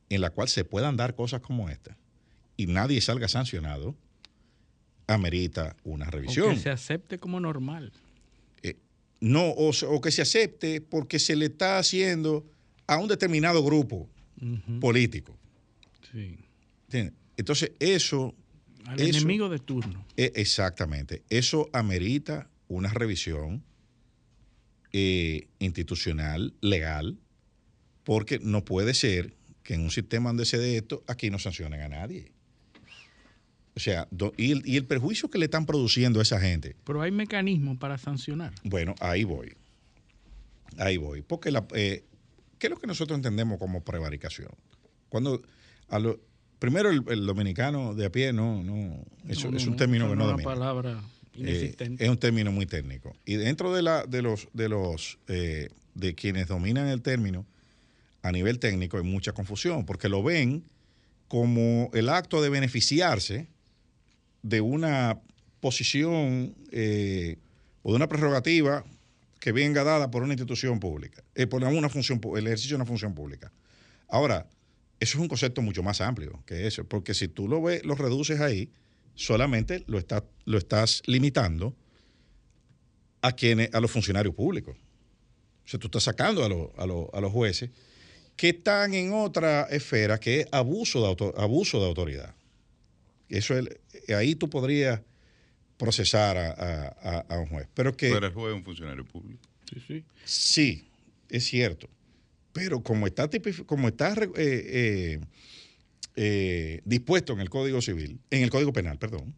en 0.09 0.21
la 0.21 0.31
cual 0.31 0.49
se 0.49 0.65
puedan 0.65 0.97
dar 0.97 1.15
cosas 1.15 1.41
como 1.41 1.69
esta 1.69 1.97
y 2.57 2.67
nadie 2.67 3.01
salga 3.01 3.29
sancionado, 3.29 3.97
amerita 5.07 5.77
una 5.85 6.07
revisión. 6.07 6.51
O 6.51 6.55
que 6.55 6.61
se 6.61 6.71
acepte 6.71 7.19
como 7.19 7.41
normal. 7.41 7.93
Eh, 8.63 8.77
no, 9.21 9.49
o, 9.49 10.01
que 10.01 10.11
se 10.11 10.23
acepte 10.23 10.81
porque 10.81 11.19
se 11.19 11.37
le 11.37 11.47
está 11.47 11.79
haciendo 11.79 12.45
a 12.87 12.99
un 12.99 13.09
determinado 13.09 13.63
grupo 13.63 14.09
político. 14.81 15.37
Sí. 16.13 16.37
Entonces, 17.37 17.73
eso. 17.79 18.35
Al 18.85 19.01
enemigo 19.01 19.49
de 19.49 19.59
turno. 19.59 20.07
E, 20.17 20.33
exactamente. 20.37 21.23
Eso 21.29 21.69
amerita 21.73 22.49
una 22.69 22.93
revisión 22.93 23.65
eh, 24.93 25.49
institucional, 25.59 26.55
legal, 26.61 27.19
porque 28.05 28.39
no 28.39 28.65
puede 28.65 28.95
ser 28.95 29.35
que 29.65 29.75
en 29.75 29.81
un 29.81 29.91
sistema 29.91 30.31
donde 30.31 30.47
se 30.47 30.59
dé 30.59 30.77
esto, 30.77 31.03
aquí 31.09 31.29
no 31.29 31.41
sancionen 31.41 31.81
a 31.81 31.89
nadie. 31.89 32.33
O 33.77 33.81
sea, 33.81 34.09
y, 34.39 34.77
el, 34.77 34.87
perjuicio 34.87 35.29
que 35.29 35.37
le 35.37 35.45
están 35.45 35.67
produciendo 35.67 36.21
a 36.21 36.23
esa 36.23 36.41
gente. 36.41 36.77
Pero 36.85 37.03
hay 37.03 37.11
mecanismos 37.11 37.77
para 37.77 37.99
sancionar. 37.99 38.55
Bueno, 38.65 38.95
ahí 39.01 39.25
voy. 39.25 39.55
Ahí 40.79 40.97
voy. 40.97 41.21
Porque 41.21 41.51
la, 41.51 41.67
eh, 41.75 42.03
¿qué 42.59 42.69
es 42.69 42.71
lo 42.71 42.79
que 42.79 42.87
nosotros 42.87 43.19
entendemos 43.19 43.59
como 43.59 43.85
prevaricación? 43.85 44.49
Cuando 45.11 45.43
a 45.89 45.99
lo, 45.99 46.19
primero 46.59 46.91
el, 46.91 47.27
dominicano 47.27 47.95
de 47.95 48.07
a 48.07 48.11
pie 48.11 48.33
no, 48.33 48.63
no, 48.63 49.05
eso 49.29 49.51
es 49.51 49.67
un 49.67 49.77
término 49.77 50.09
que 50.09 50.17
no 50.17 50.27
domina. 50.27 50.45
palabra 50.45 51.03
eh, 51.35 51.41
inexistente. 51.41 52.03
es 52.03 52.09
un 52.09 52.17
término 52.17 52.53
muy 52.53 52.65
técnico. 52.65 53.15
Y 53.27 53.35
dentro 53.35 53.75
de 53.75 53.83
la, 53.83 54.07
de 54.07 54.23
los, 54.23 54.49
de 54.55 54.71
los, 54.71 55.19
eh, 55.29 55.69
de 55.95 56.15
quienes 56.15 56.49
dominan 56.49 56.89
el 56.89 57.03
término 57.03 57.45
a 58.23 58.33
nivel 58.33 58.59
técnico 58.59 58.97
hay 58.97 59.05
mucha 59.05 59.33
confusión, 59.33 59.85
porque 59.85 60.09
lo 60.09 60.23
ven 60.23 60.65
como 61.29 61.91
el 61.93 62.09
acto 62.09 62.41
de 62.41 62.49
beneficiarse 62.49 63.49
de 64.43 64.61
una 64.61 65.21
posición 65.61 66.55
eh, 66.71 67.39
o 67.83 67.91
de 67.91 67.97
una 67.97 68.09
prerrogativa 68.09 68.85
que 69.41 69.53
venga 69.53 69.85
dada 69.85 70.11
por 70.11 70.23
una 70.23 70.33
institución 70.33 70.81
pública, 70.81 71.23
eh, 71.35 71.47
por 71.47 71.63
una 71.63 71.89
función, 71.89 72.21
el 72.37 72.47
ejercicio 72.47 72.77
de 72.77 72.83
una 72.83 72.87
función 72.87 73.15
pública. 73.15 73.53
Ahora, 74.09 74.49
eso 75.01 75.19
es 75.19 75.23
un 75.23 75.29
concepto 75.29 75.63
mucho 75.63 75.83
más 75.83 76.01
amplio 76.01 76.43
que 76.47 76.67
eso, 76.67 76.85
porque 76.85 77.15
si 77.15 77.29
tú 77.29 77.49
lo 77.49 77.63
ves, 77.63 77.85
lo 77.85 77.95
reduces 77.95 78.41
ahí, 78.41 78.71
solamente 79.15 79.85
lo, 79.87 80.01
lo 80.45 80.59
estás 80.59 81.03
limitando 81.07 81.75
a 83.23 83.33
quienes, 83.33 83.75
a 83.75 83.81
los 83.81 83.91
funcionarios 83.91 84.35
públicos. 84.35 84.77
O 85.65 85.69
sea, 85.69 85.81
tú 85.81 85.89
estás 85.89 86.05
sacando 86.05 86.45
a, 86.45 86.83
a, 86.83 87.21
los 87.21 87.33
jueces 87.33 87.71
que 88.37 88.51
están 88.51 88.95
en 88.95 89.13
otra 89.13 89.63
esfera 89.65 90.21
que 90.21 90.43
es 90.43 90.47
abuso 90.53 91.03
de, 91.03 91.33
abuso 91.37 91.81
de 91.81 91.87
autoridad. 91.87 92.36
Eso 93.29 93.55
ahí 94.17 94.35
tú 94.35 94.49
podrías 94.49 95.01
procesar 95.77 96.37
a, 96.37 97.39
un 97.39 97.47
juez. 97.47 97.69
Pero 97.75 97.97
que. 97.97 98.11
Pero 98.11 98.27
el 98.27 98.33
juez 98.33 98.53
es 98.53 98.57
un 98.57 98.65
funcionario 98.65 99.05
público. 99.05 99.43
Sí, 99.73 99.83
sí. 99.87 100.05
Sí, 100.25 100.91
es 101.29 101.45
cierto. 101.45 101.89
Pero 102.53 102.83
como 102.83 103.07
está, 103.07 103.29
como 103.67 103.89
está 103.89 104.15
eh, 104.15 104.31
eh, 104.37 105.21
eh, 106.17 106.81
dispuesto 106.85 107.35
en 107.35 107.41
el 107.41 107.51
Código 107.51 107.83
Civil, 107.83 108.19
en 108.31 108.43
el 108.43 108.51
Código 108.51 108.73
Penal, 108.73 108.99
perdón, 108.99 109.35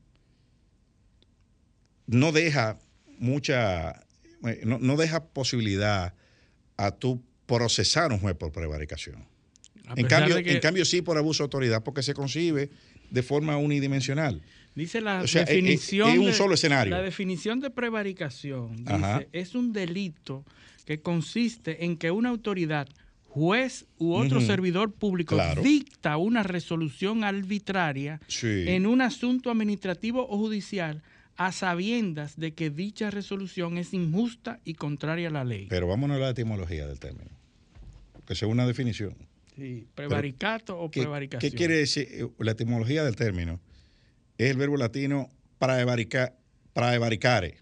no 2.06 2.30
deja 2.30 2.78
mucha, 3.18 4.04
eh, 4.46 4.62
no, 4.64 4.78
no 4.78 4.96
deja 4.96 5.24
posibilidad 5.24 6.14
a 6.76 6.90
tu 6.92 7.22
procesar 7.46 8.12
un 8.12 8.20
juez 8.20 8.36
por 8.36 8.52
prevaricación. 8.52 9.26
En 9.96 10.06
cambio, 10.06 10.36
en 10.36 10.60
cambio, 10.60 10.84
sí 10.84 11.00
por 11.00 11.16
abuso 11.16 11.42
de 11.42 11.46
autoridad, 11.46 11.82
porque 11.82 12.02
se 12.02 12.12
concibe 12.12 12.70
de 13.10 13.22
forma 13.22 13.56
unidimensional. 13.56 14.42
Dice 14.74 15.00
la 15.00 15.22
definición. 15.22 16.10
Es, 16.10 16.18
un 16.18 16.32
solo 16.32 16.54
escenario. 16.54 16.94
La 16.94 17.02
definición 17.02 17.60
de 17.60 17.70
prevaricación 17.70 18.84
dice, 18.84 19.28
es 19.32 19.54
un 19.54 19.72
delito 19.72 20.44
que 20.84 21.00
consiste 21.00 21.84
en 21.84 21.96
que 21.96 22.10
una 22.10 22.28
autoridad, 22.28 22.88
juez 23.26 23.86
u 23.98 24.14
otro 24.14 24.40
servidor 24.40 24.92
público 24.92 25.36
dicta 25.62 26.16
una 26.16 26.42
resolución 26.42 27.24
arbitraria 27.24 28.20
en 28.42 28.86
un 28.86 29.02
asunto 29.02 29.50
administrativo 29.50 30.26
o 30.28 30.38
judicial 30.38 31.02
a 31.36 31.52
sabiendas 31.52 32.36
de 32.36 32.52
que 32.52 32.70
dicha 32.70 33.10
resolución 33.10 33.78
es 33.78 33.94
injusta 33.94 34.60
y 34.64 34.74
contraria 34.74 35.28
a 35.28 35.30
la 35.30 35.44
ley. 35.44 35.66
Pero 35.68 35.86
vámonos 35.86 36.16
a 36.16 36.20
la 36.20 36.30
etimología 36.30 36.86
del 36.86 36.98
término, 36.98 37.30
que 38.26 38.32
es 38.32 38.42
una 38.42 38.66
definición. 38.66 39.14
Sí, 39.58 39.88
prevaricato 39.92 40.78
o 40.78 40.88
prevaricación. 40.88 41.50
¿Qué 41.50 41.56
quiere 41.56 41.78
decir 41.78 42.06
eh, 42.10 42.28
la 42.38 42.52
etimología 42.52 43.02
del 43.02 43.16
término? 43.16 43.60
Es 44.36 44.52
el 44.52 44.56
verbo 44.56 44.76
latino 44.76 45.30
praevaricare, 45.58 47.58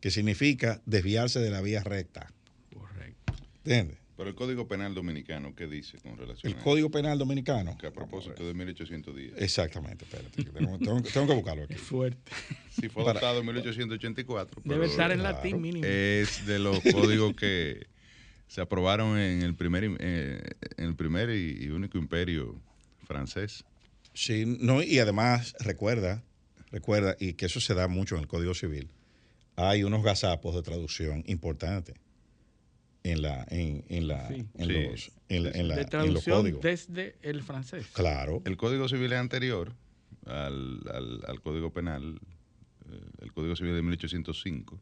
que 0.00 0.10
significa 0.10 0.80
desviarse 0.86 1.40
de 1.40 1.50
la 1.50 1.60
vía 1.60 1.82
recta. 1.82 2.32
Correcto. 2.72 3.34
¿Entiendes? 3.58 3.98
Pero 4.16 4.30
el 4.30 4.36
Código 4.36 4.66
Penal 4.66 4.94
Dominicano, 4.94 5.54
¿qué 5.54 5.66
dice 5.66 5.98
con 5.98 6.16
relación 6.16 6.50
El 6.50 6.58
Código 6.60 6.90
Penal 6.90 7.18
Dominicano. 7.18 7.76
Que 7.76 7.88
a 7.88 7.92
propósito 7.92 8.46
de 8.46 8.54
1810. 8.54 9.34
Exactamente, 9.36 10.04
espérate. 10.04 10.44
Tengo, 11.12 11.26
que 11.26 11.34
buscarlo 11.34 11.64
aquí. 11.64 11.74
Es 11.74 11.80
fuerte. 11.80 12.32
Si 12.70 12.88
fue 12.88 13.02
adoptado 13.02 13.40
en 13.40 13.46
1884. 13.46 14.62
Debe 14.64 14.86
estar 14.86 15.12
en 15.12 15.22
latín 15.22 15.60
mínimo. 15.60 15.84
Es 15.84 16.46
de 16.46 16.58
los 16.58 16.80
códigos 16.80 17.34
que 17.34 17.86
se 18.46 18.60
aprobaron 18.60 19.18
en 19.18 19.42
el 19.42 19.54
primer, 19.54 19.84
eh, 19.98 20.42
en 20.76 20.84
el 20.84 20.96
primer 20.96 21.30
y, 21.30 21.68
único 21.70 21.98
imperio 21.98 22.60
francés. 23.04 23.64
Sí, 24.12 24.44
no, 24.46 24.82
y 24.82 24.98
además 24.98 25.54
recuerda, 25.60 26.22
recuerda, 26.70 27.16
y 27.18 27.34
que 27.34 27.46
eso 27.46 27.60
se 27.60 27.74
da 27.74 27.88
mucho 27.88 28.14
en 28.14 28.22
el 28.22 28.28
Código 28.28 28.54
Civil, 28.54 28.90
hay 29.56 29.84
unos 29.84 30.02
gazapos 30.02 30.54
de 30.54 30.62
traducción 30.62 31.24
importantes 31.26 31.96
en 33.02 33.22
la 33.22 33.46
en, 33.50 33.84
en 33.88 34.08
la 34.08 34.28
en 34.28 34.44
los 34.56 35.12
en, 35.28 35.42
la, 35.44 35.50
en 35.50 36.14
los 36.14 36.24
códigos. 36.24 36.62
desde 36.62 37.16
el 37.22 37.42
francés. 37.42 37.86
Claro. 37.92 38.42
El 38.44 38.56
código 38.56 38.88
civil 38.88 39.12
es 39.12 39.18
anterior 39.18 39.74
al, 40.26 40.80
al, 41.26 41.40
código 41.42 41.70
penal 41.72 42.18
eh, 42.90 43.00
el 43.20 43.32
código 43.32 43.54
civil 43.56 43.74
de 43.74 43.82
1805 43.82 44.80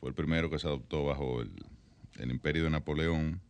fue 0.00 0.08
el 0.08 0.14
primero 0.14 0.48
que 0.48 0.58
se 0.58 0.66
adoptó 0.66 1.04
bajo 1.04 1.42
el, 1.42 1.50
el 2.18 2.30
imperio 2.30 2.64
de 2.64 2.70
Napoleón 2.70 3.40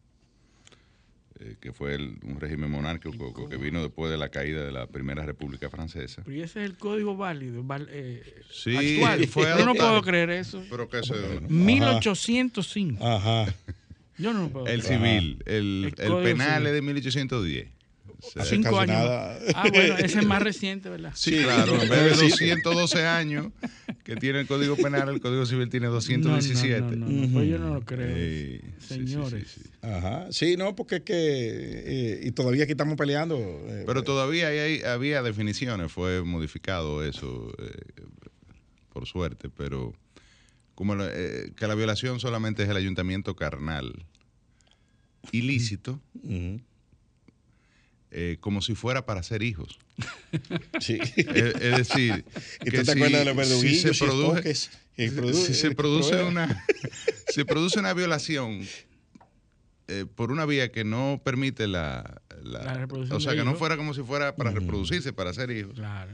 eh, 1.43 1.57
que 1.59 1.73
fue 1.73 1.97
un 1.97 2.39
régimen 2.39 2.71
monárquico 2.71 3.49
que 3.49 3.57
vino 3.57 3.83
después 3.83 4.11
de 4.11 4.19
la 4.19 4.29
caída 4.29 4.63
de 4.63 4.73
la 4.73 4.87
Primera 4.87 5.25
República 5.25 5.71
Francesa. 5.71 6.23
Pero 6.27 6.45
ese 6.45 6.63
es 6.63 6.67
el 6.67 6.77
código 6.77 7.17
válido, 7.17 7.65
eh, 7.89 8.43
sí, 8.51 8.77
actual. 8.77 9.27
Fue 9.27 9.45
Yo 9.59 9.65
no 9.65 9.75
puedo 9.75 10.03
creer 10.03 10.29
eso. 10.29 10.63
Pero 10.69 10.87
que 10.91 11.03
se... 11.03 11.15
1805. 11.49 13.07
Ajá. 13.07 13.55
Yo 14.19 14.35
no 14.35 14.51
puedo 14.51 14.67
El 14.67 14.83
civil, 14.83 15.43
el, 15.47 15.95
el, 15.97 16.23
penal 16.23 16.67
es 16.67 16.75
de 16.75 16.83
1810. 16.83 17.69
Cinco 18.45 18.79
años. 18.79 18.97
Ah, 19.55 19.69
bueno, 19.73 19.97
ese 19.99 20.21
es 20.21 20.27
más 20.27 20.43
reciente, 20.43 20.89
¿verdad? 20.89 21.13
Sí, 21.15 21.43
claro. 21.43 21.81
En 21.81 21.89
vez 21.89 22.19
de 22.19 22.29
212 22.29 23.07
años 23.07 23.53
que 24.05 24.17
tiene 24.17 24.41
el 24.41 24.47
Código 24.47 24.77
Penal, 24.77 25.09
el 25.09 25.21
Código 25.21 25.47
Civil 25.47 25.69
tiene 25.69 25.87
217. 25.89 26.81
No, 26.81 26.91
no, 26.97 27.07
no, 27.09 27.33
pues 27.33 27.49
yo 27.49 27.59
no 27.59 27.75
lo 27.75 27.85
creo. 27.85 28.61
Señores. 28.79 29.49
Sí, 29.49 29.63
Ajá. 29.83 30.27
Sí, 30.31 30.57
no, 30.57 30.75
porque 30.77 30.97
es 30.97 31.03
que. 31.03 31.15
Eh, 31.17 32.21
y 32.25 32.31
todavía 32.33 32.65
aquí 32.65 32.73
estamos 32.73 32.97
peleando. 32.97 33.37
Eh, 33.39 33.85
Pero 33.87 34.03
todavía 34.03 34.49
hay, 34.49 34.83
había 34.83 35.23
definiciones, 35.23 35.91
fue 35.93 36.23
modificado 36.23 37.05
eso, 37.05 37.53
eh, 37.59 38.03
por 38.93 39.07
suerte, 39.07 39.49
pero. 39.49 39.93
Como 40.75 40.97
que 40.97 41.67
la 41.67 41.75
violación 41.75 42.21
solamente 42.21 42.63
es 42.63 42.71
el 42.71 42.77
ayuntamiento 42.79 43.37
carnal 43.37 44.07
ilícito. 45.33 46.01
Eh, 48.13 48.39
como 48.41 48.61
si 48.61 48.75
fuera 48.75 49.07
para 49.07 49.23
ser 49.23 49.43
hijos. 49.43 49.79
Sí. 50.81 50.99
Es, 51.17 51.77
decir, 51.77 52.25
¿Y 52.65 52.71
tú 52.71 52.83
te 52.83 52.93
acuerdas 52.93 53.25
de 53.25 53.35
los 53.35 53.49
si 53.49 53.77
se 53.77 53.93
produce, 53.93 54.55
si 54.55 55.55
se 55.55 55.75
produce 55.75 56.23
una 56.23 56.65
se 57.29 57.45
produce 57.45 57.79
una 57.79 57.93
violación 57.93 58.67
eh, 59.89 60.07
por 60.15 60.31
una 60.31 60.47
vía 60.47 60.73
que 60.73 60.85
no 60.85 61.21
permite 61.23 61.67
la, 61.67 62.23
la, 62.43 62.89
o 63.11 63.21
sea 63.21 63.35
que 63.35 63.45
no 63.45 63.57
fuera 63.57 63.77
como 63.77 63.93
si 63.93 64.03
fuera 64.03 64.37
para 64.37 64.53
reproducirse 64.53 65.13
para 65.13 65.35
ser 65.35 65.51
hijos 65.51 65.75
claro. 65.75 66.13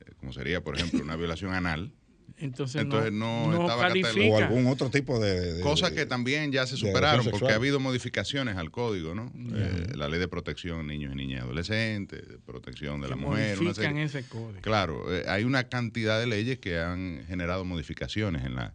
Eh, 0.00 0.12
como 0.20 0.32
sería 0.32 0.62
por 0.62 0.76
ejemplo 0.76 1.02
una 1.02 1.16
violación 1.16 1.54
anal 1.54 1.90
entonces, 2.36 2.84
no, 2.84 3.52
estaba 3.52 3.82
califica. 3.82 4.34
O 4.34 4.38
algún 4.38 4.66
otro 4.66 4.90
tipo 4.90 5.20
de... 5.20 5.60
Cosas 5.60 5.92
que 5.92 6.04
también 6.04 6.50
ya 6.50 6.66
se 6.66 6.76
superaron 6.76 7.24
porque 7.30 7.52
ha 7.52 7.56
habido 7.56 7.78
modificaciones 7.78 8.56
al 8.56 8.70
código, 8.70 9.14
¿no? 9.14 9.32
Eh, 9.54 9.92
la 9.94 10.08
ley 10.08 10.18
de 10.18 10.26
protección 10.26 10.78
de 10.78 10.94
niños 10.94 11.12
y 11.12 11.16
niñas 11.16 11.40
y 11.40 11.44
adolescentes, 11.44 12.28
de 12.28 12.38
protección 12.38 13.00
de 13.00 13.08
la 13.08 13.16
mujer. 13.16 13.60
Modifican 13.60 13.98
ese 13.98 14.24
código. 14.24 14.60
Claro, 14.62 15.14
eh, 15.14 15.24
hay 15.28 15.44
una 15.44 15.68
cantidad 15.68 16.18
de 16.18 16.26
leyes 16.26 16.58
que 16.58 16.80
han 16.80 17.24
generado 17.28 17.64
modificaciones 17.64 18.44
en, 18.44 18.56
la, 18.56 18.74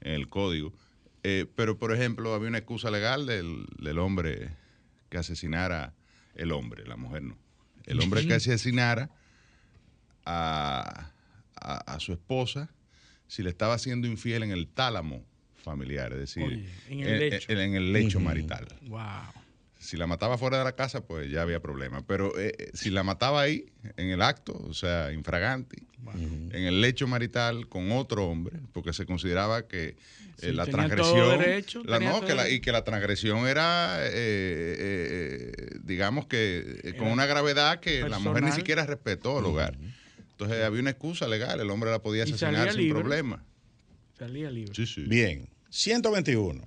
el 0.00 0.28
código. 0.28 0.74
Eh, 1.22 1.46
pero, 1.56 1.78
por 1.78 1.94
ejemplo, 1.94 2.34
había 2.34 2.48
una 2.48 2.58
excusa 2.58 2.90
legal 2.90 3.26
del, 3.26 3.66
del 3.80 3.98
hombre 3.98 4.50
que 5.08 5.16
asesinara 5.18 5.94
el 6.34 6.52
hombre, 6.52 6.86
la 6.86 6.96
mujer 6.96 7.22
no. 7.22 7.38
El 7.86 8.00
hombre 8.00 8.26
que 8.26 8.34
asesinara 8.34 9.10
a, 10.26 11.10
a 11.56 12.00
su 12.00 12.12
esposa 12.12 12.68
si 13.28 13.42
le 13.42 13.50
estaba 13.50 13.78
siendo 13.78 14.08
infiel 14.08 14.42
en 14.42 14.50
el 14.50 14.66
tálamo 14.66 15.24
familiar, 15.62 16.12
es 16.14 16.18
decir, 16.18 16.66
en 16.88 17.74
el 17.74 17.92
lecho, 17.92 18.20
marital. 18.20 18.66
Wow. 18.88 19.00
Si 19.78 19.96
la 19.96 20.06
mataba 20.06 20.36
fuera 20.38 20.58
de 20.58 20.64
la 20.64 20.72
casa, 20.72 21.06
pues 21.06 21.30
ya 21.30 21.42
había 21.42 21.60
problema. 21.60 22.04
Pero 22.04 22.36
eh, 22.38 22.52
eh, 22.58 22.70
si 22.74 22.90
la 22.90 23.04
mataba 23.04 23.42
ahí, 23.42 23.66
en 23.96 24.10
el 24.10 24.22
acto, 24.22 24.52
o 24.68 24.74
sea, 24.74 25.12
infraganti, 25.12 25.76
en 26.16 26.64
el 26.64 26.80
lecho 26.80 27.06
marital 27.06 27.68
con 27.68 27.92
otro 27.92 28.26
hombre, 28.26 28.58
porque 28.72 28.92
se 28.92 29.06
consideraba 29.06 29.68
que 29.68 29.96
eh, 30.40 30.52
la 30.52 30.66
transgresión. 30.66 31.38
la, 31.84 32.00
no, 32.00 32.22
que 32.22 32.54
y 32.54 32.60
que 32.60 32.72
la 32.72 32.82
transgresión 32.82 33.46
era, 33.46 34.00
digamos 35.84 36.26
que 36.26 36.94
con 36.98 37.08
una 37.08 37.26
gravedad 37.26 37.78
que 37.78 38.08
la 38.08 38.18
mujer 38.18 38.42
ni 38.42 38.52
siquiera 38.52 38.84
respetó 38.84 39.38
el 39.38 39.44
hogar. 39.44 39.76
Entonces 40.38 40.64
había 40.64 40.80
una 40.80 40.90
excusa 40.90 41.26
legal, 41.26 41.60
el 41.60 41.68
hombre 41.68 41.90
la 41.90 42.00
podía 42.00 42.22
asesinar 42.22 42.72
sin 42.72 42.90
problema. 42.90 43.44
Salía 44.16 44.52
libre. 44.52 44.72
Sí, 44.72 44.86
sí. 44.86 45.02
Bien, 45.02 45.48
121, 45.70 46.64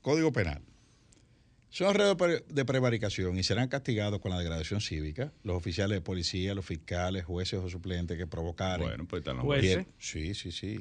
Código 0.00 0.32
Penal. 0.32 0.62
Son 1.68 1.94
redes 1.94 2.42
de 2.48 2.64
prevaricación 2.64 3.38
y 3.38 3.44
serán 3.44 3.68
castigados 3.68 4.18
con 4.18 4.32
la 4.32 4.38
degradación 4.38 4.80
cívica 4.80 5.32
los 5.44 5.56
oficiales 5.56 5.96
de 5.96 6.00
policía, 6.00 6.56
los 6.56 6.66
fiscales, 6.66 7.24
jueces 7.24 7.60
o 7.60 7.68
suplentes 7.70 8.18
que 8.18 8.26
provocaron. 8.26 8.88
Bueno, 8.88 9.06
pues 9.06 9.20
están 9.20 9.36
los 9.36 9.44
jueces. 9.44 9.86
Sí, 9.98 10.34
sí, 10.34 10.50
sí. 10.50 10.80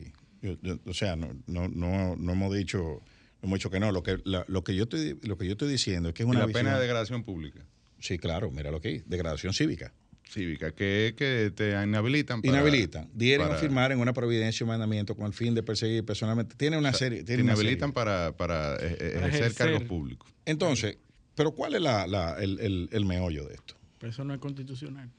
o 0.88 0.94
sea, 0.96 1.16
no, 1.16 1.38
no, 1.46 1.68
no, 1.68 2.16
no 2.16 2.32
hemos 2.32 2.52
dicho 2.52 3.04
hemos 3.44 3.60
dicho 3.60 3.70
que 3.70 3.80
no. 3.80 3.92
Lo 3.92 4.02
que, 4.02 4.18
lo 4.26 4.64
que 4.64 4.76
yo 4.76 4.84
estoy, 4.84 5.20
lo 5.22 5.38
que 5.38 5.46
yo 5.46 5.52
estoy 5.52 5.70
diciendo 5.70 6.10
es 6.10 6.16
que 6.16 6.24
es 6.24 6.30
una. 6.30 6.40
¿Y 6.40 6.48
la 6.48 6.52
pena 6.52 6.74
de 6.74 6.82
degradación 6.82 7.24
pública. 7.24 7.64
Sí, 8.00 8.18
claro, 8.18 8.50
mira 8.50 8.72
lo 8.72 8.82
que 8.82 8.88
hay, 8.88 9.04
degradación 9.06 9.54
cívica 9.54 9.94
cívica, 10.32 10.72
que 10.72 11.14
que 11.18 11.52
te 11.56 11.72
inhabilitan. 11.84 12.42
Para, 12.42 12.54
inhabilitan. 12.54 13.10
Dieren 13.14 13.52
a 13.52 13.56
firmar 13.56 13.92
en 13.92 14.00
una 14.00 14.14
providencia 14.14 14.64
o 14.64 14.68
mandamiento 14.68 15.16
con 15.16 15.26
el 15.26 15.34
fin 15.34 15.54
de 15.54 15.64
perseguir 15.64 16.06
personalmente. 16.06 16.56
Tiene 16.56 16.78
una 16.78 16.94
serie. 16.94 17.24
te 17.24 17.36
inhabilitan 17.36 17.92
Para, 17.92 18.36
para, 18.36 18.76
eh, 18.76 18.98
eh, 19.00 19.14
ejercer, 19.18 19.54
cargos 19.54 19.84
públicos. 19.84 20.32
Entonces, 20.46 20.98
¿pero 21.36 21.52
cuál 21.52 21.76
es 21.76 21.82
la, 21.82 22.08
la, 22.08 22.36
el, 22.40 22.60
el, 22.60 22.90
el, 22.92 23.06
meollo 23.06 23.46
de 23.46 23.56
esto? 23.56 23.76
Pero 24.00 24.12
eso 24.12 24.24
no 24.24 24.34
es 24.34 24.40
constitucional. 24.40 25.10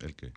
¿El 0.00 0.14
qué? 0.14 0.32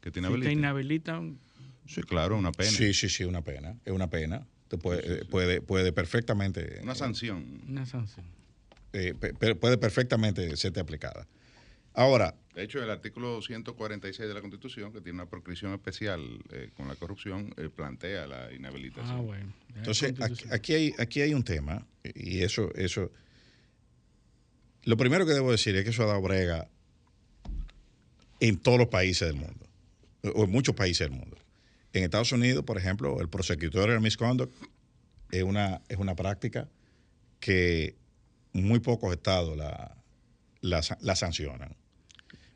¿Que 0.00 0.10
te 0.10 0.20
inhabilitan? 0.20 0.52
te 0.52 0.58
inhabilitan. 0.58 1.38
Sí, 1.86 2.02
claro, 2.02 2.38
una 2.38 2.52
pena. 2.52 2.70
Sí, 2.70 2.94
sí, 2.94 3.08
sí, 3.08 3.24
una 3.24 3.42
pena. 3.42 3.76
Es 3.84 3.92
una 3.92 4.08
pena. 4.08 4.46
Te 4.68 4.78
puede, 4.78 5.24
puede, 5.24 5.60
puede 5.60 5.92
perfectamente. 5.92 6.78
Una 6.82 6.94
sanción. 6.94 7.60
Una 7.68 7.84
sanción. 7.84 8.24
Eh, 8.92 9.14
puede 9.14 9.78
perfectamente 9.78 10.56
serte 10.56 10.78
aplicada. 10.78 11.26
Ahora. 12.00 12.34
De 12.54 12.62
hecho, 12.62 12.82
el 12.82 12.88
artículo 12.88 13.42
146 13.42 14.26
de 14.26 14.34
la 14.34 14.40
Constitución, 14.40 14.90
que 14.90 15.02
tiene 15.02 15.16
una 15.16 15.28
proscripción 15.28 15.74
especial 15.74 16.20
eh, 16.50 16.70
con 16.74 16.88
la 16.88 16.96
corrupción, 16.96 17.52
eh, 17.58 17.68
plantea 17.68 18.26
la 18.26 18.50
inhabilitación. 18.54 19.18
Ah, 19.18 19.20
bueno. 19.20 19.52
Entonces, 19.76 20.14
aquí, 20.50 20.72
hay, 20.72 20.94
aquí 20.98 21.20
hay 21.20 21.34
un 21.34 21.44
tema, 21.44 21.86
y 22.02 22.40
eso, 22.42 22.72
eso. 22.74 23.12
Lo 24.84 24.96
primero 24.96 25.26
que 25.26 25.32
debo 25.32 25.50
decir 25.50 25.76
es 25.76 25.84
que 25.84 25.90
eso 25.90 26.04
ha 26.04 26.06
dado 26.06 26.22
brega 26.22 26.70
en 28.40 28.56
todos 28.56 28.78
los 28.78 28.88
países 28.88 29.28
del 29.28 29.36
mundo, 29.36 29.66
o 30.22 30.44
en 30.44 30.50
muchos 30.50 30.74
países 30.74 31.06
del 31.06 31.18
mundo. 31.18 31.36
En 31.92 32.04
Estados 32.04 32.32
Unidos, 32.32 32.64
por 32.64 32.78
ejemplo, 32.78 33.20
el 33.20 33.28
prosecutorial 33.28 34.00
misconduct 34.00 34.54
es 35.30 35.42
una, 35.42 35.82
es 35.90 35.98
una 35.98 36.14
práctica 36.16 36.66
que 37.40 37.94
muy 38.54 38.80
pocos 38.80 39.12
estados 39.12 39.54
la, 39.54 39.96
la, 40.62 41.16
sancionan. 41.16 41.76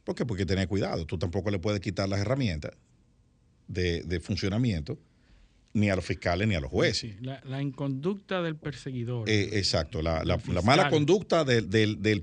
¿Por 0.04 0.14
qué? 0.14 0.26
Porque 0.26 0.42
hay 0.42 0.46
que 0.46 0.52
tener 0.54 0.68
cuidado. 0.68 1.06
Tú 1.06 1.18
tampoco 1.18 1.50
le 1.50 1.58
puedes 1.58 1.80
quitar 1.80 2.08
las 2.08 2.20
herramientas 2.20 2.72
de, 3.66 4.20
funcionamiento 4.20 4.98
ni 5.72 5.90
a 5.90 5.96
los 5.96 6.04
fiscales 6.04 6.46
ni 6.46 6.54
a 6.54 6.60
los 6.60 6.70
jueces. 6.70 7.16
la, 7.20 7.60
inconducta 7.60 8.42
del 8.42 8.56
perseguidor. 8.56 9.28
Eh, 9.28 9.58
exacto, 9.58 10.02
la, 10.02 10.22
mala 10.62 10.90
conducta 10.90 11.44
del, 11.44 11.68
del, 11.68 12.00
del, 12.00 12.22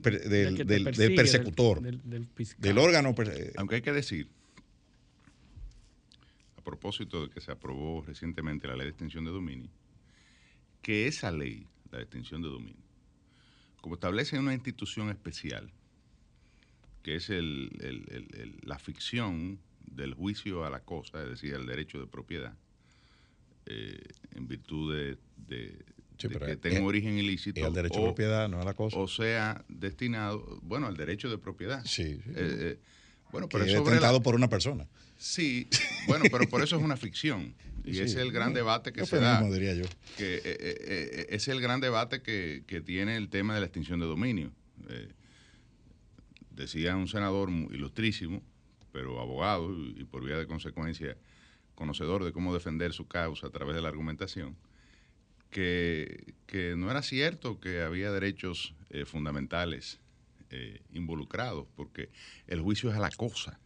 persecutor, 1.16 1.82
del, 1.82 2.78
órgano. 2.78 3.14
Eh, 3.18 3.54
Aunque 3.58 3.76
hay 3.76 3.82
que 3.82 3.92
decir, 3.92 4.30
a 6.58 6.62
propósito 6.64 7.24
de 7.24 7.30
que 7.30 7.42
se 7.42 7.52
aprobó 7.52 8.04
recientemente 8.04 8.68
la 8.68 8.76
ley 8.76 8.86
de 8.86 8.92
extinción 8.92 9.26
de 9.26 9.32
dominio, 9.32 9.70
que 10.82 11.08
esa 11.08 11.32
ley, 11.32 11.68
la 11.92 11.98
de 11.98 12.04
extinción 12.04 12.42
de 12.42 12.50
dominio, 12.50 12.86
como 13.82 13.96
establece 13.96 14.38
una 14.38 14.54
institución 14.54 15.10
especial, 15.10 15.74
que 17.02 17.16
es 17.16 17.30
la 18.64 18.80
ficción 18.80 19.60
del 19.86 20.14
juicio 20.14 20.66
a 20.66 20.70
la 20.70 20.82
cosa, 20.82 21.22
es 21.24 21.30
decir, 21.30 21.54
el 21.54 21.66
derecho 21.66 22.00
de 22.00 22.08
propiedad, 22.08 22.54
eh, 23.66 24.02
en 24.36 24.48
virtud 24.48 24.96
de, 24.96 25.78
que 26.18 26.56
tenga 26.56 26.80
un 26.80 26.88
origen 26.88 27.18
ilícito. 27.18 27.66
el 27.66 27.74
derecho 27.74 28.00
de 28.00 28.06
propiedad, 28.06 28.50
no 28.50 28.62
a 28.62 28.64
la 28.64 28.74
cosa. 28.74 28.98
O 28.98 29.08
sea, 29.08 29.64
destinado, 29.68 30.60
bueno, 30.62 30.88
al 30.88 30.96
derecho 30.96 31.30
de 31.30 31.38
propiedad. 31.38 31.84
Sí. 31.86 32.04
sí. 32.04 32.22
Eh, 32.30 32.34
eh, 32.36 32.80
bueno, 33.32 33.48
pero 33.50 33.64
es 33.64 33.84
tentado 33.84 34.22
por 34.22 34.36
una 34.36 34.50
persona. 34.50 34.88
Sí, 35.18 35.68
bueno, 36.08 36.26
pero 36.32 36.48
por 36.50 36.62
eso 36.64 36.78
es 36.78 36.84
una 36.84 36.98
ficción. 36.98 37.56
Y 37.84 37.92
ese 37.92 38.04
es 38.04 38.16
el 38.16 38.32
gran 38.32 38.54
debate 38.54 38.94
que 38.94 39.06
se 39.06 39.20
da. 39.20 39.42
diría 39.50 39.74
yo. 39.74 39.86
Que, 40.18 41.28
es 41.30 41.48
el 41.48 41.62
gran 41.62 41.82
debate 41.82 42.22
que, 42.22 42.84
tiene 42.86 43.18
el 43.18 43.30
tema 43.30 43.56
de 43.56 43.62
la 43.62 43.66
extinción 43.66 44.00
de 44.00 44.06
dominio. 44.06 44.52
Decía 46.62 46.96
un 46.96 47.08
senador 47.08 47.50
ilustrísimo, 47.50 48.42
pero 48.92 49.20
abogado 49.20 49.74
y, 49.74 50.06
por 50.06 50.24
vía 50.24 50.38
de 50.38 50.48
consecuencia 50.48 51.18
conocedor 51.76 52.24
de 52.24 52.32
cómo 52.32 52.54
defender 52.54 52.94
su 52.94 53.08
causa 53.08 53.48
a 53.48 53.50
través 53.50 53.76
de 53.76 53.82
la 53.82 53.90
argumentación, 53.90 54.56
que, 55.50 56.34
no 56.78 56.90
era 56.90 57.02
cierto 57.02 57.60
que 57.60 57.82
había 57.82 58.12
derechos 58.12 58.74
eh, 58.90 59.06
fundamentales 59.06 60.00
eh, 60.50 60.82
involucrados, 60.94 61.68
porque 61.76 62.10
el 62.48 62.62
juicio 62.62 62.90
es 62.90 62.96
a 62.96 63.00
la 63.00 63.10
cosa. 63.10 63.60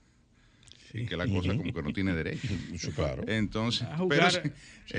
Y 0.93 1.07
que 1.07 1.17
la 1.17 1.27
cosa 1.27 1.57
como 1.57 1.73
que 1.73 1.83
no 1.83 1.91
tiene 1.91 2.15
derecho. 2.15 2.47
claro. 2.95 3.23
Entonces, 3.27 3.85
pero 4.07 4.27
eh, 4.37 4.51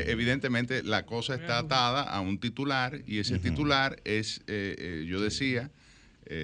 evidentemente 0.08 0.82
la 0.82 1.06
cosa 1.06 1.36
está 1.36 1.58
atada 1.58 2.02
a 2.02 2.20
un 2.20 2.38
titular 2.38 3.00
y 3.06 3.18
ese 3.18 3.38
titular 3.38 3.98
es, 4.04 4.44
yo 4.46 5.20
decía, 5.20 5.70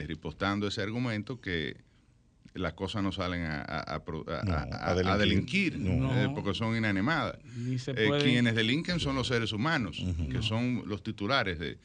ripostando 0.06 0.68
ese 0.68 0.82
argumento, 0.82 1.40
que 1.40 1.76
las 2.54 2.74
cosas 2.74 3.02
no 3.02 3.12
salen 3.12 3.44
a, 3.44 3.62
a, 3.86 5.18
delinquir, 5.18 5.78
eh, 5.80 6.28
porque 6.34 6.54
son 6.54 6.76
inanimadas. 6.76 7.38
Eh, 7.86 8.10
quienes 8.22 8.54
delinquen 8.54 9.00
son 9.00 9.16
los 9.16 9.28
seres 9.28 9.52
humanos, 9.52 10.04
que 10.30 10.42
son 10.42 10.82
los 10.86 11.02
titulares 11.02 11.58
de... 11.58 11.78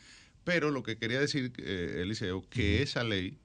Pero 0.44 0.72
lo 0.72 0.82
que 0.84 0.98
quería 0.98 1.20
decir, 1.20 1.52
eh, 1.58 2.00
Eliseo, 2.02 2.46
que 2.50 2.82
esa 2.82 3.04
ley 3.04 3.38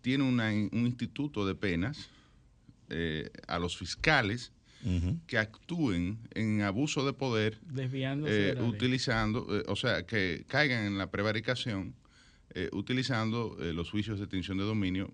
tiene 0.00 0.24
un 0.24 0.86
instituto 0.86 1.46
de 1.46 1.54
penas 1.54 2.08
a 3.46 3.58
los 3.58 3.76
fiscales 3.76 4.52
que 5.26 5.38
actúen 5.38 6.18
en 6.34 6.62
abuso 6.62 7.04
de 7.06 7.12
poder, 7.12 7.58
utilizando, 8.60 9.46
o 9.66 9.76
sea, 9.76 10.04
que 10.04 10.44
caigan 10.48 10.84
en 10.84 10.98
la 10.98 11.10
prevaricación, 11.10 11.94
utilizando 12.72 13.56
los 13.58 13.90
juicios 13.90 14.18
de 14.18 14.24
extinción 14.24 14.58
de 14.58 14.64
dominio 14.64 15.10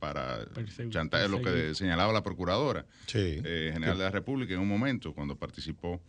para 0.00 0.46
chantaje, 0.88 1.28
lo 1.28 1.40
que 1.40 1.74
señalaba 1.74 2.12
la 2.12 2.22
Procuradora 2.22 2.84
eh, 3.14 3.70
General 3.72 3.96
de 3.98 4.04
la 4.04 4.10
República 4.10 4.54
en 4.54 4.60
un 4.60 4.68
momento, 4.68 5.12
cuando 5.12 5.36
participó 5.36 6.00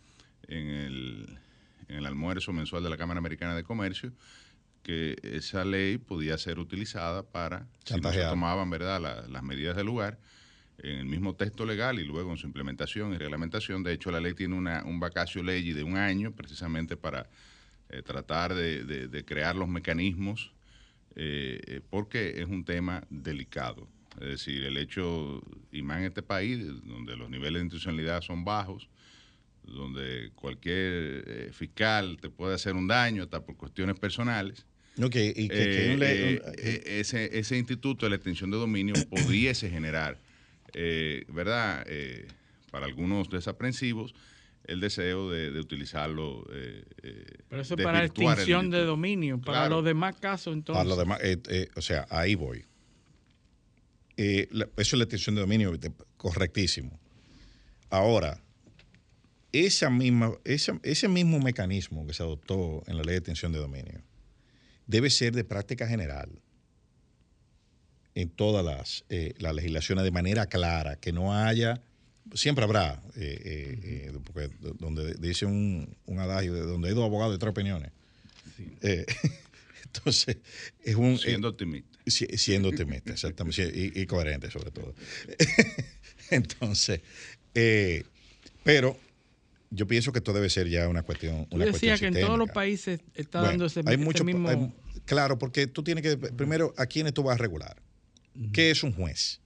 en 0.48 0.66
el, 0.68 1.38
en 1.88 1.96
el 1.96 2.06
almuerzo 2.06 2.52
mensual 2.52 2.82
de 2.82 2.90
la 2.90 2.96
Cámara 2.96 3.18
Americana 3.18 3.54
de 3.54 3.62
Comercio, 3.62 4.12
que 4.82 5.16
esa 5.22 5.64
ley 5.64 5.98
podía 5.98 6.36
ser 6.38 6.58
utilizada 6.58 7.22
para, 7.22 7.68
si 7.84 8.00
no 8.00 8.12
se 8.12 8.24
tomaban 8.24 8.68
¿verdad? 8.68 9.00
las 9.28 9.42
medidas 9.42 9.76
del 9.76 9.86
lugar, 9.86 10.18
en 10.78 10.98
el 10.98 11.04
mismo 11.04 11.36
texto 11.36 11.64
legal 11.64 12.00
y 12.00 12.04
luego 12.04 12.32
en 12.32 12.38
su 12.38 12.46
implementación 12.46 13.14
y 13.14 13.18
reglamentación. 13.18 13.84
De 13.84 13.92
hecho, 13.92 14.10
la 14.10 14.20
ley 14.20 14.34
tiene 14.34 14.56
una, 14.56 14.82
un 14.84 14.98
vacacio 14.98 15.42
ley 15.42 15.72
de 15.72 15.84
un 15.84 15.96
año 15.96 16.32
precisamente 16.32 16.96
para 16.96 17.28
eh, 17.92 18.02
tratar 18.02 18.54
de, 18.54 18.84
de, 18.84 19.24
crear 19.26 19.54
los 19.54 19.68
mecanismos 19.68 20.50
eh, 21.14 21.60
eh, 21.66 21.80
porque 21.90 22.40
es 22.40 22.46
un 22.46 22.64
tema 22.64 23.04
delicado. 23.10 23.86
Es 24.18 24.28
decir, 24.28 24.64
el 24.64 24.78
hecho, 24.78 25.42
y 25.70 25.82
más 25.82 25.98
en 25.98 26.04
este 26.04 26.22
país, 26.22 26.58
donde 26.84 27.16
los 27.16 27.28
niveles 27.28 27.60
de 27.60 27.64
institucionalidad 27.64 28.22
son 28.22 28.44
bajos, 28.46 28.88
donde 29.62 30.32
cualquier 30.34 31.52
fiscal 31.52 32.16
te 32.18 32.30
puede 32.30 32.54
hacer 32.54 32.76
un 32.76 32.88
daño 32.88 33.24
hasta 33.24 33.44
por 33.44 33.58
cuestiones 33.58 33.98
personales. 33.98 34.64
y 35.36 35.48
ese, 36.86 37.38
ese 37.38 37.58
instituto 37.58 38.06
de 38.06 38.10
la 38.10 38.16
extinción 38.16 38.50
de 38.50 38.56
dominio 38.56 38.94
pudiese 39.10 39.68
generar, 39.68 40.18
¿verdad? 41.28 41.86
para 42.70 42.86
algunos 42.86 43.28
desaprensivos, 43.28 44.14
el 44.64 44.80
deseo 44.80 45.30
de, 45.30 45.58
utilizarlo. 45.58 46.46
Eh, 46.52 46.84
eh, 47.02 47.24
Pero 47.48 47.62
eso 47.62 47.74
es 47.74 47.82
para 47.82 48.04
extinción 48.04 48.70
de 48.70 48.84
dominio. 48.84 49.40
Para 49.40 49.68
los 49.68 49.84
demás 49.84 50.16
casos, 50.16 50.54
entonces. 50.54 50.78
Para 50.78 50.88
los 50.88 50.98
demás, 50.98 51.18
eh, 51.22 51.68
o 51.76 51.82
sea, 51.82 52.06
ahí 52.10 52.34
voy. 52.34 52.64
eso 54.16 54.48
es 54.76 54.92
la 54.92 55.04
extinción 55.04 55.34
de 55.34 55.40
dominio, 55.40 55.72
correctísimo. 56.16 56.98
Ahora, 57.90 58.40
esa 59.52 59.90
misma, 59.90 60.32
ese 60.44 61.08
mismo 61.08 61.38
mecanismo 61.40 62.06
que 62.06 62.14
se 62.14 62.22
adoptó 62.22 62.82
en 62.86 62.96
la 62.96 63.02
ley 63.02 63.12
de 63.12 63.18
extinción 63.18 63.52
de 63.52 63.58
dominio 63.58 64.02
debe 64.86 65.10
ser 65.10 65.34
de 65.34 65.44
práctica 65.44 65.86
general 65.86 66.30
en 68.14 68.30
todas 68.30 68.64
las, 68.64 69.04
las 69.38 69.54
legislaciones 69.54 70.04
de 70.04 70.10
manera 70.10 70.46
clara, 70.46 70.96
que 70.96 71.12
no 71.12 71.34
haya 71.34 71.82
siempre 72.34 72.64
habrá, 72.64 73.02
eh, 73.16 73.40
eh, 73.44 73.80
eh, 73.84 74.18
porque 74.24 74.50
donde 74.78 75.14
dice 75.14 75.46
un, 75.46 75.96
un 76.06 76.18
adagio, 76.18 76.54
donde 76.66 76.88
hay 76.88 76.94
dos 76.94 77.04
abogados 77.04 77.34
y 77.36 77.38
tres 77.38 77.50
opiniones. 77.50 77.90
entonces, 79.84 80.38
es 80.82 80.94
un... 80.94 81.18
Siendo 81.18 81.48
optimista. 81.48 81.98
siendo 82.06 82.68
optimista, 82.68 83.12
exactamente, 83.12 83.70
y, 83.94 84.06
coherente 84.06 84.50
sobre 84.50 84.70
todo. 84.70 84.94
entonces, 86.30 87.00
pero 88.62 88.98
yo 89.70 89.86
pienso 89.86 90.12
que 90.12 90.18
esto 90.18 90.32
debe 90.32 90.50
ser 90.50 90.68
ya 90.68 90.88
una 90.88 91.02
cuestión. 91.02 91.46
Una 91.50 91.66
decía 91.66 91.98
que 91.98 92.06
en 92.06 92.14
todos 92.14 92.38
los 92.38 92.50
países 92.50 93.00
está 93.14 93.42
dando 93.42 93.66
ese, 93.66 93.82
hay 93.86 93.96
mucho, 93.96 94.24
mismo... 94.24 94.72
claro, 95.04 95.38
porque 95.38 95.66
tú 95.66 95.82
tienes 95.82 96.02
que, 96.02 96.16
primero, 96.16 96.72
¿a 96.76 96.86
quiénes 96.86 97.14
tú 97.14 97.22
vas 97.24 97.34
a 97.34 97.38
regular? 97.38 97.76
¿Qué 98.52 98.70
es 98.70 98.82
un 98.82 98.92
juez? 98.92 99.41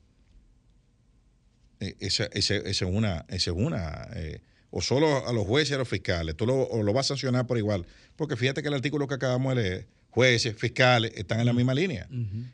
Eh, 1.80 1.94
esa, 2.00 2.24
es 2.24 2.82
una, 2.82 3.24
esa 3.28 3.50
es 3.50 3.56
una 3.56 4.08
eh, 4.14 4.40
o 4.70 4.80
solo 4.80 5.26
a 5.26 5.32
los 5.32 5.46
jueces 5.46 5.70
y 5.70 5.74
a 5.74 5.78
los 5.78 5.88
fiscales, 5.88 6.36
tú 6.36 6.46
lo, 6.46 6.54
o 6.54 6.82
lo 6.82 6.92
vas 6.92 7.06
a 7.06 7.08
sancionar 7.08 7.46
por 7.46 7.58
igual. 7.58 7.86
Porque 8.16 8.36
fíjate 8.36 8.62
que 8.62 8.68
el 8.68 8.74
artículo 8.74 9.06
que 9.06 9.14
acabamos 9.14 9.54
de 9.54 9.62
leer, 9.62 9.86
jueces, 10.10 10.56
fiscales, 10.56 11.12
están 11.14 11.40
en 11.40 11.46
la 11.46 11.52
misma 11.52 11.74
línea. 11.74 12.08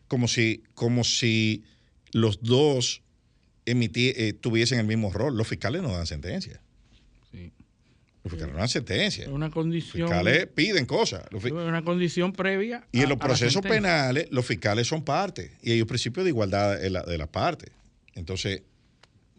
como, 0.08 0.26
si, 0.28 0.64
como 0.74 1.04
si 1.04 1.62
los 2.12 2.42
dos 2.42 3.02
eh, 3.64 4.32
tuviesen 4.40 4.80
el 4.80 4.86
mismo 4.86 5.12
rol. 5.12 5.36
Los 5.36 5.46
fiscales 5.46 5.82
no 5.82 5.92
dan 5.92 6.06
sentencia. 6.06 6.60
Los 8.24 8.32
fiscales 8.32 8.52
no 8.52 8.58
dan 8.58 8.68
sentencia. 8.68 9.28
Una 9.30 9.50
condición. 9.50 10.02
Los 10.02 10.10
fiscales 10.10 10.46
piden 10.54 10.86
cosas. 10.86 11.24
Una 11.32 11.84
condición 11.84 12.32
previa. 12.32 12.86
Y 12.92 13.00
en 13.00 13.08
los 13.08 13.18
procesos 13.18 13.62
penales, 13.62 14.26
los 14.30 14.44
fiscales 14.44 14.88
son 14.88 15.04
parte. 15.04 15.52
Y 15.62 15.72
hay 15.72 15.80
un 15.80 15.88
principio 15.88 16.24
de 16.24 16.30
igualdad 16.30 16.78
de, 16.78 16.90
la, 16.90 17.02
de 17.02 17.18
las 17.18 17.28
partes. 17.28 17.70
Entonces, 18.14 18.62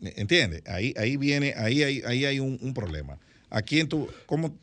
¿Entiendes? 0.03 0.63
Ahí, 0.65 0.93
ahí 0.97 1.17
viene, 1.17 1.53
ahí 1.55 1.83
hay, 1.83 2.01
ahí 2.05 2.25
hay 2.25 2.39
un, 2.39 2.73
problema. 2.73 3.19
Aquí 3.49 3.79
en 3.79 3.87
tu, 3.87 4.09
¿cómo? 4.25 4.57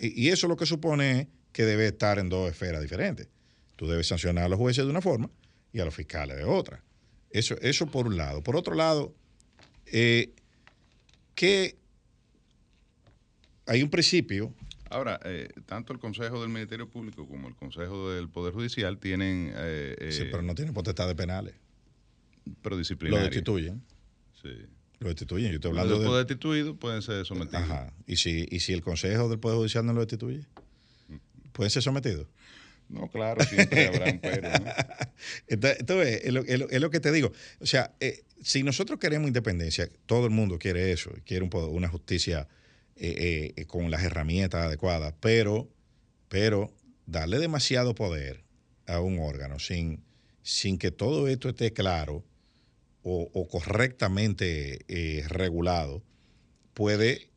Y 0.00 0.28
eso 0.28 0.48
lo 0.48 0.56
que 0.56 0.66
supone 0.66 1.28
que 1.52 1.64
debe 1.64 1.86
estar 1.86 2.18
en 2.18 2.28
dos 2.28 2.50
esferas 2.50 2.82
diferentes. 2.82 3.28
Tú 3.76 3.86
debes 3.86 4.06
sancionar 4.06 4.44
a 4.44 4.48
los 4.48 4.58
jueces 4.58 4.84
de 4.84 4.90
una 4.90 5.00
forma 5.00 5.30
y 5.72 5.80
a 5.80 5.84
los 5.84 5.94
fiscales 5.94 6.36
de 6.36 6.44
otra. 6.44 6.82
Eso, 7.30 7.56
eso 7.60 7.86
por 7.86 8.06
un 8.06 8.16
lado. 8.16 8.42
Por 8.42 8.56
otro 8.56 8.74
lado, 8.74 9.14
eh, 9.86 10.32
que 11.34 11.76
hay 13.66 13.82
un 13.82 13.90
principio. 13.90 14.52
Ahora, 14.90 15.20
eh, 15.24 15.48
tanto 15.66 15.92
el 15.92 16.00
Consejo 16.00 16.40
del 16.40 16.50
Ministerio 16.50 16.88
Público 16.88 17.26
como 17.28 17.46
el 17.46 17.54
Consejo 17.54 18.10
del 18.10 18.28
Poder 18.28 18.52
Judicial 18.52 18.98
tienen... 18.98 19.52
Eh, 19.54 20.08
sí, 20.10 20.24
pero 20.30 20.42
no 20.42 20.54
tienen 20.54 20.74
potestades 20.74 21.14
penales. 21.14 21.54
Pero 22.62 22.76
disciplinarias. 22.76 23.22
Lo 23.22 23.30
destituyen. 23.30 23.82
Sí. 24.42 24.66
Lo 25.00 25.08
destituyen. 25.08 25.50
Yo 25.50 25.56
estoy 25.56 25.70
hablando 25.70 25.98
de. 25.98 26.18
destituidos 26.18 26.76
pueden 26.78 27.02
ser 27.02 27.24
sometidos. 27.24 27.62
Ajá. 27.62 27.92
¿Y 28.06 28.16
si, 28.16 28.46
¿Y 28.50 28.60
si 28.60 28.74
el 28.74 28.82
Consejo 28.82 29.28
del 29.28 29.38
Poder 29.38 29.56
Judicial 29.56 29.84
no 29.84 29.94
lo 29.94 30.00
destituye? 30.00 30.44
¿Pueden 31.52 31.70
ser 31.70 31.82
sometidos? 31.82 32.26
No, 32.90 33.08
claro, 33.08 33.42
siempre 33.44 33.86
habrá 33.86 34.12
un 34.12 34.18
pero. 34.18 34.48
Entonces, 35.48 36.20
es 36.24 36.32
lo, 36.32 36.44
es, 36.44 36.80
lo, 36.80 36.90
que 36.90 37.00
te 37.00 37.12
digo. 37.12 37.32
O 37.60 37.66
sea, 37.66 37.94
eh, 38.00 38.24
si 38.42 38.62
nosotros 38.62 38.98
queremos 38.98 39.28
independencia, 39.28 39.88
todo 40.06 40.26
el 40.26 40.32
mundo 40.32 40.58
quiere 40.58 40.92
eso, 40.92 41.10
quiere 41.24 41.44
un, 41.44 41.50
una 41.70 41.88
justicia 41.88 42.48
eh, 42.96 43.54
eh, 43.56 43.64
con 43.66 43.90
las 43.90 44.02
herramientas 44.02 44.66
adecuadas, 44.66 45.14
pero, 45.20 45.68
pero 46.28 46.74
darle 47.06 47.38
demasiado 47.38 47.94
poder 47.94 48.44
a 48.86 49.00
un 49.00 49.18
órgano 49.20 49.58
sin, 49.58 50.02
sin 50.42 50.76
que 50.76 50.90
todo 50.90 51.28
esto 51.28 51.48
esté 51.48 51.72
claro 51.72 52.24
o, 53.02 53.48
correctamente 53.48 54.80
eh, 54.88 55.24
regulado, 55.28 56.02
puede 56.74 57.30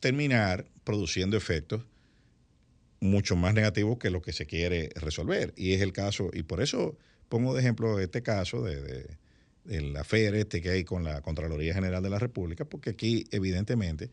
terminar 0.00 0.66
produciendo 0.84 1.36
efectos 1.36 1.84
mucho 3.00 3.36
más 3.36 3.52
negativos 3.52 3.98
que 3.98 4.10
lo 4.10 4.22
que 4.22 4.32
se 4.32 4.46
quiere 4.46 4.90
resolver. 4.94 5.52
Y 5.56 5.72
es 5.72 5.82
el 5.82 5.92
caso, 5.92 6.30
y 6.32 6.44
por 6.44 6.62
eso 6.62 6.96
pongo 7.28 7.54
de 7.54 7.60
ejemplo 7.60 7.98
este 7.98 8.22
caso 8.22 8.62
de, 8.62 8.80
de, 8.80 9.80
la 9.80 10.04
FER 10.04 10.34
este 10.34 10.60
que 10.60 10.70
hay 10.70 10.84
con 10.84 11.04
la 11.04 11.20
Contraloría 11.20 11.74
General 11.74 12.02
de 12.02 12.10
la 12.10 12.18
República, 12.18 12.64
porque 12.64 12.90
aquí 12.90 13.26
evidentemente 13.30 14.10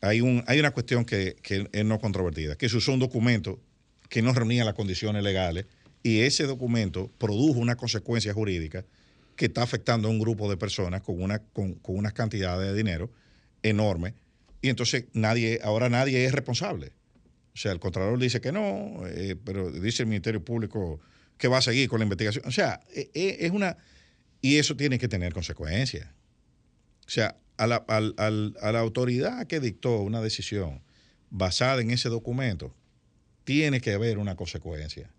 hay, 0.00 0.20
un, 0.20 0.42
hay 0.46 0.58
una 0.58 0.70
cuestión 0.70 1.04
que, 1.04 1.36
que 1.42 1.68
es 1.70 1.84
no 1.84 1.98
controvertida, 1.98 2.56
que 2.56 2.68
se 2.68 2.76
usó 2.76 2.92
un 2.92 3.00
documento 3.00 3.60
que 4.08 4.22
no 4.22 4.32
reunía 4.32 4.64
las 4.64 4.74
condiciones 4.74 5.22
legales 5.22 5.66
y 6.02 6.20
ese 6.20 6.44
documento 6.44 7.10
produjo 7.18 7.58
una 7.58 7.76
consecuencia 7.76 8.32
jurídica 8.32 8.84
que 9.36 9.46
está 9.46 9.62
afectando 9.62 10.08
a 10.08 10.10
un 10.10 10.18
grupo 10.18 10.48
de 10.48 10.56
personas 10.56 11.02
con, 11.02 11.20
una, 11.20 11.40
con, 11.40 11.78
unas 11.84 12.12
cantidades 12.12 12.68
de 12.68 12.74
dinero 12.74 13.10
enormes 13.62 14.14
y 14.64 14.70
entonces 14.70 15.06
nadie, 15.12 15.60
ahora 15.62 15.90
nadie 15.90 16.24
es 16.24 16.32
responsable. 16.32 16.92
O 17.54 17.56
sea, 17.58 17.70
el 17.72 17.80
Contralor 17.80 18.18
dice 18.18 18.40
que 18.40 18.50
no, 18.50 19.06
eh, 19.06 19.36
pero 19.44 19.70
dice 19.70 20.04
el 20.04 20.08
Ministerio 20.08 20.42
Público 20.42 21.00
que 21.36 21.48
va 21.48 21.58
a 21.58 21.62
seguir 21.62 21.86
con 21.88 21.98
la 21.98 22.04
investigación. 22.04 22.44
O 22.46 22.50
sea, 22.50 22.80
e, 22.94 23.10
e, 23.12 23.36
es 23.40 23.50
una... 23.50 23.76
Y 24.40 24.56
eso 24.56 24.74
tiene 24.74 24.98
que 24.98 25.06
tener 25.06 25.34
consecuencias. 25.34 26.08
O 27.06 27.10
sea, 27.10 27.36
a 27.58 27.66
la, 27.66 27.84
a 27.86 28.72
la 28.72 28.80
autoridad 28.80 29.46
que 29.46 29.60
dictó 29.60 30.00
una 30.00 30.22
decisión 30.22 30.82
basada 31.28 31.82
en 31.82 31.90
ese 31.90 32.08
documento, 32.08 32.74
tiene 33.44 33.82
que 33.82 33.92
haber 33.92 34.16
una 34.16 34.34
consecuencia 34.34 35.10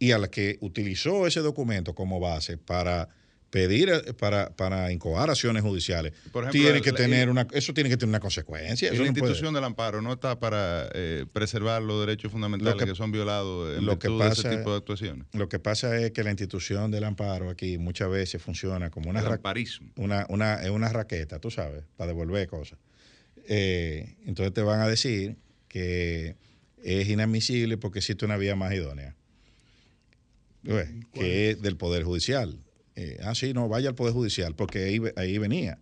y 0.00 0.12
a 0.12 0.18
la 0.18 0.28
que 0.28 0.56
utilizó 0.60 1.28
ese 1.28 1.40
documento 1.40 1.94
como 1.94 2.18
base 2.18 2.56
para 2.56 3.08
pedir 3.50 3.90
para, 4.16 4.50
para 4.56 4.90
incoar 4.92 5.28
acciones 5.28 5.62
judiciales 5.62 6.14
tiene 6.50 6.80
que 6.80 6.92
tener 6.92 7.28
una 7.28 7.46
eso 7.52 7.74
tiene 7.74 7.90
que 7.90 7.96
tener 7.96 8.08
una 8.08 8.20
consecuencia 8.20 8.92
la 8.92 9.06
institución 9.06 9.52
del 9.52 9.64
amparo 9.64 10.00
no 10.00 10.12
está 10.12 10.38
para 10.38 10.88
eh, 10.94 11.26
preservar 11.32 11.82
los 11.82 12.06
derechos 12.06 12.32
fundamentales 12.32 12.82
que, 12.82 12.94
son 12.94 13.12
violados 13.12 13.76
en 13.76 13.84
lo 13.84 13.98
que 13.98 14.08
pasa, 14.08 14.48
de 14.48 14.54
ese 14.54 14.58
tipo 14.58 14.70
de 14.70 14.76
actuaciones. 14.78 15.26
lo 15.32 15.48
que 15.48 15.58
pasa 15.58 15.96
es 15.98 16.12
que 16.12 16.22
la 16.24 16.30
institución 16.30 16.90
del 16.90 17.04
amparo 17.04 17.50
aquí 17.50 17.76
muchas 17.76 18.08
veces 18.08 18.40
funciona 18.40 18.90
como 18.90 19.10
una 19.10 19.20
una, 19.96 20.26
una, 20.28 20.60
una 20.70 20.88
raqueta 20.88 21.40
tú 21.40 21.50
sabes 21.50 21.84
para 21.96 22.08
devolver 22.08 22.48
cosas. 22.48 22.78
Eh, 23.48 24.16
entonces 24.26 24.54
te 24.54 24.62
van 24.62 24.80
a 24.80 24.88
decir 24.88 25.36
que 25.68 26.36
es 26.82 27.08
inadmisible 27.08 27.76
porque 27.76 27.98
existe 27.98 28.24
una 28.24 28.36
vía 28.36 28.54
más 28.54 28.72
idónea 28.72 29.16
que 30.62 31.50
es 31.50 31.62
del 31.62 31.76
Poder 31.76 32.04
Judicial. 32.04 32.58
Eh, 32.96 33.18
ah, 33.22 33.34
sí, 33.34 33.52
no, 33.52 33.68
vaya 33.68 33.88
al 33.88 33.94
Poder 33.94 34.12
Judicial, 34.12 34.54
porque 34.54 34.84
ahí, 34.84 35.00
ahí 35.16 35.38
venía. 35.38 35.78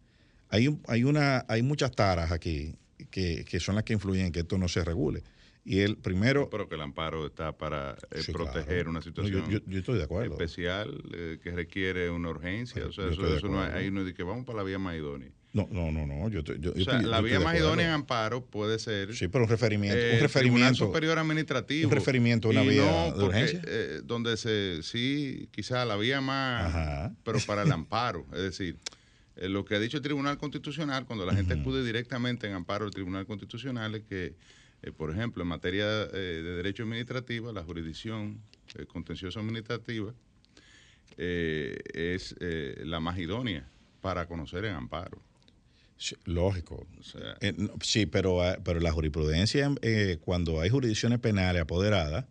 Hay, 0.50 0.78
hay, 0.86 1.04
una, 1.04 1.44
hay 1.48 1.62
muchas 1.62 1.92
taras 1.92 2.32
aquí 2.32 2.74
que, 3.10 3.60
son 3.60 3.74
las 3.74 3.84
que 3.84 3.92
influyen 3.92 4.26
en 4.26 4.32
que 4.32 4.40
esto 4.40 4.58
no 4.58 4.68
se 4.68 4.84
regule. 4.84 5.22
Y 5.68 5.80
el 5.80 5.98
primero. 5.98 6.48
pero 6.48 6.66
que 6.66 6.76
el 6.76 6.80
amparo 6.80 7.26
está 7.26 7.52
para 7.52 7.94
eh, 8.10 8.22
proteger 8.32 8.88
una 8.88 9.02
situación 9.02 9.44
yo, 9.50 9.78
estoy 9.78 9.98
de 9.98 10.04
acuerdo. 10.04 10.32
especial 10.32 11.02
eh, 11.12 11.38
que 11.42 11.50
requiere 11.50 12.08
una 12.08 12.30
urgencia. 12.30 12.86
o 12.86 12.92
sea, 12.92 13.08
eso, 13.08 13.48
no 13.48 13.60
hay, 13.60 13.72
ahí 13.72 13.90
no 13.90 14.00
es 14.00 14.06
de 14.06 14.14
que 14.14 14.22
vamos 14.22 14.46
para 14.46 14.58
la 14.58 14.62
vía 14.64 14.78
más 14.78 14.96
idónea. 14.96 15.30
No, 15.52 15.68
no, 15.70 15.92
no, 15.92 16.06
no. 16.06 16.28
Yo, 16.28 16.40
o 16.40 16.84
sea, 16.84 17.02
la 17.02 17.20
vía 17.20 17.40
más 17.40 17.58
idónea 17.58 17.86
en 17.86 17.92
amparo 17.92 18.44
puede 18.46 18.78
ser. 18.78 19.14
Sí, 19.14 19.28
pero 19.28 19.44
un 19.44 19.50
referimiento. 19.50 19.98
un 20.14 20.20
referimiento 20.20 20.74
superior 20.74 21.18
administrativo. 21.18 21.88
Un 21.88 21.94
referimiento 21.94 22.48
a 22.48 22.50
una 22.52 22.62
vía 22.62 23.12
de 23.12 23.24
urgencia. 23.24 23.60
Eh, 23.66 24.00
donde 24.04 24.38
se. 24.38 24.82
Sí, 24.82 25.48
quizá 25.50 25.84
la 25.84 25.96
vía 25.96 26.22
más. 26.22 27.12
Pero 27.24 27.38
para 27.46 27.62
el 27.62 27.72
amparo. 27.72 28.26
Es 28.32 28.40
decir, 28.40 28.78
eh, 29.36 29.48
lo 29.48 29.64
que 29.64 29.74
ha 29.74 29.78
dicho 29.78 29.96
el 29.98 30.02
Tribunal 30.02 30.38
Constitucional, 30.38 31.06
cuando 31.06 31.24
la 31.24 31.34
gente 31.34 31.54
acude 31.54 31.84
directamente 31.84 32.46
en 32.46 32.54
amparo 32.54 32.84
al 32.84 32.90
Tribunal 32.90 33.26
Constitucional, 33.26 33.94
es 33.94 34.04
que, 34.04 34.34
eh, 34.82 34.92
por 34.92 35.10
ejemplo, 35.10 35.42
en 35.42 35.48
materia 35.48 35.86
de 36.06 36.42
derecho 36.42 36.84
administrativo, 36.84 37.52
la 37.52 37.62
jurisdicción 37.62 38.40
contenciosa 38.88 39.40
administrativa 39.40 40.12
es 41.16 42.34
la 42.38 43.00
más 43.00 43.18
idónea 43.18 43.68
para 44.00 44.26
conocer 44.26 44.64
en 44.64 44.74
amparo. 44.74 45.20
Lógico. 46.24 46.86
Eh, 47.40 47.54
sí, 47.82 48.06
pero, 48.06 48.42
ah, 48.42 48.58
pero 48.62 48.80
la 48.80 48.92
jurisprudencia, 48.92 49.74
eh, 49.82 50.18
cuando 50.20 50.60
hay 50.60 50.70
jurisdicciones 50.70 51.18
penales 51.18 51.62
apoderadas, 51.62 52.24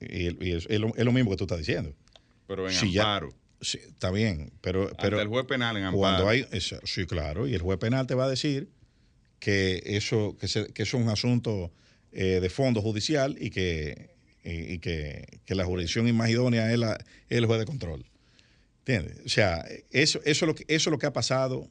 y, 0.00 0.52
es, 0.52 0.68
lo, 0.80 1.12
mismo 1.12 1.30
que 1.30 1.36
tú 1.36 1.44
estás 1.44 1.58
diciendo. 1.58 1.92
Pero 2.46 2.68
en 2.68 2.76
amparo. 2.76 3.34
sí, 3.60 3.78
está 3.78 4.10
bien, 4.10 4.52
pero, 4.60 4.90
pero 5.00 5.20
el 5.20 5.28
juez 5.28 5.44
penal 5.46 5.76
en 5.76 5.84
amparo. 5.84 5.98
Cuando 5.98 6.28
hay, 6.28 6.46
sí, 6.60 7.06
claro, 7.06 7.46
y 7.46 7.54
el 7.54 7.60
juez 7.60 7.78
penal 7.78 8.06
te 8.06 8.14
va 8.14 8.24
a 8.24 8.28
decir 8.28 8.68
que 9.40 9.82
eso, 9.84 10.36
que, 10.38 10.72
que 10.72 10.82
es 10.82 10.94
un 10.94 11.08
asunto 11.08 11.72
eh, 12.12 12.38
de 12.40 12.50
fondo 12.50 12.80
judicial 12.80 13.36
y 13.40 13.50
que, 13.50 14.10
y, 14.44 14.78
que, 14.78 15.26
la 15.48 15.64
jurisdicción 15.64 16.14
más 16.14 16.30
idónea 16.30 16.72
es, 16.72 16.78
la, 16.78 16.94
es 17.28 17.38
el 17.38 17.46
juez 17.46 17.58
de 17.58 17.66
control. 17.66 18.06
¿Entiendes? 18.80 19.18
O 19.26 19.28
sea, 19.28 19.66
eso, 19.90 20.20
eso, 20.24 20.46
lo 20.46 20.54
que, 20.54 20.64
eso 20.68 20.90
es 20.90 20.92
lo 20.92 20.98
que 20.98 21.06
ha 21.06 21.12
pasado 21.12 21.68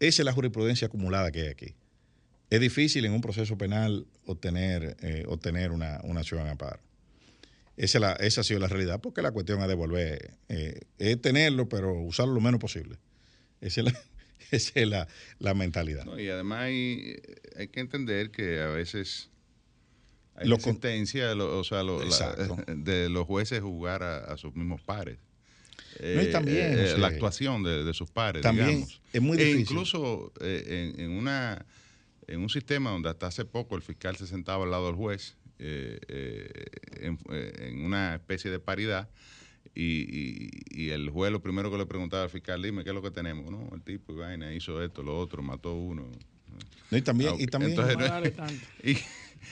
esa 0.00 0.22
es 0.22 0.24
la 0.24 0.32
jurisprudencia 0.32 0.86
acumulada 0.86 1.32
que 1.32 1.42
hay 1.42 1.48
aquí. 1.48 1.74
Es 2.50 2.60
difícil 2.60 3.04
en 3.04 3.12
un 3.12 3.20
proceso 3.20 3.58
penal 3.58 4.06
obtener, 4.24 4.96
eh, 5.02 5.24
obtener 5.26 5.72
una, 5.72 5.96
acción 5.96 6.40
en 6.42 6.48
amparo. 6.48 6.80
Esa, 7.76 8.12
esa, 8.14 8.40
ha 8.40 8.44
sido 8.44 8.60
la 8.60 8.68
realidad, 8.68 9.00
porque 9.00 9.22
la 9.22 9.32
cuestión 9.32 9.60
es 9.60 9.68
devolver, 9.68 10.34
eh, 10.48 10.80
es 10.98 11.20
tenerlo, 11.20 11.68
pero 11.68 11.92
usarlo 11.94 12.34
lo 12.34 12.40
menos 12.40 12.60
posible. 12.60 12.98
Esa 13.60 13.80
es 13.80 13.92
la, 13.92 14.02
la, 15.38 15.54
mentalidad. 15.54 16.06
y 16.16 16.28
además 16.28 16.60
hay, 16.62 17.20
que 17.72 17.80
entender 17.80 18.30
que 18.30 18.60
a 18.60 18.68
veces 18.68 19.30
hay 20.34 20.48
la 20.48 20.58
sentencia 20.60 21.34
o 21.34 21.64
sea, 21.64 21.82
de 22.76 23.08
los 23.08 23.26
jueces 23.26 23.60
jugar 23.60 24.02
a 24.02 24.36
sus 24.36 24.54
mismos 24.54 24.80
pares. 24.82 25.18
Eh, 26.00 26.28
también, 26.30 26.78
eh, 26.78 26.96
la 26.96 27.08
actuación 27.08 27.62
de, 27.62 27.92
sus 27.92 28.10
pares, 28.10 28.42
también 28.42 28.86
Es 29.12 29.20
muy 29.20 29.38
e 29.38 29.44
difícil. 29.44 29.62
incluso 29.62 30.32
eh, 30.40 30.94
en, 30.96 31.10
una, 31.10 31.64
en 32.26 32.40
un 32.40 32.48
sistema 32.48 32.90
donde 32.90 33.08
hasta 33.08 33.26
hace 33.26 33.44
poco 33.44 33.74
el 33.74 33.82
fiscal 33.82 34.16
se 34.16 34.26
sentaba 34.26 34.64
al 34.64 34.70
lado 34.70 34.86
del 34.86 34.94
juez, 34.94 35.36
en, 35.58 37.18
una 37.84 38.14
especie 38.14 38.50
de 38.50 38.60
paridad, 38.60 39.08
y, 39.80 40.90
el 40.90 41.10
juez 41.10 41.30
lo 41.30 41.40
primero 41.40 41.70
que 41.70 41.78
le 41.78 41.86
preguntaba 41.86 42.24
al 42.24 42.30
fiscal, 42.30 42.62
dime 42.62 42.82
qué 42.82 42.90
es 42.90 42.94
lo 42.94 43.02
que 43.02 43.10
tenemos, 43.10 43.50
¿no? 43.50 43.68
El 43.72 43.82
tipo 43.82 44.14
vaina 44.14 44.52
hizo 44.52 44.82
esto, 44.82 45.02
lo 45.02 45.18
otro, 45.18 45.42
mató 45.42 45.74
uno. 45.74 46.10
y 46.90 47.02
también, 47.02 47.34
y 47.38 47.46
también 47.46 47.78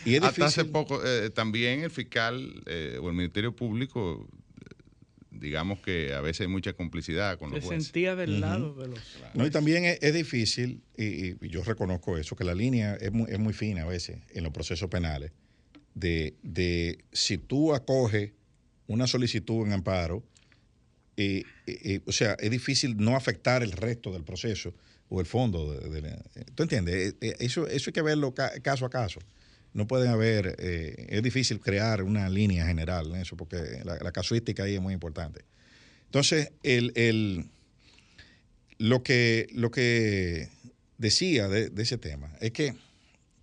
y, 0.04 0.16
hasta 0.16 0.46
hace 0.46 0.64
poco 0.64 1.00
también 1.34 1.82
el 1.84 1.90
fiscal 1.90 2.62
o 3.00 3.08
el 3.08 3.14
Ministerio 3.14 3.54
Público 3.54 4.26
digamos 5.30 5.80
que 5.80 6.14
a 6.14 6.20
veces 6.22 6.42
hay 6.42 6.46
mucha 6.48 6.72
complicidad 6.72 7.38
con 7.38 7.50
los 7.50 7.62
Se 7.62 7.68
sentía 7.68 8.16
del 8.16 8.40
lado 8.40 8.74
de 8.74 8.88
los... 8.88 9.00
No, 9.34 9.46
y 9.46 9.50
también 9.50 9.84
es, 9.84 10.14
difícil, 10.14 10.82
y, 10.96 11.48
yo 11.48 11.62
reconozco 11.62 12.16
eso, 12.16 12.36
que 12.36 12.44
la 12.44 12.54
línea 12.54 12.94
es 12.94 13.12
muy, 13.12 13.30
es 13.30 13.38
muy 13.38 13.52
fina 13.52 13.82
a 13.82 13.86
veces 13.86 14.18
en 14.30 14.44
los 14.44 14.52
procesos 14.52 14.88
penales, 14.88 15.32
de, 15.94 16.36
de 16.42 17.04
si 17.12 17.36
tú 17.36 17.74
acoges 17.74 18.32
una 18.86 19.06
solicitud 19.06 19.66
en 19.66 19.72
amparo, 19.72 20.22
y 21.16 21.44
o 22.04 22.12
sea, 22.12 22.36
es 22.38 22.50
difícil 22.50 22.96
no 22.98 23.16
afectar 23.16 23.62
el 23.62 23.72
resto 23.72 24.12
del 24.12 24.22
proceso 24.22 24.74
o 25.08 25.20
el 25.20 25.26
fondo. 25.26 25.72
De, 25.72 26.18
¿Tú 26.54 26.62
entiendes? 26.62 26.94
Eh, 26.94 27.16
eh, 27.20 27.36
eso, 27.40 27.66
eso 27.66 27.88
hay 27.88 27.92
que 27.94 28.02
verlo 28.02 28.34
caso 28.34 28.84
a 28.84 28.90
caso 28.90 29.20
no 29.76 29.86
pueden 29.86 30.08
haber, 30.08 30.56
eh, 30.58 31.06
es 31.10 31.22
difícil 31.22 31.60
crear 31.60 32.02
una 32.02 32.30
línea 32.30 32.66
general 32.66 33.08
en 33.08 33.16
eso, 33.16 33.36
porque 33.36 33.82
la, 33.84 34.10
casuística 34.10 34.62
ahí 34.62 34.74
es 34.74 34.80
muy 34.80 34.94
importante. 34.94 35.44
Entonces, 36.06 36.50
el, 36.62 37.44
lo, 38.78 39.02
que, 39.02 39.48
lo 39.52 39.70
que 39.70 40.48
decía 40.96 41.48
de, 41.48 41.70
ese 41.76 41.98
tema 41.98 42.34
es 42.40 42.52
que 42.52 42.74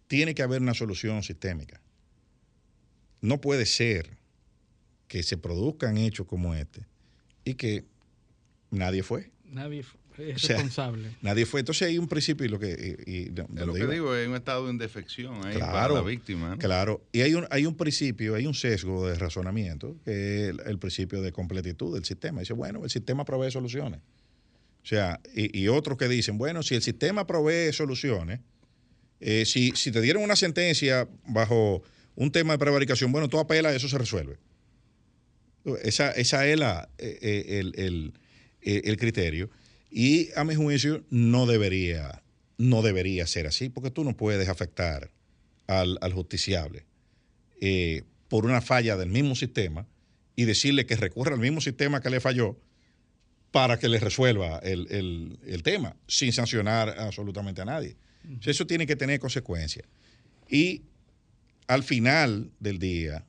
tiene 0.07 0.33
que 0.33 0.41
haber 0.41 0.63
una 0.63 0.73
solución 0.73 1.21
sistémica. 1.21 1.79
No 3.21 3.39
puede 3.39 3.67
ser 3.67 4.17
que 5.13 5.21
se 5.21 5.37
produzcan 5.37 5.95
hechos 5.99 6.25
como 6.25 6.55
este 6.55 6.87
y 7.45 7.53
que 7.53 7.85
nadie 8.71 9.03
fue. 9.03 9.29
Nadie 9.45 9.81
es 10.17 10.41
responsable. 10.41 11.11
Nadie 11.21 11.45
fue. 11.45 11.59
Entonces 11.59 11.87
hay 11.87 11.99
un 11.99 12.07
principio 12.07 12.47
y 12.47 12.49
lo 12.49 12.57
que. 12.57 12.65
lo 13.35 13.73
que 13.75 13.85
digo 13.85 14.15
es 14.15 14.27
un 14.27 14.33
estado 14.33 14.65
de 14.65 14.71
indefección 14.71 15.45
ahí 15.45 15.59
para 15.59 15.89
la 15.89 16.01
víctima. 16.01 16.57
Claro. 16.57 17.05
Y 17.11 17.21
hay 17.21 17.35
un, 17.35 17.45
hay 17.51 17.67
un 17.67 17.77
principio, 17.77 18.33
hay 18.33 18.47
un 18.47 18.55
sesgo 18.55 19.07
de 19.07 19.13
razonamiento, 19.13 19.95
que 20.03 20.49
es 20.49 20.55
el, 20.65 20.79
principio 20.79 21.21
de 21.21 21.31
completitud 21.31 21.93
del 21.93 22.05
sistema. 22.05 22.39
Dice, 22.39 22.53
bueno, 22.53 22.83
el 22.83 22.89
sistema 22.89 23.23
provee 23.23 23.51
soluciones. 23.51 23.99
O 24.81 24.85
sea, 24.87 25.19
y, 25.35 25.67
otros 25.67 25.95
que 25.95 26.07
dicen, 26.07 26.39
bueno, 26.39 26.63
si 26.63 26.73
el 26.73 26.81
sistema 26.81 27.27
provee 27.27 27.71
soluciones, 27.71 28.39
eh, 29.19 29.45
si, 29.45 29.73
si 29.75 29.91
te 29.91 30.01
dieron 30.01 30.23
una 30.23 30.35
sentencia 30.35 31.07
bajo 31.27 31.83
un 32.15 32.31
tema 32.31 32.53
de 32.53 32.57
prevaricación, 32.57 33.11
bueno, 33.11 33.29
tú 33.29 33.37
apelas, 33.37 33.75
eso 33.75 33.87
se 33.87 33.99
resuelve. 33.99 34.39
Esa, 35.83 36.11
esa 36.11 36.47
es 36.47 36.59
la, 36.59 36.89
eh, 36.97 37.17
eh, 37.21 37.59
el, 37.75 38.13
el 38.61 38.97
criterio. 38.97 39.49
Y 39.89 40.29
a 40.35 40.43
mi 40.43 40.55
juicio 40.55 41.03
no 41.09 41.45
debería, 41.45 42.23
no 42.57 42.81
debería 42.81 43.27
ser 43.27 43.47
así, 43.47 43.69
porque 43.69 43.91
tú 43.91 44.03
no 44.03 44.17
puedes 44.17 44.49
afectar 44.49 45.11
al, 45.67 46.13
justiciable 46.13 46.85
eh, 47.61 48.03
por 48.27 48.45
una 48.45 48.61
falla 48.61 48.97
del 48.97 49.09
mismo 49.09 49.35
sistema 49.35 49.87
y 50.35 50.45
decirle 50.45 50.85
que 50.85 50.95
recurra 50.95 51.33
al 51.33 51.39
mismo 51.39 51.61
sistema 51.61 52.01
que 52.01 52.09
le 52.09 52.19
falló 52.19 52.57
para 53.51 53.77
que 53.77 53.87
le 53.87 53.99
resuelva 53.99 54.57
el, 54.63 55.61
tema, 55.63 55.95
sin 56.07 56.33
sancionar 56.33 56.99
absolutamente 56.99 57.61
a 57.61 57.65
nadie. 57.65 57.95
Eso 58.43 58.65
tiene 58.65 58.87
que 58.87 58.95
tener 58.95 59.19
consecuencias. 59.19 59.85
Y 60.49 60.81
al 61.67 61.83
final 61.83 62.49
del 62.59 62.79
día, 62.79 63.25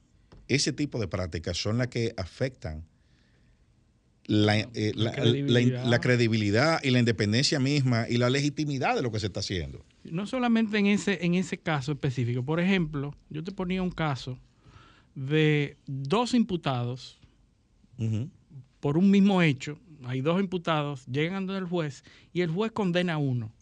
ese 0.49 0.73
tipo 0.73 0.99
de 0.99 1.09
prácticas 1.09 1.57
son 1.57 1.79
las 1.79 1.89
que 1.89 2.15
afectan 2.17 2.85
eh, 4.27 4.93
la, 4.95 5.13
credibilidad. 6.01 6.81
y 6.83 6.91
la 6.91 6.99
independencia 6.99 7.61
misma 7.61 8.07
y 8.09 8.17
la 8.17 8.31
legitimidad 8.31 8.97
de 8.97 9.03
lo 9.03 9.13
que 9.13 9.21
se 9.21 9.27
está 9.27 9.41
haciendo. 9.41 9.85
No 10.05 10.27
solamente 10.27 10.79
en 10.79 10.87
ese, 10.87 11.25
en 11.25 11.35
ese 11.35 11.59
caso 11.59 11.93
específico. 11.93 12.43
Por 12.43 12.59
ejemplo, 12.59 13.15
yo 13.29 13.45
te 13.45 13.53
ponía 13.53 13.83
un 13.83 13.91
caso 13.91 14.39
de 15.15 15.77
dos 15.87 16.33
imputados 16.33 17.19
por 18.81 18.97
un 18.97 19.11
mismo 19.11 19.43
hecho. 19.43 19.79
Hay 20.07 20.21
dos 20.21 20.41
imputados, 20.41 21.07
llegan 21.07 21.49
el 21.51 21.65
juez 21.65 22.03
y 22.33 22.41
el 22.41 22.51
juez 22.51 22.73
condena 22.73 23.15
a 23.15 23.19
uno. 23.19 23.53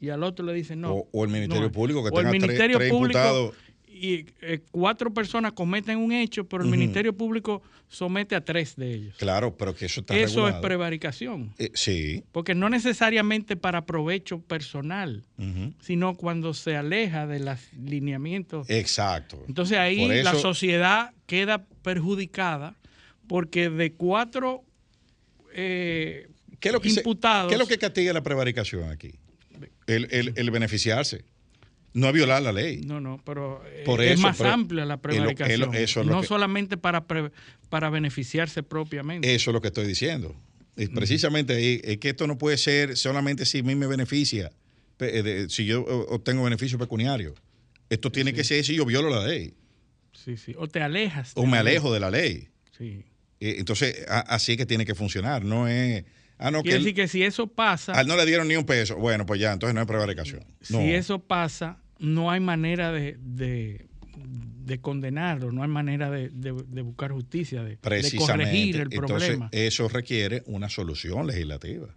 Y 0.00 0.08
al 0.08 0.22
otro 0.24 0.44
le 0.44 0.54
dice 0.54 0.74
no. 0.74 1.06
O, 1.12 1.24
el 1.24 1.30
Ministerio 1.30 1.70
Público 1.70 2.02
que 2.02 2.10
tenga 2.10 2.30
tres, 2.46 2.90
imputados 2.90 3.54
y 4.02 4.26
eh, 4.40 4.58
cuatro 4.72 5.14
personas 5.14 5.52
cometen 5.52 5.96
un 5.96 6.10
hecho, 6.10 6.48
pero 6.48 6.64
el 6.64 6.68
Ministerio 6.68 7.16
Público 7.16 7.62
somete 7.86 8.34
a 8.34 8.44
tres 8.44 8.74
de 8.74 8.94
ellos. 8.94 9.16
Claro, 9.16 9.56
pero 9.56 9.76
que 9.76 9.86
eso 9.86 10.00
está 10.00 10.18
Eso 10.18 10.48
es 10.48 10.56
prevaricación. 10.56 11.54
Eh, 11.56 11.70
sí. 11.74 12.24
Porque 12.32 12.56
no 12.56 12.68
necesariamente 12.68 13.56
para 13.56 13.86
provecho 13.86 14.40
personal, 14.40 15.24
sino 15.80 16.16
cuando 16.16 16.52
se 16.52 16.76
aleja 16.76 17.28
de 17.28 17.38
los 17.38 17.60
lineamientos. 17.74 18.68
Exacto. 18.68 19.40
Entonces 19.46 19.78
ahí 19.78 20.22
la 20.24 20.34
sociedad 20.34 21.12
queda 21.26 21.64
perjudicada 21.82 22.74
porque 23.28 23.70
de 23.70 23.92
cuatro 23.92 24.64
eh, 25.54 26.26
¿Qué 26.58 26.70
es 26.70 26.72
lo 26.72 26.80
que 26.80 26.88
imputados... 26.88 27.50
¿Qué 27.50 27.54
es 27.54 27.60
lo 27.60 27.68
que 27.68 27.78
castiga 27.78 28.12
la 28.12 28.24
prevaricación 28.24 28.90
aquí? 28.90 29.12
el 29.86 30.50
beneficiarse 30.50 31.24
no 31.94 32.08
es 32.08 32.14
violar 32.14 32.42
la 32.42 32.52
ley. 32.52 32.82
No, 32.84 33.00
no, 33.00 33.20
pero 33.24 33.62
es 33.66 34.18
más 34.18 34.40
amplia 34.40 34.84
la 34.84 34.96
prevaricación. 34.98 36.06
no 36.06 36.22
solamente 36.22 36.76
para, 36.76 37.04
para 37.68 37.90
beneficiarse 37.90 38.62
propiamente. 38.62 39.34
Eso 39.34 39.50
es 39.50 39.54
lo 39.54 39.60
que 39.60 39.68
estoy 39.68 39.86
diciendo. 39.86 40.34
Es 40.76 40.88
precisamente 40.88 41.54
ahí, 41.54 41.80
es 41.84 41.98
que 41.98 42.10
esto 42.10 42.26
no 42.26 42.38
puede 42.38 42.56
ser 42.56 42.96
solamente 42.96 43.44
si 43.44 43.58
a 43.58 43.62
mí 43.62 43.74
me 43.74 43.86
beneficia, 43.86 44.50
eh, 45.00 45.46
si 45.48 45.66
yo 45.66 45.82
obtengo 45.82 46.44
beneficio 46.44 46.78
pecuniario. 46.78 47.34
Esto 47.90 48.10
tiene 48.10 48.32
que 48.32 48.42
ser 48.42 48.64
si 48.64 48.74
yo 48.74 48.86
violo 48.86 49.10
la 49.10 49.26
ley. 49.26 49.54
Sí, 50.12 50.36
sí. 50.38 50.54
O 50.56 50.68
te 50.68 50.80
alejas. 50.80 51.32
O 51.34 51.44
me 51.44 51.58
alejo 51.58 51.92
de 51.92 52.00
la 52.00 52.10
ley. 52.10 52.48
Sí. 52.76 53.04
Eh, 53.40 53.56
entonces, 53.58 54.06
así 54.08 54.52
es 54.52 54.58
que 54.58 54.66
tiene 54.66 54.86
que 54.86 54.94
funcionar. 54.94 55.44
No 55.44 55.68
es. 55.68 56.04
Ah, 56.38 56.50
no, 56.50 56.62
Quiere 56.62 56.78
decir 56.78 56.94
que 56.94 57.06
si 57.06 57.22
eso 57.22 57.46
pasa. 57.48 57.92
A 57.92 58.02
no 58.04 58.16
le 58.16 58.24
dieron 58.24 58.48
ni 58.48 58.56
un 58.56 58.64
peso. 58.64 58.96
Bueno, 58.96 59.26
pues 59.26 59.40
ya, 59.40 59.52
entonces 59.52 59.74
no 59.74 59.80
es 59.80 59.86
prevaricación. 59.86 60.44
Si 60.60 60.92
eso 60.92 61.18
pasa, 61.18 61.81
no 62.02 62.30
hay 62.30 62.40
manera 62.40 62.92
de, 62.92 63.16
de, 63.18 64.80
condenarlo, 64.80 65.52
no 65.52 65.62
hay 65.62 65.68
manera 65.68 66.10
de, 66.10 66.28
buscar 66.82 67.12
justicia, 67.12 67.62
de, 67.62 67.78
corregir 67.78 68.76
el 68.76 68.90
problema. 68.90 69.48
Eso 69.52 69.88
requiere 69.88 70.42
una 70.46 70.68
solución 70.68 71.26
legislativa. 71.26 71.88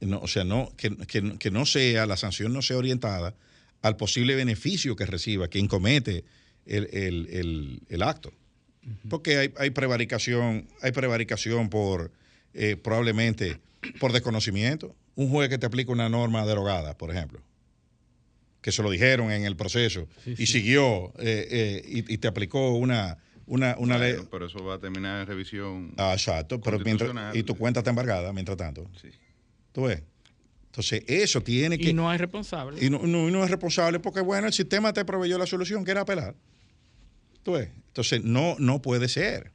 No, 0.00 0.20
o 0.20 0.28
sea, 0.28 0.44
no, 0.44 0.70
que, 0.76 1.50
no 1.50 1.66
sea, 1.66 2.06
la 2.06 2.16
sanción 2.16 2.52
no 2.52 2.62
sea 2.62 2.76
orientada 2.76 3.34
al 3.82 3.96
posible 3.96 4.36
beneficio 4.36 4.94
que 4.94 5.06
reciba 5.06 5.48
quien 5.48 5.66
comete 5.66 6.24
el, 6.66 8.02
acto. 8.02 8.32
Porque 9.08 9.38
hay, 9.38 9.54
hay, 9.56 9.70
prevaricación, 9.70 10.68
hay 10.82 10.92
prevaricación 10.92 11.70
por 11.70 12.12
eh, 12.54 12.76
probablemente 12.76 13.58
por 13.98 14.12
desconocimiento. 14.12 14.94
Un 15.14 15.30
juez 15.30 15.48
que 15.48 15.58
te 15.58 15.66
aplica 15.66 15.92
una 15.92 16.08
norma 16.08 16.46
derogada, 16.46 16.96
por 16.96 17.10
ejemplo 17.10 17.40
que 18.60 18.72
se 18.72 18.82
lo 18.82 18.90
dijeron 18.90 19.30
en 19.30 19.44
el 19.44 19.56
proceso 19.56 20.08
y 20.26 20.46
siguió 20.46 21.12
eh, 21.18 21.46
eh, 21.50 22.04
y, 22.08 22.18
te 22.18 22.28
aplicó 22.28 22.72
una, 22.72 23.18
una, 23.46 23.76
una 23.78 23.98
ley. 23.98 24.16
Pero 24.30 24.46
eso 24.46 24.64
va 24.64 24.74
a 24.74 24.78
terminar 24.78 25.20
en 25.20 25.26
revisión. 25.26 25.94
Ah, 25.96 26.12
exacto, 26.12 26.60
pero 26.60 26.78
y 27.34 27.42
tu 27.42 27.56
cuenta 27.56 27.80
está 27.80 27.90
embargada 27.90 28.32
mientras 28.32 28.56
tanto. 28.56 28.90
Sí. 29.00 29.08
¿Tú 29.72 29.84
ves? 29.84 30.02
Entonces, 30.66 31.02
eso 31.06 31.42
tiene 31.42 31.78
que. 31.78 31.90
Y 31.90 31.92
no 31.94 32.10
hay 32.10 32.18
responsable. 32.18 32.84
Y 32.84 32.90
no, 32.90 33.00
no, 33.00 33.44
es 33.44 33.50
responsable 33.50 34.00
porque, 34.00 34.20
bueno, 34.20 34.46
el 34.46 34.52
sistema 34.52 34.92
te 34.92 35.04
proveyó 35.04 35.38
la 35.38 35.46
solución 35.46 35.84
que 35.84 35.90
era 35.90 36.02
apelar. 36.02 36.36
¿Tú 37.42 37.52
ves? 37.52 37.70
Entonces, 37.88 38.22
no, 38.22 38.54
no 38.58 38.82
puede 38.82 39.08
ser. 39.08 39.52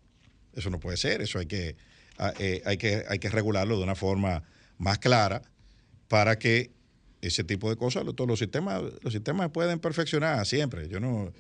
Eso 0.54 0.70
no 0.70 0.80
puede 0.80 0.98
ser. 0.98 1.22
Eso 1.22 1.40
hay 1.40 1.46
que, 1.46 1.76
ah, 2.18 2.34
eh, 2.40 2.62
hay 2.66 2.78
que, 2.78 3.04
hay 3.08 3.20
que 3.20 3.30
regularlo 3.30 3.78
de 3.78 3.84
una 3.84 3.96
forma 3.96 4.44
más 4.78 5.00
clara 5.00 5.44
para 6.08 6.38
que 6.40 6.72
ese 7.24 7.44
tipo 7.46 7.70
de 7.70 7.78
cosas, 7.78 8.04
todos 8.16 8.28
los 8.28 8.38
sistemas, 8.38 8.84
los 9.02 9.14
sistemas 9.14 9.50
pueden 9.50 9.80
perfeccionar 9.80 10.46
siempre. 10.46 10.90
Yo 10.90 11.00
no. 11.00 11.32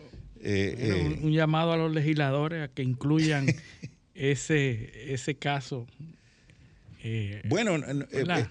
Eh, 0.41 0.75
eh, 0.77 1.19
un, 1.21 1.31
llamado 1.31 1.73
a 1.73 1.77
los 1.77 1.93
legisladores 1.93 2.63
a 2.63 2.67
que 2.69 2.83
incluyan 2.83 3.47
ese, 4.15 5.13
ese 5.13 5.35
caso. 5.35 5.85
Eh, 7.03 7.41
bueno, 7.45 7.75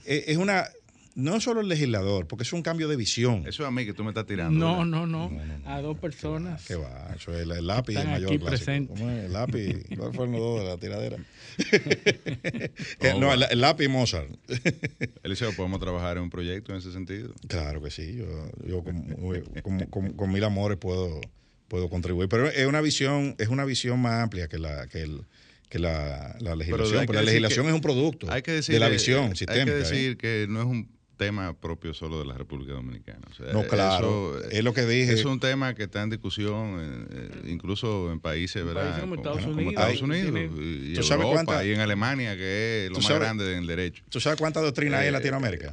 es 0.04 0.36
una 0.36 0.68
no 1.14 1.40
solo 1.40 1.60
el 1.60 1.68
legislador, 1.68 2.26
porque 2.26 2.42
es 2.42 2.52
un 2.52 2.62
cambio 2.62 2.88
de 2.88 2.96
visión. 2.96 3.46
Eso 3.46 3.62
es 3.62 3.68
a 3.68 3.70
mí 3.70 3.84
que 3.84 3.92
tú 3.92 4.04
me 4.04 4.10
estás 4.10 4.26
tirando. 4.26 4.58
No, 4.58 4.84
no, 4.84 5.06
no, 5.06 5.30
A 5.66 5.80
dos 5.80 5.98
personas. 5.98 6.64
¿Qué 6.66 6.74
va? 6.74 7.12
Eso 7.14 7.34
es 7.34 7.42
el, 7.42 7.66
lápiz 7.66 7.96
el 7.96 8.08
mayor 8.08 8.38
clásico. 8.38 8.94
¿Cómo 8.94 9.10
es? 9.10 9.24
El 9.24 9.32
lápiz. 9.32 9.84
¿Cuáles 9.96 10.16
fueron 10.16 10.32
los 10.32 10.40
dos 10.40 10.60
de 10.60 10.66
la 10.66 10.76
tiradera? 10.78 11.18
no, 13.18 13.32
el, 13.32 13.60
lápiz 13.60 13.88
Mozart. 13.88 14.30
Eliseo, 15.22 15.52
¿podemos 15.54 15.80
trabajar 15.80 16.16
en 16.16 16.24
un 16.24 16.30
proyecto 16.30 16.72
en 16.72 16.78
ese 16.78 16.92
sentido? 16.92 17.32
Claro 17.48 17.82
que 17.82 17.90
sí. 17.90 18.16
Yo, 18.16 18.50
yo 18.66 18.82
con, 18.82 20.14
con, 20.16 20.32
mil 20.32 20.44
amores 20.44 20.78
puedo, 20.78 21.20
puedo 21.68 21.90
contribuir. 21.90 22.28
Pero 22.28 22.48
es 22.48 22.66
una 22.66 22.80
visión, 22.80 23.34
es 23.38 23.48
una 23.48 23.64
visión 23.64 24.00
más 24.00 24.22
amplia 24.22 24.48
que 24.48 24.58
la, 24.58 24.86
que 24.86 25.02
el 25.02 25.22
que 25.68 25.78
la, 25.78 26.36
la 26.40 26.54
legislación. 26.54 27.06
Pero, 27.06 27.14
la 27.14 27.22
legislación 27.22 27.66
es 27.66 27.72
un 27.72 27.80
producto 27.80 28.26
de 28.26 28.78
la 28.78 28.90
visión 28.90 29.34
sistémica. 29.34 29.52
Hay 29.52 29.64
que 29.64 29.72
decir 29.72 30.18
que 30.18 30.44
no 30.46 30.60
es 30.60 30.66
un 30.66 31.01
tema 31.16 31.54
propio 31.54 31.94
solo 31.94 32.18
de 32.18 32.26
la 32.26 32.34
República 32.34 32.72
Dominicana. 32.72 33.26
no, 33.52 33.66
claro, 33.66 34.42
es 34.50 34.64
lo 34.64 34.72
que 34.72 34.86
dije. 34.86 35.12
Es 35.12 35.24
un 35.24 35.40
tema 35.40 35.74
que 35.74 35.84
está 35.84 36.02
en 36.02 36.10
discusión, 36.10 36.78
eh, 37.10 37.42
incluso 37.46 38.10
en 38.12 38.20
países, 38.20 38.64
¿verdad? 38.64 39.00
como, 39.00 39.16
Estados 39.16 39.44
Unidos, 39.44 40.34
y, 40.58 40.94
Europa, 40.96 41.64
y 41.64 41.72
en 41.72 41.80
Alemania, 41.80 42.36
que 42.36 42.86
es 42.86 42.90
lo 42.90 43.00
más 43.00 43.18
grande 43.18 43.56
en 43.56 43.66
derecho. 43.66 44.02
¿Tú 44.08 44.20
sabes 44.20 44.38
cuánta 44.38 44.60
doctrina 44.60 44.98
hay 44.98 45.08
en 45.08 45.14
eh, 45.14 45.18
Latinoamérica? 45.18 45.72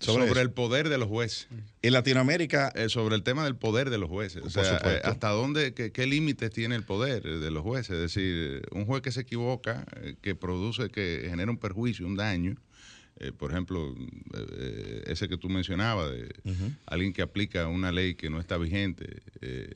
sobre, 0.00 0.40
el 0.40 0.50
poder 0.50 0.88
de 0.88 0.98
los 0.98 1.08
jueces. 1.08 1.46
En 1.82 1.92
Latinoamérica. 1.92 2.72
Eh, 2.74 2.88
sobre 2.88 3.16
el 3.16 3.22
tema 3.22 3.44
del 3.44 3.56
poder 3.56 3.90
de 3.90 3.98
los 3.98 4.08
jueces. 4.08 4.42
O 4.42 4.50
sea, 4.50 4.76
hasta 5.04 5.28
dónde, 5.28 5.74
qué, 5.74 6.06
límites 6.06 6.50
tiene 6.50 6.74
el 6.74 6.84
poder 6.84 7.22
de 7.22 7.50
los 7.50 7.62
jueces. 7.62 7.96
Es 7.96 8.00
decir, 8.00 8.62
un 8.72 8.86
juez 8.86 9.02
que 9.02 9.12
se 9.12 9.20
equivoca, 9.20 9.84
que 10.22 10.34
produce, 10.34 10.88
que 10.88 11.26
genera 11.28 11.50
un 11.50 11.58
perjuicio, 11.58 12.06
un 12.06 12.16
daño, 12.16 12.56
eh, 13.20 13.32
por 13.36 13.50
ejemplo, 13.50 13.94
eh, 14.34 15.02
ese 15.06 15.28
que 15.28 15.36
tú 15.36 15.50
mencionabas, 15.50 16.10
de 16.10 16.28
alguien 16.86 17.12
que 17.12 17.20
aplica 17.20 17.68
una 17.68 17.92
ley 17.92 18.14
que 18.14 18.30
no 18.30 18.40
está 18.40 18.56
vigente, 18.56 19.06
eh, 19.42 19.70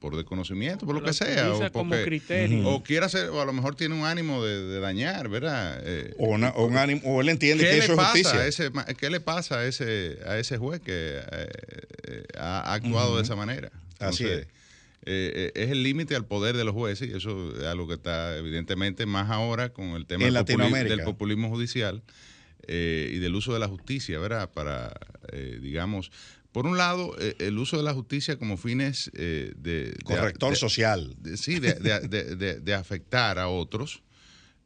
por 0.00 0.16
desconocimiento, 0.16 0.86
por 0.86 0.96
lo, 0.96 1.02
que 1.02 1.12
sea, 1.12 1.52
o, 1.52 1.70
como 1.70 1.94
criterio. 2.02 2.66
o 2.66 2.82
quiere 2.82 3.06
hacer, 3.06 3.28
o 3.28 3.40
a 3.40 3.44
lo 3.44 3.52
mejor 3.52 3.76
tiene 3.76 3.94
un 3.94 4.04
ánimo 4.04 4.42
de, 4.42 4.80
dañar, 4.80 5.28
¿verdad? 5.28 5.80
o, 6.18 6.30
un 6.30 6.76
ánimo, 6.76 7.02
o 7.04 7.20
él 7.20 7.28
entiende 7.28 7.62
que 7.64 7.78
eso 7.78 7.92
es 7.92 7.98
justicia. 8.00 8.46
ese, 8.46 8.72
¿Qué 8.98 9.10
le 9.10 9.20
pasa 9.20 9.58
a 9.58 9.66
ese, 9.66 10.18
a 10.26 10.38
ese 10.38 10.56
juez 10.56 10.80
que 10.80 11.20
ha 12.38 12.72
actuado 12.72 13.16
de 13.18 13.22
esa 13.22 13.36
manera? 13.36 13.70
Así 14.00 14.24
es. 14.24 14.46
Eh, 15.04 15.52
eh, 15.54 15.62
es 15.62 15.70
el 15.70 15.82
límite 15.82 16.14
al 16.14 16.26
poder 16.26 16.56
de 16.56 16.64
los 16.64 16.74
jueces 16.74 17.08
y 17.08 17.16
eso 17.16 17.56
es 17.58 17.66
algo 17.66 17.88
que 17.88 17.94
está 17.94 18.36
evidentemente 18.36 19.04
más 19.04 19.30
ahora 19.30 19.72
con 19.72 19.90
el 19.90 20.06
tema 20.06 20.24
del 20.24 21.02
populismo, 21.02 21.48
judicial. 21.48 22.02
y 22.68 23.18
del 23.18 23.34
uso 23.34 23.52
de 23.52 23.58
la 23.58 23.68
justicia, 23.68 24.18
¿verdad? 24.20 24.50
Para, 24.52 24.94
digamos, 25.60 26.12
por 26.52 26.66
un 26.66 26.78
lado, 26.78 27.16
el 27.38 27.58
uso 27.58 27.76
de 27.76 27.82
la 27.82 27.94
justicia 27.94 28.38
como 28.38 28.56
fines 28.56 29.10
de... 29.14 29.96
Corrector 30.04 30.56
social. 30.56 31.16
sí, 31.34 31.58
de, 31.58 32.74
afectar 32.74 33.40
a 33.40 33.48
otros, 33.48 34.02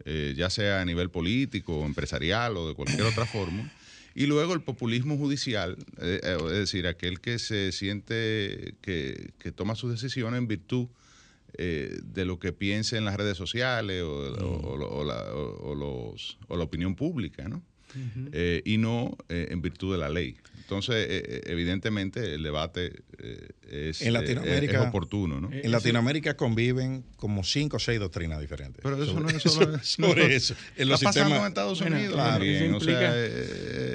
ya 0.04 0.50
sea 0.50 0.82
a 0.82 0.84
nivel 0.84 1.10
político, 1.10 1.86
empresarial 1.86 2.58
o 2.58 2.68
de 2.68 2.74
cualquier 2.74 3.04
otra 3.04 3.24
forma. 3.24 3.72
Y 4.18 4.24
luego 4.24 4.54
el 4.54 4.62
populismo 4.62 5.18
judicial, 5.18 5.76
eh, 6.00 6.20
eh, 6.22 6.38
es 6.46 6.52
decir, 6.52 6.86
aquel 6.86 7.20
que 7.20 7.38
se 7.38 7.70
siente 7.70 8.74
que, 8.80 9.30
toma 9.54 9.74
sus 9.74 9.90
decisiones 9.90 10.38
en 10.38 10.48
virtud 10.48 10.86
eh, 11.58 12.00
de 12.02 12.24
lo 12.24 12.38
que 12.38 12.54
piense 12.54 12.96
en 12.96 13.04
las 13.04 13.14
redes 13.18 13.36
sociales 13.36 14.02
o, 14.02 14.74
los, 15.76 16.38
o 16.48 16.56
la 16.56 16.64
opinión 16.64 16.96
pública, 16.96 17.46
¿no? 17.46 17.62
Y 18.64 18.78
no 18.78 19.16
en 19.28 19.62
virtud 19.62 19.92
de 19.92 19.98
la 19.98 20.08
ley. 20.08 20.36
Entonces, 20.66 20.96
eh, 20.96 21.22
eh, 21.24 21.42
evidentemente, 21.46 22.34
el 22.34 22.42
debate 22.42 22.92
eh, 23.18 23.48
es, 23.70 24.02
en 24.02 24.12
Latinoamérica, 24.12 24.82
oportuno. 24.82 25.40
¿no? 25.40 25.48
En 25.52 25.70
Latinoamérica 25.70 26.36
conviven 26.36 27.04
como 27.18 27.44
cinco 27.44 27.76
o 27.76 27.78
seis 27.78 28.00
doctrinas 28.00 28.40
diferentes. 28.40 28.82
Pero 28.82 29.00
eso 29.00 29.20
no 29.20 29.28
es 29.28 29.40
solo 29.44 29.78
sobre 29.84 30.34
eso. 30.34 30.56
En 30.76 30.88
los 30.88 31.00
está 31.00 31.10
pasando 31.10 31.36
en 31.36 31.46
Estados 31.46 31.80
Unidos 31.80 32.14
claro, 32.14 32.44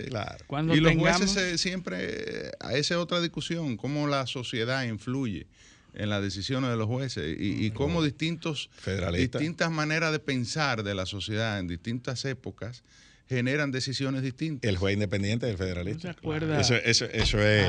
claro. 0.08 0.74
y 0.74 0.80
los 0.80 0.96
jueces 0.96 1.60
siempre, 1.60 2.52
a 2.62 2.74
esa 2.76 2.98
otra 3.02 3.20
discusión, 3.20 3.76
cómo 3.76 4.08
la 4.08 4.26
sociedad 4.26 4.86
influye 4.86 5.48
en 5.94 6.10
las 6.10 6.24
decisiones 6.24 6.70
de 6.70 6.78
los 6.78 6.88
jueces 6.88 7.38
y, 7.38 7.66
y 7.66 7.72
cómo 7.72 8.02
distintos, 8.02 8.70
distintas 9.14 9.72
maneras 9.72 10.14
de 10.14 10.20
pensar 10.20 10.84
de 10.84 10.96
la 10.96 11.06
sociedad 11.06 11.60
en 11.60 11.68
distintas 11.68 12.24
épocas 12.24 12.86
generan 13.32 13.72
decisiones 13.72 14.24
distintas. 14.24 14.68
El 14.68 14.76
juez 14.78 14.94
independiente 14.94 15.46
del 15.46 15.58
federalista. 15.58 16.02
¿Se 16.02 16.10
acuerda? 16.10 16.60
Eso, 16.60 16.76
eso, 16.76 17.06
eso 17.06 17.40
es. 17.42 17.66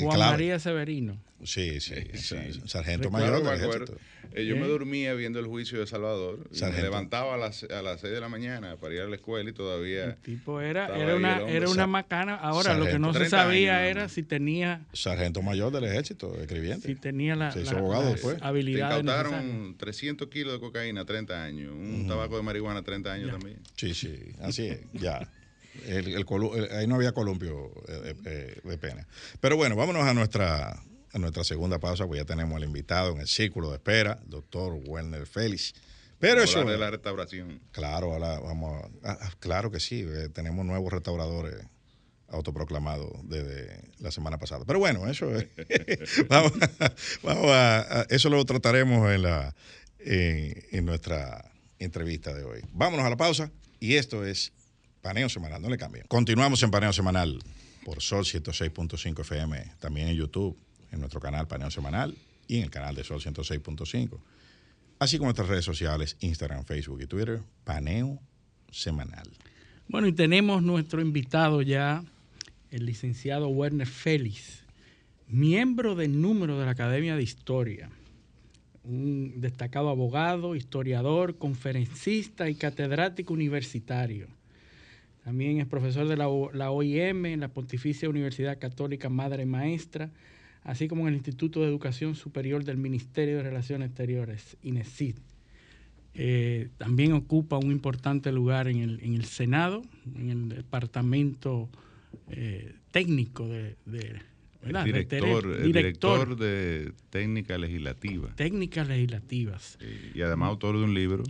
Juan 0.00 0.18
María 0.18 0.58
Severino. 0.58 1.16
Sí, 1.44 1.80
sí, 1.80 1.94
sargento 2.66 3.10
mayor 3.10 3.42
del 3.42 3.54
ejército. 3.54 3.98
Eh, 4.32 4.46
yo 4.46 4.56
me 4.56 4.66
dormía 4.66 5.14
viendo 5.14 5.38
el 5.38 5.46
juicio 5.46 5.78
de 5.78 5.86
Salvador. 5.86 6.48
me 6.50 6.82
levantaba 6.82 7.34
a 7.34 7.36
las, 7.36 7.62
a 7.64 7.82
las 7.82 8.00
6 8.00 8.14
de 8.14 8.20
la 8.20 8.28
mañana 8.28 8.76
para 8.76 8.94
ir 8.94 9.00
a 9.02 9.06
la 9.06 9.14
escuela 9.14 9.48
y 9.48 9.52
todavía. 9.52 10.04
El 10.04 10.16
tipo 10.16 10.60
era, 10.60 10.86
era 10.96 11.14
una, 11.14 11.48
era 11.48 11.68
una 11.68 11.86
macana. 11.86 12.34
Ahora, 12.34 12.76
lo 12.76 12.86
que 12.86 12.98
no 12.98 13.12
se 13.12 13.28
sabía 13.28 13.86
era 13.86 14.08
si 14.08 14.22
tenía. 14.22 14.86
Sargento 14.92 15.42
mayor 15.42 15.72
del 15.72 15.84
ejército, 15.84 16.34
escribiente. 16.40 16.88
Si 16.88 16.94
tenía 16.96 17.36
la, 17.36 17.52
se 17.52 17.62
hizo 17.62 17.76
abogado 17.76 18.10
después. 18.10 18.38
habilidad. 18.40 18.98
Incautaron 18.98 19.76
300 19.76 20.28
kilos 20.28 20.54
de 20.54 20.60
cocaína, 20.60 21.04
30 21.04 21.44
años. 21.44 21.72
Un 21.72 22.06
tabaco 22.08 22.36
de 22.36 22.42
marihuana, 22.42 22.82
30 22.82 23.12
años 23.12 23.30
también. 23.30 23.58
Sí, 23.76 23.94
sí, 23.94 24.18
así 24.40 24.68
es, 24.68 24.80
ya. 24.94 25.28
El, 25.86 26.14
el, 26.14 26.24
ahí 26.72 26.86
no 26.86 26.94
había 26.94 27.12
columpio 27.12 27.72
eh, 27.88 28.14
eh, 28.24 28.60
de 28.62 28.78
pena. 28.78 29.06
Pero 29.40 29.56
bueno, 29.56 29.74
vámonos 29.74 30.04
a 30.04 30.14
nuestra 30.14 30.80
en 31.14 31.20
nuestra 31.20 31.44
segunda 31.44 31.78
pausa, 31.78 32.06
pues 32.06 32.20
ya 32.20 32.24
tenemos 32.24 32.56
al 32.56 32.64
invitado 32.64 33.12
en 33.12 33.20
el 33.20 33.28
círculo 33.28 33.70
de 33.70 33.76
espera, 33.76 34.18
doctor 34.26 34.74
Werner 34.84 35.26
Félix. 35.26 35.72
Pero 36.18 36.42
eso. 36.42 36.64
de 36.64 36.76
la 36.76 36.90
restauración. 36.90 37.60
Claro, 37.70 38.12
ahora 38.12 38.40
vamos 38.40 38.84
a, 39.04 39.30
claro 39.38 39.70
que 39.70 39.78
sí, 39.78 40.00
eh, 40.00 40.28
tenemos 40.28 40.66
nuevos 40.66 40.92
restauradores 40.92 41.54
autoproclamados 42.28 43.12
desde 43.28 43.80
la 44.00 44.10
semana 44.10 44.38
pasada. 44.38 44.64
Pero 44.66 44.80
bueno, 44.80 45.06
eso 45.08 45.32
es. 45.36 45.46
vamos, 46.28 46.52
a, 47.22 48.06
Eso 48.10 48.28
lo 48.28 48.44
trataremos 48.44 49.08
en, 49.12 49.22
la, 49.22 49.54
en 49.98 50.84
nuestra 50.84 51.52
entrevista 51.78 52.34
de 52.34 52.42
hoy. 52.42 52.60
Vámonos 52.72 53.06
a 53.06 53.10
la 53.10 53.16
pausa 53.16 53.52
y 53.78 53.94
esto 53.94 54.24
es 54.24 54.52
Paneo 55.00 55.28
Semanal, 55.28 55.62
no 55.62 55.68
le 55.68 55.78
cambien. 55.78 56.06
Continuamos 56.08 56.60
en 56.64 56.72
Paneo 56.72 56.92
Semanal 56.92 57.38
por 57.84 58.02
Sol 58.02 58.24
106.5 58.24 59.20
FM, 59.20 59.74
también 59.78 60.08
en 60.08 60.16
YouTube 60.16 60.58
en 60.94 61.00
nuestro 61.00 61.20
canal 61.20 61.46
Paneo 61.46 61.70
Semanal 61.70 62.14
y 62.46 62.58
en 62.58 62.64
el 62.64 62.70
canal 62.70 62.94
de 62.94 63.04
Sol 63.04 63.20
106.5, 63.20 64.18
así 64.98 65.18
como 65.18 65.26
nuestras 65.28 65.48
redes 65.48 65.64
sociales, 65.64 66.16
Instagram, 66.20 66.64
Facebook 66.64 67.02
y 67.02 67.06
Twitter, 67.06 67.40
Paneo 67.64 68.20
Semanal. 68.70 69.28
Bueno, 69.88 70.06
y 70.06 70.12
tenemos 70.12 70.62
nuestro 70.62 71.00
invitado 71.00 71.62
ya, 71.62 72.02
el 72.70 72.86
licenciado 72.86 73.48
Werner 73.48 73.86
Félix, 73.86 74.64
miembro 75.28 75.94
del 75.94 76.20
número 76.20 76.58
de 76.58 76.64
la 76.64 76.70
Academia 76.70 77.16
de 77.16 77.22
Historia, 77.22 77.90
un 78.84 79.40
destacado 79.40 79.88
abogado, 79.88 80.54
historiador, 80.54 81.38
conferencista 81.38 82.48
y 82.48 82.54
catedrático 82.54 83.32
universitario. 83.32 84.28
También 85.24 85.58
es 85.58 85.66
profesor 85.66 86.06
de 86.06 86.16
la 86.18 86.70
OIM 86.70 87.26
en 87.26 87.40
la 87.40 87.48
Pontificia 87.48 88.10
Universidad 88.10 88.58
Católica 88.58 89.08
Madre 89.08 89.46
Maestra 89.46 90.10
así 90.64 90.88
como 90.88 91.02
en 91.02 91.08
el 91.08 91.14
Instituto 91.14 91.60
de 91.60 91.68
Educación 91.68 92.14
Superior 92.14 92.64
del 92.64 92.78
Ministerio 92.78 93.36
de 93.36 93.42
Relaciones 93.44 93.88
Exteriores, 93.88 94.56
INESID. 94.62 95.16
Eh, 96.14 96.68
también 96.78 97.12
ocupa 97.12 97.58
un 97.58 97.70
importante 97.70 98.32
lugar 98.32 98.68
en 98.68 98.78
el, 98.78 99.00
en 99.02 99.14
el 99.14 99.24
Senado, 99.24 99.82
en 100.16 100.30
el 100.30 100.48
departamento 100.48 101.68
eh, 102.30 102.74
técnico 102.90 103.48
de, 103.48 103.76
director, 104.84 105.62
director, 105.62 106.36
de 106.36 106.92
técnica 107.10 107.58
legislativa. 107.58 108.34
Técnicas 108.36 108.88
legislativas. 108.88 109.78
y 110.14 110.20
además 110.22 110.50
autor 110.50 110.78
de 110.78 110.84
un 110.84 110.94
libro 110.94 111.24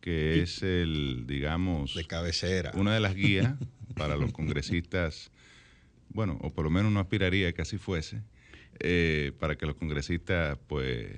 que 0.00 0.42
es 0.42 0.62
el, 0.62 1.24
digamos... 1.26 1.94
De 1.94 2.04
cabecera. 2.04 2.70
Una 2.74 2.94
de 2.94 3.00
las 3.00 3.14
guías 3.16 3.54
para 3.96 4.16
los 4.16 4.30
congresistas 4.32 5.32
bueno, 6.16 6.38
o 6.40 6.50
por 6.50 6.64
lo 6.64 6.70
menos 6.70 6.90
no 6.90 6.98
aspiraría 6.98 7.52
que 7.52 7.60
así 7.60 7.76
fuese, 7.76 8.22
eh, 8.80 9.32
para 9.38 9.56
que 9.56 9.66
los 9.66 9.76
congresistas 9.76 10.58
pues 10.66 11.08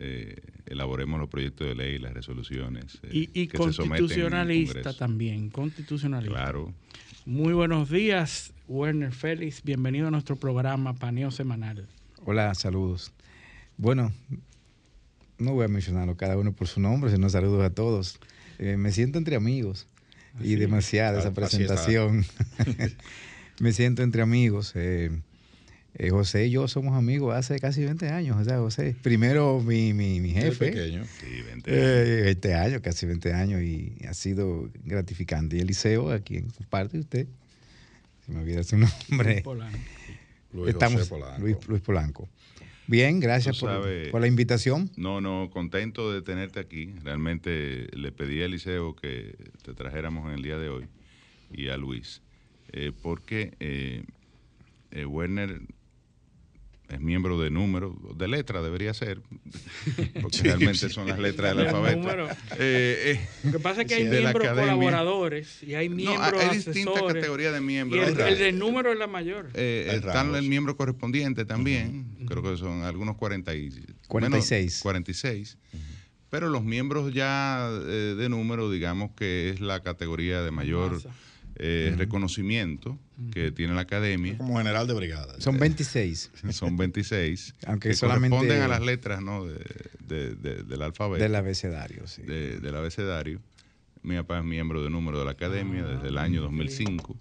eh, 0.00 0.40
elaboremos 0.66 1.20
los 1.20 1.28
proyectos 1.28 1.68
de 1.68 1.76
ley, 1.76 2.00
las 2.00 2.12
resoluciones. 2.12 2.98
Eh, 3.04 3.28
y, 3.32 3.46
constitucionalista 3.46 4.92
también, 4.92 5.50
constitucionalista. 5.50 6.34
Claro. 6.36 6.74
Muy 7.24 7.52
buenos 7.52 7.90
días, 7.90 8.52
Werner 8.66 9.12
Félix. 9.12 9.62
Bienvenido 9.62 10.08
a 10.08 10.10
nuestro 10.10 10.34
programa 10.34 10.94
Paneo 10.94 11.30
Semanal. 11.30 11.86
Hola, 12.24 12.52
saludos. 12.56 13.12
Bueno, 13.76 14.12
no 15.38 15.52
voy 15.54 15.64
a 15.64 15.68
mencionarlo 15.68 16.16
cada 16.16 16.36
uno 16.36 16.52
por 16.52 16.66
su 16.66 16.80
nombre, 16.80 17.12
sino 17.12 17.30
saludos 17.30 17.62
a 17.62 17.70
todos. 17.70 18.18
me 18.58 18.90
siento 18.90 19.16
entre 19.16 19.36
amigos 19.36 19.86
y 20.40 20.56
demasiada 20.56 21.20
esa 21.20 21.32
presentación. 21.32 22.24
me 23.60 23.72
siento 23.72 24.02
entre 24.02 24.22
amigos. 24.22 24.72
Eh, 24.74 25.10
eh, 25.94 26.10
José 26.10 26.46
y 26.46 26.50
yo 26.50 26.68
somos 26.68 26.96
amigos 26.96 27.34
hace 27.34 27.58
casi 27.58 27.84
20 27.84 28.08
años. 28.08 28.36
O 28.36 28.44
sea, 28.44 28.58
José, 28.58 28.96
primero 29.02 29.60
mi, 29.60 29.92
mi, 29.92 30.20
mi 30.20 30.30
jefe. 30.30 30.70
pequeño. 30.70 31.04
Sí, 31.04 31.42
20 31.42 31.70
años. 31.70 32.24
20 32.24 32.48
eh, 32.48 32.54
años, 32.54 32.80
casi 32.80 33.06
20 33.06 33.32
años, 33.32 33.62
y 33.62 33.96
ha 34.08 34.14
sido 34.14 34.70
gratificante. 34.84 35.56
Y 35.56 35.60
Eliseo, 35.60 36.10
a 36.10 36.20
quien 36.20 36.48
comparte 36.50 36.98
usted, 36.98 37.28
se 38.24 38.32
me 38.32 38.40
olvida 38.40 38.64
su 38.64 38.76
nombre. 39.08 39.32
Luis 39.32 39.42
Polanco. 39.42 39.78
Luis, 40.52 40.68
Estamos, 40.70 41.08
Polanco. 41.08 41.46
Luis, 41.68 41.82
Polanco. 41.82 42.28
Bien, 42.86 43.20
gracias 43.20 43.58
por, 43.58 43.70
por, 44.10 44.20
la 44.20 44.26
invitación. 44.26 44.90
No, 44.96 45.20
no, 45.20 45.48
contento 45.52 46.12
de 46.12 46.22
tenerte 46.22 46.58
aquí. 46.58 46.92
Realmente 47.04 47.86
le 47.92 48.10
pedí 48.10 48.42
a 48.42 48.46
Eliseo 48.46 48.96
que 48.96 49.36
te 49.62 49.74
trajéramos 49.74 50.26
en 50.26 50.34
el 50.34 50.42
día 50.42 50.58
de 50.58 50.70
hoy 50.70 50.88
y 51.52 51.68
a 51.68 51.76
Luis 51.76 52.20
eh, 52.72 52.92
porque 53.02 53.54
eh, 53.60 54.04
eh, 54.90 55.04
Werner 55.04 55.60
es 56.88 57.00
miembro 57.00 57.40
de 57.40 57.50
número, 57.50 57.96
de 58.16 58.26
letra 58.26 58.62
debería 58.62 58.92
ser, 58.92 59.20
porque 60.20 60.38
realmente 60.42 60.88
son 60.88 61.06
las 61.06 61.18
letras 61.18 61.56
del 61.56 61.66
alfabeto. 61.66 62.28
Eh, 62.58 63.20
lo 63.44 63.52
que 63.52 63.58
pasa 63.60 63.82
es 63.82 63.88
que 63.88 63.94
hay 63.94 64.08
miembros 64.08 64.48
colaboradores 64.48 65.62
y 65.62 65.74
hay 65.74 65.88
miembros 65.88 66.32
no, 66.32 66.38
hay 66.38 66.56
distintas 66.56 67.02
categorías 67.02 67.52
de 67.52 67.60
miembros. 67.60 68.08
Y 68.08 68.20
el, 68.20 68.38
de 68.38 68.52
número 68.52 68.92
es 68.92 68.98
la 68.98 69.06
mayor. 69.06 69.50
Eh, 69.54 69.88
están 69.92 70.34
el 70.34 70.48
miembro 70.48 70.76
correspondiente 70.76 71.44
también, 71.44 72.16
creo 72.26 72.42
que 72.42 72.56
son 72.56 72.82
algunos 72.82 73.16
40 73.16 73.54
y, 73.54 73.70
46. 74.08 74.80
46. 74.82 75.58
Pero 76.28 76.48
los 76.48 76.62
miembros 76.62 77.12
ya 77.12 77.68
de 77.70 78.28
número, 78.28 78.70
digamos 78.70 79.12
que 79.16 79.50
es 79.50 79.60
la 79.60 79.80
categoría 79.82 80.42
de 80.42 80.50
mayor 80.50 81.00
eh, 81.56 81.94
reconocimiento 81.96 82.98
que 83.32 83.52
tiene 83.52 83.74
la 83.74 83.82
academia. 83.82 84.36
Como 84.38 84.58
general 84.58 84.86
de 84.86 84.94
brigada. 84.94 85.40
Son 85.40 85.58
26. 85.58 86.30
Son 86.50 86.76
26. 86.76 87.54
Aunque 87.66 87.90
que 87.90 87.94
solamente. 87.94 88.36
Corresponden 88.36 88.62
a 88.62 88.68
las 88.68 88.82
letras 88.82 89.22
¿no? 89.22 89.44
de, 89.44 90.34
del 90.34 90.82
alfabeto. 90.82 91.22
Del 91.22 91.34
abecedario, 91.34 92.06
sí. 92.06 92.22
del 92.22 92.74
abecedario. 92.74 93.40
Mi 94.02 94.16
papá 94.16 94.38
es 94.38 94.44
miembro 94.44 94.82
de 94.82 94.90
número 94.90 95.18
de 95.18 95.26
la 95.26 95.32
academia 95.32 95.84
desde 95.84 96.08
el 96.08 96.16
año 96.16 96.40
2005 96.42 97.18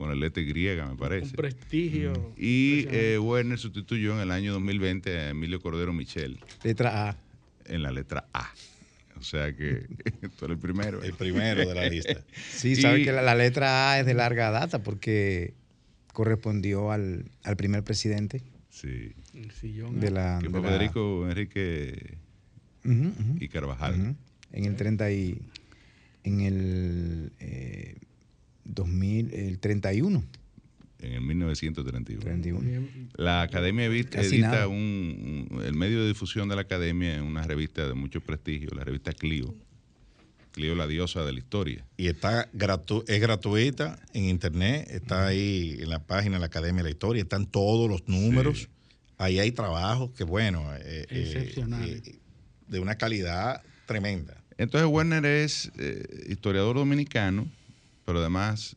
con 0.00 0.10
el 0.10 0.18
letra 0.18 0.42
griega, 0.42 0.86
me 0.86 0.96
parece. 0.96 1.26
Un 1.26 1.32
prestigio. 1.32 2.32
Y 2.34 2.86
eh, 2.88 3.18
Werner 3.18 3.58
sustituyó 3.58 4.14
en 4.14 4.20
el 4.20 4.30
año 4.30 4.54
2020 4.54 5.18
a 5.18 5.28
Emilio 5.28 5.60
Cordero 5.60 5.92
Michel. 5.92 6.40
Letra 6.62 7.10
A. 7.10 7.16
En 7.66 7.82
la 7.82 7.90
letra 7.90 8.24
A. 8.32 8.50
O 9.20 9.22
sea 9.22 9.54
que 9.54 9.86
tú 10.38 10.46
eres 10.46 10.56
el 10.56 10.58
primero. 10.58 11.02
El 11.02 11.12
primero 11.12 11.68
de 11.68 11.74
la 11.74 11.84
lista. 11.88 12.22
Sí, 12.50 12.74
sabe 12.76 13.04
que 13.04 13.12
la, 13.12 13.34
letra 13.34 13.92
A 13.92 14.00
es 14.00 14.06
de 14.06 14.14
larga 14.14 14.50
data 14.50 14.82
porque 14.82 15.54
correspondió 16.12 16.90
al, 16.90 17.26
primer 17.56 17.84
presidente. 17.84 18.42
Sí. 18.70 19.12
De 19.92 20.10
la, 20.10 20.38
que 20.42 20.50
fue 20.50 20.62
Federico 20.62 21.28
Enrique 21.28 22.16
y 22.84 23.48
Carvajal. 23.48 24.16
En 24.52 24.64
el 24.64 24.74
30 24.76 25.12
y 25.12 25.38
en 26.24 26.40
el 26.40 27.32
2000, 28.64 29.32
eh, 29.32 29.48
el 29.48 29.58
31 29.58 30.24
en 31.02 31.12
el 31.12 31.20
1931. 31.20 32.88
La 33.16 33.42
Academia 33.42 33.86
edita 33.86 34.68
un, 34.68 35.60
el 35.64 35.74
medio 35.74 36.02
de 36.02 36.08
difusión 36.08 36.48
de 36.48 36.56
la 36.56 36.62
Academia 36.62 37.16
es 37.16 37.22
una 37.22 37.42
revista 37.42 37.86
de 37.86 37.94
mucho 37.94 38.20
prestigio, 38.20 38.70
la 38.74 38.84
revista 38.84 39.12
Clio. 39.12 39.54
Clio, 40.52 40.74
la 40.74 40.86
diosa 40.86 41.24
de 41.24 41.32
la 41.32 41.38
historia. 41.38 41.86
Y 41.96 42.08
está 42.08 42.48
gratu 42.52 43.04
es 43.06 43.20
gratuita 43.20 44.00
en 44.12 44.24
internet, 44.24 44.88
está 44.90 45.28
ahí 45.28 45.76
en 45.80 45.88
la 45.88 46.00
página 46.00 46.36
de 46.36 46.40
la 46.40 46.46
Academia 46.46 46.82
de 46.82 46.88
la 46.88 46.90
Historia, 46.90 47.22
están 47.22 47.46
todos 47.46 47.88
los 47.88 48.08
números. 48.08 48.68
Ahí 49.16 49.38
hay 49.38 49.52
trabajos 49.52 50.10
que, 50.12 50.24
bueno, 50.24 50.64
eh, 50.76 51.06
eh, 51.10 51.54
eh, 51.56 52.18
de 52.66 52.80
una 52.80 52.96
calidad 52.96 53.62
tremenda. 53.86 54.42
Entonces, 54.58 54.90
Werner 54.90 55.24
es 55.24 55.70
historiador 56.28 56.76
dominicano, 56.76 57.46
pero 58.04 58.18
además 58.18 58.76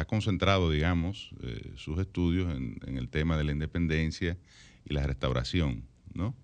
ha 0.00 0.04
concentrado, 0.06 0.70
digamos, 0.70 1.30
eh, 1.42 1.72
sus 1.76 1.98
estudios 1.98 2.54
en, 2.54 2.96
el 2.96 3.08
tema 3.08 3.36
de 3.36 3.44
la 3.44 3.52
independencia 3.52 4.36
y 4.84 4.94
la 4.94 5.06
restauración, 5.06 5.84
¿no? 6.14 6.34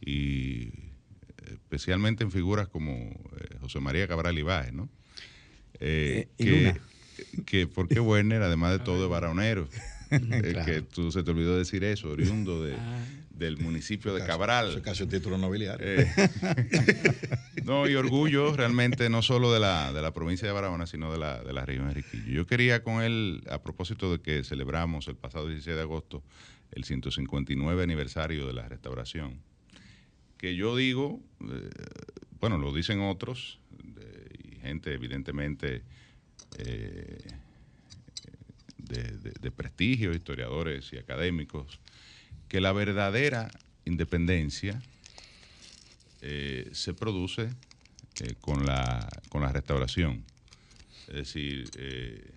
Y 0.00 0.72
especialmente 1.46 2.24
en 2.24 2.30
figuras 2.30 2.68
como 2.68 2.92
eh, 2.92 3.56
José 3.60 3.80
María 3.80 4.08
Cabral 4.08 4.38
Ibáez, 4.38 4.72
¿no? 4.72 4.88
Eh, 5.80 6.28
que, 6.38 6.80
que, 7.44 7.66
porque 7.66 8.00
Werner, 8.00 8.42
además 8.42 8.72
de 8.72 8.78
todo, 8.78 9.04
es 9.04 9.10
varonero. 9.10 9.68
Que 10.64 10.82
tú 10.82 11.10
se 11.10 11.22
te 11.22 11.30
olvidó 11.30 11.56
decir 11.56 11.84
eso, 11.84 12.10
oriundo 12.10 12.62
de, 12.62 12.74
ah 12.74 13.04
del 13.42 13.58
municipio 13.58 14.14
de 14.14 14.24
Cabral. 14.24 14.68
Eso 14.68 14.78
es 14.78 14.84
casi 14.84 15.02
un 15.02 15.08
título 15.08 15.36
nobiliario. 15.36 15.84
Eh, 15.86 16.08
no, 17.64 17.88
y 17.88 17.94
orgullo 17.94 18.54
realmente 18.56 19.10
no 19.10 19.20
solo 19.20 19.52
de 19.52 19.60
la, 19.60 19.92
de 19.92 20.00
la 20.00 20.12
provincia 20.12 20.46
de 20.46 20.54
Barahona, 20.54 20.86
sino 20.86 21.12
de 21.12 21.18
la, 21.18 21.42
de 21.42 21.52
la 21.52 21.64
región 21.66 21.88
de 21.88 21.94
Riquillo. 21.94 22.32
Yo 22.32 22.46
quería 22.46 22.82
con 22.82 23.02
él, 23.02 23.42
a 23.50 23.62
propósito 23.62 24.12
de 24.12 24.20
que 24.20 24.44
celebramos 24.44 25.08
el 25.08 25.16
pasado 25.16 25.48
16 25.48 25.76
de 25.76 25.82
agosto 25.82 26.22
el 26.70 26.84
159 26.84 27.82
aniversario 27.82 28.46
de 28.46 28.54
la 28.54 28.66
restauración, 28.68 29.40
que 30.38 30.56
yo 30.56 30.74
digo, 30.74 31.20
eh, 31.42 31.70
bueno, 32.40 32.56
lo 32.56 32.72
dicen 32.72 33.00
otros, 33.00 33.60
y 34.42 34.56
gente 34.56 34.94
evidentemente 34.94 35.82
eh, 36.58 37.18
de, 38.92 39.50
prestigio, 39.50 40.12
historiadores 40.12 40.92
y 40.92 40.98
académicos, 40.98 41.80
que 42.48 42.60
la 42.60 42.72
verdadera 42.72 43.50
independencia 43.84 44.80
eh, 46.20 46.68
se 46.72 46.94
produce 46.94 47.50
eh, 48.20 48.34
con, 48.40 48.66
la, 48.66 49.08
con 49.28 49.42
la 49.42 49.50
restauración. 49.50 50.24
Es 51.08 51.14
decir, 51.14 51.70
eh, 51.76 52.30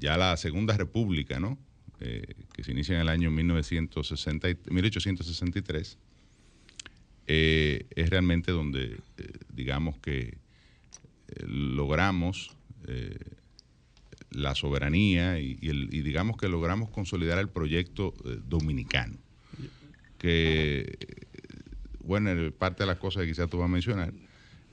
ya 0.00 0.16
la 0.16 0.36
Segunda 0.36 0.76
República, 0.76 1.40
¿no? 1.40 1.58
que 1.98 2.62
se 2.62 2.70
inicia 2.70 2.94
en 2.94 3.00
el 3.00 3.08
año 3.08 3.28
1960, 3.32 4.46
1863, 4.70 5.98
es 7.26 8.10
realmente 8.10 8.52
donde, 8.52 9.00
digamos 9.52 9.98
que 9.98 10.38
logramos 11.44 12.56
la 14.30 14.54
soberanía 14.54 15.38
y, 15.38 15.54
digamos 15.54 16.36
que 16.36 16.48
logramos 16.48 16.90
consolidar 16.90 17.38
el 17.38 17.48
proyecto 17.48 18.14
eh, 18.24 18.38
dominicano. 18.46 19.16
Que, 20.18 21.26
bueno, 22.00 22.30
parte 22.52 22.82
de 22.82 22.88
las 22.88 22.98
cosas 22.98 23.22
que 23.22 23.28
quizás 23.28 23.48
tú 23.48 23.58
vas 23.58 23.66
a 23.66 23.72
mencionar, 23.72 24.12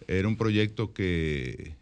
era 0.07 0.27
un 0.27 0.37
proyecto 0.37 0.93
que, 0.93 1.75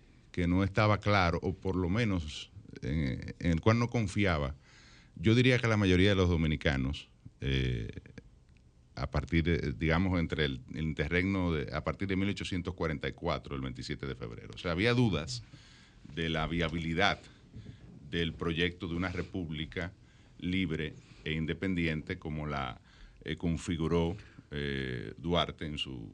no 0.47 0.63
estaba 0.63 0.99
claro, 0.99 1.39
o 1.41 1.53
por 1.53 1.76
lo 1.76 1.89
menos 1.89 2.51
en, 2.82 3.36
el 3.39 3.61
cual 3.61 3.80
no 3.80 3.89
confiaba. 3.89 4.55
Yo 5.15 5.36
diría 5.36 5.59
que 5.59 5.67
la 5.67 5.78
mayoría 5.78 6.09
de 6.09 6.15
los 6.15 6.30
dominicanos, 6.30 7.07
eh, 7.39 7.89
a 8.95 9.09
partir 9.09 9.43
de, 9.43 9.74
digamos, 9.74 10.19
entre 10.19 10.45
el, 10.45 10.61
el 10.74 10.84
interregno, 10.84 11.53
de, 11.53 11.74
a 11.74 11.84
partir 11.84 12.07
de 12.07 12.15
1844, 12.15 13.55
el 13.55 13.61
27 13.61 14.05
de 14.05 14.15
febrero. 14.15 14.51
O 14.53 14.57
sea, 14.57 14.71
había 14.71 14.93
dudas 14.93 15.43
de 16.15 16.30
la 16.30 16.45
viabilidad 16.47 17.19
del 18.18 18.34
proyecto 18.34 18.88
de 18.88 18.95
una 18.95 19.09
república 19.09 19.91
libre 20.39 20.93
e 21.24 21.34
independiente 21.34 22.20
como 22.20 22.45
la 22.45 22.80
eh, 23.24 23.38
configuró 23.38 24.16
eh, 24.51 25.14
Duarte 25.18 25.66
en 25.66 25.80
su, 25.80 26.14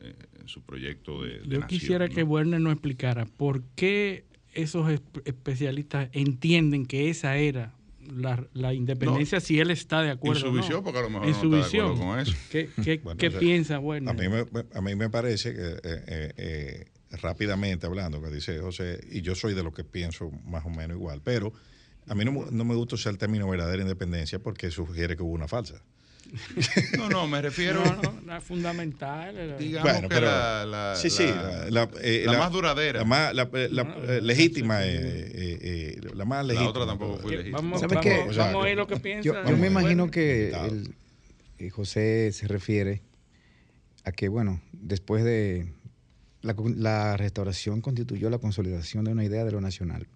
eh, 0.00 0.14
en 0.40 0.48
su 0.48 0.62
proyecto 0.62 1.22
de, 1.22 1.42
Yo 1.46 1.66
quisiera 1.66 2.08
que 2.08 2.22
Werner 2.22 2.60
nos 2.60 2.72
explicara 2.72 3.26
por 3.26 3.62
qué 3.74 4.24
esos 4.54 4.90
especialistas 5.24 6.08
entienden 6.12 6.86
que 6.86 7.10
esa 7.10 7.36
era 7.36 7.74
la, 8.54 8.72
independencia 8.72 9.40
si 9.40 9.60
él 9.60 9.70
está 9.70 10.02
de 10.02 10.10
acuerdo. 10.10 10.46
En 10.46 10.52
su 10.52 10.58
visión, 10.58 10.82
porque 10.82 11.00
a 11.00 11.02
lo 11.02 11.10
mejor 11.10 11.26
no 11.26 11.58
está 11.58 11.76
de 11.78 11.82
acuerdo 11.82 11.96
con 11.96 12.18
eso. 12.18 12.34
¿Qué, 12.50 13.30
piensa 13.30 13.78
Werner? 13.78 14.08
A 14.08 14.14
mí 14.14 14.28
me, 14.28 14.64
a 14.72 14.80
mí 14.80 14.96
me 14.96 15.10
parece 15.10 15.54
que 15.54 16.99
rápidamente 17.10 17.86
hablando, 17.86 18.22
que 18.22 18.28
dice 18.28 18.58
José, 18.58 19.00
y 19.10 19.22
yo 19.22 19.34
soy 19.34 19.54
de 19.54 19.62
lo 19.62 19.72
que 19.72 19.84
pienso 19.84 20.30
más 20.44 20.64
o 20.64 20.70
menos 20.70 20.96
igual, 20.96 21.20
pero 21.22 21.52
a 22.06 22.14
mí 22.14 22.24
no, 22.24 22.32
me 22.32 22.74
gusta 22.74 22.94
usar 22.94 23.12
el 23.12 23.18
término 23.18 23.48
verdadera 23.48 23.82
independencia 23.82 24.38
porque 24.38 24.70
sugiere 24.70 25.16
que 25.16 25.22
hubo 25.22 25.32
una 25.32 25.48
falsa. 25.48 25.82
No, 26.98 27.08
no, 27.08 27.26
me 27.26 27.40
refiero. 27.42 27.82
No, 28.24 28.36
es 28.36 28.44
fundamental. 28.44 29.56
Digamos 29.58 29.90
bueno, 29.90 30.08
que 30.08 30.20
la, 30.20 30.94
sí, 30.94 31.10
sí, 31.10 31.26
la, 31.70 31.88
eh, 32.02 32.26
más 32.26 32.52
duradera. 32.52 33.00
La 33.00 33.04
más 33.04 33.32
eh, 33.54 34.20
legítima. 34.22 34.80
Eh, 34.82 35.98
la 36.14 36.24
más 36.24 36.46
legítima. 36.46 36.64
La 36.64 36.70
otra 36.70 36.86
tampoco 36.86 37.18
fue 37.18 37.32
legítima. 37.32 37.56
Vamos, 37.56 37.80
vamos, 37.80 38.38
a 38.38 38.58
ver 38.58 38.76
lo 38.76 38.86
que 38.86 38.98
piensa. 38.98 39.22
Yo, 39.24 39.44
yo 39.44 39.56
me 39.56 39.66
imagino 39.66 40.10
que 40.10 40.52
José 41.72 42.30
se 42.32 42.46
refiere 42.46 43.02
a 44.04 44.12
que, 44.12 44.28
bueno, 44.28 44.60
después 44.72 45.24
de 45.24 45.72
la, 46.42 47.16
restauración 47.16 47.80
constituyó 47.80 48.30
la 48.30 48.38
consolidación 48.38 49.04
de 49.04 49.12
una 49.12 49.24
idea 49.24 49.44
de 49.44 49.52
lo 49.52 49.60
nacional. 49.60 50.06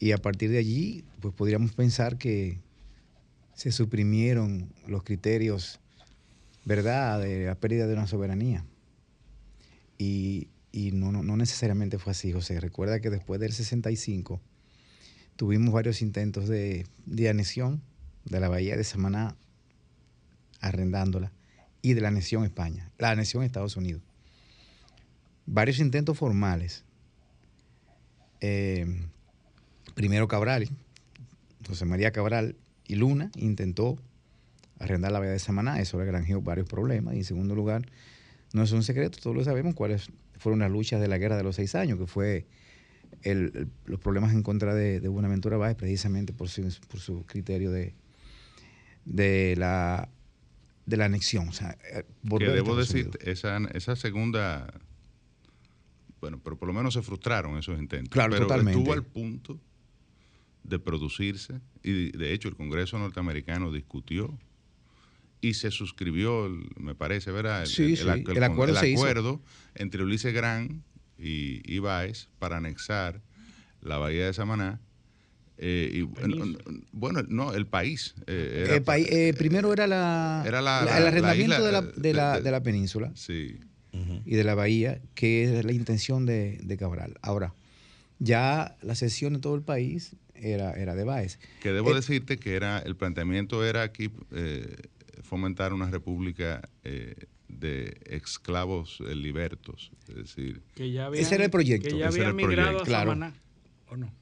Y 0.00 0.10
a 0.10 0.18
partir 0.18 0.50
de 0.50 0.58
allí, 0.58 1.04
pues 1.20 1.32
podríamos 1.32 1.72
pensar 1.72 2.18
que 2.18 2.58
se 3.54 3.70
suprimieron 3.70 4.68
los 4.88 5.04
criterios, 5.04 5.78
¿verdad?, 6.64 7.20
de 7.20 7.46
la 7.46 7.54
pérdida 7.54 7.86
de 7.86 7.94
una 7.94 8.08
soberanía. 8.08 8.64
Y, 9.96 10.48
no, 10.92 11.12
no, 11.12 11.36
necesariamente 11.36 11.98
fue 12.00 12.10
así, 12.10 12.32
José. 12.32 12.58
Recuerda 12.58 12.98
que 12.98 13.10
después 13.10 13.40
del 13.40 13.52
65 13.52 14.40
tuvimos 15.36 15.72
varios 15.72 16.02
intentos 16.02 16.48
de, 16.48 16.84
de 17.06 17.28
anexión 17.28 17.80
de 18.24 18.40
la 18.40 18.48
bahía 18.48 18.76
de 18.76 18.82
Samaná, 18.82 19.36
arrendándola, 20.60 21.30
y 21.80 21.94
de 21.94 22.00
la 22.00 22.08
anexión 22.08 22.44
España, 22.44 22.90
la 22.98 23.10
anexión 23.10 23.44
Estados 23.44 23.76
Unidos 23.76 24.02
varios 25.46 25.78
intentos 25.78 26.16
formales. 26.18 26.84
Eh, 28.40 28.86
primero 29.94 30.28
Cabral, 30.28 30.68
José 31.66 31.84
María 31.84 32.10
Cabral 32.12 32.56
y 32.86 32.96
Luna 32.96 33.30
intentó 33.36 33.98
arrendar 34.78 35.12
la 35.12 35.20
bahía 35.20 35.32
de 35.32 35.38
Samaná, 35.38 35.80
eso 35.80 35.98
le 35.98 36.04
granjeó 36.04 36.42
varios 36.42 36.68
problemas. 36.68 37.14
Y 37.14 37.18
en 37.18 37.24
segundo 37.24 37.54
lugar, 37.54 37.86
no 38.52 38.62
es 38.62 38.72
un 38.72 38.82
secreto, 38.82 39.18
todos 39.22 39.36
lo 39.36 39.44
sabemos 39.44 39.74
cuáles 39.74 40.10
fueron 40.38 40.60
las 40.60 40.70
luchas 40.70 41.00
de 41.00 41.08
la 41.08 41.18
guerra 41.18 41.36
de 41.36 41.42
los 41.42 41.56
seis 41.56 41.74
años, 41.74 41.98
que 41.98 42.06
fue 42.06 42.46
los 43.86 44.00
problemas 44.00 44.32
en 44.34 44.42
contra 44.42 44.74
de, 44.74 45.00
de 45.00 45.08
Buenaventura 45.08 45.56
Báez, 45.56 45.76
precisamente 45.76 46.32
por 46.32 46.48
su, 46.48 46.62
por 46.88 47.00
su 47.00 47.24
criterio 47.24 47.70
de, 47.70 47.94
de, 49.04 49.54
la, 49.56 50.08
de 50.84 50.96
la 50.96 51.06
anexión. 51.06 51.48
O 51.48 51.52
sea, 51.52 51.78
eh, 51.90 52.04
que 52.38 52.48
debo 52.48 52.76
decir, 52.76 53.10
esa, 53.20 53.56
esa 53.72 53.96
segunda 53.96 54.74
bueno, 56.24 56.40
pero 56.42 56.56
por 56.56 56.66
lo 56.68 56.72
menos 56.72 56.94
se 56.94 57.02
frustraron 57.02 57.58
esos 57.58 57.78
intentos. 57.78 58.08
Claro, 58.10 58.32
pero 58.32 58.46
totalmente. 58.46 58.80
estuvo 58.80 58.94
al 58.94 59.04
punto 59.04 59.60
de 60.62 60.78
producirse 60.78 61.60
y 61.82 62.16
de 62.16 62.32
hecho 62.32 62.48
el 62.48 62.56
Congreso 62.56 62.98
norteamericano 62.98 63.70
discutió 63.70 64.34
y 65.42 65.52
se 65.52 65.70
suscribió, 65.70 66.48
me 66.78 66.94
parece, 66.94 67.30
¿verdad? 67.30 67.64
El, 67.64 67.98
el, 67.98 68.42
acuerdo, 68.42 69.42
entre 69.74 70.02
Ulises 70.02 70.32
Gran 70.32 70.82
y 71.18 71.60
Ibáez 71.70 72.28
para 72.38 72.56
anexar 72.56 73.20
la 73.82 73.98
bahía 73.98 74.24
de 74.24 74.32
Samaná 74.32 74.80
Eh, 75.58 76.06
bueno, 76.92 77.22
no, 77.28 77.52
el 77.52 77.66
país. 77.66 78.14
el 78.26 78.82
país 78.82 79.06
primero 79.36 79.74
era, 79.74 79.86
la, 79.86 80.42
el 80.46 81.06
arrendamiento 81.06 81.62
de, 81.62 82.14
la, 82.14 82.40
de, 82.40 82.50
la, 82.50 82.62
península 82.62 83.12
sí. 83.14 83.60
Y 84.24 84.34
de 84.34 84.44
la 84.44 84.54
bahía, 84.54 85.00
que 85.14 85.44
es 85.44 85.64
la 85.64 85.72
intención 85.72 86.26
de, 86.26 86.76
Cabral. 86.78 87.16
Ahora, 87.22 87.54
ya 88.18 88.76
la 88.82 88.94
cesión 88.94 89.34
de 89.34 89.38
todo 89.38 89.54
el 89.54 89.62
país 89.62 90.16
era, 90.34 90.72
era 90.72 90.94
de 90.94 91.04
Baez. 91.04 91.38
Que 91.60 91.72
debo 91.72 91.94
decirte 91.94 92.38
que 92.38 92.56
era 92.56 92.78
el 92.78 92.96
planteamiento 92.96 93.64
era 93.64 93.82
aquí 93.82 94.10
fomentar 95.22 95.72
una 95.72 95.90
república 95.90 96.68
de 97.48 98.00
esclavos 98.06 99.00
libertos. 99.00 99.92
Es 100.08 100.16
decir, 100.16 100.62
ese 100.76 101.34
era 101.34 101.44
el 101.44 101.50
proyecto. 101.50 101.88
Que 101.88 101.98
ya 101.98 102.08
había 102.08 102.32
migrado 102.32 102.80
a 102.80 102.84
claro. 102.84 103.12
¿o 103.88 103.96
no? 103.96 104.12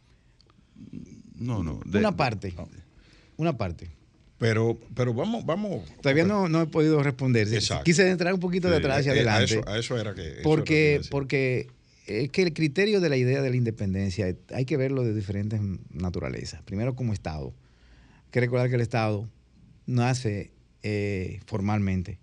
No, 1.35 1.62
no. 1.62 1.81
una 1.85 2.16
parte. 2.16 2.55
Una 3.36 3.57
parte. 3.57 3.90
Pero, 4.43 4.77
pero 4.97 5.14
vamos, 5.14 5.47
vamos. 5.47 5.89
Todavía 6.01 6.24
no, 6.24 6.48
no 6.48 6.62
he 6.62 6.66
podido 6.66 7.01
responder. 7.01 7.48
Quise 7.85 8.10
entrar 8.10 8.35
un 8.35 8.40
poquito 8.40 8.69
de 8.69 8.78
atrás 8.78 8.98
hacia 8.98 9.12
adelante. 9.12 9.60
A 9.66 9.78
eso, 9.78 9.97
era 9.97 10.14
que. 10.14 10.40
porque, 10.43 11.01
porque 11.10 11.69
es 12.09 12.28
que 12.31 12.43
el 12.43 12.52
criterio 12.52 13.01
de 13.01 13.09
la 13.09 13.16
idea 13.16 13.40
de 13.40 13.51
la 13.51 13.56
independencia 13.56 14.35
hay 14.52 14.64
que 14.64 14.77
verlo 14.77 15.05
de 15.05 15.14
diferentes 15.14 15.60
naturalezas. 15.90 16.60
Primero, 16.62 16.97
como 16.97 17.12
Estado. 17.12 17.55
Hay 18.16 18.31
que 18.32 18.40
recordar 18.40 18.69
que 18.69 18.74
el 18.74 18.81
Estado 18.81 19.28
nace 19.86 20.51
eh, 20.82 21.39
formalmente 21.47 22.19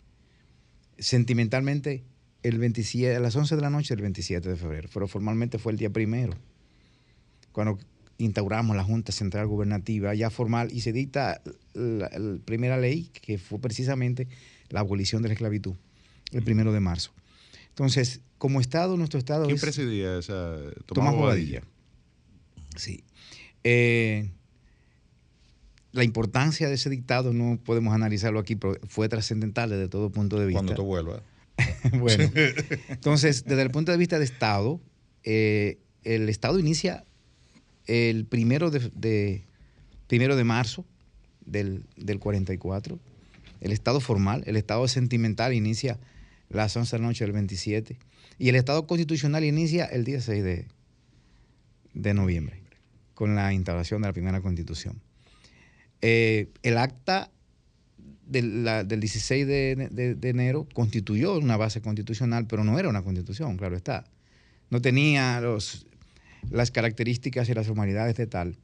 sentimentalmente 0.99 2.03
el 2.43 2.57
27, 2.57 3.15
a 3.15 3.19
las 3.19 3.35
11 3.35 3.55
de 3.55 3.61
la 3.61 3.69
noche 3.69 3.95
del 3.95 4.01
27 4.01 4.49
de 4.49 4.55
febrero, 4.55 4.89
pero 4.93 5.07
formalmente 5.07 5.57
fue 5.57 5.71
el 5.71 5.77
día 5.77 5.89
primero, 5.89 6.33
cuando 7.51 7.79
instauramos 8.19 8.75
la 8.75 8.83
Junta 8.83 9.11
Central 9.11 9.47
Gubernativa 9.47 10.13
ya 10.13 10.29
formal 10.29 10.69
y 10.71 10.81
se 10.81 10.91
dicta 10.91 11.41
la, 11.73 12.09
primera 12.45 12.77
ley 12.77 13.09
que 13.13 13.37
fue 13.37 13.59
precisamente 13.59 14.27
la 14.69 14.81
abolición 14.81 15.23
de 15.23 15.29
la 15.29 15.33
esclavitud, 15.33 15.73
el 16.31 16.43
primero 16.43 16.71
de 16.71 16.81
marzo. 16.81 17.11
Entonces, 17.69 18.21
como 18.37 18.59
Estado, 18.59 18.97
nuestro 18.97 19.19
Estado 19.19 19.47
¿Quién 19.47 19.57
presidía 19.57 20.19
esa? 20.19 20.57
Tomás, 20.85 21.15
Bobadilla. 21.15 21.63
Sí. 22.75 23.03
Eh, 23.63 24.29
la 25.93 26.03
importancia 26.03 26.67
de 26.67 26.75
ese 26.75 26.89
dictado 26.89 27.33
no 27.33 27.57
podemos 27.63 27.93
analizarlo 27.93 28.39
aquí, 28.39 28.55
pero 28.55 28.77
fue 28.87 29.07
trascendental 29.07 29.69
desde 29.69 29.87
todo 29.87 30.11
punto 30.11 30.37
de 30.37 30.45
vista. 30.45 30.59
Cuando 30.59 30.75
tú 30.75 30.83
vuelvas. 30.83 31.21
bueno, 31.99 32.29
entonces, 32.89 33.45
desde 33.45 33.61
el 33.61 33.71
punto 33.71 33.93
de 33.93 33.97
vista 33.97 34.19
de 34.19 34.25
Estado, 34.25 34.81
eh, 35.23 35.79
el 36.03 36.27
Estado 36.27 36.59
inicia 36.59 37.05
el 37.89 38.25
primero 38.25 38.69
de, 38.69 39.43
primero 40.07 40.35
de 40.35 40.43
marzo 40.43 40.85
del, 41.45 41.83
44. 42.19 42.99
El 43.61 43.71
Estado 43.71 43.99
formal, 43.99 44.43
el 44.45 44.55
Estado 44.55 44.87
sentimental 44.87 45.53
inicia 45.53 45.99
las 46.49 46.77
11 46.77 46.95
de 46.95 47.01
la 47.01 47.07
noche 47.07 47.25
del 47.25 47.33
27. 47.33 47.97
Y 48.37 48.49
el 48.49 48.55
Estado 48.55 48.85
constitucional 48.85 49.43
inicia 49.43 49.85
el 49.85 50.05
16 50.05 50.43
de, 50.43 50.67
de 51.93 52.13
noviembre, 52.13 52.61
con 53.15 53.35
la 53.35 53.53
instauración 53.53 54.03
de 54.03 54.07
la 54.07 54.13
primera 54.13 54.39
constitución. 54.39 55.01
Eh, 56.01 56.49
el 56.61 56.77
acta 56.77 57.31
del, 58.27 58.87
16 58.87 59.47
de, 59.47 60.17
enero 60.21 60.67
constituyó 60.73 61.37
una 61.39 61.57
base 61.57 61.81
constitucional, 61.81 62.45
pero 62.45 62.63
no 62.63 62.77
era 62.77 62.87
una 62.87 63.01
constitución, 63.01 63.57
claro 63.57 63.75
está. 63.75 64.05
No 64.69 64.79
tenía 64.79 65.41
los, 65.41 65.87
las 66.49 66.71
características 66.71 67.49
y 67.49 67.53
las 67.53 67.67
formalidades 67.67 68.15
de 68.15 68.27
tal, 68.27 68.57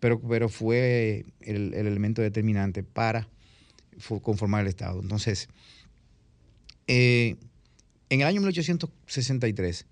pero, 0.00 0.20
pero 0.20 0.48
fue 0.48 1.24
el, 1.40 1.74
elemento 1.74 2.22
determinante 2.22 2.82
para 2.82 3.28
conformar 4.22 4.62
el 4.62 4.68
Estado. 4.68 5.00
Entonces, 5.00 5.48
eh, 6.86 7.36
en 8.10 8.20
el 8.20 8.26
año 8.26 8.40
1863, 8.40 9.86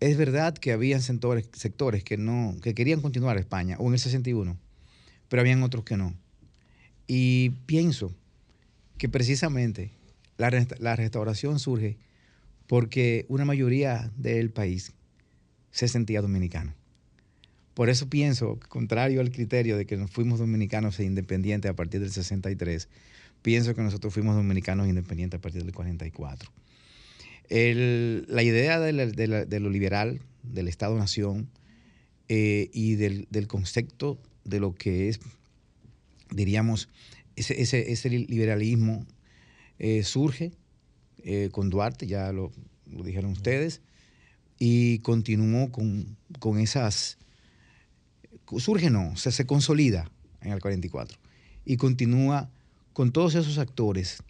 es 0.00 0.16
verdad 0.16 0.54
que 0.54 0.72
había 0.72 1.00
sectores, 1.00 1.48
sectores 1.52 2.04
que, 2.04 2.16
no, 2.16 2.56
que 2.60 2.74
querían 2.74 3.00
continuar 3.00 3.38
España, 3.38 3.76
o 3.78 3.86
en 3.86 3.94
el 3.94 3.98
61, 3.98 4.58
pero 5.28 5.40
habían 5.40 5.62
otros 5.62 5.84
que 5.84 5.96
no. 5.96 6.14
Y 7.06 7.50
pienso 7.66 8.14
que 8.98 9.08
precisamente 9.08 9.92
la, 10.36 10.96
restauración 10.96 11.58
surge 11.58 11.98
porque 12.66 13.26
una 13.28 13.44
mayoría 13.44 14.10
del 14.16 14.50
país 14.50 14.92
se 15.72 15.88
sentía 15.88 16.22
dominicano. 16.22 16.74
Por 17.74 17.88
eso 17.88 18.08
pienso, 18.08 18.60
contrario 18.68 19.20
al 19.20 19.32
criterio 19.32 19.76
de 19.76 19.86
que 19.86 19.96
nos 19.96 20.10
fuimos 20.10 20.38
dominicanos 20.38 21.00
e 21.00 21.04
independientes 21.04 21.70
a 21.70 21.74
partir 21.74 22.00
del 22.00 22.12
63, 22.12 22.88
pienso 23.40 23.74
que 23.74 23.82
nosotros 23.82 24.14
fuimos 24.14 24.36
dominicanos 24.36 24.86
e 24.86 24.90
independientes 24.90 25.38
a 25.38 25.40
partir 25.40 25.64
del 25.64 25.74
44. 25.74 26.52
la 27.48 28.42
idea 28.42 28.78
de, 28.78 29.60
lo 29.60 29.70
liberal, 29.70 30.20
del 30.42 30.68
Estado-Nación 30.68 31.48
eh, 32.28 32.70
y 32.72 32.94
del, 32.94 33.26
del, 33.30 33.48
concepto 33.48 34.20
de 34.44 34.60
lo 34.60 34.74
que 34.74 35.08
es, 35.08 35.20
diríamos, 36.30 36.88
ese, 37.36 38.10
liberalismo 38.10 39.06
eh, 39.78 40.02
surge 40.02 40.52
eh, 41.24 41.48
con 41.52 41.70
Duarte, 41.70 42.06
ya 42.06 42.32
lo, 42.32 42.52
dijeron 42.86 43.32
ustedes, 43.32 43.80
y 44.64 45.00
continuó 45.00 45.72
con, 45.72 46.16
esas, 46.60 47.18
surge 48.58 48.90
no, 48.90 49.16
se, 49.16 49.32
se 49.32 49.44
consolida 49.44 50.08
en 50.40 50.52
el 50.52 50.60
44 50.60 51.18
y 51.64 51.76
continúa 51.76 52.48
con 52.92 53.10
todos 53.10 53.34
esos 53.34 53.58
actores, 53.58 54.22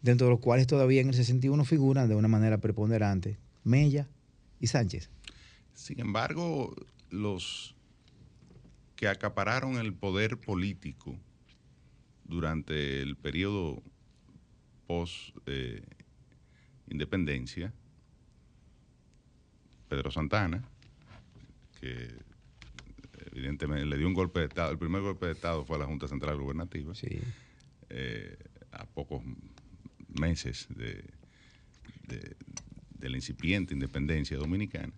dentro 0.00 0.28
de 0.28 0.34
los 0.34 0.38
cuales 0.38 0.68
todavía 0.68 1.00
en 1.00 1.08
el 1.08 1.14
61 1.14 1.64
figuran 1.64 2.08
de 2.08 2.14
una 2.14 2.28
manera 2.28 2.58
preponderante 2.58 3.36
Mella 3.64 4.06
y 4.60 4.68
Sánchez. 4.68 5.10
Sin 5.74 5.98
embargo, 5.98 6.76
los 7.10 7.74
que 8.94 9.08
acapararon 9.08 9.78
el 9.78 9.92
poder 9.92 10.38
político 10.38 11.18
durante 12.26 13.02
el 13.02 13.16
periodo 13.16 13.82
post 14.86 15.36
eh, 15.46 15.82
Pedro 19.88 20.10
Santana, 20.10 20.62
que 21.80 22.08
evidentemente 23.32 23.86
le 23.86 23.96
dio 23.96 24.06
un 24.06 24.14
golpe 24.14 24.40
de 24.40 24.46
Estado, 24.46 24.70
el 24.70 24.78
primer 24.78 25.02
golpe 25.02 25.26
de 25.26 25.32
Estado 25.32 25.64
fue 25.64 25.76
a 25.76 25.80
la 25.80 25.86
Junta 25.86 26.08
Central 26.08 26.38
Gubernativa, 26.38 26.92
eh, 27.90 28.36
a 28.72 28.84
pocos 28.86 29.22
meses 30.08 30.66
de, 30.70 31.04
de 32.98 33.08
la 33.08 33.16
incipiente 33.16 33.74
independencia 33.74 34.36
dominicana. 34.36 34.92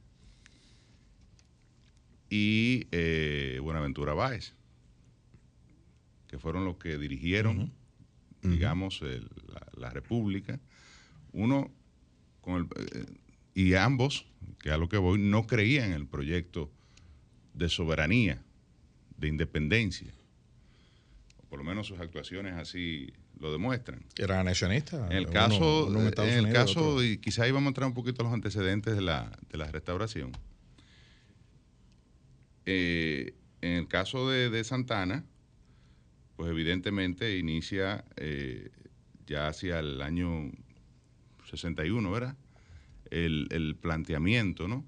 Y 2.28 2.86
eh, 2.92 3.58
Buenaventura 3.60 4.14
Báez, 4.14 4.54
que 6.28 6.38
fueron 6.38 6.64
los 6.64 6.76
que 6.76 6.96
dirigieron, 6.96 7.72
digamos, 8.42 9.02
la, 9.76 9.90
República. 9.90 10.60
Uno, 11.32 11.72
con 12.40 12.54
el, 12.54 12.68
eh, 12.92 13.04
y 13.54 13.74
ambos, 13.74 14.26
que 14.58 14.70
a 14.70 14.76
lo 14.76 14.88
que 14.88 14.96
voy, 14.96 15.18
no 15.18 15.46
creían 15.46 15.86
en 15.86 15.92
el 15.94 16.06
proyecto 16.06 16.70
de 17.54 17.68
soberanía, 17.68 18.42
de 19.16 19.28
independencia. 19.28 20.12
por 21.48 21.58
lo 21.58 21.64
menos 21.64 21.88
sus 21.88 21.98
actuaciones 21.98 22.54
así 22.54 23.12
lo 23.40 23.50
demuestran. 23.50 24.04
¿Era 24.16 24.40
anexionista? 24.40 25.06
En 25.06 25.16
el 25.16 25.28
caso, 25.28 25.88
en 25.88 26.46
el 26.46 26.52
caso 26.52 27.02
y 27.02 27.18
quizá 27.18 27.48
íbamos 27.48 27.66
a 27.66 27.70
entrar 27.70 27.88
un 27.88 27.94
poquito 27.94 28.22
a 28.22 28.24
los 28.24 28.32
antecedentes 28.32 28.94
de 28.94 29.02
la, 29.02 29.36
de 29.50 29.58
la 29.58 29.66
restauración 29.66 30.32
eh, 32.66 33.34
en 33.62 33.72
el 33.72 33.88
caso 33.88 34.30
de, 34.30 34.62
Santana, 34.64 35.24
pues 36.36 36.50
evidentemente 36.50 37.36
inicia 37.36 38.04
eh, 38.16 38.70
ya 39.26 39.48
hacia 39.48 39.80
el 39.80 40.00
año 40.02 40.50
61, 41.50 42.10
¿verdad? 42.10 42.36
El, 43.10 43.76
planteamiento, 43.80 44.68
¿no? 44.68 44.84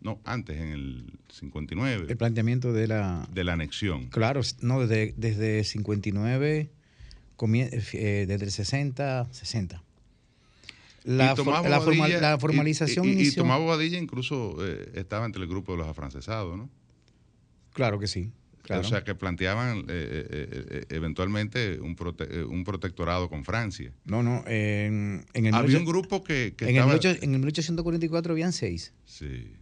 No, 0.00 0.20
antes, 0.24 0.58
en 0.58 0.72
el 0.72 1.18
59. 1.28 2.06
El 2.08 2.16
planteamiento 2.16 2.72
de 2.72 2.88
la... 2.88 3.28
De 3.32 3.44
la 3.44 3.52
anexión. 3.52 4.08
Claro, 4.08 4.40
no, 4.60 4.80
desde, 4.80 5.14
desde 5.16 5.64
59, 5.64 6.70
eh, 7.42 8.24
desde 8.26 8.44
el 8.44 8.50
60, 8.50 9.28
60. 9.30 9.82
La, 11.04 11.34
la, 11.34 12.38
formalización 12.38 13.06
y, 13.08 13.22
y, 13.22 13.32
Tomás 13.32 13.58
Bobadilla 13.58 13.98
incluso 13.98 14.56
eh, 14.60 14.92
estaba 14.94 15.24
entre 15.24 15.42
el 15.42 15.48
grupo 15.48 15.72
de 15.72 15.78
los 15.78 15.88
afrancesados, 15.88 16.58
¿no? 16.58 16.68
Claro 17.72 17.98
que 17.98 18.06
sí. 18.06 18.32
O 18.78 18.84
sea, 18.84 19.02
que 19.04 19.14
planteaban 19.14 19.80
eh, 19.80 19.84
eh, 19.88 20.84
eventualmente 20.90 21.80
un, 21.80 21.96
un, 22.48 22.64
protectorado 22.64 23.28
con 23.28 23.44
Francia. 23.44 23.92
No, 24.04 24.22
no. 24.22 24.44
En, 24.46 25.24
el 25.34 25.54
Había 25.54 25.78
un 25.78 25.84
grupo 25.84 26.22
que, 26.22 26.54
en, 26.58 26.76
estaba... 26.76 26.94
el 26.94 27.18
en 27.22 27.34
el 27.34 27.40
1844 27.40 28.32
habían 28.32 28.52
seis. 28.52 28.92
Sí. 29.04 29.54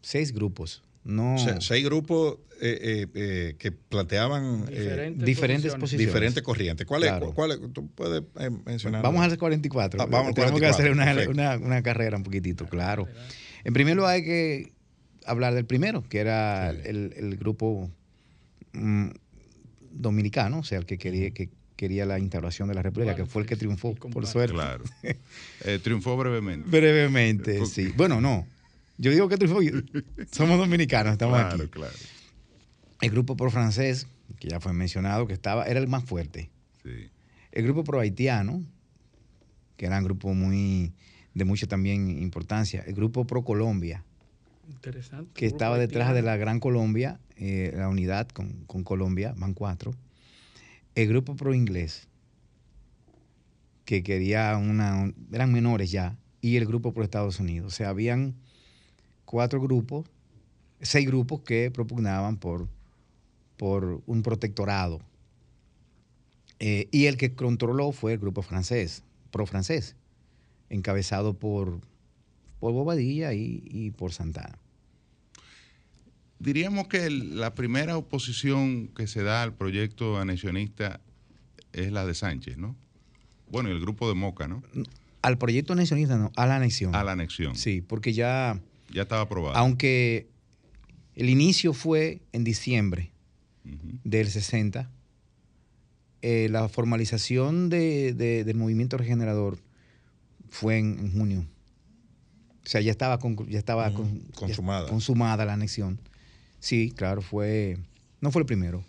Seis 0.00 0.32
grupos 0.32 0.82
No. 1.02 1.36
seis 1.60 1.84
grupos 1.84 2.38
eh, 2.60 3.06
eh, 3.14 3.56
que 3.58 3.72
planteaban 3.72 4.66
diferentes, 5.16 5.74
posiciones. 5.74 6.06
Diferentes 6.06 6.42
corrientes. 6.42 6.86
¿Cuál 6.86 7.04
es? 7.04 7.12
Cuál 7.34 7.72
¿Tú 7.72 7.88
puedes 7.88 8.22
mencionar? 8.64 9.02
Vamos 9.02 9.24
al 9.24 9.36
44. 9.36 10.00
Ah, 10.00 10.06
vamos 10.06 10.34
Tenemos 10.34 10.60
que 10.60 10.66
hacer 10.66 10.90
una, 10.90 11.82
carrera 11.82 12.16
un 12.16 12.22
poquitito, 12.22 12.66
claro. 12.66 13.08
En 13.64 13.72
primer 13.72 13.96
lugar 13.96 14.16
hay 14.16 14.24
que 14.24 14.73
hablar 15.24 15.54
del 15.54 15.64
primero, 15.64 16.02
que 16.08 16.18
era 16.18 16.70
el, 16.70 17.36
grupo 17.38 17.90
mm, 18.72 19.08
dominicano, 19.90 20.60
o 20.60 20.64
sea, 20.64 20.78
el 20.78 20.86
que 20.86 20.98
quería, 20.98 21.30
que 21.30 21.50
quería 21.76 22.06
la 22.06 22.18
instauración 22.18 22.68
de 22.68 22.74
la 22.74 22.82
República, 22.82 23.14
que 23.14 23.26
fue 23.26 23.42
el 23.42 23.48
que 23.48 23.56
triunfó, 23.56 23.94
por 23.94 24.26
suerte. 24.26 24.54
Claro. 24.54 24.84
Eh, 25.64 25.78
triunfó 25.82 26.16
brevemente. 26.16 26.68
brevemente, 26.68 27.64
sí. 27.66 27.92
Bueno, 27.96 28.20
no. 28.20 28.46
Yo 28.98 29.10
digo 29.10 29.28
que 29.28 29.36
triunfó. 29.36 29.60
Somos 30.30 30.58
dominicanos, 30.58 31.12
estamos 31.12 31.38
aquí. 31.40 31.56
Claro, 31.56 31.70
claro. 31.70 31.94
El 33.00 33.10
grupo 33.10 33.36
pro 33.36 33.50
francés, 33.50 34.06
que 34.38 34.48
ya 34.48 34.60
fue 34.60 34.72
mencionado, 34.72 35.26
que 35.26 35.32
estaba, 35.32 35.66
era 35.66 35.80
el 35.80 35.88
más 35.88 36.04
fuerte. 36.04 36.50
Sí. 36.82 37.08
El 37.52 37.64
grupo 37.64 37.84
pro 37.84 38.00
haitiano, 38.00 38.62
que 39.76 39.86
era 39.86 39.98
un 39.98 40.04
grupo 40.04 40.34
muy 40.34 40.92
de 41.34 41.44
mucha 41.44 41.66
también 41.66 42.10
importancia. 42.22 42.82
El 42.86 42.94
grupo 42.94 43.26
pro 43.26 43.44
Colombia. 43.44 44.04
Interesante. 44.68 45.30
Que 45.34 45.46
estaba 45.46 45.78
detrás 45.78 46.14
de 46.14 46.22
la 46.22 46.36
Gran 46.36 46.60
Colombia, 46.60 47.20
eh, 47.36 47.72
la 47.76 47.88
unidad 47.88 48.28
con, 48.28 48.64
con 48.66 48.84
Colombia, 48.84 49.34
van 49.36 49.54
cuatro 49.54 49.94
el 50.94 51.08
grupo 51.08 51.34
pro 51.34 51.54
inglés, 51.54 52.06
que 53.84 54.02
quería 54.02 54.56
una, 54.56 55.12
eran 55.32 55.52
menores 55.52 55.90
ya, 55.90 56.16
y 56.40 56.56
el 56.56 56.66
grupo 56.66 56.92
pro 56.92 57.02
Estados 57.02 57.40
Unidos. 57.40 57.72
O 57.72 57.76
sea, 57.76 57.88
habían 57.88 58.34
cuatro 59.24 59.60
grupos, 59.60 60.06
seis 60.80 61.06
grupos 61.06 61.40
que 61.40 61.70
propugnaban 61.70 62.36
por, 62.36 62.68
por 63.56 64.02
un 64.06 64.22
protectorado. 64.22 65.00
Eh, 66.60 66.88
y 66.92 67.06
el 67.06 67.16
que 67.16 67.34
controló 67.34 67.92
fue 67.92 68.12
el 68.12 68.18
grupo 68.18 68.42
francés, 68.42 69.02
pro 69.32 69.46
francés, 69.46 69.96
encabezado 70.70 71.34
por, 71.34 71.80
por 72.64 72.72
Bobadilla 72.72 73.34
y, 73.34 73.62
y 73.66 73.90
por 73.90 74.14
Santana. 74.14 74.58
Diríamos 76.38 76.88
que 76.88 77.10
la 77.10 77.54
primera 77.54 77.98
oposición 77.98 78.88
que 78.88 79.06
se 79.06 79.22
da 79.22 79.42
al 79.42 79.52
proyecto 79.52 80.18
anexionista 80.18 81.02
es 81.74 81.92
la 81.92 82.06
de 82.06 82.14
Sánchez, 82.14 82.56
¿no? 82.56 82.74
Bueno, 83.50 83.68
y 83.68 83.72
el 83.72 83.80
grupo 83.80 84.08
de 84.08 84.14
Moca, 84.14 84.48
¿no? 84.48 84.62
Al 85.20 85.36
proyecto 85.36 85.74
anexionista, 85.74 86.16
no, 86.16 86.32
a 86.36 86.46
la 86.46 86.56
anexión. 86.56 86.94
A 86.94 87.04
la 87.04 87.12
anexión. 87.12 87.54
Sí, 87.54 87.82
porque 87.82 88.14
ya... 88.14 88.58
Ya 88.90 89.02
estaba 89.02 89.20
aprobado. 89.20 89.54
Aunque 89.58 90.30
el 91.16 91.28
inicio 91.28 91.74
fue 91.74 92.22
en 92.32 92.44
diciembre 92.44 93.12
del 94.04 94.28
60, 94.28 94.90
eh, 96.22 96.48
la 96.50 96.66
formalización 96.70 97.68
del 97.68 98.54
movimiento 98.54 98.96
regenerador 98.96 99.58
fue 100.48 100.78
en, 100.78 101.12
junio. 101.12 101.44
O 102.64 102.68
sea, 102.68 102.80
ya 102.80 102.90
estaba, 102.90 103.18
ya 103.48 103.58
estaba 103.58 103.92
consumada. 104.34 104.88
consumada 104.88 105.44
la 105.44 105.52
anexión. 105.52 105.98
Sí, 106.60 106.92
claro, 106.96 107.20
fue, 107.20 107.76
no 108.22 108.30
fue 108.30 108.40
el 108.40 108.46
primero, 108.46 108.82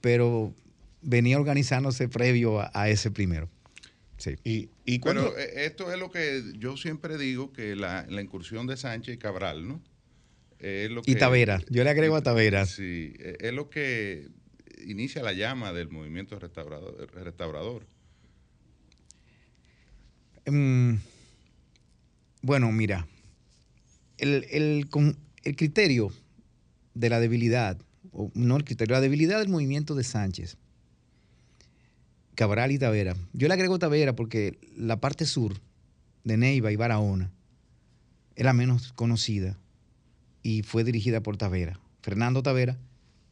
pero 0.00 0.54
venía 1.02 1.36
organizándose 1.36 2.08
previo 2.08 2.60
a, 2.72 2.88
ese 2.88 3.10
primero. 3.10 3.48
Sí. 4.18 4.36
Y, 4.44 4.68
y 4.84 5.00
Pero 5.00 5.36
eh, 5.36 5.64
esto 5.64 5.92
es 5.92 5.98
lo 5.98 6.10
que 6.12 6.42
yo 6.58 6.76
siempre 6.76 7.18
digo, 7.18 7.52
que 7.52 7.74
la, 7.74 8.06
incursión 8.08 8.68
de 8.68 8.76
Sánchez 8.76 9.16
y 9.16 9.18
Cabral, 9.18 9.66
¿no? 9.66 9.82
Es 10.60 10.90
lo 10.90 11.02
que, 11.02 11.10
y 11.10 11.14
Tavera, 11.16 11.60
yo 11.70 11.82
le 11.82 11.90
agrego 11.90 12.14
a 12.16 12.22
Tavera. 12.22 12.66
Sí, 12.66 13.14
e, 13.18 13.38
es 13.40 13.52
lo 13.52 13.68
que 13.68 14.28
inicia 14.86 15.22
la 15.22 15.32
llama 15.32 15.72
del 15.72 15.88
movimiento 15.88 16.38
restaurador. 16.38 17.10
restaurador. 17.14 17.86
Mm, 20.46 20.96
bueno, 22.42 22.70
mira, 22.72 23.06
el, 24.18 24.46
el, 24.50 24.88
el 25.42 25.56
criterio 25.56 26.12
de 26.94 27.08
la 27.10 27.20
debilidad, 27.20 27.78
o 28.12 28.30
no 28.34 28.56
el 28.56 28.64
criterio, 28.64 28.94
la 28.94 29.00
debilidad 29.00 29.38
del 29.38 29.48
movimiento 29.48 29.94
de 29.94 30.04
Sánchez, 30.04 30.56
Cabral 32.34 32.72
y 32.72 32.78
Tavera. 32.78 33.16
Yo 33.32 33.48
le 33.48 33.54
agrego 33.54 33.78
Tavera 33.78 34.14
porque 34.16 34.58
la 34.76 34.98
parte 34.98 35.26
sur 35.26 35.60
de 36.24 36.36
Neiva 36.36 36.72
y 36.72 36.76
Barahona 36.76 37.30
era 38.36 38.52
menos 38.52 38.92
conocida 38.94 39.58
y 40.42 40.62
fue 40.62 40.84
dirigida 40.84 41.22
por 41.22 41.36
Tavera. 41.36 41.78
Fernando 42.02 42.42
Tavera, 42.42 42.78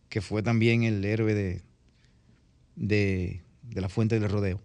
que 0.08 0.20
fue 0.20 0.42
también 0.42 0.82
el 0.82 1.04
héroe 1.04 1.34
de, 1.34 1.62
de, 2.76 3.42
la 3.72 3.88
Fuente 3.88 4.20
del 4.20 4.28
Rodeo. 4.28 4.60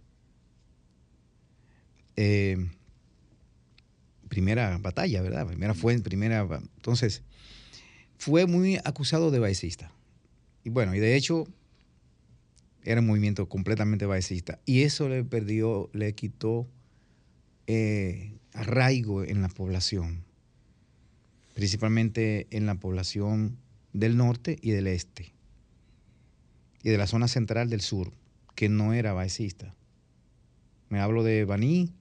Eh, 2.15 2.57
primera 4.33 4.79
batalla, 4.79 5.21
¿verdad? 5.21 5.45
Primera 5.45 5.75
fue, 5.75 5.99
primera. 5.99 6.41
Entonces, 6.77 7.21
fue 8.17 8.47
muy 8.47 8.77
acusado 8.83 9.29
de 9.29 9.37
baecista. 9.37 9.91
Y 10.63 10.71
bueno, 10.71 10.95
y 10.95 10.99
de 10.99 11.15
hecho 11.15 11.45
era 12.83 13.01
un 13.01 13.05
movimiento 13.05 13.47
completamente 13.47 14.07
baecista. 14.07 14.59
Y 14.65 14.81
eso 14.81 15.07
le 15.07 15.23
perdió, 15.23 15.91
le 15.93 16.15
quitó 16.15 16.67
eh, 17.67 18.33
arraigo 18.53 19.23
en 19.23 19.43
la 19.43 19.49
población, 19.49 20.23
principalmente 21.53 22.47
en 22.49 22.65
la 22.65 22.73
población 22.73 23.59
del 23.93 24.17
norte 24.17 24.57
y 24.63 24.71
del 24.71 24.87
este, 24.87 25.31
y 26.81 26.89
de 26.89 26.97
la 26.97 27.05
zona 27.05 27.27
central 27.27 27.69
del 27.69 27.81
sur, 27.81 28.11
que 28.55 28.67
no 28.67 28.93
era 28.93 29.13
baecista. 29.13 29.75
Me 30.89 30.99
hablo 30.99 31.23
de 31.23 31.45
Baní, 31.45 31.93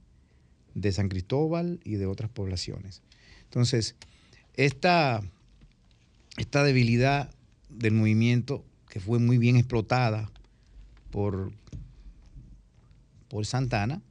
de 0.74 0.92
San 0.92 1.08
Cristóbal 1.08 1.80
y 1.84 1.96
de 1.96 2.06
otras 2.06 2.30
poblaciones. 2.30 3.02
Entonces, 3.44 3.96
esta 4.54 5.22
esta 6.36 6.64
debilidad 6.64 7.30
del 7.68 7.94
movimiento 7.94 8.64
que 8.88 9.00
fue 9.00 9.18
muy 9.18 9.38
bien 9.38 9.56
explotada 9.56 10.30
por, 11.10 11.52
por 13.28 13.46
Santana, 13.46 14.02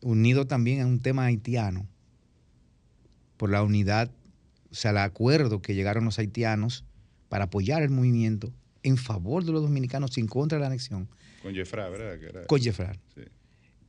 unido 0.00 0.46
también 0.46 0.80
a 0.80 0.86
un 0.86 1.00
tema 1.00 1.26
haitiano, 1.26 1.86
por 3.36 3.50
la 3.50 3.62
unidad, 3.62 4.10
o 4.70 4.74
sea, 4.74 4.90
el 4.92 4.98
acuerdo 4.98 5.62
que 5.62 5.74
llegaron 5.74 6.04
los 6.04 6.18
haitianos 6.18 6.84
para 7.28 7.44
apoyar 7.44 7.82
el 7.82 7.90
movimiento 7.90 8.52
en 8.82 8.96
favor 8.96 9.44
de 9.44 9.52
los 9.52 9.62
dominicanos 9.62 10.12
sin 10.12 10.26
contra 10.26 10.58
de 10.58 10.60
la 10.60 10.66
anexión. 10.68 11.08
Con 11.42 11.54
Jeffra, 11.54 11.88
¿verdad? 11.88 12.46
Con 12.46 12.60
Jeffra. 12.60 12.94
Sí. 13.14 13.22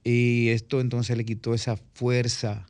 Y 0.03 0.49
esto 0.49 0.81
entonces 0.81 1.15
le 1.15 1.25
quitó 1.25 1.53
esa 1.53 1.77
fuerza 1.77 2.67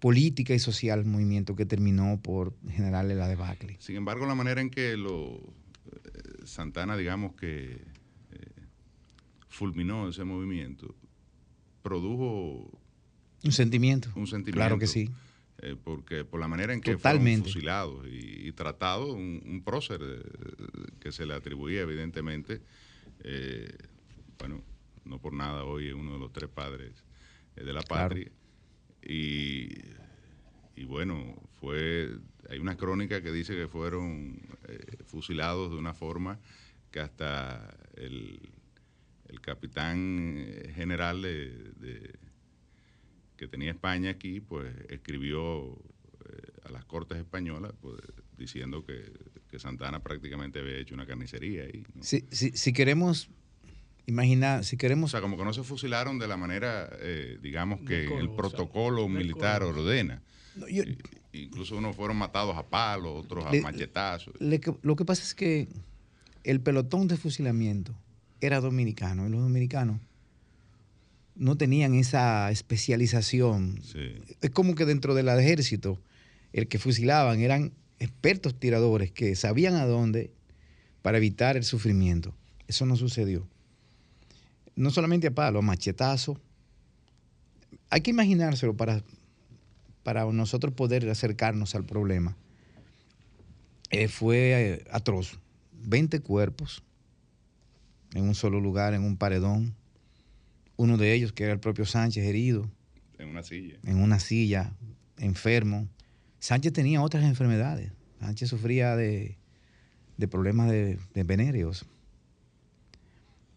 política 0.00 0.54
y 0.54 0.58
social 0.58 1.04
movimiento 1.04 1.54
que 1.54 1.66
terminó 1.66 2.20
por 2.22 2.54
generarle 2.68 3.14
la 3.14 3.28
debacle. 3.28 3.76
Sin 3.80 3.96
embargo, 3.96 4.26
la 4.26 4.34
manera 4.34 4.60
en 4.60 4.70
que 4.70 4.96
lo 4.96 5.36
eh, 5.36 6.44
Santana, 6.44 6.96
digamos 6.96 7.34
que 7.34 7.72
eh, 7.72 8.46
fulminó 9.48 10.08
ese 10.08 10.24
movimiento, 10.24 10.94
produjo 11.82 12.70
un 13.44 13.52
sentimiento. 13.52 14.10
Un 14.14 14.26
sentimiento. 14.26 14.58
Claro 14.58 14.78
que 14.78 14.86
sí. 14.86 15.10
Eh, 15.58 15.76
porque 15.82 16.24
por 16.24 16.40
la 16.40 16.48
manera 16.48 16.72
en 16.72 16.80
que 16.80 16.96
fueron 16.96 17.42
fusilados 17.42 18.06
y, 18.10 18.50
tratado 18.52 19.12
un, 19.12 19.62
prócer 19.64 20.00
que 21.00 21.12
se 21.12 21.26
le 21.26 21.34
atribuía 21.34 21.82
evidentemente, 21.82 22.62
bueno, 24.38 24.62
no 25.04 25.18
por 25.20 25.32
nada 25.32 25.64
hoy 25.64 25.88
es 25.88 25.94
uno 25.94 26.12
de 26.12 26.18
los 26.18 26.32
tres 26.32 26.50
padres 26.50 26.92
de 27.56 27.72
la 27.72 27.82
patria. 27.82 28.30
Y, 29.02 29.68
bueno, 30.84 31.36
fue 31.60 32.10
hay 32.48 32.58
una 32.58 32.76
crónica 32.76 33.22
que 33.22 33.30
dice 33.30 33.54
que 33.54 33.68
fueron 33.68 34.40
eh, 34.66 34.96
fusilados 35.04 35.70
de 35.70 35.76
una 35.76 35.94
forma 35.94 36.40
que 36.90 37.00
hasta 37.00 37.76
el, 37.96 38.40
capitán 39.42 40.34
eh, 40.38 40.72
general 40.74 41.22
de, 41.22 42.18
que 43.36 43.46
tenía 43.46 43.70
España 43.70 44.10
aquí, 44.10 44.40
pues 44.40 44.74
escribió 44.88 45.78
eh, 46.28 46.52
a 46.64 46.72
las 46.72 46.84
cortes 46.84 47.18
españolas 47.18 47.72
pues, 47.80 48.00
diciendo 48.36 48.84
que, 48.84 49.30
Santana 49.58 50.00
prácticamente 50.00 50.60
había 50.60 50.76
hecho 50.76 50.94
una 50.94 51.06
carnicería 51.06 51.64
ahí. 51.64 51.84
si 52.00 52.72
queremos 52.72 53.28
Imagina, 54.10 54.64
si 54.64 54.76
queremos... 54.76 55.10
O 55.10 55.12
sea, 55.12 55.20
como 55.20 55.36
que 55.36 55.44
no 55.44 55.52
se 55.52 55.62
fusilaron 55.62 56.18
de 56.18 56.26
la 56.26 56.36
manera, 56.36 56.90
eh, 57.00 57.38
digamos, 57.40 57.80
que 57.82 58.06
el 58.18 58.30
protocolo 58.30 59.08
militar 59.08 59.62
ordena. 59.62 60.20
Incluso 61.32 61.76
unos 61.76 61.94
fueron 61.94 62.16
matados 62.16 62.56
a 62.56 62.66
palos, 62.66 63.24
otros 63.24 63.46
a 63.46 63.52
machetazos. 63.62 64.34
lo 64.40 64.96
que 64.96 65.04
pasa 65.04 65.22
es 65.22 65.34
que 65.34 65.68
el 66.42 66.60
pelotón 66.60 67.06
de 67.06 67.16
fusilamiento 67.16 67.94
era 68.40 68.60
dominicano 68.60 69.28
y 69.28 69.30
los 69.30 69.42
dominicanos 69.42 70.00
no 71.36 71.56
tenían 71.56 71.94
esa 71.94 72.50
especialización. 72.50 73.80
Es 74.40 74.50
como 74.50 74.74
que 74.74 74.86
dentro 74.86 75.14
del 75.14 75.28
ejército, 75.28 76.00
el 76.52 76.66
que 76.66 76.80
fusilaban 76.80 77.40
eran 77.40 77.72
expertos 78.00 78.58
tiradores 78.58 79.12
que 79.12 79.36
sabían 79.36 79.76
a 79.76 79.86
dónde 79.86 80.32
para 81.02 81.18
evitar 81.18 81.56
el 81.56 81.62
sufrimiento. 81.62 82.34
Eso 82.66 82.86
no 82.86 82.96
sucedió. 82.96 83.46
No 84.76 84.90
solamente 84.90 85.26
a 85.26 85.34
palo, 85.34 85.58
a 85.58 85.62
machetazo. 85.62 86.40
Hay 87.90 88.00
que 88.00 88.10
imaginárselo 88.10 88.76
para, 88.76 89.02
para 90.02 90.24
nosotros 90.24 90.72
poder 90.74 91.08
acercarnos 91.08 91.74
al 91.74 91.84
problema. 91.84 92.36
Eh, 93.90 94.08
fue 94.08 94.36
eh, 94.52 94.84
atroz. 94.90 95.38
20 95.82 96.20
cuerpos 96.20 96.82
en 98.14 98.24
un 98.24 98.34
solo 98.34 98.60
lugar, 98.60 98.94
en 98.94 99.02
un 99.02 99.16
paredón. 99.16 99.74
Uno 100.76 100.96
de 100.96 101.12
ellos, 101.12 101.32
que 101.32 101.44
era 101.44 101.52
el 101.52 101.60
propio 101.60 101.84
Sánchez, 101.84 102.24
herido. 102.24 102.70
En 103.18 103.28
una 103.28 103.42
silla. 103.42 103.78
En 103.84 103.98
una 103.98 104.18
silla, 104.18 104.72
enfermo. 105.18 105.88
Sánchez 106.38 106.72
tenía 106.72 107.02
otras 107.02 107.24
enfermedades. 107.24 107.92
Sánchez 108.20 108.48
sufría 108.48 108.96
de, 108.96 109.36
problemas 110.30 110.70
de, 110.70 110.98
de 111.14 111.24
venéreos. 111.24 111.86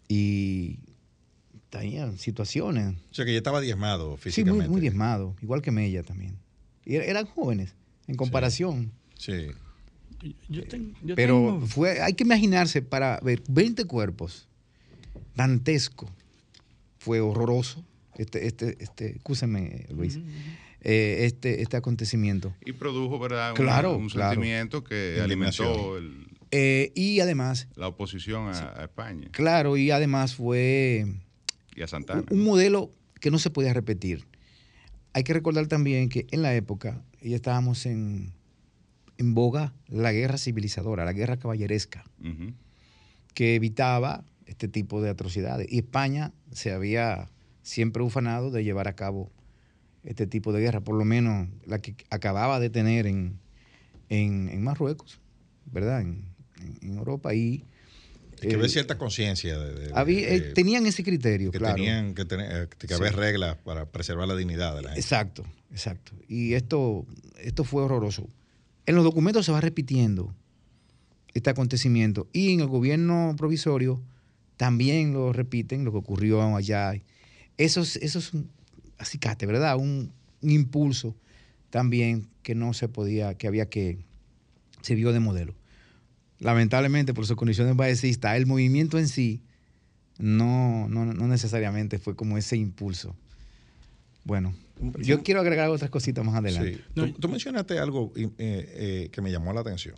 Y 0.08 0.80
tenía 1.80 2.16
situaciones. 2.18 2.96
O 3.12 3.14
sea, 3.14 3.26
que 3.26 3.32
ya 3.32 3.38
estaba 3.38 3.60
diezmado 3.60 4.18
físicamente. 4.18 4.66
Sí, 4.66 4.70
muy, 4.70 4.82
diezmado, 4.82 5.36
igual 5.42 5.62
que 5.62 5.72
Mella 5.72 6.04
también. 6.04 6.38
Y 6.86 6.96
er, 6.96 7.04
eran 7.04 7.26
jóvenes, 7.26 7.76
en 8.08 8.16
comparación. 8.16 8.92
Sí. 9.18 9.48
Pero 11.16 11.62
fue, 11.68 12.02
hay 12.02 12.14
que 12.14 12.24
imaginarse 12.24 12.82
para 12.82 13.20
ver 13.22 13.42
20 13.50 13.86
cuerpos, 13.86 14.48
dantesco, 15.36 16.10
fue 17.00 17.20
horroroso. 17.20 17.84
Este, 18.16 18.46
este, 18.46 18.78
este, 18.80 19.16
escúchame, 19.16 19.88
Luis. 19.90 20.20
Eh, 20.82 21.26
este, 21.26 21.62
este 21.62 21.78
acontecimiento. 21.78 22.54
Y 22.64 22.74
produjo, 22.74 23.18
¿verdad? 23.18 23.56
Claro, 23.56 23.98
un, 23.98 24.10
sentimiento 24.10 24.84
que 24.84 25.20
alimentó 25.22 25.98
el, 25.98 26.28
eh, 26.56 26.92
y 26.94 27.20
además... 27.20 27.68
La 27.76 27.88
oposición 27.88 28.50
a, 28.50 28.84
España. 28.84 29.28
Claro, 29.32 29.76
y 29.76 29.90
además 29.90 30.36
fue... 30.36 31.08
Y 31.76 31.82
a 31.82 31.88
Santana. 31.88 32.24
Un, 32.30 32.44
modelo 32.44 32.92
que 33.20 33.32
no 33.32 33.40
se 33.40 33.50
podía 33.50 33.74
repetir. 33.74 34.26
Hay 35.14 35.24
que 35.24 35.34
recordar 35.34 35.68
también 35.68 36.10
que 36.10 36.28
en 36.32 36.42
la 36.42 36.56
época 36.56 37.04
ya 37.22 37.36
estábamos 37.36 37.86
en, 37.86 38.34
en 39.18 39.34
boga 39.34 39.74
la 39.88 40.12
guerra 40.12 40.38
civilizadora, 40.38 41.06
la 41.06 41.14
guerra 41.14 41.38
caballeresca, 41.38 42.04
que 43.34 43.56
evitaba 43.56 44.26
este 44.46 44.68
tipo 44.68 45.02
de 45.02 45.10
atrocidades. 45.10 45.68
Y 45.72 45.80
España 45.80 46.34
se 46.52 46.72
había 46.72 47.30
siempre 47.62 48.04
ufanado 48.04 48.52
de 48.52 48.64
llevar 48.64 48.88
a 48.88 48.96
cabo 48.96 49.32
este 50.04 50.28
tipo 50.28 50.52
de 50.52 50.62
guerra, 50.62 50.82
por 50.82 50.96
lo 50.96 51.06
menos 51.06 51.48
la 51.66 51.80
que 51.80 51.96
acababa 52.10 52.60
de 52.60 52.70
tener 52.70 53.08
en, 53.08 53.40
en, 54.10 54.64
Marruecos, 54.64 55.22
¿verdad? 55.66 56.02
En, 56.02 56.34
Europa 56.82 57.34
y... 57.34 57.66
que 58.48 58.56
haber 58.56 58.68
eh, 58.68 58.70
cierta 58.70 58.98
conciencia. 58.98 59.58
De, 59.58 60.52
tenían 60.54 60.86
ese 60.86 61.04
criterio, 61.04 61.52
que 61.52 61.60
claro. 61.60 61.76
Tenían 61.76 62.14
que, 62.16 62.26
tener, 62.26 62.70
que 62.70 62.94
haber 62.94 63.16
reglas 63.16 63.58
para 63.58 63.86
preservar 63.86 64.28
la 64.28 64.36
dignidad 64.36 64.76
de 64.76 64.82
la 64.82 64.90
gente. 64.90 65.02
Exacto, 65.02 65.44
exacto. 65.72 66.14
Y 66.28 66.54
esto, 66.54 67.06
esto 67.38 67.64
fue 67.64 67.84
horroroso. 67.84 68.28
En 68.86 68.96
los 68.96 69.04
documentos 69.04 69.46
se 69.46 69.52
va 69.52 69.62
repitiendo 69.62 70.36
este 71.34 71.50
acontecimiento 71.50 72.28
y 72.34 72.54
en 72.54 72.60
el 72.60 72.68
gobierno 72.68 73.36
provisorio 73.38 74.02
también 74.58 75.14
lo 75.14 75.34
repiten, 75.34 75.84
lo 75.84 75.92
que 75.92 75.98
ocurrió 75.98 76.56
allá. 76.56 76.94
Eso 77.58 77.82
es, 77.82 77.96
eso 77.98 78.20
es 78.20 78.34
un 78.34 78.50
acicate, 78.98 79.46
¿verdad? 79.46 79.78
Un, 79.78 80.12
impulso 80.42 81.16
también 81.70 82.28
que 82.44 82.54
no 82.54 82.74
se 82.74 82.90
podía, 82.90 83.34
que 83.36 83.48
había 83.48 83.70
que, 83.70 83.98
se 84.82 84.94
vio 84.94 85.14
de 85.14 85.22
modelo. 85.22 85.56
Lamentablemente, 86.44 87.14
por 87.14 87.26
sus 87.26 87.38
condiciones 87.38 87.76
baecistas, 87.76 88.36
el 88.36 88.46
movimiento 88.46 89.00
en 89.00 89.08
sí 89.08 89.42
no, 90.18 90.88
no, 90.90 91.06
necesariamente 91.28 92.00
fue 92.00 92.16
como 92.16 92.38
ese 92.38 92.58
impulso. 92.58 93.16
Bueno, 94.26 94.54
yo 95.00 95.24
quiero 95.24 95.40
agregar 95.40 95.70
otras 95.70 95.90
cositas 95.90 96.24
más 96.24 96.36
adelante. 96.36 96.84
tú, 96.94 97.30
mencionaste 97.30 97.80
algo 97.80 98.12
eh, 98.16 98.30
eh, 98.38 99.10
que 99.12 99.22
me 99.22 99.32
llamó 99.32 99.54
la 99.54 99.62
atención. 99.62 99.96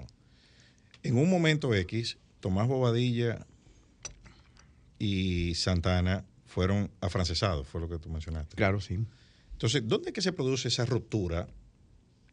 En 1.03 1.17
un 1.17 1.29
momento 1.29 1.73
X, 1.73 2.17
Tomás 2.39 2.67
Bobadilla 2.67 3.45
y 4.99 5.53
Santana 5.55 6.25
fueron 6.45 6.91
afrancesados, 7.01 7.67
fue 7.67 7.81
lo 7.81 7.89
que 7.89 7.97
tú 7.97 8.09
mencionaste. 8.09 8.55
Claro, 8.55 8.79
sí. 8.81 8.99
Entonces, 9.51 9.83
¿dónde 9.85 10.09
es 10.09 10.13
que 10.13 10.21
se 10.21 10.31
produce 10.31 10.67
esa 10.67 10.85
ruptura 10.85 11.47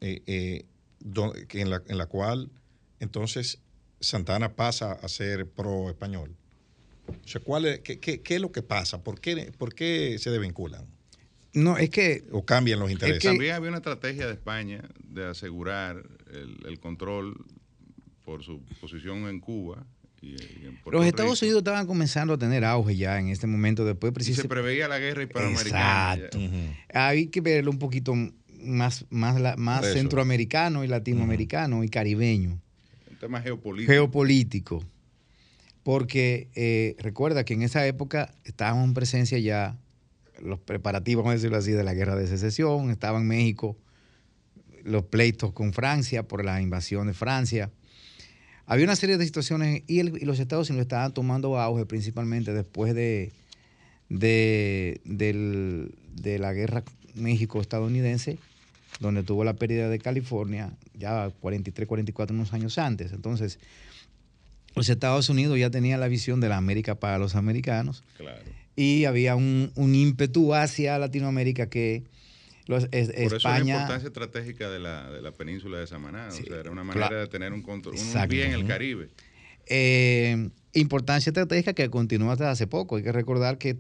eh, 0.01 0.65
en, 1.01 1.71
la, 1.71 1.83
en 1.87 1.99
la 1.99 2.07
cual 2.07 2.51
entonces 3.01 3.59
Santana 4.03 4.55
pasa 4.55 4.93
a 4.93 5.09
ser 5.09 5.49
pro 5.49 5.89
español? 5.89 6.37
O 7.09 7.29
sea, 7.29 7.41
¿cuál 7.41 7.65
es, 7.65 7.81
qué, 7.81 7.99
qué, 7.99 8.21
qué, 8.21 8.35
es 8.35 8.41
lo 8.41 8.53
que 8.53 8.63
pasa? 8.63 9.03
¿Por 9.03 9.21
qué, 9.21 9.53
¿Por 9.57 9.75
qué 9.75 10.19
se 10.19 10.31
desvinculan? 10.31 10.87
No, 11.55 11.79
es 11.79 11.91
que... 11.91 12.25
O 12.31 12.45
cambian 12.45 12.81
los 12.81 12.91
intereses. 12.91 13.23
También 13.23 13.55
había 13.55 13.69
una 13.69 13.79
estrategia 13.79 14.27
de 14.27 14.33
España 14.33 14.83
de 15.09 15.27
asegurar 15.27 16.03
el, 16.67 16.79
control 16.81 17.45
por 18.25 18.43
su 18.43 18.63
posición 18.81 19.29
en 19.29 19.41
Cuba 19.41 19.87
los 20.87 21.05
Estados 21.05 21.43
Unidos 21.43 21.59
estaban 21.59 21.87
comenzando 21.87 22.35
a 22.35 22.39
tener 22.39 22.65
auge 22.65 22.97
ya 22.97 23.19
en 23.19 23.29
este 23.29 23.47
momento, 23.47 23.85
después 23.85 24.13
precisamente. 24.13 24.43
se 24.43 24.49
preveía 24.49 24.87
la 24.87 24.99
guerra 24.99 25.25
hispanoamericana. 25.25 26.15
Exacto. 26.15 26.39
Hay 26.95 27.27
que 27.27 27.41
verlo 27.41 27.71
un 27.71 27.79
poquito 27.79 28.15
más, 28.61 29.05
más, 29.11 29.59
más 29.59 29.93
centroamericano 29.93 30.85
y 30.85 30.89
latinoamericano 30.89 31.83
y 31.83 31.89
caribeño. 31.89 32.61
Tema 33.23 33.41
geopolítico. 33.41 33.93
Geopolítico. 33.93 34.85
Porque 35.85 36.49
eh, 36.57 36.97
recuerda 36.99 37.45
que 37.45 37.55
en 37.55 37.63
esa 37.63 37.87
época 37.87 38.35
estábamos 38.43 38.85
en 38.85 38.95
presencia 38.95 39.39
ya 39.39 39.79
los 40.41 40.59
preparativos, 40.59 41.23
vamos 41.23 41.35
a 41.35 41.37
decirlo 41.37 41.57
así, 41.57 41.71
de 41.71 41.85
la 41.85 41.95
guerra 41.95 42.17
de 42.17 42.27
secesión, 42.27 42.91
estaba 42.91 43.21
en 43.21 43.29
México 43.29 43.77
los 44.83 45.05
pleitos 45.05 45.53
con 45.53 45.73
Francia 45.73 46.27
por 46.27 46.45
la 46.45 46.61
invasión 46.61 47.07
de 47.07 47.15
Francia. 47.15 47.71
Había 48.67 48.87
una 48.87 48.97
serie 48.97 49.17
de 49.17 49.25
situaciones 49.25 49.85
y, 49.87 50.03
los 50.03 50.41
Estados 50.41 50.69
Unidos 50.71 50.87
estaban 50.87 51.15
tomando 51.15 51.61
auge 51.61 51.87
principalmente 51.87 52.53
después 52.53 52.93
de, 52.93 53.31
de, 54.09 54.99
la 56.41 56.53
guerra 56.53 56.83
México-estadounidense, 57.15 58.41
donde 59.01 59.23
tuvo 59.23 59.45
la 59.45 59.55
pérdida 59.55 59.89
de 59.89 59.99
California, 59.99 60.73
ya 60.95 61.31
43, 61.41 61.89
44, 61.89 62.35
unos 62.35 62.53
años 62.53 62.79
antes. 62.79 63.13
Entonces, 63.13 63.59
los 64.75 64.89
Estados 64.89 65.29
Unidos 65.29 65.59
ya 65.59 65.71
tenían 65.71 66.01
la 66.01 66.09
visión 66.09 66.41
de 66.41 66.49
la 66.49 66.57
América 66.57 66.95
para 66.95 67.19
los 67.19 67.35
americanos. 67.35 68.05
Claro. 68.17 68.43
Y 68.75 69.05
había 69.05 69.37
un, 69.37 69.73
ímpetu 69.77 70.55
hacia 70.55 70.99
Latinoamérica 70.99 71.69
que 71.69 72.05
los, 72.67 72.87
Por 72.87 72.95
eso 72.95 73.37
es 73.37 73.45
la 73.45 73.59
importancia 73.59 74.07
estratégica 74.07 74.71
de 74.71 74.79
la, 74.79 75.11
de 75.11 75.21
la 75.21 75.33
península 75.33 75.79
de 75.79 75.87
Samaná. 75.87 76.29
o 76.29 76.31
sea, 76.31 76.61
era 76.61 76.71
una 76.71 76.85
manera 76.85 77.21
de 77.21 77.27
tener 77.27 77.53
un 77.53 77.63
control, 77.63 77.97
un 77.97 78.29
bien 78.29 78.53
en 78.53 78.61
el 78.61 78.67
Caribe. 78.67 79.11
Eh, 79.67 80.51
importancia 80.73 81.31
estratégica 81.31 81.75
que 81.75 81.91
continúa 81.91 82.33
hasta 82.33 82.51
hace 82.51 82.67
poco. 82.67 82.97
Hay 82.97 83.03
que 83.03 83.13
recordar 83.13 83.59
que 83.59 83.79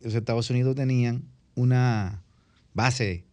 los 0.00 0.14
Estados 0.14 0.50
Unidos 0.50 0.74
tenían 0.74 1.22
una 1.54 2.22
base, 2.74 3.24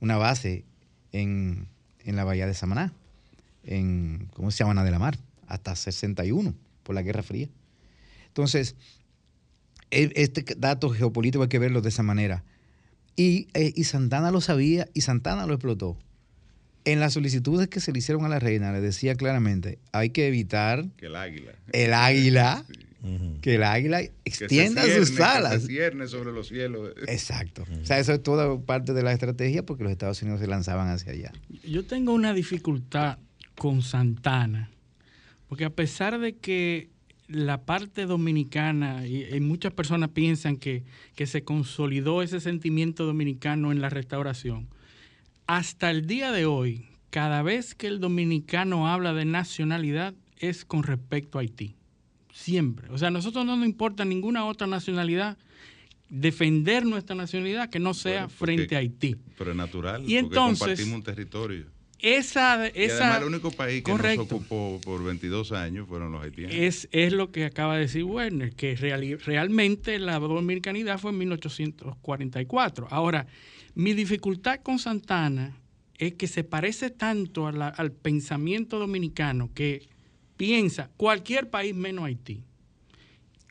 una 0.00 0.16
base 0.16 0.64
en, 1.12 1.66
en 2.04 2.16
la 2.16 2.24
bahía 2.24 2.46
de 2.46 2.54
Samaná, 2.54 2.92
en, 3.64 4.28
¿cómo 4.34 4.50
se 4.50 4.64
llama? 4.64 4.84
de 4.84 4.90
la 4.90 4.98
Mar 4.98 5.18
hasta 5.46 5.74
61 5.74 6.54
por 6.82 6.94
la 6.94 7.02
Guerra 7.02 7.22
Fría. 7.22 7.48
Entonces, 8.28 8.76
e, 9.90 10.12
este 10.16 10.44
dato 10.56 10.90
geopolítico 10.90 11.42
hay 11.42 11.48
que 11.48 11.58
verlo 11.58 11.80
de 11.80 11.88
esa 11.88 12.02
manera. 12.02 12.44
Y, 13.16 13.48
eh, 13.54 13.72
y, 13.74 13.84
Santana 13.84 14.30
lo 14.30 14.40
sabía 14.40 14.88
y 14.94 15.00
Santana 15.00 15.46
lo 15.46 15.54
explotó. 15.54 15.98
En 16.84 17.00
las 17.00 17.14
solicitudes 17.14 17.68
que 17.68 17.80
se 17.80 17.92
le 17.92 17.98
hicieron 17.98 18.24
a 18.24 18.28
la 18.28 18.38
reina 18.38 18.72
le 18.72 18.80
decía 18.80 19.16
claramente, 19.16 19.78
hay 19.92 20.10
que 20.10 20.28
evitar 20.28 20.86
que 20.96 21.06
el 21.06 21.16
águila, 21.16 21.52
el 21.72 21.92
águila, 21.92 22.64
que 23.40 23.54
el 23.54 23.62
águila 23.62 24.00
extienda 24.24 24.82
sus 24.82 25.18
alas. 25.20 25.54
Que 25.54 25.60
se 25.60 25.66
cierne 25.66 26.06
sobre 26.08 26.32
los 26.32 26.48
cielos. 26.48 26.92
Exacto. 27.06 27.64
O 27.82 27.86
sea, 27.86 27.98
eso 27.98 28.12
es 28.12 28.22
toda 28.22 28.60
parte 28.60 28.92
de 28.92 29.02
la 29.02 29.12
estrategia 29.12 29.64
porque 29.64 29.84
los 29.84 29.92
Estados 29.92 30.20
Unidos 30.22 30.40
se 30.40 30.46
lanzaban 30.46 30.88
hacia 30.88 31.12
allá. 31.12 31.32
Yo 31.64 31.84
tengo 31.84 32.12
una 32.12 32.34
dificultad 32.34 33.18
con 33.54 33.82
Santana 33.82 34.70
porque 35.48 35.64
a 35.64 35.70
pesar 35.70 36.18
de 36.20 36.36
que 36.36 36.90
la 37.26 37.62
parte 37.64 38.06
dominicana, 38.06 39.06
y, 39.06 39.40
muchas 39.40 39.72
personas 39.72 40.10
piensan 40.10 40.56
que, 40.56 40.84
se 41.26 41.42
consolidó 41.42 42.22
ese 42.22 42.40
sentimiento 42.40 43.04
dominicano 43.06 43.72
en 43.72 43.80
la 43.80 43.88
restauración, 43.88 44.68
hasta 45.46 45.90
el 45.90 46.06
día 46.06 46.32
de 46.32 46.46
hoy, 46.46 46.86
cada 47.10 47.42
vez 47.42 47.74
que 47.74 47.86
el 47.86 48.00
dominicano 48.00 48.88
habla 48.88 49.14
de 49.14 49.24
nacionalidad 49.24 50.14
es 50.38 50.64
con 50.64 50.82
respecto 50.82 51.38
a 51.38 51.40
Haití. 51.40 51.74
Siempre. 52.38 52.88
O 52.90 52.98
sea, 52.98 53.08
a 53.08 53.10
nosotros 53.10 53.44
no 53.44 53.56
nos 53.56 53.66
importa 53.66 54.04
ninguna 54.04 54.44
otra 54.44 54.68
nacionalidad 54.68 55.36
defender 56.08 56.86
nuestra 56.86 57.16
nacionalidad 57.16 57.68
que 57.68 57.80
no 57.80 57.94
sea 57.94 58.28
frente 58.28 58.76
a 58.76 58.78
Haití. 58.78 59.16
Pero 59.36 59.50
es 59.50 59.56
natural, 59.56 60.02
y 60.02 60.04
porque 60.04 60.18
entonces, 60.18 60.58
compartimos 60.60 60.94
un 60.94 61.02
territorio. 61.02 61.66
esa, 61.98 62.68
y 62.68 62.70
esa 62.74 63.18
el 63.18 63.24
único 63.24 63.50
país 63.50 63.82
que 63.82 63.92
nos 63.92 64.18
ocupó 64.18 64.80
por 64.84 65.02
22 65.02 65.50
años 65.50 65.88
fueron 65.88 66.12
los 66.12 66.22
haitianos. 66.22 66.54
Es, 66.54 66.88
es 66.92 67.12
lo 67.12 67.32
que 67.32 67.44
acaba 67.44 67.74
de 67.74 67.80
decir 67.80 68.04
Werner, 68.04 68.54
que 68.54 68.76
realmente 68.76 69.98
la 69.98 70.20
dominicanidad 70.20 71.00
fue 71.00 71.10
en 71.10 71.18
1844. 71.18 72.86
Ahora, 72.88 73.26
mi 73.74 73.94
dificultad 73.94 74.60
con 74.60 74.78
Santana 74.78 75.56
es 75.98 76.14
que 76.14 76.28
se 76.28 76.44
parece 76.44 76.90
tanto 76.90 77.48
al 77.48 77.92
pensamiento 77.92 78.78
dominicano 78.78 79.50
que 79.52 79.88
piensa 80.38 80.88
cualquier 80.96 81.50
país 81.50 81.74
menos 81.74 82.06
Haití. 82.06 82.42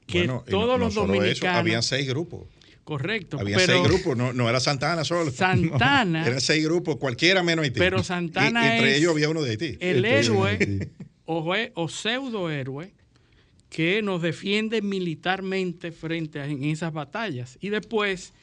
Que 0.08 0.28
todos 0.50 0.80
los 0.80 0.96
dominicanos. 0.96 1.58
había 1.58 1.84
seis 1.84 2.08
grupos. 2.08 2.48
Correcto. 2.84 3.38
Había 3.38 3.60
seis 3.60 3.84
grupos, 3.84 4.16
no, 4.18 4.50
era 4.50 4.62
Santana 4.62 5.04
solo. 5.04 5.30
Santana. 5.30 6.26
eran 6.28 6.42
seis 6.42 6.64
grupos, 6.64 6.96
cualquiera 6.96 7.44
menos 7.44 7.64
Haití. 7.64 7.78
Pero 7.78 8.02
Santana 8.02 8.66
y, 8.66 8.78
entre 8.78 8.98
ellos 8.98 9.12
había 9.12 9.30
uno 9.30 9.44
de 9.44 9.52
Haití. 9.52 9.78
El 9.82 10.06
héroe 10.06 10.90
o, 11.26 11.54
o 11.74 11.90
pseudo 11.90 12.50
héroe 12.50 12.94
que 13.70 14.02
nos 14.02 14.22
defiende 14.22 14.82
militarmente 14.82 15.92
frente 15.92 16.40
a 16.40 16.46
en 16.46 16.64
esas 16.64 16.94
batallas. 16.94 17.58
Y 17.60 17.70
después 17.70 18.34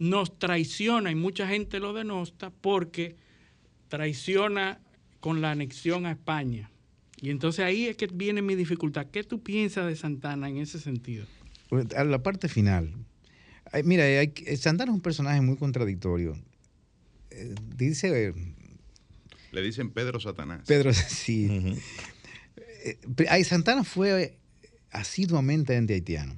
nos 0.00 0.36
traiciona, 0.40 1.12
y 1.12 1.14
mucha 1.14 1.46
gente 1.46 1.78
lo 1.78 1.92
denosta, 1.92 2.50
porque 2.50 3.14
traiciona 3.86 4.80
con 5.20 5.40
la 5.40 5.52
anexión 5.52 6.06
a 6.06 6.10
España. 6.10 6.68
Y 7.24 7.30
entonces 7.30 7.64
ahí 7.64 7.86
es 7.86 7.96
que 7.96 8.06
viene 8.06 8.42
mi 8.42 8.54
dificultad. 8.54 9.06
¿Qué 9.06 9.24
tú 9.24 9.42
piensas 9.42 9.86
de 9.86 9.96
Santana 9.96 10.46
en 10.50 10.58
ese 10.58 10.78
sentido? 10.78 11.24
A 11.96 12.04
la 12.04 12.22
parte 12.22 12.50
final, 12.50 12.94
mira, 13.82 14.04
Santana 14.58 14.92
es 14.92 14.94
un 14.94 15.00
personaje 15.00 15.40
muy 15.40 15.56
contradictorio. 15.56 16.36
Eh, 17.30 17.54
dice. 17.76 18.34
Le 19.52 19.62
dicen 19.62 19.90
Pedro 19.90 20.20
Satanás. 20.20 20.64
Pedro, 20.66 20.92
sí. 20.92 21.78
Eh, 22.84 23.44
Santana 23.44 23.84
fue 23.84 24.36
asiduamente 24.90 25.74
anti-haitiano. 25.78 26.36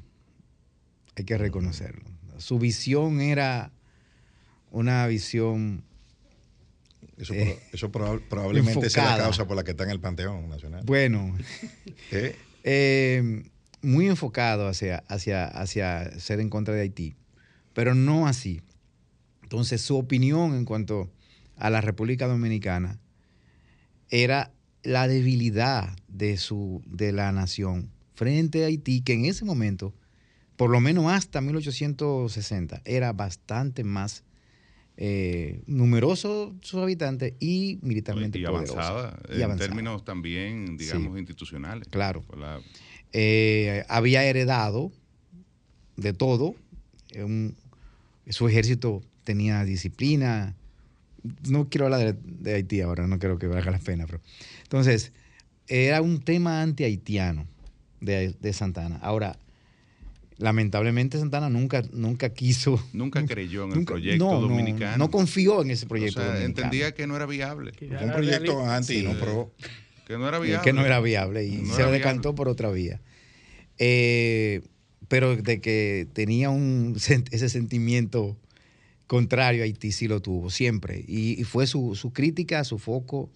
Hay 1.17 1.25
que 1.25 1.37
reconocerlo. 1.37 2.05
Su 2.39 2.61
visión 2.61 3.21
era 3.21 3.73
una 4.71 5.05
visión. 5.09 5.83
Eso, 7.19 7.35
eh, 7.35 7.59
probablemente 8.29 8.91
sea 8.91 9.17
la 9.17 9.25
causa 9.25 9.47
por 9.47 9.57
la 9.57 9.65
que 9.65 9.71
está 9.71 9.85
en 9.85 9.91
el 9.91 10.01
Panteón 10.01 10.49
Nacional. 10.49 10.83
Bueno. 10.85 11.37
muy 13.83 14.09
enfocado 14.09 14.67
hacia, 14.69 15.05
hacia, 15.09 15.47
hacia 15.47 16.19
ser 16.19 16.41
en 16.41 16.51
contra 16.51 16.75
de 16.75 16.81
Haití, 16.81 17.15
pero 17.73 17.95
no 17.95 18.27
así. 18.27 18.63
Entonces 19.43 19.81
su 19.81 19.97
opinión 19.97 20.55
en 20.55 20.65
cuanto 20.65 21.11
a 21.57 21.71
la 21.71 21.81
República 21.81 22.27
Dominicana 22.27 22.99
era 24.11 24.53
la 24.83 25.09
debilidad 25.09 25.97
de, 26.09 26.37
su, 26.37 26.83
de 26.87 27.13
la 27.13 27.33
nación 27.33 27.91
frente 28.15 28.65
a 28.65 28.67
Haití, 28.67 29.03
que 29.03 29.13
en 29.13 29.25
ese 29.25 29.45
momento, 29.45 29.95
por 30.57 30.71
lo 30.71 30.81
menos 30.81 31.13
hasta 31.13 31.41
1860, 31.41 32.83
era 32.85 33.13
bastante 33.13 33.85
más 33.85 34.25
eh, 34.99 35.61
numeroso 35.67 36.55
sus 36.63 36.81
habitantes 36.81 37.35
y 37.39 37.79
militarmente 37.83 38.39
y 38.39 38.47
avanzada, 38.47 39.19
en 39.29 39.57
términos 39.57 40.05
también, 40.05 40.79
digamos, 40.79 41.19
institucionales. 41.19 41.87
Claro. 41.89 42.25
Eh, 43.13 43.85
había 43.89 44.25
heredado 44.25 44.91
de 45.97 46.13
todo. 46.13 46.55
su 48.29 48.49
ejército 48.49 49.03
tenía 49.25 49.65
disciplina. 49.65 50.55
No 51.47 51.69
quiero 51.69 51.87
hablar 51.87 52.17
de, 52.17 52.55
Haití 52.55 52.81
ahora, 52.81 53.07
no 53.07 53.19
creo 53.19 53.39
que 53.39 53.49
valga 53.49 53.71
la 53.71 53.79
pena. 53.79 54.07
Pero, 54.07 54.21
entonces, 54.63 55.13
era 55.69 56.01
un 56.01 56.21
tema 56.21 56.63
anti-haitiano 56.63 57.47
de, 58.01 58.35
de, 58.41 58.53
Santana. 58.53 58.97
Ahora, 59.03 59.37
lamentablemente 60.39 61.19
Santana 61.19 61.49
nunca, 61.49 61.83
nunca 61.93 62.31
quiso. 62.31 62.83
Nunca 62.93 63.25
creyó 63.25 63.65
en 63.65 63.73
el 63.73 63.85
proyecto 63.85 64.41
dominicano. 64.41 64.99
No, 64.99 65.11
confió 65.11 65.63
en 65.63 65.71
ese 65.71 65.87
proyecto. 65.87 66.23
entendía 66.37 66.93
que 66.93 67.07
no 67.07 67.17
era 67.17 67.27
viable. 67.27 67.73
un 67.81 68.13
proyecto 68.13 68.65
anti, 68.67 69.03
no 69.03 69.19
pro. 69.19 69.53
Que 70.07 70.19
no 70.19 70.29
era 70.29 70.39
viable. 70.39 70.65
Que 70.65 70.73
no 70.73 70.85
era 70.85 71.01
viable 71.01 71.45
y 71.45 71.67
se 71.67 71.83
decantó 71.85 72.35
por 72.35 72.49
otra 72.49 72.71
vía. 72.71 73.01
Eh, 73.79 74.63
pero 75.09 75.37
de 75.37 75.61
que 75.61 76.09
tenía 76.13 76.51
un, 76.51 76.97
ese 76.97 77.49
sentimiento 77.49 78.37
contrario 79.07 79.63
a 79.63 79.65
Haití 79.65 79.93
sí 79.93 80.09
lo 80.09 80.21
tuvo, 80.21 80.51
siempre. 80.51 81.05
Y, 81.07 81.43
fue 81.45 81.67
su, 81.67 81.95
su, 81.95 82.13
crítica, 82.13 82.65
su 82.65 82.79
foco 82.79 83.31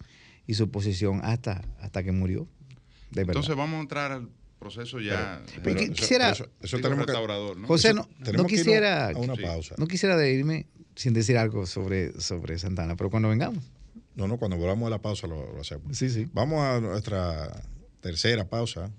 y 0.47 0.55
su 0.55 0.69
posición 0.69 1.21
hasta, 1.23 1.61
hasta 1.79 2.03
que 2.03 2.11
murió. 2.11 2.47
Entonces 3.15 3.55
vamos 3.55 3.77
a 3.77 3.81
entrar 3.81 4.11
al 4.11 4.29
proceso 4.61 4.99
ya. 4.99 5.41
quisiera, 5.95 6.29
eso, 6.29 6.47
tenemos 6.79 7.07
que, 7.07 7.13
¿no? 7.57 7.67
José, 7.67 7.95
no, 7.95 8.07
no 8.33 8.45
quisiera, 8.45 9.09
a 9.09 9.17
una 9.17 9.35
pausa. 9.35 9.73
no 9.77 9.87
quisiera 9.87 10.15
de 10.15 10.31
irme 10.31 10.67
sin 10.95 11.13
decir 11.13 11.37
algo 11.37 11.65
sobre, 11.65 12.19
sobre 12.21 12.59
Santana, 12.59 12.95
pero 12.95 13.09
cuando 13.09 13.29
vengamos. 13.29 13.63
No, 14.15 14.27
no, 14.27 14.37
cuando 14.37 14.57
volvamos 14.57 14.85
a 14.85 14.91
la 14.91 15.01
pausa 15.01 15.25
lo, 15.25 15.59
hacemos. 15.59 15.97
Sí, 15.97 16.09
sí. 16.11 16.27
Vamos 16.31 16.61
a 16.61 16.79
nuestra 16.79 17.63
tercera 18.01 18.47
pausa. 18.47 18.91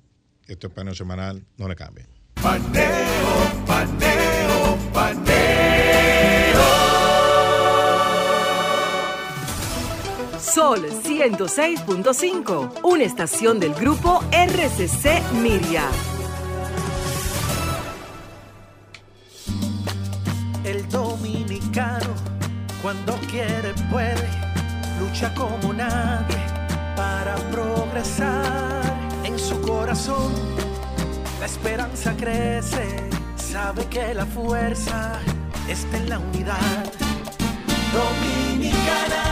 Esto 0.49 0.67
es 0.67 0.73
paneo 0.73 0.95
semanal, 0.95 1.45
no 1.57 1.69
le 1.69 1.77
cambien. 1.77 2.09
Paneo, 2.35 3.65
paneo, 3.65 4.79
paneo. 4.93 5.52
Sol 10.55 10.85
106.5, 10.85 12.81
una 12.83 13.05
estación 13.05 13.59
del 13.59 13.73
grupo 13.73 14.23
RCC 14.31 15.23
Miria. 15.41 15.85
El 20.63 20.87
dominicano, 20.91 22.15
cuando 22.83 23.15
quiere, 23.31 23.73
puede 23.91 24.29
lucha 25.01 25.33
como 25.35 25.73
nadie 25.73 26.37
para 26.97 27.35
progresar. 27.51 28.83
En 29.25 29.39
su 29.39 29.59
corazón 29.63 30.35
la 31.41 31.47
esperanza 31.47 32.15
crece, 32.15 33.09
sabe 33.37 33.87
que 33.87 34.13
la 34.13 34.27
fuerza 34.27 35.19
está 35.67 35.97
en 35.97 36.11
la 36.11 36.19
unidad. 36.19 36.93
Dominicana, 37.95 39.32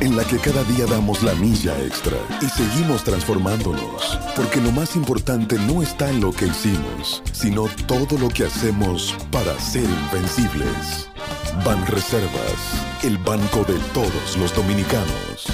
en 0.00 0.16
la 0.16 0.24
que 0.24 0.38
cada 0.38 0.62
día 0.64 0.86
damos 0.86 1.22
la 1.22 1.34
milla 1.34 1.76
extra 1.84 2.16
y 2.40 2.46
seguimos 2.46 3.02
transformándonos, 3.02 4.18
porque 4.36 4.60
lo 4.60 4.70
más 4.72 4.94
importante 4.96 5.58
no 5.58 5.82
está 5.82 6.08
en 6.10 6.20
lo 6.20 6.32
que 6.32 6.46
hicimos, 6.46 7.22
sino 7.32 7.64
todo 7.86 8.16
lo 8.18 8.28
que 8.28 8.44
hacemos 8.44 9.14
para 9.32 9.58
ser 9.58 9.84
invencibles. 9.84 11.08
Ban 11.64 11.84
Reservas, 11.86 13.02
el 13.02 13.18
banco 13.18 13.64
de 13.64 13.78
todos 13.92 14.36
los 14.36 14.54
dominicanos. 14.54 15.46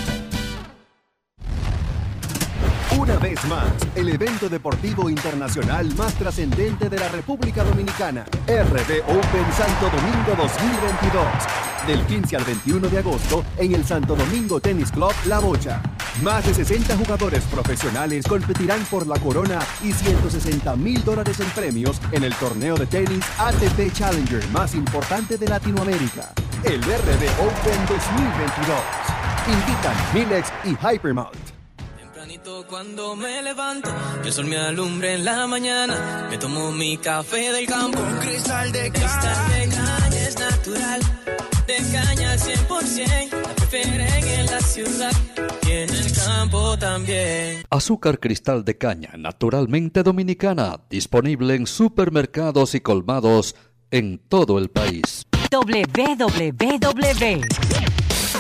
Una 2.99 3.17
vez 3.19 3.45
más, 3.47 3.73
el 3.97 4.09
evento 4.09 4.49
deportivo 4.49 5.11
internacional 5.11 5.95
más 5.95 6.15
trascendente 6.15 6.89
de 6.89 6.99
la 6.99 7.09
República 7.09 7.65
Dominicana, 7.65 8.25
RD 8.47 9.03
Open 9.03 9.53
Santo 9.57 9.91
Domingo 9.91 10.35
2022, 10.37 11.25
del 11.87 12.01
15 12.07 12.37
al 12.37 12.45
21 12.45 12.89
de 12.89 12.99
agosto 12.99 13.45
en 13.57 13.75
el 13.75 13.85
Santo 13.85 14.17
Domingo 14.17 14.61
Tennis 14.61 14.91
Club 14.91 15.13
La 15.27 15.39
Bocha. 15.39 15.83
Más 16.23 16.47
de 16.47 16.55
60 16.55 16.97
jugadores 16.97 17.43
profesionales 17.45 18.27
competirán 18.27 18.85
por 18.85 19.07
la 19.07 19.19
corona 19.19 19.59
y 19.83 19.93
160 19.93 20.77
mil 20.77 21.05
dólares 21.05 21.41
en 21.41 21.51
premios 21.51 22.01
en 22.13 22.25
el 22.25 22.35
torneo 22.35 22.77
de 22.77 22.87
tenis 22.87 23.25
ATP 23.39 23.93
Challenger 23.93 24.47
más 24.51 24.75
importante 24.75 25.37
de 25.37 25.49
Latinoamérica, 25.49 26.33
el 26.63 26.81
RD 26.81 27.25
Open 27.41 27.87
2022. 27.89 28.79
Invitan 29.47 29.97
Milex 30.15 30.53
y 30.65 30.71
Hypermount 30.71 31.55
cuando 32.69 33.17
me 33.17 33.43
levanto, 33.43 33.91
el 34.25 34.33
sol 34.33 34.47
me 34.47 34.57
alumbra 34.57 35.13
en 35.13 35.25
la 35.25 35.47
mañana. 35.47 36.27
Me 36.31 36.39
tomo 36.39 36.73
mi 36.73 36.97
café 36.97 37.53
del 37.53 37.67
campo. 37.67 37.99
Un 38.01 38.19
cristal 38.19 38.73
de 38.73 38.91
cristal 38.91 39.49
de 39.49 39.69
caña 39.69 40.19
es 40.27 40.39
natural. 40.39 41.01
De 41.67 41.77
caña 41.93 42.33
al 42.33 42.39
100%. 42.39 43.31
La 43.33 43.55
prefieren 43.55 44.29
en 44.29 44.47
la 44.47 44.61
ciudad 44.61 45.13
y 45.67 45.71
en 45.71 45.89
el 45.91 46.13
campo 46.13 46.79
también. 46.79 47.63
Azúcar 47.71 48.21
cristal 48.21 48.65
de 48.65 48.77
caña, 48.77 49.11
naturalmente 49.17 50.03
dominicana, 50.03 50.81
disponible 50.91 51.55
en 51.55 51.67
supermercados 51.67 52.75
y 52.75 52.81
colmados 52.81 53.57
en 53.91 54.19
todo 54.19 54.59
el 54.59 54.69
país. 54.69 55.25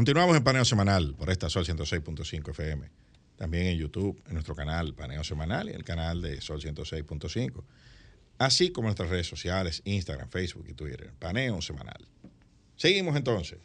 Continuamos 0.00 0.34
en 0.34 0.42
Paneo 0.42 0.64
Semanal 0.64 1.14
por 1.14 1.28
esta 1.28 1.50
Sol 1.50 1.66
106.5 1.66 2.52
FM. 2.52 2.88
También 3.36 3.66
en 3.66 3.76
YouTube, 3.76 4.18
en 4.28 4.32
nuestro 4.32 4.54
canal 4.54 4.94
Paneo 4.94 5.22
Semanal 5.22 5.68
y 5.68 5.72
el 5.72 5.84
canal 5.84 6.22
de 6.22 6.40
Sol 6.40 6.58
106.5. 6.58 7.62
Así 8.38 8.72
como 8.72 8.86
en 8.86 8.92
nuestras 8.92 9.10
redes 9.10 9.26
sociales, 9.26 9.82
Instagram, 9.84 10.30
Facebook 10.30 10.64
y 10.70 10.72
Twitter. 10.72 11.12
Paneo 11.18 11.60
Semanal. 11.60 12.08
Seguimos 12.76 13.14
entonces. 13.14 13.58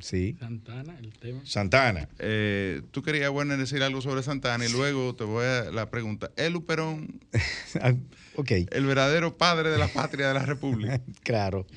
Sí. 0.00 0.36
Santana, 0.40 0.98
el 0.98 1.12
tema. 1.12 1.40
Santana. 1.44 2.08
Eh, 2.18 2.82
tú 2.90 3.04
querías, 3.04 3.30
bueno, 3.30 3.56
decir 3.56 3.84
algo 3.84 4.00
sobre 4.00 4.24
Santana 4.24 4.66
y 4.66 4.72
luego 4.72 5.14
te 5.14 5.22
voy 5.22 5.44
a 5.44 5.70
la 5.70 5.90
pregunta. 5.90 6.32
¿El 6.36 6.54
Luperón, 6.54 7.20
Ah, 7.80 7.94
ok. 8.34 8.50
el 8.68 8.84
verdadero 8.84 9.38
padre 9.38 9.70
de 9.70 9.78
la 9.78 9.86
patria 9.86 10.26
de 10.26 10.34
la 10.34 10.44
República? 10.44 11.00
Claro. 11.22 11.68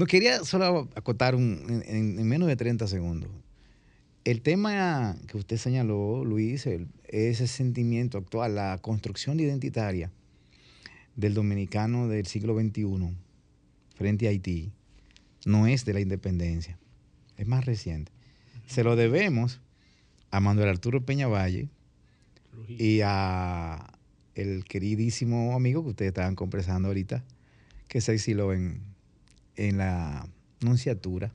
No 0.00 0.06
quería 0.06 0.42
solo 0.44 0.88
acotar 0.94 1.34
un- 1.34 1.62
en, 1.68 1.94
en- 1.94 2.18
en 2.20 2.26
menos 2.26 2.48
de 2.48 2.56
30 2.56 2.86
segundos. 2.86 3.28
El 4.24 4.40
tema 4.40 5.14
que 5.28 5.36
usted 5.36 5.58
señaló, 5.58 6.24
Luis, 6.24 6.64
el- 6.64 6.88
ese 7.06 7.46
sentimiento 7.46 8.16
actual, 8.16 8.54
la 8.54 8.78
construcción 8.80 9.40
identitaria 9.40 10.10
del 11.16 11.34
dominicano 11.34 12.08
del 12.08 12.24
siglo 12.24 12.58
XXI 12.58 13.14
frente 13.94 14.26
a 14.26 14.30
Haití, 14.30 14.72
no 15.44 15.66
es 15.66 15.84
de 15.84 15.92
la 15.92 16.00
independencia, 16.00 16.78
es 17.36 17.46
más 17.46 17.66
reciente. 17.66 18.10
Se 18.66 18.82
lo 18.84 18.96
debemos 18.96 19.60
a 20.30 20.40
Manuel 20.40 20.70
Arturo 20.70 21.04
Peña 21.04 21.26
Valle 21.28 21.68
y 22.68 23.00
a 23.04 23.92
el 24.34 24.64
queridísimo 24.64 25.54
amigo 25.54 25.82
que 25.82 25.90
ustedes 25.90 26.08
estaban 26.08 26.36
conversando 26.36 26.88
ahorita, 26.88 27.22
que 27.86 28.00
se 28.00 28.14
exiló 28.14 28.54
en, 28.54 28.80
en 29.68 29.78
la 29.78 30.26
nunciatura. 30.60 31.32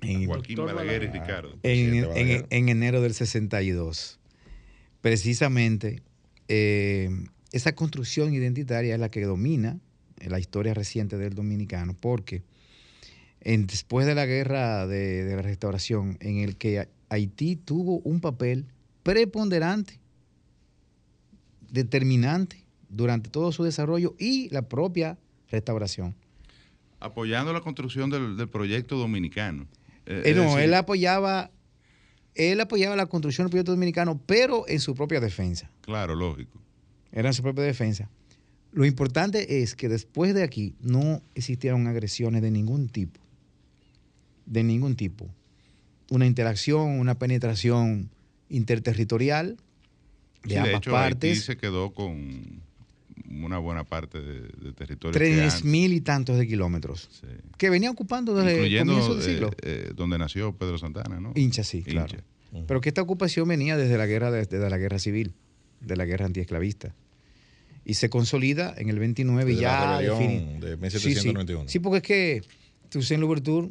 En, 0.00 0.26
Joaquín 0.26 0.56
Balaguer 0.58 1.04
y 1.04 1.06
Ricardo. 1.06 1.58
en, 1.62 2.68
enero 2.68 3.00
del 3.00 3.14
62. 3.14 4.18
Precisamente, 5.00 6.02
eh, 6.48 7.10
esa 7.52 7.74
construcción 7.74 8.32
identitaria 8.34 8.94
es 8.94 9.00
la 9.00 9.08
que 9.10 9.22
domina 9.24 9.78
la 10.24 10.38
historia 10.38 10.74
reciente 10.74 11.16
del 11.16 11.34
dominicano, 11.34 11.94
porque 11.98 12.42
en- 13.40 13.66
después 13.66 14.06
de 14.06 14.14
la 14.14 14.26
guerra 14.26 14.86
de, 14.86 15.24
de 15.24 15.36
la 15.36 15.42
restauración, 15.42 16.16
en 16.20 16.38
el 16.38 16.56
que 16.56 16.88
Haití 17.08 17.56
tuvo 17.56 18.00
un 18.00 18.20
papel 18.20 18.66
preponderante, 19.02 19.98
determinante 21.70 22.64
durante 22.88 23.30
todo 23.30 23.52
su 23.52 23.64
desarrollo 23.64 24.14
y 24.18 24.48
la 24.50 24.62
propia 24.62 25.18
restauración. 25.50 26.14
Apoyando 27.00 27.52
la 27.52 27.60
construcción 27.60 28.10
del, 28.10 28.36
del 28.36 28.48
proyecto 28.48 28.96
dominicano. 28.96 29.66
Eh, 30.06 30.22
Eh, 30.24 30.34
no, 30.34 30.42
decir, 30.42 30.58
él 30.60 30.74
apoyaba, 30.74 31.50
él 32.34 32.60
apoyaba 32.60 32.96
la 32.96 33.06
construcción 33.06 33.46
del 33.46 33.50
proyecto 33.50 33.72
dominicano, 33.72 34.20
pero 34.26 34.66
en 34.68 34.80
su 34.80 34.94
propia 34.94 35.20
defensa. 35.20 35.70
Claro, 35.82 36.14
lógico. 36.14 36.60
Era 37.12 37.28
en 37.28 37.34
su 37.34 37.42
propia 37.42 37.64
defensa. 37.64 38.08
Lo 38.72 38.84
importante 38.84 39.62
es 39.62 39.74
que 39.74 39.88
después 39.88 40.34
de 40.34 40.42
aquí 40.42 40.74
no 40.80 41.22
existieron 41.34 41.86
agresiones 41.86 42.42
de 42.42 42.50
ningún 42.50 42.88
tipo. 42.88 43.20
De 44.46 44.62
ningún 44.62 44.94
tipo. 44.96 45.28
Una 46.10 46.26
interacción, 46.26 46.98
una 47.00 47.18
penetración 47.18 48.10
interterritorial 48.50 49.56
de 50.42 50.48
Sí, 50.48 50.54
de 50.54 50.58
ambas 50.58 50.74
hecho, 50.76 50.96
Haití 50.96 51.10
partes. 51.12 51.44
se 51.44 51.56
quedó 51.56 51.92
con 51.92 52.62
una 53.30 53.58
buena 53.58 53.84
parte 53.84 54.20
de, 54.20 54.40
de 54.42 54.72
territorio. 54.72 55.12
Tres 55.12 55.64
mil 55.64 55.92
y 55.92 56.00
tantos 56.00 56.38
de 56.38 56.46
kilómetros. 56.46 57.08
sí. 57.20 57.26
Que 57.56 57.70
venía 57.70 57.90
ocupando 57.90 58.34
desde 58.34 58.64
el 58.66 58.78
comienzo 58.78 59.14
del 59.16 59.22
eh, 59.22 59.32
siglo. 59.34 59.50
eh, 59.62 59.92
donde 59.94 60.18
nació 60.18 60.52
Pedro 60.56 60.78
Santana, 60.78 61.20
¿no? 61.20 61.32
Hincha, 61.34 61.62
sí, 61.64 61.82
claro. 61.82 62.16
Pero 62.66 62.80
que 62.80 62.88
esta 62.88 63.02
ocupación 63.02 63.46
venía 63.46 63.76
desde 63.76 63.98
la 63.98 64.06
guerra, 64.06 64.30
desde 64.30 64.58
la 64.70 64.78
guerra 64.78 64.98
civil, 64.98 65.34
de 65.80 65.96
la 65.96 66.06
guerra 66.06 66.24
antiesclavista. 66.26 66.94
Y 67.84 67.94
se 67.94 68.08
consolida 68.10 68.74
en 68.76 68.88
el 68.88 68.98
29 68.98 69.50
y 69.52 69.54
Desde 69.56 69.66
la 69.66 69.70
ya 69.70 69.98
rebelión 69.98 70.60
defini- 70.60 70.80
de 70.80 70.90
Sí, 70.90 70.98
sí. 70.98 71.06
1791. 71.08 71.68
Sí, 71.68 71.78
porque 71.78 71.96
es 71.98 72.02
que 72.02 72.42
Toussaint 72.90 73.20
Louverture 73.20 73.68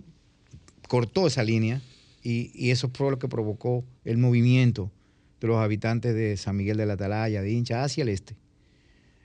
cortó 0.88 1.28
esa 1.28 1.44
línea 1.44 1.82
y, 2.24 2.52
y 2.54 2.72
eso 2.72 2.90
fue 2.94 3.12
lo 3.12 3.20
que 3.20 3.28
provocó 3.28 3.84
el 4.06 4.18
movimiento 4.18 4.92
de 5.42 5.48
los 5.48 5.58
habitantes 5.58 6.16
de 6.16 6.36
San 6.38 6.56
Miguel 6.58 6.78
de 6.78 6.86
la 6.86 6.94
Atalaya, 6.94 7.42
de 7.42 7.52
Hincha, 7.52 7.84
hacia 7.84 8.02
el 8.04 8.10
este. 8.10 8.36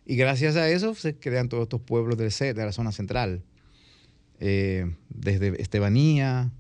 Y 0.05 0.17
gracias 0.17 0.57
a 0.57 0.69
eso 0.69 0.95
se 0.95 1.17
crean 1.17 1.49
todos 1.49 1.63
estos 1.65 1.81
pueblos 1.81 2.19
del 2.19 2.31
de 2.55 2.65
la 2.65 2.73
zona 2.73 2.93
central. 2.93 3.43
Eh, 4.41 4.93
desde 5.09 5.61
Estebanía 5.63 6.51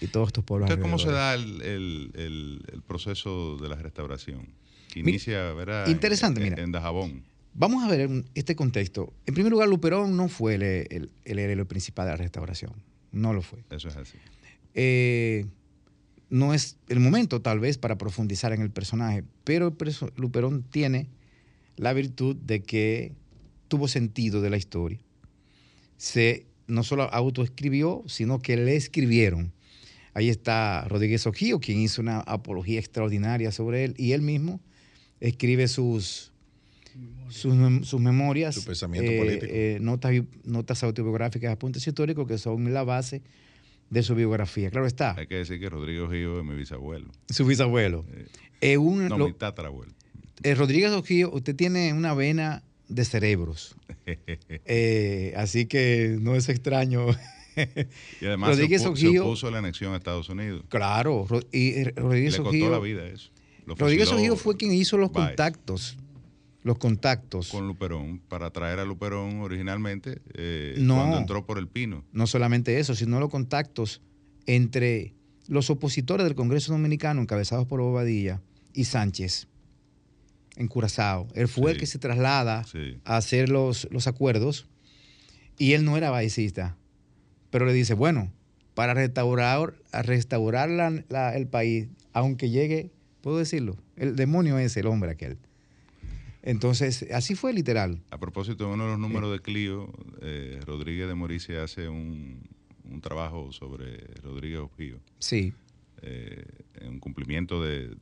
y 0.00 0.08
todos 0.08 0.28
estos 0.28 0.44
pueblos. 0.44 0.68
Entonces, 0.70 0.82
¿cómo 0.90 0.98
se 0.98 1.10
da 1.10 1.34
el, 1.34 1.62
el- 1.62 2.10
el- 2.14 2.62
el 2.72 2.82
proceso 2.82 3.56
de 3.56 3.68
la 3.70 3.76
restauración? 3.76 4.48
Inicia, 4.94 5.52
¿verdad? 5.54 5.88
interesante, 5.88 6.40
en, 6.40 6.50
mira. 6.50 6.62
En 6.62 6.70
Dajabón. 6.72 7.22
Vamos 7.54 7.82
a 7.84 7.88
ver 7.88 8.10
este 8.34 8.54
contexto. 8.56 9.12
En 9.26 9.34
primer 9.34 9.50
lugar, 9.50 9.68
Luperón 9.68 10.16
no 10.16 10.28
fue 10.28 10.56
el, 10.56 10.62
el, 10.62 11.10
el 11.24 11.38
héroe 11.38 11.64
principal 11.64 12.06
de 12.06 12.12
la 12.12 12.16
restauración. 12.18 12.72
No 13.12 13.32
lo 13.32 13.40
fue. 13.42 13.60
Eso 13.70 13.88
es 13.88 13.96
así. 13.96 14.18
Eh, 14.74 15.46
no 16.30 16.52
es 16.52 16.76
el 16.88 17.00
momento, 17.00 17.40
tal 17.40 17.60
vez, 17.60 17.78
para 17.78 17.96
profundizar 17.96 18.52
en 18.52 18.60
el 18.60 18.70
personaje, 18.70 19.24
pero 19.44 19.74
Luperón 20.16 20.62
tiene 20.64 21.06
la 21.76 21.92
virtud 21.92 22.36
de 22.36 22.62
que 22.62 23.12
tuvo 23.68 23.88
sentido 23.88 24.40
de 24.40 24.50
la 24.50 24.56
historia. 24.56 24.98
Se 25.96 26.46
no 26.66 26.82
solo 26.82 27.04
autoescribió, 27.12 28.02
sino 28.06 28.38
que 28.40 28.56
le 28.56 28.76
escribieron. 28.76 29.52
Ahí 30.14 30.28
está 30.28 30.86
Rodríguez 30.88 31.26
Ojío, 31.26 31.58
quien 31.60 31.78
hizo 31.80 32.00
una 32.00 32.20
apología 32.20 32.78
extraordinaria 32.78 33.50
sobre 33.52 33.84
él, 33.84 33.94
y 33.98 34.12
él 34.12 34.22
mismo 34.22 34.60
escribe 35.20 35.66
sus, 35.68 36.32
sus, 37.28 37.54
mem- 37.54 37.82
sus 37.84 38.00
memorias, 38.00 38.54
Su 38.54 38.64
pensamiento 38.64 39.10
eh, 39.10 39.18
político. 39.18 39.46
eh, 39.48 39.78
notas, 39.80 40.12
notas 40.44 40.82
autobiográficas, 40.84 41.52
apuntes 41.52 41.86
históricos, 41.86 42.26
que 42.28 42.38
son 42.38 42.72
la 42.72 42.84
base 42.84 43.22
de 43.90 44.02
su 44.02 44.14
biografía. 44.14 44.70
Claro 44.70 44.86
está, 44.86 45.14
Hay 45.18 45.26
que 45.26 45.36
decir 45.36 45.58
que 45.60 45.68
Rodrigo 45.68 46.08
Gío 46.10 46.38
es 46.40 46.44
mi 46.46 46.54
bisabuelo. 46.54 47.10
su 47.28 47.44
bisabuelo. 47.44 48.04
Eh, 48.60 48.78
un- 48.78 49.08
No, 49.08 49.18
lo- 49.18 49.26
mi 49.26 49.32
tatarabuelo. 49.34 49.92
Eh, 50.44 50.54
Rodríguez 50.54 50.92
Ojío, 50.92 51.30
usted 51.32 51.56
tiene 51.56 51.92
una 51.92 52.14
vena 52.14 52.62
de 52.88 53.04
cerebros. 53.04 53.74
Eh, 54.66 55.32
así 55.36 55.66
que 55.66 56.16
no 56.20 56.34
es 56.36 56.48
extraño. 56.48 57.06
y 58.20 58.26
además 58.26 58.50
se, 58.50 58.54
Rodríguez 58.56 58.82
se 58.82 58.88
Ojío- 58.88 59.22
opuso 59.22 59.48
a 59.48 59.50
la 59.50 59.58
anexión 59.58 59.92
a 59.94 59.96
Estados 59.96 60.28
Unidos. 60.28 60.64
Claro, 60.68 61.26
Ro- 61.28 61.40
y 61.52 61.68
eh, 61.70 61.92
Y 61.96 62.00
Rodríguez 62.00 62.38
le 62.38 62.44
costó 62.44 62.70
la 62.70 62.78
vida 62.78 63.06
eso. 63.06 63.30
Lo 63.66 63.74
Rodríguez 63.74 64.08
fusiló 64.10 64.32
Ojío 64.34 64.36
fue 64.36 64.56
quien 64.56 64.72
hizo 64.72 64.96
los 64.98 65.10
contactos. 65.10 65.96
Los 66.62 66.78
contactos. 66.78 67.48
Con 67.50 67.66
Luperón, 67.66 68.20
para 68.28 68.50
traer 68.50 68.78
a 68.78 68.84
Luperón 68.84 69.40
originalmente 69.40 70.20
eh, 70.34 70.74
No. 70.78 70.96
cuando 70.96 71.18
entró 71.18 71.44
por 71.46 71.58
el 71.58 71.68
Pino. 71.68 72.04
No 72.12 72.26
solamente 72.26 72.78
eso, 72.78 72.94
sino 72.94 73.20
los 73.20 73.30
contactos 73.30 74.00
entre 74.46 75.12
los 75.46 75.68
opositores 75.70 76.24
del 76.24 76.34
Congreso 76.34 76.72
Dominicano, 76.72 77.20
encabezados 77.20 77.66
por 77.66 77.80
Bobadilla, 77.80 78.40
y 78.72 78.84
Sánchez, 78.84 79.46
en 80.56 80.68
Curazao. 80.68 81.28
Él 81.34 81.48
fue 81.48 81.72
el 81.72 81.78
que 81.78 81.86
se 81.86 81.98
traslada 81.98 82.64
Sí. 82.64 82.98
a 83.04 83.16
hacer 83.16 83.48
los, 83.48 83.88
los 83.90 84.06
acuerdos 84.06 84.66
y 85.58 85.72
él 85.72 85.84
no 85.84 85.96
era 85.96 86.10
baicista, 86.10 86.76
pero 87.50 87.66
le 87.66 87.72
dice, 87.72 87.94
bueno, 87.94 88.30
para 88.74 88.94
restaurar, 88.94 89.74
a 89.92 90.02
restaurar 90.02 90.68
la- 90.68 91.02
la- 91.08 91.36
el 91.36 91.46
país, 91.46 91.88
aunque 92.12 92.50
llegue, 92.50 92.90
puedo 93.20 93.38
decirlo, 93.38 93.76
el 93.96 94.16
demonio 94.16 94.58
es 94.58 94.76
el 94.76 94.86
hombre 94.86 95.10
aquel. 95.12 95.38
Entonces, 96.42 97.06
así 97.12 97.34
fue 97.34 97.52
literal. 97.52 98.02
A 98.10 98.18
propósito, 98.18 98.68
uno 98.70 98.84
de 98.84 98.90
los 98.90 98.98
números 98.98 99.32
de 99.32 99.38
Clio, 99.40 99.90
eh, 100.20 100.60
Rodríguez 100.66 101.08
de 101.08 101.14
Morice 101.14 101.58
hace 101.58 101.88
un, 101.88 102.38
un 102.90 103.00
trabajo 103.00 103.50
sobre 103.52 103.96
Rodríguez 104.22 104.58
Ojío. 104.60 104.98
Sí. 105.18 105.54
Eh, 106.06 106.44
en 106.82 107.00
cumplimiento 107.00 107.62
de, 107.62 107.96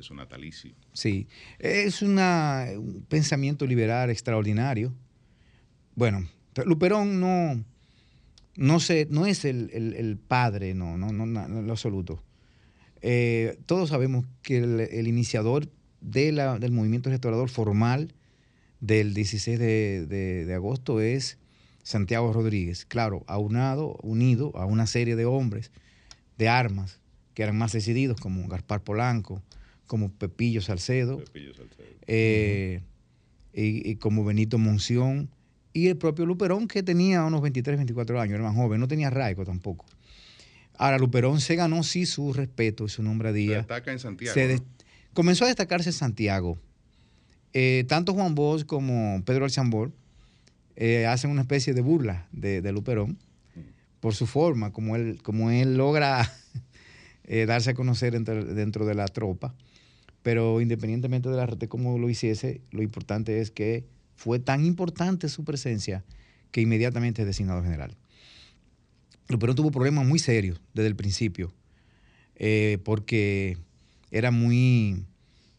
su 0.00 0.14
natalicio. 0.14 0.74
Sí, 0.92 1.28
es 1.58 2.02
un 2.02 3.04
pensamiento 3.08 3.64
liberal 3.64 4.10
extraordinario. 4.10 4.92
Bueno, 5.94 6.28
Luperón 6.64 7.20
no, 7.20 7.64
no, 8.56 8.78
no 9.10 9.26
es 9.26 9.44
el, 9.44 10.18
padre, 10.26 10.74
no, 10.74 10.98
no, 10.98 11.12
no, 11.12 11.44
en 11.44 11.66
lo 11.66 11.72
absoluto. 11.72 12.22
Eh, 13.02 13.58
todos 13.66 13.90
sabemos 13.90 14.26
que 14.42 14.58
el, 14.58 15.06
iniciador 15.06 15.68
del 16.00 16.72
movimiento 16.72 17.10
restaurador 17.10 17.50
formal 17.50 18.14
del 18.80 19.14
16 19.14 19.58
de, 19.60 20.06
de, 20.06 20.54
agosto 20.54 21.00
es 21.00 21.38
Santiago 21.84 22.32
Rodríguez, 22.32 22.84
claro, 22.84 23.22
aunado, 23.28 23.96
unido 24.02 24.56
a 24.56 24.66
una 24.66 24.88
serie 24.88 25.14
de 25.14 25.24
hombres 25.24 25.70
de 26.36 26.48
armas 26.48 27.00
que 27.38 27.44
eran 27.44 27.56
más 27.56 27.70
decididos, 27.70 28.20
como 28.20 28.48
Gaspar 28.48 28.82
Polanco, 28.82 29.40
como 29.86 30.10
Pepillo 30.10 30.60
Salcedo, 30.60 31.22
eh, 32.08 32.82
y, 33.52 33.94
como 33.94 34.24
Benito 34.24 34.58
Monción, 34.58 35.30
y 35.72 35.86
el 35.86 35.96
propio 35.96 36.26
Luperón, 36.26 36.66
que 36.66 36.82
tenía 36.82 37.24
unos 37.24 37.40
23, 37.42 37.76
24 37.76 38.20
años, 38.20 38.34
era 38.34 38.42
más 38.42 38.56
joven, 38.56 38.80
no 38.80 38.88
tenía 38.88 39.08
raico 39.08 39.44
tampoco. 39.44 39.86
Ahora, 40.78 40.98
Luperón 40.98 41.40
se 41.40 41.54
ganó 41.54 41.84
sí 41.84 42.06
su 42.06 42.32
respeto 42.32 42.86
y 42.86 42.88
su 42.88 43.04
nombre 43.04 43.28
a 43.28 43.32
día. 43.32 43.52
Se 43.52 43.58
destaca 43.58 43.92
en 43.92 44.00
Santiago. 44.00 44.64
Comenzó 45.14 45.44
a 45.44 45.46
destacarse 45.46 45.90
en 45.90 45.94
Santiago. 45.94 46.58
Eh, 47.52 47.84
tanto 47.86 48.14
Juan 48.14 48.34
Bosch 48.34 48.66
como 48.66 49.22
Pedro 49.24 49.44
Alchambor 49.44 49.92
eh, 50.74 51.06
hacen 51.06 51.30
una 51.30 51.42
especie 51.42 51.72
de 51.72 51.82
burla 51.82 52.26
de, 52.32 52.72
Luperón 52.72 53.16
por 54.00 54.16
su 54.16 54.26
forma, 54.26 54.72
como 54.72 54.96
él, 54.96 55.20
como 55.22 55.52
él 55.52 55.76
logra 55.76 56.28
eh, 57.30 57.44
darse 57.44 57.70
a 57.70 57.74
conocer 57.74 58.18
dentro, 58.18 58.86
de 58.86 58.94
la 58.94 59.06
tropa. 59.06 59.54
Pero 60.22 60.62
independientemente 60.62 61.28
de 61.28 61.36
la 61.36 61.46
red 61.46 61.68
como 61.68 61.98
lo 61.98 62.08
hiciese, 62.08 62.62
lo 62.70 62.82
importante 62.82 63.40
es 63.40 63.50
que 63.50 63.84
fue 64.16 64.38
tan 64.38 64.64
importante 64.64 65.28
su 65.28 65.44
presencia 65.44 66.04
que 66.50 66.62
inmediatamente 66.62 67.22
es 67.22 67.26
designado 67.26 67.62
general. 67.62 67.96
Pero 69.26 69.54
tuvo 69.54 69.70
problemas 69.70 70.06
muy 70.06 70.18
serios 70.18 70.60
desde 70.72 70.88
el 70.88 70.96
principio, 70.96 71.52
eh, 72.34 72.78
porque 72.82 73.58
era 74.10 74.30
muy 74.30 75.04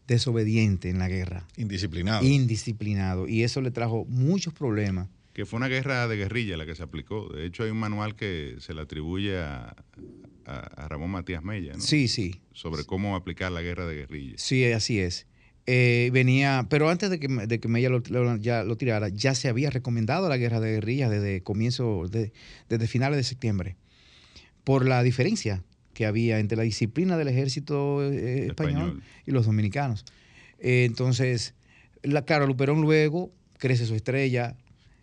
desobediente 0.08 0.90
en 0.90 0.98
la 0.98 1.08
guerra. 1.08 1.46
Indisciplinado. 1.56 2.26
Indisciplinado. 2.26 3.28
Y 3.28 3.44
eso 3.44 3.60
le 3.60 3.70
trajo 3.70 4.04
muchos 4.06 4.52
problemas. 4.52 5.08
Que 5.40 5.46
fue 5.46 5.56
una 5.56 5.68
guerra 5.68 6.06
de 6.06 6.18
guerrilla 6.18 6.58
la 6.58 6.66
que 6.66 6.74
se 6.74 6.82
aplicó. 6.82 7.30
De 7.30 7.46
hecho, 7.46 7.62
hay 7.62 7.70
un 7.70 7.78
manual 7.78 8.14
que 8.14 8.56
se 8.58 8.74
le 8.74 8.82
atribuye 8.82 9.38
a, 9.38 9.74
a, 10.44 10.86
Ramón 10.86 11.12
Matías 11.12 11.42
Mella, 11.42 11.72
¿no? 11.72 11.80
Sí, 11.80 12.08
sí. 12.08 12.42
Sobre 12.52 12.84
cómo 12.84 13.16
aplicar 13.16 13.50
la 13.50 13.62
guerra 13.62 13.86
de 13.86 13.94
guerrilla. 13.94 14.34
Sí, 14.36 14.62
así 14.66 15.00
es. 15.00 15.26
Eh, 15.64 16.10
venía, 16.12 16.66
pero 16.68 16.90
antes 16.90 17.08
de 17.08 17.18
que, 17.18 17.28
de 17.28 17.58
que 17.58 17.68
Mella 17.68 17.88
lo, 17.88 18.36
ya 18.36 18.64
lo 18.64 18.76
tirara, 18.76 19.08
ya 19.08 19.34
se 19.34 19.48
había 19.48 19.70
recomendado 19.70 20.28
la 20.28 20.36
guerra 20.36 20.60
de 20.60 20.72
guerrilla 20.72 21.08
desde 21.08 21.42
comienzo, 21.42 22.06
de, 22.06 22.34
desde 22.68 22.86
finales 22.86 23.16
de 23.16 23.24
septiembre, 23.24 23.76
por 24.62 24.86
la 24.86 25.02
diferencia 25.02 25.64
que 25.94 26.04
había 26.04 26.38
entre 26.38 26.58
la 26.58 26.64
disciplina 26.64 27.16
del 27.16 27.28
ejército 27.28 28.02
eh, 28.02 28.48
español, 28.48 29.02
y 29.24 29.30
los 29.30 29.46
dominicanos. 29.46 30.04
Eh, 30.58 30.84
entonces, 30.84 31.54
la, 32.02 32.26
claro, 32.26 32.46
Luperón 32.46 32.82
luego 32.82 33.32
crece 33.56 33.86
su 33.86 33.94
estrella 33.94 34.58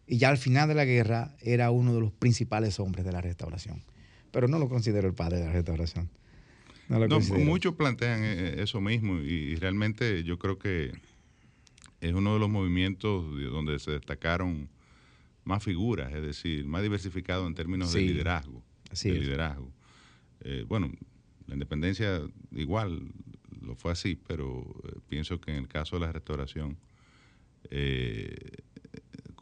y 0.08 0.18
ya 0.18 0.30
al 0.30 0.38
final 0.38 0.68
de 0.68 0.76
la 0.76 0.86
guerra 0.86 1.36
era 1.42 1.70
uno 1.72 1.94
de 1.94 2.00
los 2.00 2.12
principales 2.12 2.80
hombres 2.80 3.06
de 3.06 3.12
la 3.12 3.22
restauración 3.22 3.84
pero 4.32 4.48
no 4.48 4.60
lo 4.60 4.70
considero 4.70 5.08
el 5.08 5.14
padre 5.14 5.40
de 5.40 5.46
la 5.46 5.52
restauración. 5.52 6.10
No, 6.90 7.20
muchos 7.40 7.76
plantean 7.76 8.20
eh, 8.24 8.62
eso 8.62 8.80
mismo 8.80 9.20
y, 9.20 9.56
realmente 9.56 10.24
yo 10.24 10.38
creo 10.40 10.58
que 10.58 10.92
es 12.00 12.14
uno 12.14 12.34
de 12.34 12.40
los 12.40 12.50
movimientos 12.50 13.26
donde 13.52 13.80
se 13.80 13.92
destacaron 13.92 14.70
más 15.44 15.64
figuras, 15.64 16.14
es 16.14 16.22
decir, 16.22 16.66
más 16.66 16.84
diversificado 16.84 17.48
en 17.48 17.56
términos 17.56 17.92
de 17.92 18.02
liderazgo. 18.02 18.64
Así 18.92 19.10
de 19.10 19.20
liderazgo. 19.20 19.72
Eh, 20.42 20.66
bueno, 20.68 20.92
la 21.48 21.56
independencia 21.56 22.22
igual 22.52 23.12
lo 23.62 23.76
fue 23.76 23.92
así, 23.92 24.20
pero 24.28 24.64
eh, 24.88 25.00
pienso 25.10 25.42
que 25.42 25.52
en 25.52 25.58
el 25.58 25.68
caso 25.68 25.98
de 25.98 26.06
la 26.06 26.12
restauración, 26.12 26.78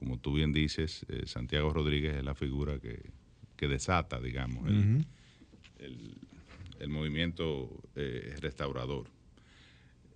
como 0.06 0.20
tú 0.20 0.34
bien 0.36 0.54
dices, 0.54 1.04
Santiago 1.26 1.74
Rodríguez 1.74 2.18
es 2.18 2.24
la 2.24 2.36
figura 2.36 2.78
que, 2.78 3.10
que 3.58 3.68
desata, 3.68 4.20
digamos, 4.20 4.70
el, 5.80 6.90
movimiento 6.90 7.82
eh, 7.96 8.36
restaurador. 8.40 9.10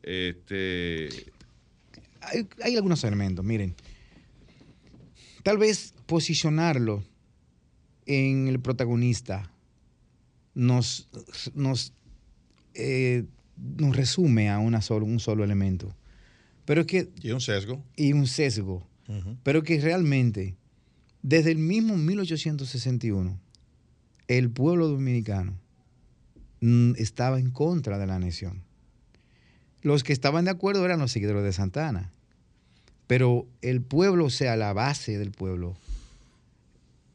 Este... 0.03 1.10
Hay, 2.22 2.76
algunos 2.76 3.03
elementos, 3.03 3.44
miren. 3.44 3.74
Tal 5.41 5.57
vez 5.57 5.95
posicionarlo 6.06 7.03
en 8.06 8.48
el 8.48 8.60
protagonista 8.60 9.52
nos, 10.53 11.10
nos, 11.56 11.94
eh, 12.76 13.24
nos 13.57 13.95
resume 13.95 14.52
a 14.52 14.60
una 14.60 14.84
solo, 14.84 15.07
un 15.07 15.20
solo 15.20 15.44
elemento. 15.44 15.95
Pero 16.66 16.82
es 16.82 16.88
que, 16.88 17.10
y 17.24 17.32
un 17.32 17.41
sesgo. 17.41 17.84
Y 17.95 18.14
un 18.14 18.28
sesgo. 18.28 18.88
Pero 19.44 19.64
que 19.64 19.81
realmente 19.81 20.56
desde 21.22 21.52
el 21.52 21.57
mismo 21.57 21.98
1861, 21.98 23.40
el 24.27 24.49
pueblo 24.49 24.88
dominicano 24.88 25.53
mm, 26.61 26.94
estaba 26.98 27.40
en 27.40 27.52
contra 27.52 27.98
de 27.98 28.07
la 28.07 28.15
anexión. 28.15 28.64
Los 29.81 30.03
que 30.03 30.14
estaban 30.14 30.45
de 30.45 30.52
acuerdo 30.52 30.86
eran 30.86 30.99
los 30.99 31.11
seguidores 31.11 31.44
de 31.44 31.53
Santana, 31.53 32.11
pero 33.07 33.48
el 33.61 33.81
pueblo, 33.81 34.26
o 34.26 34.30
sea, 34.30 34.56
la 34.56 34.73
base 34.73 35.18
del 35.18 35.31
pueblo, 35.31 35.76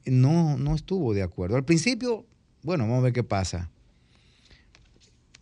no, 0.06 0.58
no 0.58 0.74
estuvo 0.74 1.14
de 1.14 1.22
acuerdo. 1.22 1.56
Al 1.56 1.64
principio, 1.64 2.26
bueno, 2.62 2.84
vamos 2.84 2.98
a 2.98 3.04
ver 3.04 3.12
qué 3.12 3.22
pasa. 3.22 3.70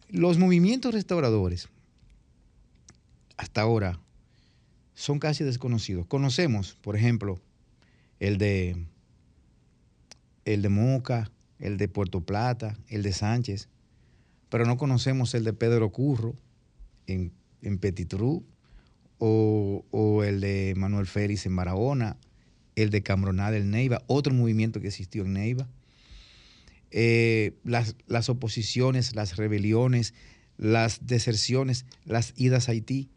Los 0.08 0.38
movimientos 0.38 0.92
restauradores, 0.92 1.68
hasta 3.36 3.62
ahora, 3.62 3.98
son 5.02 5.18
casi 5.18 5.42
desconocidos. 5.42 6.06
Conocemos, 6.06 6.78
por 6.80 6.94
ejemplo, 6.94 7.40
el 8.20 8.38
de, 8.38 8.86
el 10.44 10.62
de 10.62 10.68
Moca, 10.68 11.32
el 11.58 11.76
de 11.76 11.88
Puerto 11.88 12.20
Plata, 12.20 12.78
el 12.86 13.02
de 13.02 13.12
Sánchez, 13.12 13.68
pero 14.48 14.64
no 14.64 14.76
conocemos 14.76 15.34
el 15.34 15.42
de 15.42 15.54
Pedro 15.54 15.90
Curro 15.90 16.36
en, 17.08 17.32
en 17.62 17.78
Petitru, 17.78 18.44
o, 19.18 19.84
o, 19.90 20.22
el 20.22 20.40
de 20.40 20.74
Manuel 20.76 21.08
Félix 21.08 21.46
en 21.46 21.56
Barahona, 21.56 22.16
el 22.76 22.90
de 22.90 23.02
Cambronal 23.02 23.54
en 23.54 23.72
Neiva, 23.72 24.04
otro 24.06 24.32
movimiento 24.32 24.80
que 24.80 24.86
existió 24.86 25.24
en 25.24 25.32
Neiva. 25.32 25.68
Eh, 26.92 27.56
las, 27.64 27.96
las, 28.06 28.28
oposiciones, 28.28 29.16
las 29.16 29.34
rebeliones, 29.34 30.14
las 30.58 31.08
deserciones, 31.08 31.86
las 32.04 32.34
idas 32.36 32.68
a 32.68 32.72
Haití. 32.72 33.10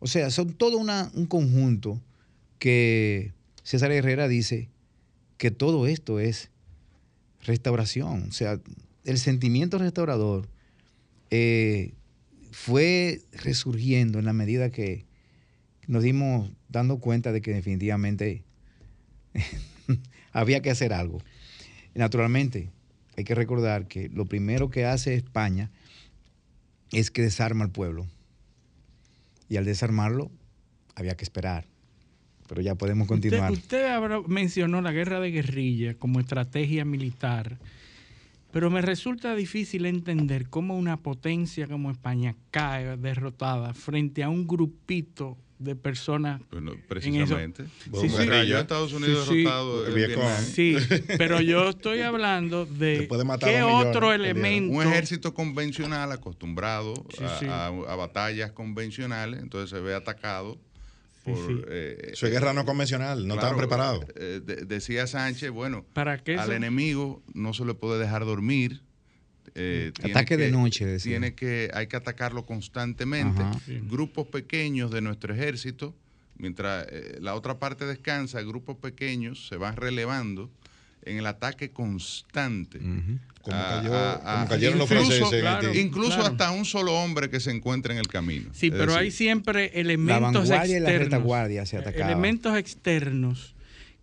O 0.00 0.06
sea, 0.06 0.30
son 0.30 0.54
todo 0.54 0.78
un 0.78 1.26
conjunto 1.26 2.00
que 2.58 3.32
César 3.62 3.92
Herrera 3.92 4.28
dice 4.28 4.68
que 5.36 5.50
todo 5.50 5.86
esto 5.86 6.18
es 6.20 6.50
restauración. 7.42 8.24
O 8.28 8.32
sea, 8.32 8.60
el 9.04 9.18
sentimiento 9.18 9.78
restaurador 9.78 10.48
eh, 11.30 11.92
fue 12.50 13.20
resurgiendo 13.32 14.18
en 14.18 14.24
la 14.24 14.32
medida 14.32 14.70
que 14.70 15.04
nos 15.86 16.02
dimos 16.02 16.50
dando 16.68 16.98
cuenta 16.98 17.32
de 17.32 17.42
que 17.42 17.52
definitivamente 17.52 18.42
había 20.32 20.62
que 20.62 20.70
hacer 20.70 20.92
algo. 20.92 21.20
Naturalmente, 21.94 22.70
hay 23.16 23.24
que 23.24 23.34
recordar 23.34 23.86
que 23.86 24.08
lo 24.08 24.26
primero 24.26 24.70
que 24.70 24.84
hace 24.84 25.14
España 25.14 25.70
es 26.92 27.10
que 27.10 27.22
desarma 27.22 27.64
al 27.64 27.70
pueblo. 27.70 28.06
Y 29.50 29.58
al 29.58 29.66
desarmarlo, 29.66 30.30
había 30.94 31.14
que 31.14 31.24
esperar 31.24 31.66
pero 32.50 32.62
ya 32.62 32.74
podemos 32.74 33.06
continuar. 33.06 33.52
Usted, 33.52 33.96
mencionó 34.26 34.82
la 34.82 34.90
guerra 34.90 35.20
de 35.20 35.30
guerrilla 35.30 35.94
como 35.94 36.18
estrategia 36.18 36.84
militar, 36.84 37.58
pero 38.50 38.70
me 38.70 38.82
resulta 38.82 39.36
difícil 39.36 39.86
entender 39.86 40.48
cómo 40.48 40.76
una 40.76 40.96
potencia 40.96 41.68
como 41.68 41.92
España 41.92 42.34
cae 42.50 42.96
derrotada 42.96 43.72
frente 43.72 44.24
a 44.24 44.30
un 44.30 44.48
grupito 44.48 45.38
de 45.60 45.76
personas. 45.76 46.40
Bueno, 46.50 46.72
precisamente. 46.88 47.66
Sí, 48.00 48.08
sí, 48.08 48.28
Estados 48.28 48.92
Unidos 48.94 49.28
derrotado. 49.28 49.84
Sí, 50.40 50.76
pero 51.18 51.40
yo 51.40 51.68
estoy 51.68 52.00
hablando 52.00 52.64
de 52.64 53.06
qué 53.40 53.62
otro 53.62 54.12
elemento. 54.12 54.74
Un 54.74 54.86
ejército 54.86 55.34
convencional 55.34 56.10
acostumbrado 56.12 56.94
a, 57.48 57.94
batallas 57.94 58.52
convencionales, 58.52 59.40
entonces 59.40 59.70
se 59.70 59.80
ve 59.80 59.94
atacado 59.94 60.58
por, 61.24 61.66
eh, 61.68 62.12
es 62.14 62.22
guerra 62.22 62.54
no 62.54 62.64
convencional, 62.64 63.28
no 63.28 63.34
estaban 63.34 63.58
preparados. 63.58 64.06
Eh, 64.16 64.40
decía 64.66 65.06
Sánchez, 65.06 65.50
bueno, 65.50 65.84
al 65.94 66.52
enemigo 66.52 67.22
no 67.34 67.52
se 67.52 67.66
le 67.66 67.74
puede 67.74 68.00
dejar 68.00 68.24
dormir, 68.24 68.80
Eh, 69.54 69.92
Ataque 70.02 70.36
de 70.36 70.50
noche. 70.50 70.98
Tiene 70.98 71.34
que, 71.34 71.70
hay 71.74 71.86
que 71.86 71.96
atacarlo 71.96 72.46
constantemente. 72.46 73.42
Grupos 73.88 74.26
pequeños 74.28 74.90
de 74.90 75.00
nuestro 75.00 75.34
ejército, 75.34 75.94
mientras 76.36 76.86
eh, 76.90 77.18
la 77.20 77.34
otra 77.34 77.58
parte 77.58 77.86
descansa, 77.86 78.42
grupos 78.42 78.76
pequeños 78.76 79.48
se 79.48 79.56
van 79.56 79.76
relevando 79.76 80.50
en 81.02 81.18
el 81.18 81.26
ataque 81.26 81.70
constante. 81.70 82.78
Como, 83.42 83.56
cayeron 84.48 84.78
los 84.78 84.88
franceses 84.88 85.42
Incluso 85.74 86.20
hasta 86.20 86.50
un 86.50 86.64
solo 86.64 86.94
hombre 86.94 87.30
que 87.30 87.40
se 87.40 87.50
encuentra 87.50 87.92
en 87.92 87.98
el 87.98 88.08
camino. 88.08 88.50
Sí, 88.52 88.70
pero 88.70 88.94
hay 88.94 89.10
siempre 89.10 89.80
elementos 89.80 90.50
externos. 90.50 91.94
elementos 91.94 92.56
externos 92.56 93.54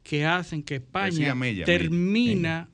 que 0.04 0.26
hacen 0.26 0.64
que 0.64 0.76
España 0.76 1.36
termina, 1.66 2.68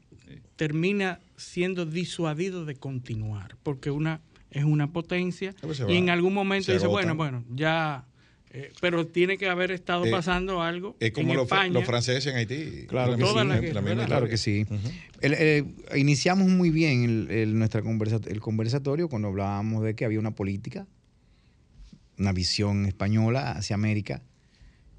termina 0.56 1.20
siendo 1.38 1.86
disuadido 1.86 2.66
de 2.66 2.76
continuar, 2.76 3.58
porque 3.64 3.92
una 3.92 4.22
es 4.52 4.64
una 4.64 4.92
potencia 4.92 5.56
y 5.88 5.98
en 5.98 6.10
algún 6.10 6.34
momento 6.34 6.72
dice, 6.72 6.88
bueno, 6.88 7.16
bueno, 7.16 7.44
ya 7.56 8.06
eh, 8.56 8.72
pero 8.80 9.08
tiene 9.08 9.40
que 9.40 9.50
haber 9.50 9.72
estado 9.72 10.06
eh, 10.06 10.12
pasando 10.12 10.62
algo. 10.62 10.96
Es 11.00 11.12
como 11.12 11.34
los, 11.34 11.48
franceses 11.48 12.28
en 12.28 12.36
Haití. 12.36 12.86
Claro, 12.86 13.18
que 13.18 13.26
sí, 13.26 14.06
claro 14.06 14.30
que 14.30 14.38
sí. 14.38 14.66
iniciamos 15.96 16.50
muy 16.50 16.70
bien 16.70 17.28
el, 17.32 17.58
nuestra 17.58 17.82
el 17.82 18.40
conversatorio 18.40 19.10
cuando 19.10 19.30
hablábamos 19.30 19.84
de 19.84 19.96
que 19.96 20.06
había 20.06 20.20
una 20.20 20.36
política, 20.36 20.86
una 22.20 22.32
visión 22.32 22.86
española 22.86 23.54
hacia 23.54 23.74
América 23.74 24.22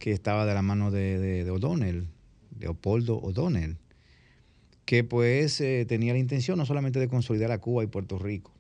que 0.00 0.10
estaba 0.10 0.46
de 0.46 0.54
la 0.54 0.62
mano 0.62 0.90
de, 0.90 1.20
de, 1.20 1.44
de 1.44 1.50
O'Donnell, 1.52 2.08
Leopoldo 2.58 3.18
O'Donnell, 3.18 3.78
que 4.94 5.02
pues 5.02 5.60
eh, 5.60 5.84
tenía 5.88 6.12
la 6.12 6.20
intención 6.20 6.56
no 6.56 6.66
solamente 6.66 7.00
de 7.00 7.08
consolidar 7.08 7.50
a 7.50 7.58
Cuba 7.58 7.82
y 7.82 7.88
Puerto 7.88 8.16
Rico, 8.16 8.52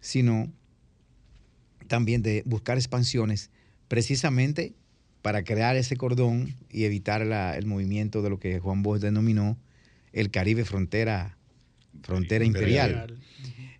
sino 0.00 0.52
también 1.88 2.22
de 2.22 2.42
buscar 2.46 2.76
expansiones 2.76 3.50
precisamente 3.88 4.74
para 5.22 5.42
crear 5.42 5.74
ese 5.74 5.96
cordón 5.96 6.54
y 6.70 6.84
evitar 6.84 7.22
el 7.22 7.66
movimiento 7.66 8.22
de 8.22 8.30
lo 8.30 8.38
que 8.38 8.60
Juan 8.60 8.82
Bosch 8.82 9.00
denominó 9.00 9.58
el 10.12 10.30
Caribe 10.30 10.64
frontera, 10.64 11.36
frontera 12.02 12.44
imperial. 12.44 13.18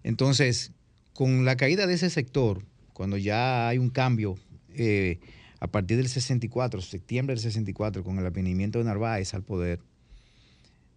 Entonces, 0.02 0.72
con 1.12 1.44
la 1.44 1.56
caída 1.56 1.86
de 1.86 1.94
ese 1.94 2.10
sector, 2.10 2.64
cuando 2.94 3.16
ya 3.16 3.68
hay 3.68 3.78
un 3.78 3.90
cambio 3.90 4.36
eh, 4.74 5.20
a 5.62 5.68
partir 5.68 5.96
del 5.96 6.08
64, 6.08 6.80
septiembre 6.80 7.36
del 7.36 7.40
64, 7.40 8.02
con 8.02 8.18
el 8.18 8.26
advenimiento 8.26 8.80
de 8.80 8.84
Narváez 8.84 9.32
al 9.32 9.44
poder, 9.44 9.78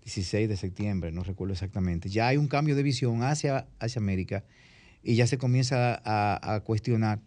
16 0.05 0.49
de 0.49 0.57
septiembre, 0.57 1.11
no 1.11 1.23
recuerdo 1.23 1.53
exactamente, 1.53 2.09
ya 2.09 2.29
hay 2.29 2.37
un 2.37 2.47
cambio 2.47 2.75
de 2.75 2.81
visión 2.81 3.21
hacia, 3.21 3.67
hacia 3.77 3.99
América 3.99 4.43
y 5.03 5.13
ya 5.13 5.27
se 5.27 5.37
comienza 5.37 6.01
a, 6.03 6.59
cuestionar 6.61 7.19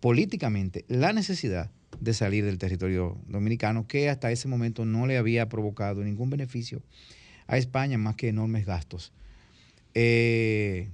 políticamente 0.00 0.84
la 0.88 1.12
necesidad 1.12 1.70
de 2.00 2.12
salir 2.12 2.44
del 2.44 2.58
territorio 2.58 3.20
dominicano, 3.28 3.86
que 3.86 4.10
hasta 4.10 4.32
ese 4.32 4.48
momento 4.48 4.84
no 4.84 5.06
le 5.06 5.18
había 5.18 5.48
provocado 5.48 6.02
ningún 6.02 6.28
beneficio 6.28 6.82
a 7.46 7.56
España 7.56 7.98
más 7.98 8.16
que 8.16 8.30
enormes 8.30 8.66
gastos. 8.66 9.12
Eh, 9.94 10.88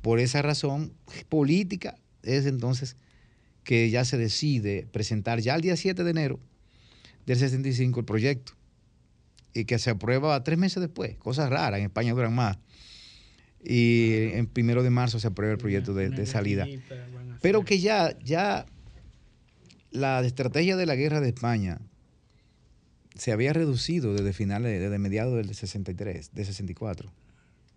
por 0.00 0.20
esa 0.20 0.40
razón 0.40 0.94
política 1.28 1.98
es 2.22 2.46
entonces 2.46 2.96
que 3.70 3.88
ya 3.88 4.04
se 4.04 4.18
decide 4.18 4.88
presentar 4.90 5.38
ya 5.38 5.54
el 5.54 5.60
día 5.60 5.76
7 5.76 6.02
de 6.02 6.10
enero 6.10 6.40
del 7.24 7.38
65 7.38 8.00
el 8.00 8.04
proyecto 8.04 8.54
y 9.54 9.64
que 9.64 9.78
se 9.78 9.90
aprueba 9.90 10.42
tres 10.42 10.58
meses 10.58 10.80
después, 10.80 11.16
cosas 11.18 11.50
raras, 11.50 11.78
en 11.78 11.86
España 11.86 12.12
duran 12.12 12.34
más 12.34 12.58
y 13.62 14.32
en 14.32 14.48
primero 14.48 14.82
de 14.82 14.90
marzo 14.90 15.20
se 15.20 15.28
aprueba 15.28 15.52
el 15.52 15.58
proyecto 15.60 15.94
de, 15.94 16.26
salida. 16.26 16.66
Pero 17.42 17.64
que 17.64 17.78
ya, 17.78 18.18
ya 18.24 18.66
la 19.92 20.20
estrategia 20.22 20.76
de 20.76 20.86
la 20.86 20.96
guerra 20.96 21.20
de 21.20 21.28
España 21.28 21.80
se 23.14 23.30
había 23.30 23.52
reducido 23.52 24.14
desde 24.14 24.32
finales, 24.32 24.80
desde 24.80 24.98
mediados 24.98 25.36
del 25.36 25.54
63, 25.54 26.34
de 26.34 26.44
64, 26.44 27.12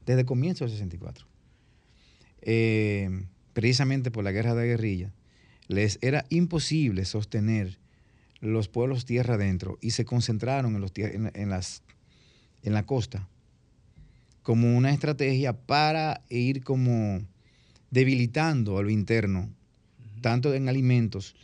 desde 0.07 0.26
comienzo 0.26 0.65
del 0.65 0.74
64. 0.74 1.28
Eh, 2.41 3.28
precisamente 3.53 4.10
por 4.10 4.24
la 4.24 4.32
guerra 4.32 4.56
de 4.56 4.65
guerrilla, 4.65 5.14
les 5.68 5.99
era 6.02 6.26
imposible 6.30 7.06
sostener 7.06 7.80
los 8.40 8.68
pueblos 8.68 9.06
tierra 9.06 9.35
adentro 9.35 9.77
y 9.81 9.91
se 9.91 10.06
concentraron 10.06 10.76
en, 10.76 10.81
los, 10.81 10.91
en, 10.95 11.49
las, 11.49 11.81
en 12.64 12.73
la 12.73 12.85
costa 12.85 13.27
como 14.44 14.77
una 14.77 14.91
estrategia 14.91 15.53
para 15.53 16.22
ir 16.30 16.64
como 16.64 17.26
debilitando 17.90 18.77
a 18.77 18.84
lo 18.84 18.90
interno, 18.90 19.49
tanto 20.22 20.53
en 20.53 20.68
alimentos, 20.68 21.35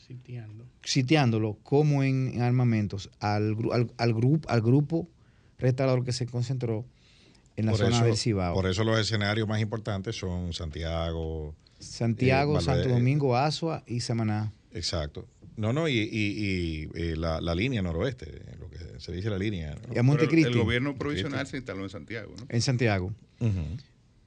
sitiándolo, 0.84 1.58
como 1.64 2.04
en, 2.04 2.42
armamentos, 2.42 3.10
al, 3.20 3.56
al, 3.98 4.14
grupo, 4.14 4.50
al 4.50 4.62
grupo 4.62 5.08
restaurador 5.58 6.04
que 6.04 6.12
se 6.12 6.26
concentró 6.26 6.86
en 7.56 7.68
la 7.68 7.74
zona 7.74 8.04
del 8.04 8.18
Cibao. 8.18 8.54
Por 8.54 8.68
eso 8.68 8.84
los 8.84 9.00
escenarios 9.00 9.48
más 9.48 9.62
importantes 9.62 10.16
son 10.16 10.54
Santiago. 10.54 11.56
Santiago, 11.80 12.60
eh, 12.60 12.62
Santo 12.62 12.90
Domingo, 12.90 13.36
Asua 13.36 13.84
y 13.88 14.02
Samaná. 14.02 14.54
Exacto. 14.74 15.28
No, 15.58 15.74
no, 15.74 15.90
y, 15.90 16.90
eh, 16.96 17.16
la, 17.18 17.54
línea 17.54 17.82
noroeste, 17.82 18.44
lo 18.60 18.70
que 18.70 18.78
se 19.00 19.12
dice 19.12 19.30
la 19.30 19.38
línea. 19.38 19.76
Y 19.94 19.98
a 19.98 20.04
Montecristi. 20.04 20.52
El 20.52 20.58
gobierno 20.58 20.96
provisional 20.96 21.46
se 21.48 21.58
instaló 21.58 21.84
en 21.84 21.90
Santiago, 21.90 22.34
¿no? 22.38 22.46
En 22.48 22.62
Santiago. 22.62 23.14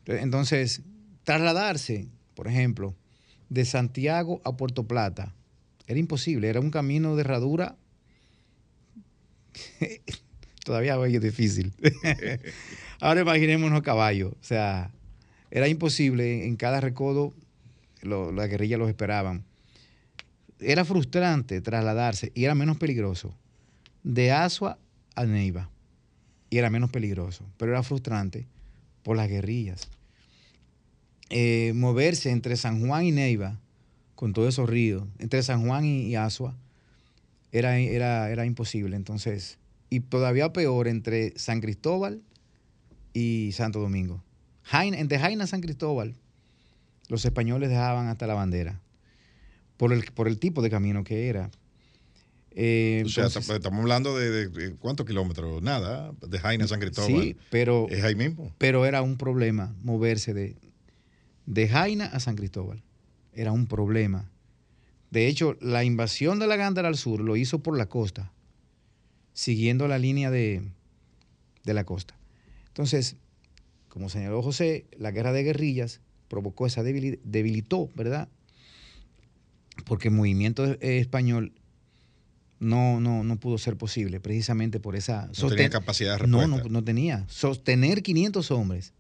Entonces, 0.05 0.83
trasladarse, 1.24 2.09
por 2.35 2.49
ejemplo, 2.49 2.95
de 3.49 3.65
Santiago 3.65 4.43
a 4.45 4.57
Puerto 4.57 4.87
Plata, 4.87 5.35
era 5.87 5.99
imposible, 5.99 6.49
era 6.49 6.61
un 6.61 6.70
camino 6.70 7.16
de 7.16 7.23
herradura. 7.23 7.77
Todavía 10.65 10.99
hoy 10.99 11.16
es 11.16 11.23
difícil. 11.23 11.73
Ahora 13.01 13.23
imaginémonos 13.23 13.83
caballos. 13.83 14.33
O 14.33 14.45
sea, 14.45 14.91
era 15.51 15.69
imposible, 15.69 16.47
en 16.47 16.57
cada 16.57 16.81
recodo 16.81 17.33
la 18.03 18.47
guerrilla 18.47 18.79
los 18.79 18.89
esperaban 18.89 19.45
era 20.62 20.85
frustrante 20.85 21.61
trasladarse 21.61 22.33
y 22.35 22.45
era 22.45 22.55
menos 22.55 22.79
peligroso 22.79 23.35
de 24.03 24.33
Asua 24.33 24.79
a 25.15 25.24
Neiva. 25.24 25.70
Y 26.51 26.59
era 26.59 26.70
menos 26.70 26.91
peligroso, 26.91 27.47
pero 27.57 27.73
era 27.73 27.83
frustrante 27.83 28.47
por 29.03 29.16
las 29.16 29.29
guerrillas. 29.29 29.89
Eh, 31.31 31.73
moverse 31.74 32.31
entre 32.31 32.57
San 32.57 32.87
Juan 32.87 33.05
y 33.05 33.11
Neiva, 33.11 33.59
con 34.15 34.33
todos 34.33 34.51
esos 34.51 34.69
ríos, 34.69 35.05
entre 35.19 35.43
San 35.43 35.66
Juan 35.66 35.85
y, 35.85 36.15
Asua, 36.15 36.55
era, 37.53 37.79
era, 37.79 38.31
era 38.31 38.45
imposible. 38.45 38.97
Entonces, 38.97 39.59
y 39.89 40.01
todavía 40.01 40.53
peor 40.53 40.89
entre 40.89 41.33
San 41.39 41.61
Cristóbal 41.61 42.23
y 43.15 43.51
Santo 43.53 43.81
Domingo. 43.81 44.23
entre 44.73 45.19
Jaina 45.19 45.45
y 45.45 45.47
San 45.47 45.62
Cristóbal, 45.62 46.15
los 47.12 47.26
españoles 47.26 47.68
dejaban 47.68 48.09
hasta 48.09 48.26
la 48.26 48.32
bandera 48.32 48.80
por 49.76 49.93
el, 49.93 50.02
por 50.14 50.28
el 50.28 50.39
tipo 50.39 50.62
de 50.62 50.70
camino 50.70 51.05
que 51.05 51.28
era. 51.28 51.51
Eh, 52.52 53.02
o 53.05 53.09
sea, 53.10 53.26
estamos 53.26 53.80
hablando 53.80 54.16
de, 54.16 54.74
cuántos 54.78 55.06
kilómetros, 55.06 55.62
nada, 55.62 56.12
de 56.26 56.39
Jaina 56.39 56.64
a 56.64 56.68
San 56.68 56.80
Cristóbal. 56.80 57.22
Sí, 57.22 57.36
pero, 57.51 57.86
es 57.90 58.02
ahí 58.02 58.14
mismo. 58.14 58.51
Pero 58.56 58.86
era 58.86 59.02
un 59.02 59.18
problema 59.18 59.74
moverse 59.82 60.32
de, 60.32 60.56
de 61.44 61.68
Jaina 61.68 62.06
a 62.06 62.18
San 62.18 62.34
Cristóbal. 62.34 62.82
Era 63.34 63.52
un 63.52 63.66
problema. 63.66 64.30
De 65.10 65.28
hecho, 65.28 65.59
la 65.60 65.84
invasión 65.84 66.39
de 66.39 66.47
la 66.47 66.56
Gándara 66.56 66.89
al 66.89 66.97
sur 66.97 67.20
lo 67.20 67.36
hizo 67.36 67.59
por 67.59 67.76
la 67.76 67.90
costa, 67.90 68.32
siguiendo 69.34 69.86
la 69.86 69.98
línea 69.98 70.30
de, 70.30 70.62
de 71.64 71.74
la 71.74 71.84
costa. 71.84 72.16
Entonces, 72.68 73.16
como 73.90 74.09
señaló 74.09 74.40
José, 74.40 74.86
la 74.97 75.10
guerra 75.10 75.32
de 75.32 75.43
guerrillas 75.43 76.01
provocó 76.33 76.67
esa 76.67 76.83
debilidad, 76.83 77.19
debilitó, 77.25 77.91
¿verdad? 77.95 78.27
porque 79.85 80.09
el 80.09 80.15
movimiento 80.15 80.65
eh, 80.65 80.99
español 80.99 81.53
no, 82.59 83.01
no, 83.01 83.25
no 83.25 83.41
pudo 83.41 83.59
ser 83.59 83.77
posible, 83.77 84.21
precisamente 84.21 84.79
por 84.79 84.95
esa... 84.97 85.29
No 85.41 85.49
tenía 85.49 85.71
capacidad 85.71 86.13
de 86.13 86.19
respuesta. 86.19 86.49
No, 86.49 86.69
no, 86.69 86.85
tenía. 86.85 87.27
Sostener 87.29 88.03
500 88.03 88.51
hombres 88.53 88.93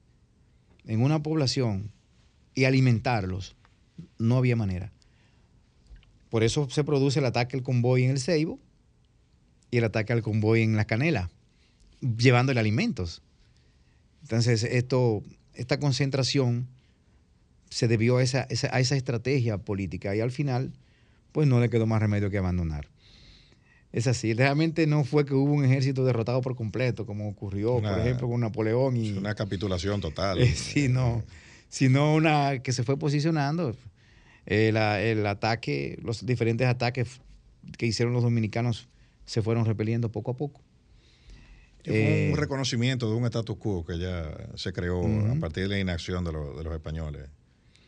en 0.84 1.00
una 1.00 1.22
población 1.22 1.90
y 2.54 2.64
alimentarlos, 2.64 3.54
no 4.18 4.36
había 4.36 4.56
manera. 4.56 4.92
Por 6.28 6.42
eso 6.42 6.68
se 6.70 6.82
produce 6.82 7.20
el 7.20 7.26
ataque 7.26 7.56
al 7.56 7.62
convoy 7.62 8.04
en 8.04 8.10
el 8.10 8.20
Ceibo 8.20 8.58
y 9.70 9.78
el 9.78 9.84
ataque 9.84 10.12
al 10.12 10.22
convoy 10.22 10.62
en 10.62 10.76
la 10.76 10.84
Canela, 10.84 11.30
llevándole 12.00 12.58
alimentos. 12.58 13.22
Entonces, 14.22 14.64
esto, 14.64 15.22
esta 15.54 15.78
concentración 15.78 16.66
se 17.72 17.88
debió 17.88 18.18
a 18.18 18.22
esa, 18.22 18.46
estrategia 18.50 19.56
política 19.56 20.14
y 20.14 20.20
al 20.20 20.30
final, 20.30 20.74
pues 21.32 21.48
no 21.48 21.58
le 21.58 21.70
quedó 21.70 21.86
más 21.86 22.02
remedio 22.02 22.28
que 22.28 22.36
abandonar. 22.36 22.88
Es 23.92 24.06
así. 24.06 24.34
Realmente 24.34 24.86
no 24.86 25.04
fue 25.04 25.24
que 25.24 25.32
hubo 25.32 25.54
un 25.54 25.64
ejército 25.64 26.04
derrotado 26.04 26.42
por 26.42 26.54
completo, 26.54 27.06
como 27.06 27.26
ocurrió, 27.30 27.80
por 27.80 27.98
ejemplo, 27.98 28.28
con 28.28 28.42
Napoleón. 28.42 28.98
Y, 28.98 29.12
una 29.12 29.34
capitulación 29.34 30.02
total. 30.02 30.38
Eh, 30.38 30.48
sí, 30.54 30.88
no. 30.88 31.24
Sino 31.70 32.14
una 32.14 32.58
que 32.58 32.72
se 32.72 32.84
fue 32.84 32.98
posicionando. 32.98 33.74
el 34.44 35.26
ataque, 35.26 35.98
los 36.02 36.26
diferentes 36.26 36.66
ataques 36.66 37.22
que 37.78 37.86
hicieron 37.86 38.12
los 38.12 38.22
dominicanos 38.22 38.86
se 39.24 39.40
fueron 39.40 39.64
repeliendo 39.64 40.12
poco 40.12 40.32
a 40.32 40.36
poco. 40.36 40.60
Fue 41.84 41.94
un 41.94 41.98
eh, 41.98 42.34
reconocimiento 42.36 43.08
de 43.08 43.16
un 43.16 43.24
status 43.24 43.56
quo 43.56 43.82
que 43.86 43.98
ya 43.98 44.30
se 44.56 44.74
creó 44.74 45.02
a 45.06 45.34
partir 45.40 45.64
de 45.64 45.68
la 45.70 45.78
inacción 45.78 46.22
de, 46.22 46.32
los 46.32 46.74
españoles 46.74 47.30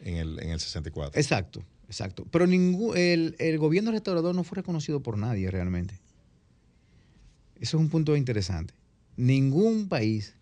en 0.01 0.17
el, 0.17 0.43
en 0.43 0.51
el 0.51 0.61
64. 0.61 1.21
Exacto, 1.21 1.65
exacto. 1.87 2.27
Pero 2.31 2.47
ningún, 2.47 2.97
el, 2.97 3.37
el, 3.39 3.59
gobierno 3.59 3.91
restaurador 3.91 4.35
no 4.35 4.45
fue 4.45 4.57
reconocido 4.57 5.03
por 5.03 5.19
nadie 5.19 5.51
realmente. 5.51 6.01
Eso 7.57 7.77
es 7.77 7.83
un 7.83 7.89
punto 7.89 8.17
interesante. 8.17 8.75
Ningún 9.17 9.89
país 9.89 10.35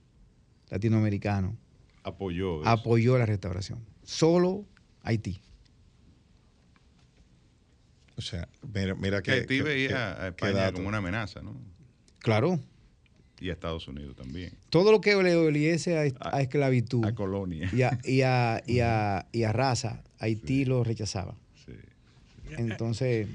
latinoamericano 0.71 1.57
apoyó, 2.03 2.67
apoyó 2.67 3.19
la 3.19 3.27
restauración. 3.27 3.81
Solo 4.03 4.65
Haití. 5.03 5.41
O 8.17 8.23
sea, 8.23 8.49
mira, 8.99 9.23
que. 9.23 9.33
Haití 9.33 9.61
veía 9.61 10.23
a 10.23 10.29
España 10.29 10.73
como 10.73 10.89
una 10.89 10.99
amenaza, 10.99 11.43
¿no? 11.43 11.57
Claro. 12.21 12.61
Y 13.43 13.51
a 13.51 13.55
Estados 13.55 13.89
Unidos 13.89 14.15
también. 14.15 14.53
Todo 14.71 14.93
lo 14.93 15.01
que 15.01 15.21
le 15.21 15.35
oliese 15.35 16.15
a, 16.21 16.41
esclavitud. 16.41 17.05
A 17.05 17.13
colonia. 17.13 17.69
Y 17.73 17.83
a, 17.83 17.99
y 18.05 18.23
a, 18.23 18.63
y 18.65 18.79
a, 18.79 19.27
y 19.33 19.43
a 19.43 19.53
raza, 19.53 20.05
Haití 20.21 20.65
lo 20.65 20.85
rechazaba. 20.85 21.35
Sí. 21.67 21.73
Entonces. 22.57 23.27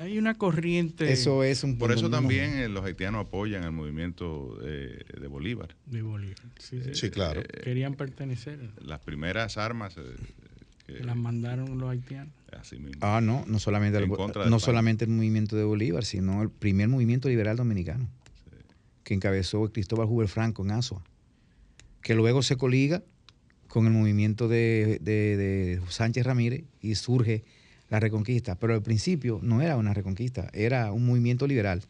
Hay 0.00 0.18
una 0.18 0.34
corriente. 0.34 1.10
Eso 1.10 1.44
es 1.44 1.64
un 1.64 1.78
Por 1.78 1.92
eso 1.92 2.10
también 2.10 2.58
eh, 2.58 2.68
los 2.68 2.84
haitianos 2.84 3.26
apoyan 3.26 3.64
el 3.64 3.72
movimiento 3.72 4.58
de 4.60 5.28
Bolívar. 5.28 5.74
De 5.86 6.02
Bolívar. 6.02 6.36
Sí, 6.58 6.82
sí. 6.92 7.08
claro. 7.08 7.40
Eh, 7.40 7.60
Querían 7.62 7.94
pertenecer. 7.94 8.58
Las 8.82 9.00
primeras 9.00 9.56
armas. 9.56 9.96
Eh, 9.96 10.02
que 10.86 11.04
las 11.04 11.16
mandaron 11.16 11.78
los 11.78 11.88
haitianos. 11.88 12.34
Así 12.52 12.78
mismo. 12.78 12.98
Ah, 13.00 13.22
no, 13.22 13.44
no 13.46 13.58
solamente, 13.58 13.96
el, 13.96 14.08
no 14.08 14.60
solamente 14.60 15.06
el 15.06 15.10
movimiento 15.10 15.56
de 15.56 15.64
Bolívar, 15.64 16.04
sino 16.04 16.42
el 16.42 16.50
primer 16.50 16.88
movimiento 16.88 17.30
liberal 17.30 17.56
dominicano 17.56 18.06
que 19.04 19.14
encabezó 19.14 19.70
Cristóbal 19.70 20.08
Huber 20.08 20.28
Franco 20.28 20.64
en 20.64 20.72
Asua, 20.72 21.02
que 22.02 22.14
luego 22.14 22.42
se 22.42 22.56
coliga 22.56 23.02
con 23.68 23.86
el 23.86 23.92
movimiento 23.92 24.48
de, 24.48 25.80
Sánchez 25.88 26.24
Ramírez 26.24 26.64
y 26.80 26.94
surge 26.94 27.44
la 27.90 28.00
reconquista. 28.00 28.56
Pero 28.56 28.74
al 28.74 28.82
principio 28.82 29.40
no 29.42 29.62
era 29.62 29.76
una 29.76 29.94
reconquista, 29.94 30.48
era 30.52 30.92
un 30.92 31.06
movimiento 31.06 31.46
liberal, 31.46 31.82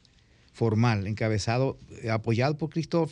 formal, 0.52 1.06
encabezado, 1.06 1.78
eh, 2.02 2.10
apoyado 2.10 2.56
por 2.56 2.70
Cristóbal 2.70 3.10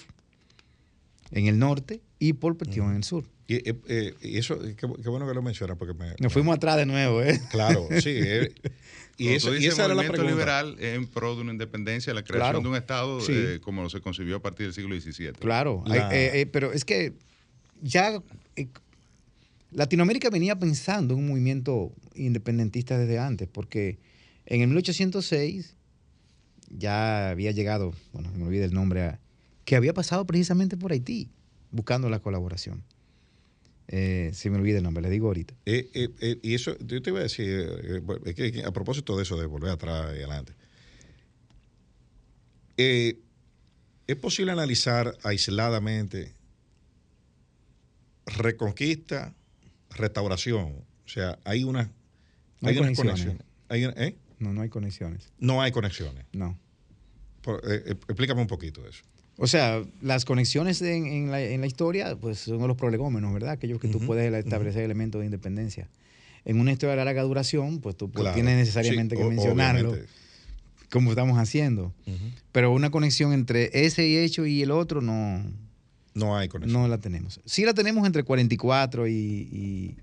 en 1.31 1.47
el 1.47 1.59
norte 1.59 2.01
y 2.19 2.35
por 2.35 2.57
Petión 2.57 2.91
en 2.91 2.97
el 2.97 3.05
sur. 3.05 3.25
Y, 3.53 3.57
eh, 3.69 3.75
eh, 3.87 4.15
eso, 4.23 4.59
qué, 4.77 4.87
bueno 4.87 5.29
que 5.29 5.35
lo 5.35 5.43
mencionas 5.43 5.77
porque 5.77 5.93
me, 5.93 6.15
Nos 6.19 6.33
fuimos 6.33 6.57
atrás 6.57 6.79
de 6.79 6.87
nuevo, 6.87 7.23
¿eh? 7.23 7.39
Claro, 7.51 7.87
sí. 8.03 8.19
y, 9.19 9.29
eso, 9.29 9.55
y 9.55 9.67
esa 9.67 9.85
era 9.85 9.95
la 9.95 10.03
pregunta. 10.03 10.31
liberal 10.31 10.77
en 10.79 11.07
pro 11.07 11.35
de 11.35 11.43
una 11.43 11.53
independencia, 11.53 12.15
la 12.15 12.23
creación 12.23 12.63
de 12.63 12.69
un 12.71 12.77
Estado 12.77 13.19
como 13.61 13.91
se 13.91 14.01
concibió 14.01 14.37
a 14.37 14.41
partir 14.41 14.67
del 14.67 14.75
siglo 14.75 14.99
XVII. 14.99 15.33
Claro, 15.33 15.85
pero 16.51 16.73
es 16.73 16.87
que 16.87 17.13
ya 17.83 18.23
Latinoamérica 19.71 20.31
venía 20.31 20.59
pensando 20.59 21.13
en 21.13 21.21
un 21.21 21.29
movimiento 21.29 21.93
independentista 22.15 22.97
desde 22.97 23.19
antes, 23.19 23.49
porque 23.49 23.99
en 24.47 24.63
el 24.63 24.69
1806 24.69 25.77
ya 26.71 27.29
había 27.29 27.51
llegado, 27.51 27.93
bueno, 28.15 28.31
me 28.35 28.45
olvidé 28.45 28.65
el 28.65 28.73
nombre, 28.73 29.19
que 29.67 29.77
había 29.77 29.93
pasado 29.93 30.27
precisamente 30.27 30.79
por 30.79 30.93
Haití, 30.93 31.31
buscando 31.71 32.09
la 32.09 32.21
colaboración. 32.21 32.83
Eh, 33.95 34.31
se 34.33 34.49
me 34.49 34.57
olvida 34.57 34.79
el 34.79 34.85
nombre, 34.85 35.03
le 35.03 35.11
digo 35.11 35.27
ahorita. 35.27 35.53
Eh, 35.67 35.91
eh, 35.93 36.39
y 36.43 36.55
eso, 36.55 36.79
yo 36.79 37.03
te 37.03 37.11
iba 37.11 37.19
a 37.19 37.25
decir, 37.25 38.03
que 38.35 38.63
a 38.65 38.73
propósito 38.73 39.19
de 39.19 39.23
eso, 39.23 39.39
de 39.39 39.45
volver 39.45 39.71
atrás 39.71 40.15
y 40.15 40.23
adelante, 40.23 40.55
¿es 42.79 44.17
posible 44.17 44.51
analizar 44.51 45.15
aisladamente 45.23 46.33
reconquista, 48.25 49.35
restauración? 49.91 50.87
O 51.05 51.09
sea, 51.09 51.39
hay 51.45 51.63
una... 51.63 51.93
No 52.63 52.71
hay, 52.71 52.77
conexiones. 52.77 53.27
No, 54.39 54.55
no 54.55 54.63
hay 54.63 54.71
conexiones. 54.71 55.29
No 55.39 55.61
hay 55.61 55.71
conexiones. 55.71 56.25
No. 56.33 56.59
explícame 58.09 58.41
un 58.41 58.47
poquito 58.47 58.83
de 58.83 58.89
eso. 58.89 59.05
O 59.43 59.49
sea, 59.49 59.83
las 60.01 60.25
conexiones 60.25 60.81
en, 60.83 61.33
la, 61.33 61.67
historia 61.67 62.15
pues 62.15 62.39
son 62.39 62.65
los 62.69 62.77
prolegómenos, 62.77 63.35
¿verdad? 63.35 63.51
Aquellos 63.51 63.81
que 63.81 63.89
tú 63.89 63.99
puedes 63.99 64.33
establecer 64.33 64.85
elementos 64.85 65.19
de 65.19 65.25
independencia. 65.25 65.89
En 66.45 66.61
una 66.61 66.71
historia 66.71 66.95
de 66.95 67.05
larga 67.05 67.23
duración, 67.23 67.81
pues 67.81 67.97
tú 67.97 68.09
pues, 68.09 68.33
tienes 68.35 68.57
necesariamente 68.57 69.17
que 69.17 69.25
mencionarlo, 69.25 69.97
como 70.93 71.11
estamos 71.11 71.39
haciendo. 71.39 71.93
Pero 72.53 72.71
una 72.71 72.93
conexión 72.93 73.33
entre 73.33 73.85
ese 73.85 74.23
hecho 74.23 74.47
y 74.47 74.63
el 74.63 74.71
otro 74.71 75.01
no... 75.01 75.43
No 76.15 76.37
hay 76.37 76.47
conexión. 76.47 76.81
No 76.81 76.87
la 76.87 76.99
tenemos. 76.99 77.41
Sí 77.45 77.65
la 77.65 77.75
tenemos 77.75 78.07
entre 78.07 78.23
44 78.23 79.09
y, 79.09 79.97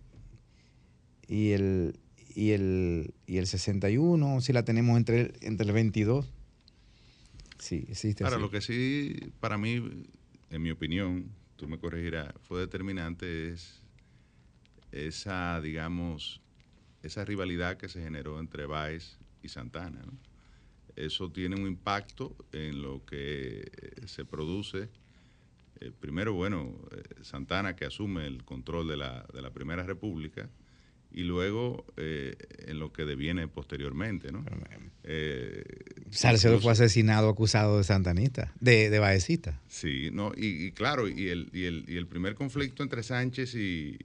y, 1.29 1.51
el, 1.51 1.97
y, 2.35 2.49
el, 2.49 3.13
y 3.25 3.37
el 3.37 3.47
61, 3.47 4.41
sí 4.41 4.51
la 4.51 4.65
tenemos 4.65 4.97
entre 4.97 5.31
entre 5.43 5.65
el 5.65 5.71
22 5.71 6.25
Sí, 7.59 7.85
existe. 7.87 8.23
Ahora, 8.23 8.37
lo 8.37 8.49
que 8.49 8.61
sí, 8.61 9.15
para 9.39 9.57
mí, 9.57 10.07
en 10.49 10.61
mi 10.61 10.71
opinión, 10.71 11.29
tú 11.55 11.67
me 11.67 11.77
corregirás, 11.77 12.33
fue 12.41 12.61
determinante 12.61 13.49
es 13.49 13.81
esa, 14.91 15.61
digamos, 15.61 16.41
esa 17.03 17.25
rivalidad 17.25 17.77
que 17.77 17.89
se 17.89 18.01
generó 18.01 18.39
entre 18.39 18.65
Baez 18.65 19.19
y 19.43 19.49
Santana. 19.49 20.01
Eso 20.95 21.31
tiene 21.31 21.55
un 21.55 21.67
impacto 21.67 22.35
en 22.51 22.81
lo 22.81 23.05
que 23.05 23.69
se 24.05 24.25
produce. 24.25 24.89
Eh, 25.79 25.91
primero, 25.97 26.33
bueno, 26.33 26.75
eh, 26.91 27.23
Santana 27.23 27.75
que 27.75 27.85
asume 27.85 28.25
el 28.25 28.43
control 28.43 28.87
de 28.87 28.97
la, 28.97 29.25
de 29.33 29.41
la 29.41 29.51
Primera 29.51 29.83
República 29.83 30.49
y 31.11 31.23
luego 31.23 31.85
eh, 31.97 32.35
en 32.67 32.79
lo 32.79 32.93
que 32.93 33.05
deviene 33.05 33.47
posteriormente, 33.47 34.31
¿no? 34.31 34.45
Eh, 35.03 35.63
Salcedo 36.11 36.59
fue 36.59 36.73
asesinado 36.73 37.29
acusado 37.29 37.77
de 37.77 37.83
santanista, 37.83 38.53
de, 38.59 38.89
de 38.89 38.99
baecista. 38.99 39.59
Sí, 39.67 40.09
no, 40.11 40.31
y, 40.35 40.71
claro, 40.71 41.07
y 41.07 41.29
el, 41.29 41.49
y, 41.51 41.63
el, 41.65 41.85
y 41.87 41.97
el, 41.97 42.05
primer 42.05 42.35
conflicto 42.35 42.83
entre 42.83 43.01
Sánchez 43.01 43.55
y, 43.55 43.97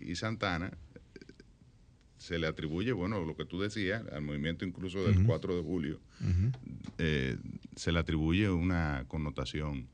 y, 0.00 0.16
Santana 0.16 0.72
se 2.18 2.38
le 2.38 2.48
atribuye, 2.48 2.92
bueno, 2.92 3.24
lo 3.24 3.36
que 3.36 3.44
tú 3.44 3.60
decías, 3.60 4.02
al 4.12 4.22
movimiento 4.22 4.64
incluso 4.64 5.04
del 5.04 5.24
4 5.24 5.56
de 5.56 5.62
julio, 5.62 6.00
eh, 6.98 7.36
se 7.76 7.92
le 7.92 7.98
atribuye 8.00 8.50
una 8.50 9.04
connotación 9.06 9.88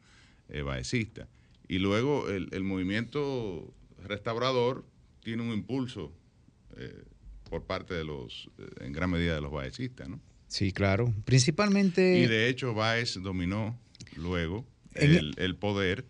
eh, 0.48 0.62
baecista. 0.62 1.28
Y 1.68 1.78
luego 1.78 2.28
el, 2.28 2.48
el 2.52 2.62
movimiento 2.64 3.72
restaurador 4.02 4.84
tiene 5.26 5.42
un 5.42 5.52
impulso 5.52 6.12
eh, 6.76 7.02
por 7.50 7.64
parte 7.64 7.94
de 7.94 8.04
los, 8.04 8.48
en 8.78 8.92
gran 8.92 9.10
medida 9.10 9.34
de 9.34 9.40
los 9.40 9.50
baecistas, 9.50 10.08
¿no? 10.08 10.20
Sí, 10.46 10.70
claro. 10.70 11.12
Principalmente... 11.24 12.20
Y 12.20 12.28
de 12.28 12.48
hecho 12.48 12.74
Baez 12.74 13.20
dominó 13.20 13.76
luego 14.14 14.64
el, 14.94 15.56
poder 15.56 16.04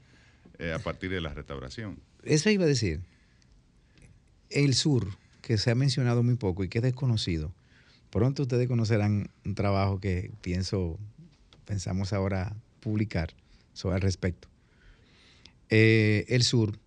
eh, 0.59 0.75
a 0.75 0.79
partir 0.81 1.11
de 1.11 1.23
la 1.23 1.33
restauración. 1.33 1.99
Eso 2.25 2.51
iba 2.51 2.65
a 2.65 2.67
decir. 2.67 3.01
El 4.51 4.75
sur, 4.75 5.09
que 5.41 5.57
se 5.57 5.71
ha 5.71 5.75
mencionado 5.75 6.23
muy 6.23 6.35
poco 6.35 6.63
y 6.63 6.69
que 6.69 6.81
es 6.81 6.85
desconocido, 6.85 7.55
pronto 8.11 8.43
ustedes 8.43 8.69
conocerán 8.69 9.31
un 9.47 9.55
trabajo 9.55 9.99
que 9.99 10.31
pienso, 10.43 10.99
pensamos 11.65 12.13
ahora 12.13 12.55
publicar 12.81 13.33
sobre 13.73 13.95
al 13.95 14.03
respecto. 14.03 14.49
Eh, 15.71 16.27
el 16.29 16.43
sur 16.43 16.79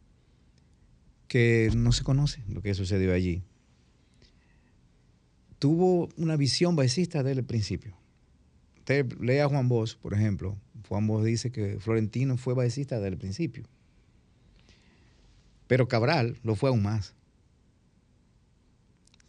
que 1.29 1.69
no 1.75 1.93
se 1.93 2.03
conoce 2.03 2.43
lo 2.49 2.61
que 2.61 2.73
sucedió 2.73 3.13
allí. 3.13 3.43
Tuvo 5.59 6.09
una 6.17 6.35
visión 6.35 6.75
baecista 6.75 7.23
desde 7.23 7.39
el 7.39 7.45
principio. 7.45 7.95
Usted 8.79 9.13
lea 9.19 9.45
a 9.45 9.47
Juan 9.49 9.69
Bosch, 9.69 9.95
por 9.97 10.13
ejemplo. 10.13 10.57
Juan 10.87 11.05
Bosch 11.05 11.23
dice 11.23 11.51
que 11.51 11.79
Florentino 11.79 12.35
fue 12.35 12.55
baecista 12.55 12.95
desde 12.95 13.09
el 13.09 13.17
principio. 13.17 13.63
Pero 15.67 15.87
Cabral 15.87 16.39
lo 16.43 16.55
fue 16.55 16.69
aún 16.69 16.81
más. 16.81 17.13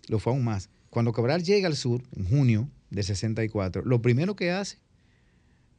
Lo 0.08 0.18
fue 0.18 0.32
aún 0.32 0.42
más. 0.42 0.70
Cuando 0.88 1.12
Cabral 1.12 1.42
llega 1.42 1.68
al 1.68 1.76
sur, 1.76 2.02
en 2.16 2.24
junio 2.24 2.70
del 2.88 3.04
64, 3.04 3.82
lo 3.84 4.00
primero 4.00 4.34
que 4.34 4.50
hace 4.50 4.78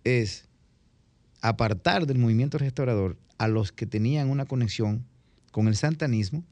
es 0.03 0.45
apartar 1.41 2.06
del 2.06 2.19
movimiento 2.19 2.60
restaurador 2.60 3.18
a 3.39 3.48
los 3.48 3.72
que 3.72 3.88
tenían 3.88 4.30
una 4.30 4.45
conexión 4.45 5.07
con 5.51 5.67
el 5.67 5.75
santanismo 5.75 6.43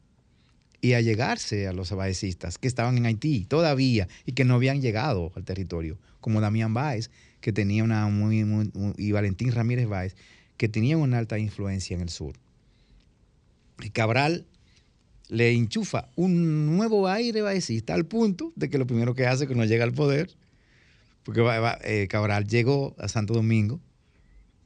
y 0.81 0.93
a 0.93 1.01
llegarse 1.01 1.67
a 1.67 1.73
los 1.73 1.91
baecistas 1.91 2.57
que 2.57 2.67
estaban 2.67 2.97
en 2.97 3.05
Haití 3.05 3.45
todavía 3.45 4.07
y 4.26 4.34
que 4.34 4.45
no 4.45 4.55
habían 4.55 4.81
llegado 4.81 5.31
al 5.35 5.43
territorio, 5.43 5.97
como 6.21 6.41
Damián 6.41 6.73
Báez, 6.73 7.09
que 7.41 7.51
tenía 7.53 7.84
una 7.84 8.07
muy, 8.07 8.71
y 8.97 9.11
Valentín 9.11 9.51
Ramírez 9.51 9.88
Báez, 9.88 10.15
que 10.57 10.69
tenían 10.69 10.99
una 10.99 11.17
alta 11.17 11.39
influencia 11.39 11.95
en 11.95 12.01
el 12.01 12.09
sur. 12.09 12.35
Y 13.81 13.89
Cabral 13.89 14.45
le 15.30 15.51
enchufa 15.51 16.09
un 16.15 16.65
nuevo 16.65 17.07
aire 17.07 17.41
baecista 17.41 17.93
al 17.93 18.05
punto 18.05 18.51
de 18.55 18.69
que 18.69 18.77
lo 18.77 18.88
primero 18.88 19.13
que 19.15 19.27
hace 19.27 19.47
cuando 19.47 19.65
llega 19.65 19.84
al 19.84 19.93
poder, 19.93 20.31
porque 21.23 21.41
eh, 21.84 22.07
Cabral 22.09 22.47
llegó 22.47 22.95
a 22.97 23.07
Santo 23.07 23.34
Domingo 23.34 23.80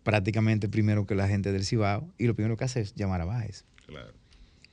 prácticamente 0.04 0.68
primero 0.70 1.06
que 1.06 1.16
la 1.16 1.28
gente 1.28 1.52
del 1.52 1.66
Cibao 1.66 2.08
y 2.18 2.28
lo 2.28 2.36
primero 2.36 2.58
que 2.58 2.66
hace 2.66 2.82
es 2.82 2.96
llamar 2.96 3.22
a 3.22 3.26
Báez. 3.26 3.66
Claro. 3.86 4.23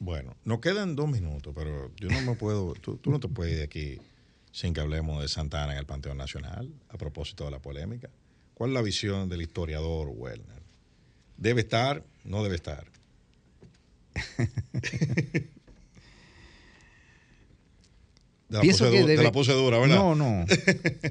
Bueno, 0.00 0.34
nos 0.44 0.60
quedan 0.60 0.96
dos 0.96 1.08
minutos, 1.10 1.52
pero 1.54 1.92
yo 1.96 2.08
no 2.08 2.20
me 2.22 2.34
puedo, 2.34 2.72
tú, 2.72 2.96
tú 2.96 3.10
no 3.10 3.20
te 3.20 3.28
puedes 3.28 3.52
ir 3.52 3.58
de 3.58 3.64
aquí 3.64 3.98
sin 4.50 4.72
que 4.72 4.80
hablemos 4.80 5.20
de 5.20 5.28
Santana 5.28 5.72
en 5.72 5.78
el 5.78 5.84
Panteón 5.84 6.16
Nacional, 6.16 6.72
a 6.88 6.96
propósito 6.96 7.44
de 7.44 7.50
la 7.50 7.60
polémica. 7.60 8.08
¿Cuál 8.54 8.70
es 8.70 8.74
la 8.74 8.82
visión 8.82 9.28
del 9.28 9.42
historiador 9.42 10.08
Werner? 10.08 10.62
¿Debe 11.36 11.60
estar? 11.60 12.02
¿No 12.24 12.42
debe 12.42 12.56
estar? 12.56 12.86
Pienso 18.60 18.90
que 18.90 19.04
debe... 19.04 19.16
Te 19.16 19.22
la 19.22 19.30
¿verdad? 19.32 19.96
No, 19.96 20.14
no. 20.14 20.46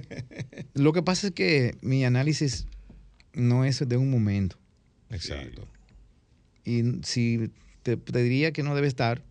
Lo 0.74 0.94
que 0.94 1.04
pasa 1.04 1.28
es 1.28 1.34
que 1.34 1.78
mi 1.82 2.04
análisis 2.06 2.66
no 3.34 3.66
es 3.66 3.88
de 3.88 3.98
un 3.98 4.10
momento. 4.10 4.58
Exacto. 5.12 5.68
Y 6.66 6.84
si 7.04 7.52
te, 7.98 8.24
diría 8.24 8.52
que 8.52 8.64
no 8.64 8.76
debe 8.76 8.88
estar 8.88 9.24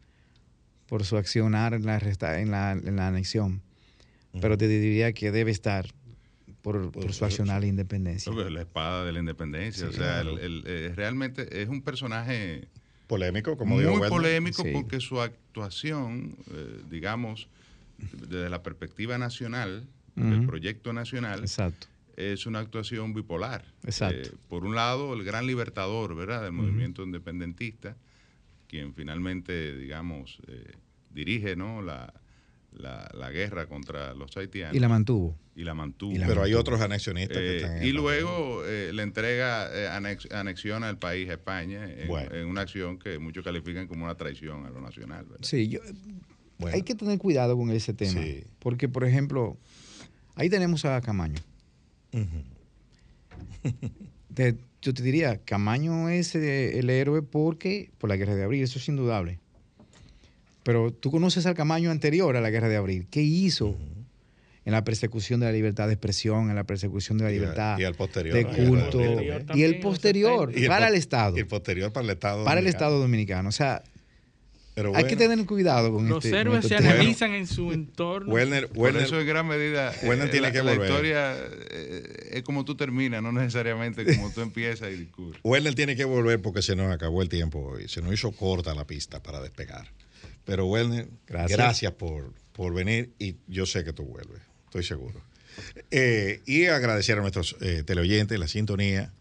por 0.86 1.04
su 1.04 1.16
accionar 1.16 1.74
en 1.74 1.84
la, 1.86 1.98
en 1.98 2.50
la, 2.50 2.72
en 2.72 2.96
la 2.96 3.08
anexión, 3.08 3.62
pero 4.40 4.56
te 4.56 4.68
diría 4.68 5.12
que 5.12 5.30
debe 5.30 5.50
estar 5.50 5.86
por, 6.62 7.12
su 7.12 7.24
accionar 7.24 7.60
la 7.60 7.66
independencia. 7.66 8.32
La 8.32 8.60
espada 8.60 9.04
de 9.04 9.12
la 9.12 9.20
independencia. 9.20 9.88
o 9.88 9.92
sea, 9.92 10.22
eh, 10.24 10.92
realmente 10.94 11.62
es 11.62 11.68
un 11.68 11.82
personaje 11.82 12.68
polémico, 13.06 13.56
como 13.56 13.74
muy 13.74 13.84
digo. 13.84 13.96
Muy 13.96 14.08
polémico 14.08 14.64
porque 14.72 15.00
su 15.00 15.20
actuación, 15.20 16.36
eh, 16.52 16.80
digamos, 16.90 17.48
desde 18.28 18.48
la 18.50 18.62
perspectiva 18.62 19.18
nacional, 19.18 19.86
del 20.14 20.46
proyecto 20.46 20.92
nacional, 20.92 21.44
es 22.16 22.46
una 22.46 22.58
actuación 22.58 23.14
bipolar. 23.14 23.64
Exacto. 23.84 24.28
Eh, 24.28 24.32
por 24.48 24.64
un 24.64 24.74
lado, 24.74 25.14
el 25.14 25.22
gran 25.22 25.46
libertador, 25.46 26.16
¿verdad?, 26.16 26.42
del 26.42 26.52
movimiento 26.52 27.04
independentista, 27.04 27.96
quien 28.68 28.94
finalmente, 28.94 29.76
digamos, 29.76 30.38
eh, 30.46 30.72
dirige, 31.10 31.56
¿no?, 31.56 31.82
la, 31.82 32.12
la, 32.72 33.30
guerra 33.30 33.66
contra 33.66 34.14
los 34.14 34.36
haitianos. 34.36 34.76
Y 34.76 34.78
la 34.78 34.88
mantuvo. 34.88 35.36
Y 35.56 35.64
la 35.64 35.74
mantuvo. 35.74 36.14
Pero 36.14 36.42
hay 36.42 36.54
otros 36.54 36.80
anexionistas 36.80 37.38
que 37.38 37.56
están 37.56 37.78
en 37.78 37.84
Y 37.84 37.92
luego 37.92 38.62
le 38.64 39.02
entrega, 39.02 39.96
anexiona 39.96 40.88
el 40.88 40.98
país 40.98 41.28
a 41.30 41.32
España 41.32 41.88
en, 41.90 42.46
una 42.46 42.60
acción 42.60 42.98
que 42.98 43.18
muchos 43.18 43.42
califican 43.42 43.88
como 43.88 44.04
una 44.04 44.14
traición 44.14 44.66
a 44.66 44.70
lo 44.70 44.80
nacional. 44.80 45.24
¿verdad? 45.24 45.44
Sí, 45.44 45.68
yo, 45.68 45.80
hay 46.66 46.82
que 46.82 46.94
tener 46.94 47.18
cuidado 47.18 47.56
con 47.56 47.70
ese 47.70 47.94
tema. 47.94 48.20
Porque, 48.58 48.88
por 48.88 49.04
ejemplo, 49.04 49.56
ahí 50.34 50.50
tenemos 50.50 50.84
a 50.84 51.00
Camaño. 51.00 51.40
Yo 54.82 54.94
te 54.94 55.02
diría, 55.02 55.38
Camaño 55.44 56.08
es 56.08 56.34
eh, 56.34 56.78
el 56.78 56.90
héroe 56.90 57.22
porque 57.22 57.90
por 57.98 58.08
la 58.08 58.16
guerra 58.16 58.34
de 58.34 58.44
abril, 58.44 58.62
eso 58.62 58.78
es 58.78 58.88
indudable. 58.88 59.38
Pero 60.62 60.92
tú 60.92 61.10
conoces 61.10 61.46
al 61.46 61.54
Camaño 61.54 61.90
anterior 61.90 62.36
a 62.36 62.40
la 62.40 62.50
guerra 62.50 62.68
de 62.68 62.76
abril. 62.76 63.06
¿Qué 63.10 63.22
hizo? 63.22 63.76
en 64.68 64.72
la 64.72 64.84
persecución 64.84 65.40
de 65.40 65.46
la 65.46 65.52
libertad 65.52 65.86
de 65.86 65.94
expresión, 65.94 66.50
en 66.50 66.54
la 66.54 66.64
persecución 66.64 67.16
de 67.16 67.24
la 67.24 67.30
libertad 67.30 67.78
de 67.78 68.44
culto 68.44 69.00
y 69.54 69.62
el 69.62 69.80
posterior, 69.80 70.52
para 70.66 70.88
el, 70.88 70.94
Estado. 70.94 71.38
Y 71.38 71.40
el 71.40 71.46
posterior 71.46 71.90
para 71.90 72.04
el 72.04 72.10
Estado. 72.10 72.44
Para 72.44 72.60
el 72.60 72.66
Estado 72.66 73.00
dominicano. 73.00 73.48
O 73.48 73.52
sea, 73.52 73.82
hay 74.94 75.04
que 75.04 75.16
tener 75.16 75.44
cuidado 75.46 75.92
con 75.92 76.08
Los 76.08 76.24
este, 76.24 76.38
héroes 76.38 76.66
se 76.66 76.76
analizan 76.76 77.34
en 77.34 77.46
su 77.46 77.72
entorno. 77.72 78.32
Werner, 78.32 78.68
Por 78.68 78.96
eso 78.96 79.20
en 79.20 79.26
gran 79.26 79.46
medida 79.46 79.92
Werner 80.02 80.28
eh, 80.28 80.30
tiene 80.30 80.46
la, 80.48 80.52
que 80.52 80.60
volver. 80.60 80.78
la 80.78 80.84
historia 80.86 81.36
eh, 81.70 82.30
es 82.32 82.42
como 82.42 82.64
tú 82.64 82.76
terminas, 82.76 83.22
no 83.22 83.32
necesariamente 83.32 84.04
como 84.16 84.30
tú 84.30 84.40
empiezas 84.40 84.90
y 84.92 84.96
discurres. 84.96 85.40
Werner 85.42 85.74
tiene 85.74 85.96
que 85.96 86.04
volver 86.04 86.40
porque 86.40 86.62
se 86.62 86.76
nos 86.76 86.92
acabó 86.92 87.22
el 87.22 87.28
tiempo 87.28 87.60
hoy. 87.60 87.88
Se 87.88 88.02
nos 88.02 88.12
hizo 88.12 88.32
corta 88.32 88.74
la 88.74 88.86
pista 88.86 89.22
para 89.22 89.40
despegar. 89.40 89.88
Pero 90.44 90.66
Werner, 90.66 91.08
gracias, 91.26 91.92
por, 91.92 92.32
por 92.52 92.72
venir 92.72 93.10
y 93.18 93.36
yo 93.46 93.66
sé 93.66 93.84
que 93.84 93.92
tú 93.92 94.04
vuelves, 94.04 94.40
estoy 94.64 94.82
seguro. 94.82 95.20
Eh, 95.90 96.40
y 96.46 96.66
agradecer 96.66 97.18
a 97.18 97.20
nuestros 97.20 97.56
teleoyentes 97.84 98.38
la 98.38 98.48
sintonía 98.48 99.12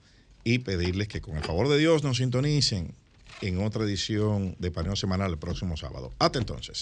y 0.44 0.60
pedirles 0.60 1.08
que 1.08 1.20
con 1.20 1.36
el 1.36 1.44
favor 1.44 1.68
de 1.68 1.78
Dios 1.78 2.04
nos 2.04 2.18
sintonicen 2.18 2.94
en 3.42 3.64
otra 3.64 3.84
edición 3.84 4.56
de 4.60 4.72
Paneo 4.72 4.96
Semanal 4.96 5.32
el 5.32 5.38
próximo 5.38 5.78
sábado. 5.78 6.12
Hasta 6.20 6.40
entonces. 6.40 6.82